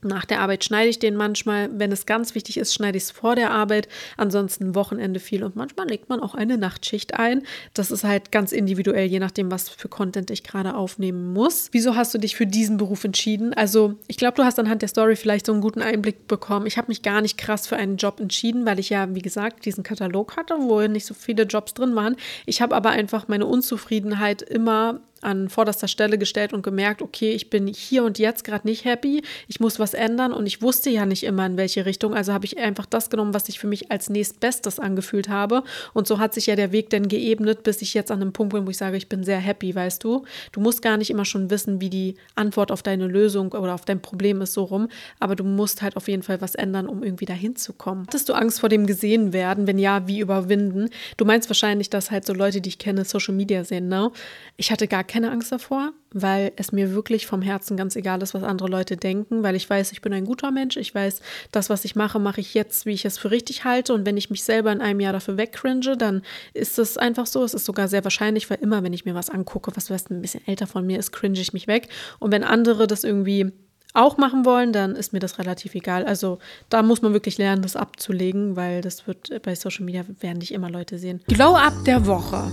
Nach 0.03 0.25
der 0.25 0.41
Arbeit 0.41 0.63
schneide 0.63 0.89
ich 0.89 0.99
den 0.99 1.15
manchmal. 1.15 1.69
Wenn 1.73 1.91
es 1.91 2.05
ganz 2.05 2.35
wichtig 2.35 2.57
ist, 2.57 2.73
schneide 2.73 2.97
ich 2.97 3.03
es 3.03 3.11
vor 3.11 3.35
der 3.35 3.51
Arbeit. 3.51 3.87
Ansonsten 4.17 4.75
Wochenende 4.75 5.19
viel 5.19 5.43
und 5.43 5.55
manchmal 5.55 5.87
legt 5.87 6.09
man 6.09 6.19
auch 6.19 6.35
eine 6.35 6.57
Nachtschicht 6.57 7.15
ein. 7.15 7.43
Das 7.73 7.91
ist 7.91 8.03
halt 8.03 8.31
ganz 8.31 8.51
individuell, 8.51 9.07
je 9.07 9.19
nachdem, 9.19 9.51
was 9.51 9.69
für 9.69 9.87
Content 9.87 10.31
ich 10.31 10.43
gerade 10.43 10.75
aufnehmen 10.75 11.33
muss. 11.33 11.69
Wieso 11.71 11.95
hast 11.95 12.13
du 12.13 12.17
dich 12.17 12.35
für 12.35 12.47
diesen 12.47 12.77
Beruf 12.77 13.03
entschieden? 13.03 13.53
Also, 13.53 13.95
ich 14.07 14.17
glaube, 14.17 14.35
du 14.35 14.43
hast 14.43 14.59
anhand 14.59 14.81
der 14.81 14.89
Story 14.89 15.15
vielleicht 15.15 15.45
so 15.45 15.51
einen 15.51 15.61
guten 15.61 15.81
Einblick 15.81 16.27
bekommen. 16.27 16.65
Ich 16.65 16.77
habe 16.77 16.89
mich 16.89 17.01
gar 17.01 17.21
nicht 17.21 17.37
krass 17.37 17.67
für 17.67 17.77
einen 17.77 17.97
Job 17.97 18.19
entschieden, 18.19 18.65
weil 18.65 18.79
ich 18.79 18.89
ja, 18.89 19.13
wie 19.13 19.21
gesagt, 19.21 19.65
diesen 19.65 19.83
Katalog 19.83 20.37
hatte, 20.37 20.55
wo 20.59 20.81
nicht 20.87 21.05
so 21.05 21.13
viele 21.13 21.43
Jobs 21.43 21.73
drin 21.73 21.95
waren. 21.95 22.15
Ich 22.45 22.61
habe 22.61 22.75
aber 22.75 22.89
einfach 22.91 23.27
meine 23.27 23.45
Unzufriedenheit 23.45 24.41
immer 24.41 25.01
an 25.23 25.49
vorderster 25.49 25.87
Stelle 25.87 26.17
gestellt 26.17 26.53
und 26.53 26.63
gemerkt, 26.63 27.01
okay, 27.01 27.31
ich 27.31 27.49
bin 27.49 27.67
hier 27.67 28.03
und 28.03 28.19
jetzt 28.19 28.43
gerade 28.43 28.67
nicht 28.67 28.85
happy, 28.85 29.21
ich 29.47 29.59
muss 29.59 29.79
was 29.79 29.93
ändern 29.93 30.33
und 30.33 30.45
ich 30.45 30.61
wusste 30.61 30.89
ja 30.89 31.05
nicht 31.05 31.23
immer 31.23 31.45
in 31.45 31.57
welche 31.57 31.85
Richtung, 31.85 32.13
also 32.13 32.33
habe 32.33 32.45
ich 32.45 32.57
einfach 32.57 32.85
das 32.85 33.09
genommen, 33.09 33.33
was 33.33 33.49
ich 33.49 33.59
für 33.59 33.67
mich 33.67 33.91
als 33.91 34.09
nächstbestes 34.09 34.79
angefühlt 34.79 35.29
habe 35.29 35.63
und 35.93 36.07
so 36.07 36.19
hat 36.19 36.33
sich 36.33 36.47
ja 36.47 36.55
der 36.55 36.71
Weg 36.71 36.89
dann 36.89 37.07
geebnet, 37.07 37.63
bis 37.63 37.81
ich 37.81 37.93
jetzt 37.93 38.11
an 38.11 38.21
einem 38.21 38.33
Punkt 38.33 38.53
bin, 38.53 38.65
wo 38.65 38.69
ich 38.69 38.77
sage, 38.77 38.97
ich 38.97 39.09
bin 39.09 39.23
sehr 39.23 39.39
happy, 39.39 39.73
weißt 39.73 40.03
du. 40.03 40.25
Du 40.51 40.59
musst 40.59 40.81
gar 40.81 40.97
nicht 40.97 41.09
immer 41.09 41.25
schon 41.25 41.49
wissen, 41.49 41.81
wie 41.81 41.89
die 41.89 42.15
Antwort 42.35 42.71
auf 42.71 42.83
deine 42.83 43.07
Lösung 43.07 43.51
oder 43.51 43.73
auf 43.73 43.85
dein 43.85 44.01
Problem 44.01 44.41
ist 44.41 44.53
so 44.53 44.63
rum, 44.63 44.89
aber 45.19 45.35
du 45.35 45.43
musst 45.43 45.81
halt 45.81 45.95
auf 45.97 46.07
jeden 46.07 46.23
Fall 46.23 46.41
was 46.41 46.55
ändern, 46.55 46.87
um 46.87 47.03
irgendwie 47.03 47.25
dahin 47.25 47.55
zu 47.55 47.73
kommen. 47.73 48.05
Hattest 48.07 48.29
du 48.29 48.33
Angst 48.33 48.59
vor 48.59 48.69
dem 48.69 48.85
gesehen 48.85 49.33
werden? 49.33 49.67
Wenn 49.67 49.79
ja, 49.79 50.07
wie 50.07 50.19
überwinden? 50.19 50.89
Du 51.17 51.25
meinst 51.25 51.49
wahrscheinlich, 51.49 51.89
dass 51.89 52.11
halt 52.11 52.25
so 52.25 52.33
Leute, 52.33 52.61
die 52.61 52.69
ich 52.69 52.79
kenne, 52.79 53.05
Social 53.05 53.33
Media 53.33 53.63
sehen, 53.63 53.87
ne? 53.87 54.11
Ich 54.57 54.71
hatte 54.71 54.87
gar 54.87 55.03
keine 55.13 55.29
Angst 55.29 55.51
davor, 55.51 55.91
weil 56.11 56.53
es 56.55 56.71
mir 56.71 56.95
wirklich 56.95 57.27
vom 57.27 57.43
Herzen 57.43 57.77
ganz 57.77 57.95
egal 57.95 58.23
ist, 58.23 58.33
was 58.33 58.41
andere 58.41 58.67
Leute 58.67 58.97
denken, 58.97 59.43
weil 59.43 59.55
ich 59.55 59.69
weiß, 59.69 59.91
ich 59.91 60.01
bin 60.01 60.11
ein 60.11 60.25
guter 60.25 60.49
Mensch. 60.49 60.75
Ich 60.75 60.95
weiß, 60.95 61.21
das, 61.51 61.69
was 61.69 61.85
ich 61.85 61.95
mache, 61.95 62.17
mache 62.17 62.41
ich 62.41 62.55
jetzt, 62.55 62.87
wie 62.87 62.93
ich 62.93 63.05
es 63.05 63.19
für 63.19 63.29
richtig 63.29 63.63
halte. 63.63 63.93
Und 63.93 64.07
wenn 64.07 64.17
ich 64.17 64.31
mich 64.31 64.43
selber 64.43 64.71
in 64.71 64.81
einem 64.81 64.99
Jahr 64.99 65.13
dafür 65.13 65.37
wegcringe, 65.37 65.97
dann 65.97 66.23
ist 66.55 66.79
es 66.79 66.97
einfach 66.97 67.27
so. 67.27 67.43
Es 67.43 67.53
ist 67.53 67.65
sogar 67.65 67.87
sehr 67.89 68.03
wahrscheinlich, 68.03 68.49
weil 68.49 68.57
immer, 68.59 68.81
wenn 68.81 68.91
ich 68.91 69.05
mir 69.05 69.13
was 69.13 69.29
angucke, 69.29 69.71
was 69.75 69.91
weißt, 69.91 70.09
ein 70.09 70.21
bisschen 70.21 70.41
älter 70.47 70.65
von 70.65 70.83
mir 70.83 70.97
ist, 70.97 71.11
cringe 71.11 71.39
ich 71.39 71.53
mich 71.53 71.67
weg. 71.67 71.89
Und 72.17 72.31
wenn 72.31 72.43
andere 72.43 72.87
das 72.87 73.03
irgendwie 73.03 73.51
auch 73.93 74.17
machen 74.17 74.45
wollen, 74.45 74.73
dann 74.73 74.95
ist 74.95 75.13
mir 75.13 75.19
das 75.19 75.37
relativ 75.37 75.75
egal. 75.75 76.05
Also 76.05 76.39
da 76.69 76.81
muss 76.81 77.03
man 77.03 77.13
wirklich 77.13 77.37
lernen, 77.37 77.61
das 77.61 77.75
abzulegen, 77.75 78.55
weil 78.55 78.81
das 78.81 79.05
wird 79.05 79.29
bei 79.43 79.53
Social 79.53 79.85
Media 79.85 80.05
werden 80.21 80.39
nicht 80.39 80.53
immer 80.53 80.71
Leute 80.71 80.97
sehen. 80.97 81.21
Glow 81.27 81.55
Up 81.55 81.75
der 81.85 82.03
Woche. 82.07 82.51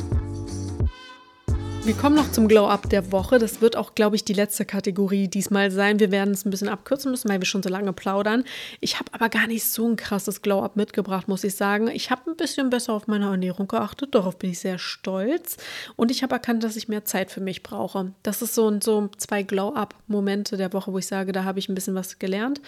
Wir 1.82 1.94
kommen 1.94 2.14
noch 2.14 2.30
zum 2.30 2.46
Glow-Up 2.46 2.90
der 2.90 3.10
Woche. 3.10 3.38
Das 3.38 3.62
wird 3.62 3.74
auch, 3.74 3.94
glaube 3.94 4.14
ich, 4.14 4.24
die 4.24 4.34
letzte 4.34 4.66
Kategorie 4.66 5.28
diesmal 5.28 5.70
sein. 5.70 5.98
Wir 5.98 6.10
werden 6.10 6.34
es 6.34 6.44
ein 6.44 6.50
bisschen 6.50 6.68
abkürzen 6.68 7.10
müssen, 7.10 7.30
weil 7.30 7.40
wir 7.40 7.46
schon 7.46 7.62
so 7.62 7.70
lange 7.70 7.94
plaudern. 7.94 8.44
Ich 8.80 9.00
habe 9.00 9.12
aber 9.12 9.30
gar 9.30 9.46
nicht 9.46 9.64
so 9.64 9.88
ein 9.88 9.96
krasses 9.96 10.42
Glow-Up 10.42 10.76
mitgebracht, 10.76 11.26
muss 11.26 11.42
ich 11.42 11.56
sagen. 11.56 11.88
Ich 11.88 12.10
habe 12.10 12.30
ein 12.30 12.36
bisschen 12.36 12.68
besser 12.68 12.92
auf 12.92 13.06
meine 13.06 13.24
Ernährung 13.24 13.66
geachtet. 13.66 14.14
Darauf 14.14 14.38
bin 14.38 14.50
ich 14.50 14.60
sehr 14.60 14.78
stolz. 14.78 15.56
Und 15.96 16.10
ich 16.10 16.22
habe 16.22 16.34
erkannt, 16.34 16.62
dass 16.64 16.76
ich 16.76 16.88
mehr 16.88 17.06
Zeit 17.06 17.30
für 17.30 17.40
mich 17.40 17.62
brauche. 17.62 18.12
Das 18.22 18.42
ist 18.42 18.54
so, 18.54 18.78
so 18.80 19.08
zwei 19.16 19.42
Glow-Up-Momente 19.42 20.58
der 20.58 20.74
Woche, 20.74 20.92
wo 20.92 20.98
ich 20.98 21.06
sage, 21.06 21.32
da 21.32 21.44
habe 21.44 21.58
ich 21.58 21.70
ein 21.70 21.74
bisschen 21.74 21.94
was 21.94 22.18
gelernt. 22.18 22.60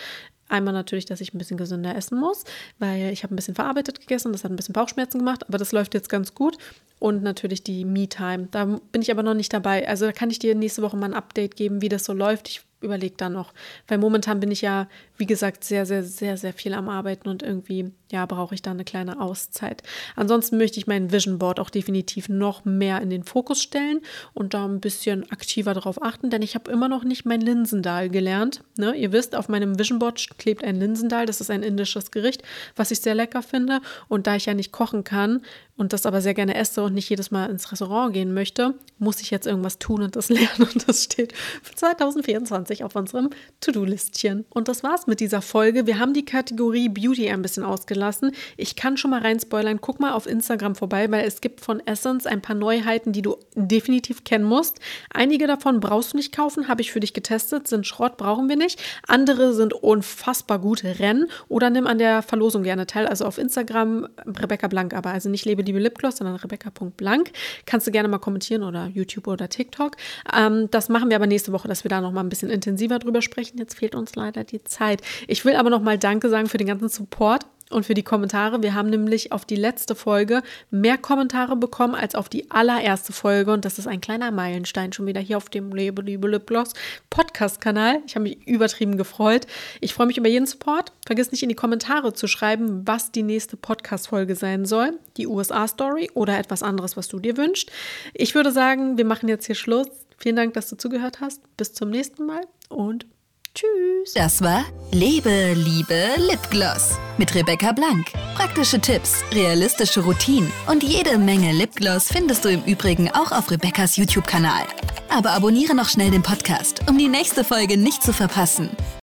Einmal 0.48 0.74
natürlich, 0.74 1.04
dass 1.04 1.20
ich 1.20 1.32
ein 1.32 1.38
bisschen 1.38 1.56
gesünder 1.56 1.94
essen 1.94 2.18
muss, 2.18 2.44
weil 2.78 3.12
ich 3.12 3.22
habe 3.22 3.34
ein 3.34 3.36
bisschen 3.36 3.54
verarbeitet 3.54 4.00
gegessen, 4.00 4.32
das 4.32 4.44
hat 4.44 4.50
ein 4.50 4.56
bisschen 4.56 4.74
Bauchschmerzen 4.74 5.18
gemacht, 5.18 5.48
aber 5.48 5.56
das 5.56 5.72
läuft 5.72 5.94
jetzt 5.94 6.10
ganz 6.10 6.34
gut. 6.34 6.58
Und 7.02 7.24
natürlich 7.24 7.64
die 7.64 7.84
Me-Time. 7.84 8.46
Da 8.52 8.64
bin 8.64 9.02
ich 9.02 9.10
aber 9.10 9.24
noch 9.24 9.34
nicht 9.34 9.52
dabei. 9.52 9.88
Also 9.88 10.06
da 10.06 10.12
kann 10.12 10.30
ich 10.30 10.38
dir 10.38 10.54
nächste 10.54 10.82
Woche 10.82 10.96
mal 10.96 11.06
ein 11.06 11.14
Update 11.14 11.56
geben, 11.56 11.82
wie 11.82 11.88
das 11.88 12.04
so 12.04 12.12
läuft. 12.12 12.48
Ich 12.48 12.62
überlege 12.82 13.14
da 13.16 13.28
noch. 13.28 13.52
Weil 13.88 13.98
momentan 13.98 14.40
bin 14.40 14.50
ich 14.50 14.62
ja, 14.62 14.88
wie 15.16 15.26
gesagt, 15.26 15.64
sehr, 15.64 15.86
sehr, 15.86 16.02
sehr, 16.02 16.36
sehr 16.36 16.52
viel 16.52 16.74
am 16.74 16.88
Arbeiten 16.88 17.28
und 17.28 17.42
irgendwie, 17.42 17.92
ja, 18.10 18.26
brauche 18.26 18.54
ich 18.54 18.62
da 18.62 18.70
eine 18.72 18.84
kleine 18.84 19.20
Auszeit. 19.20 19.82
Ansonsten 20.16 20.58
möchte 20.58 20.78
ich 20.78 20.86
mein 20.86 21.12
Vision 21.12 21.38
Board 21.38 21.60
auch 21.60 21.70
definitiv 21.70 22.28
noch 22.28 22.64
mehr 22.64 23.00
in 23.00 23.10
den 23.10 23.24
Fokus 23.24 23.62
stellen 23.62 24.00
und 24.34 24.54
da 24.54 24.64
ein 24.64 24.80
bisschen 24.80 25.30
aktiver 25.30 25.74
darauf 25.74 26.02
achten, 26.02 26.30
denn 26.30 26.42
ich 26.42 26.54
habe 26.54 26.70
immer 26.70 26.88
noch 26.88 27.04
nicht 27.04 27.24
mein 27.24 27.40
Linsendal 27.40 28.08
gelernt. 28.08 28.62
Ne? 28.76 28.94
Ihr 28.94 29.12
wisst, 29.12 29.34
auf 29.34 29.48
meinem 29.48 29.78
Vision 29.78 29.98
Board 29.98 30.38
klebt 30.38 30.64
ein 30.64 30.76
Linsendal. 30.76 31.26
Das 31.26 31.40
ist 31.40 31.50
ein 31.50 31.62
indisches 31.62 32.10
Gericht, 32.10 32.42
was 32.76 32.90
ich 32.90 33.00
sehr 33.00 33.14
lecker 33.14 33.42
finde. 33.42 33.80
Und 34.08 34.26
da 34.26 34.36
ich 34.36 34.46
ja 34.46 34.54
nicht 34.54 34.72
kochen 34.72 35.04
kann 35.04 35.42
und 35.76 35.92
das 35.92 36.06
aber 36.06 36.20
sehr 36.20 36.34
gerne 36.34 36.54
esse 36.54 36.82
und 36.82 36.94
nicht 36.94 37.08
jedes 37.08 37.30
Mal 37.30 37.50
ins 37.50 37.72
Restaurant 37.72 38.12
gehen 38.12 38.34
möchte, 38.34 38.74
muss 38.98 39.20
ich 39.20 39.30
jetzt 39.30 39.46
irgendwas 39.46 39.78
tun 39.78 40.02
und 40.02 40.16
das 40.16 40.28
lernen. 40.30 40.68
Und 40.72 40.88
das 40.88 41.04
steht 41.04 41.32
für 41.62 41.74
2024 41.74 42.71
2020 42.72 42.84
auf 42.84 42.96
unserem 42.96 43.30
To-Do-Listchen. 43.60 44.44
Und 44.50 44.68
das 44.68 44.82
war's 44.82 45.06
mit 45.06 45.20
dieser 45.20 45.42
Folge. 45.42 45.86
Wir 45.86 45.98
haben 45.98 46.14
die 46.14 46.24
Kategorie 46.24 46.88
Beauty 46.88 47.30
ein 47.30 47.42
bisschen 47.42 47.64
ausgelassen. 47.64 48.32
Ich 48.56 48.76
kann 48.76 48.96
schon 48.96 49.10
mal 49.10 49.20
rein 49.20 49.38
spoilern. 49.38 49.80
Guck 49.80 50.00
mal 50.00 50.12
auf 50.12 50.26
Instagram 50.26 50.74
vorbei, 50.74 51.10
weil 51.10 51.26
es 51.26 51.40
gibt 51.40 51.60
von 51.60 51.80
Essence 51.86 52.26
ein 52.26 52.40
paar 52.40 52.56
Neuheiten, 52.56 53.12
die 53.12 53.22
du 53.22 53.36
definitiv 53.54 54.24
kennen 54.24 54.44
musst. 54.44 54.80
Einige 55.10 55.46
davon 55.46 55.80
brauchst 55.80 56.12
du 56.12 56.16
nicht 56.16 56.34
kaufen, 56.34 56.68
habe 56.68 56.80
ich 56.80 56.92
für 56.92 57.00
dich 57.00 57.12
getestet, 57.12 57.68
sind 57.68 57.86
Schrott, 57.86 58.16
brauchen 58.16 58.48
wir 58.48 58.56
nicht. 58.56 58.82
Andere 59.06 59.52
sind 59.52 59.72
unfassbar 59.72 60.58
gut. 60.58 60.84
Renn 60.84 61.26
oder 61.48 61.70
nimm 61.70 61.86
an 61.86 61.98
der 61.98 62.22
Verlosung 62.22 62.62
gerne 62.62 62.86
teil. 62.86 63.06
Also 63.06 63.24
auf 63.24 63.38
Instagram 63.38 64.08
Rebecca 64.26 64.68
Blank, 64.68 64.94
aber 64.94 65.10
also 65.10 65.28
nicht 65.28 65.44
Lebe 65.44 65.62
Liebe 65.62 65.78
Lipgloss, 65.78 66.16
sondern 66.16 66.36
Rebecca.blank. 66.36 67.32
Kannst 67.66 67.86
du 67.86 67.90
gerne 67.90 68.08
mal 68.08 68.18
kommentieren 68.18 68.62
oder 68.62 68.86
YouTube 68.86 69.26
oder 69.26 69.48
TikTok. 69.48 69.96
Ähm, 70.34 70.68
das 70.70 70.88
machen 70.88 71.10
wir 71.10 71.16
aber 71.16 71.26
nächste 71.26 71.52
Woche, 71.52 71.68
dass 71.68 71.84
wir 71.84 71.88
da 71.88 72.00
noch 72.00 72.12
mal 72.12 72.22
ein 72.22 72.28
bisschen 72.28 72.50
intensiver 72.62 72.98
drüber 72.98 73.22
sprechen. 73.22 73.58
Jetzt 73.58 73.74
fehlt 73.74 73.94
uns 73.94 74.14
leider 74.14 74.44
die 74.44 74.62
Zeit. 74.62 75.02
Ich 75.26 75.44
will 75.44 75.56
aber 75.56 75.70
noch 75.70 75.82
mal 75.82 75.98
Danke 75.98 76.28
sagen 76.28 76.48
für 76.48 76.58
den 76.58 76.68
ganzen 76.68 76.88
Support 76.88 77.44
und 77.72 77.86
für 77.86 77.94
die 77.94 78.02
Kommentare. 78.02 78.62
Wir 78.62 78.74
haben 78.74 78.90
nämlich 78.90 79.32
auf 79.32 79.44
die 79.44 79.56
letzte 79.56 79.94
Folge 79.94 80.42
mehr 80.70 80.98
Kommentare 80.98 81.56
bekommen 81.56 81.94
als 81.94 82.14
auf 82.14 82.28
die 82.28 82.50
allererste 82.50 83.12
Folge. 83.12 83.52
Und 83.52 83.64
das 83.64 83.78
ist 83.78 83.86
ein 83.86 84.00
kleiner 84.00 84.30
Meilenstein 84.30 84.92
schon 84.92 85.06
wieder 85.06 85.20
hier 85.20 85.36
auf 85.36 85.48
dem 85.48 85.72
Lebe, 85.72 86.02
Liebe, 86.02 86.28
Lipgloss 86.28 86.74
Podcast-Kanal. 87.10 88.00
Ich 88.06 88.14
habe 88.14 88.24
mich 88.24 88.46
übertrieben 88.46 88.96
gefreut. 88.96 89.46
Ich 89.80 89.94
freue 89.94 90.06
mich 90.06 90.18
über 90.18 90.28
jeden 90.28 90.46
Support. 90.46 90.92
Vergiss 91.06 91.32
nicht 91.32 91.42
in 91.42 91.48
die 91.48 91.54
Kommentare 91.54 92.12
zu 92.12 92.26
schreiben, 92.26 92.82
was 92.86 93.12
die 93.12 93.22
nächste 93.22 93.56
Podcast-Folge 93.56 94.36
sein 94.36 94.64
soll. 94.64 94.98
Die 95.16 95.26
USA-Story 95.26 96.10
oder 96.14 96.38
etwas 96.38 96.62
anderes, 96.62 96.96
was 96.96 97.08
du 97.08 97.18
dir 97.18 97.36
wünschst. 97.36 97.70
Ich 98.14 98.34
würde 98.34 98.52
sagen, 98.52 98.98
wir 98.98 99.04
machen 99.04 99.28
jetzt 99.28 99.46
hier 99.46 99.54
Schluss. 99.54 99.88
Vielen 100.18 100.36
Dank, 100.36 100.54
dass 100.54 100.68
du 100.68 100.76
zugehört 100.76 101.20
hast. 101.20 101.40
Bis 101.56 101.72
zum 101.72 101.90
nächsten 101.90 102.26
Mal 102.26 102.42
und 102.68 103.06
Tschüss. 103.54 104.14
Das 104.14 104.42
war 104.42 104.64
Lebe, 104.92 105.52
Liebe, 105.54 106.08
Lipgloss 106.16 106.98
mit 107.18 107.34
Rebecca 107.34 107.72
Blank. 107.72 108.06
Praktische 108.34 108.80
Tipps, 108.80 109.22
realistische 109.32 110.00
Routinen 110.00 110.50
und 110.68 110.82
jede 110.82 111.18
Menge 111.18 111.52
Lipgloss 111.52 112.08
findest 112.08 112.44
du 112.44 112.50
im 112.50 112.64
Übrigen 112.64 113.10
auch 113.10 113.30
auf 113.30 113.50
Rebeccas 113.50 113.96
YouTube-Kanal. 113.96 114.64
Aber 115.10 115.32
abonniere 115.32 115.74
noch 115.74 115.88
schnell 115.88 116.10
den 116.10 116.22
Podcast, 116.22 116.80
um 116.88 116.96
die 116.96 117.08
nächste 117.08 117.44
Folge 117.44 117.76
nicht 117.76 118.02
zu 118.02 118.12
verpassen. 118.12 118.70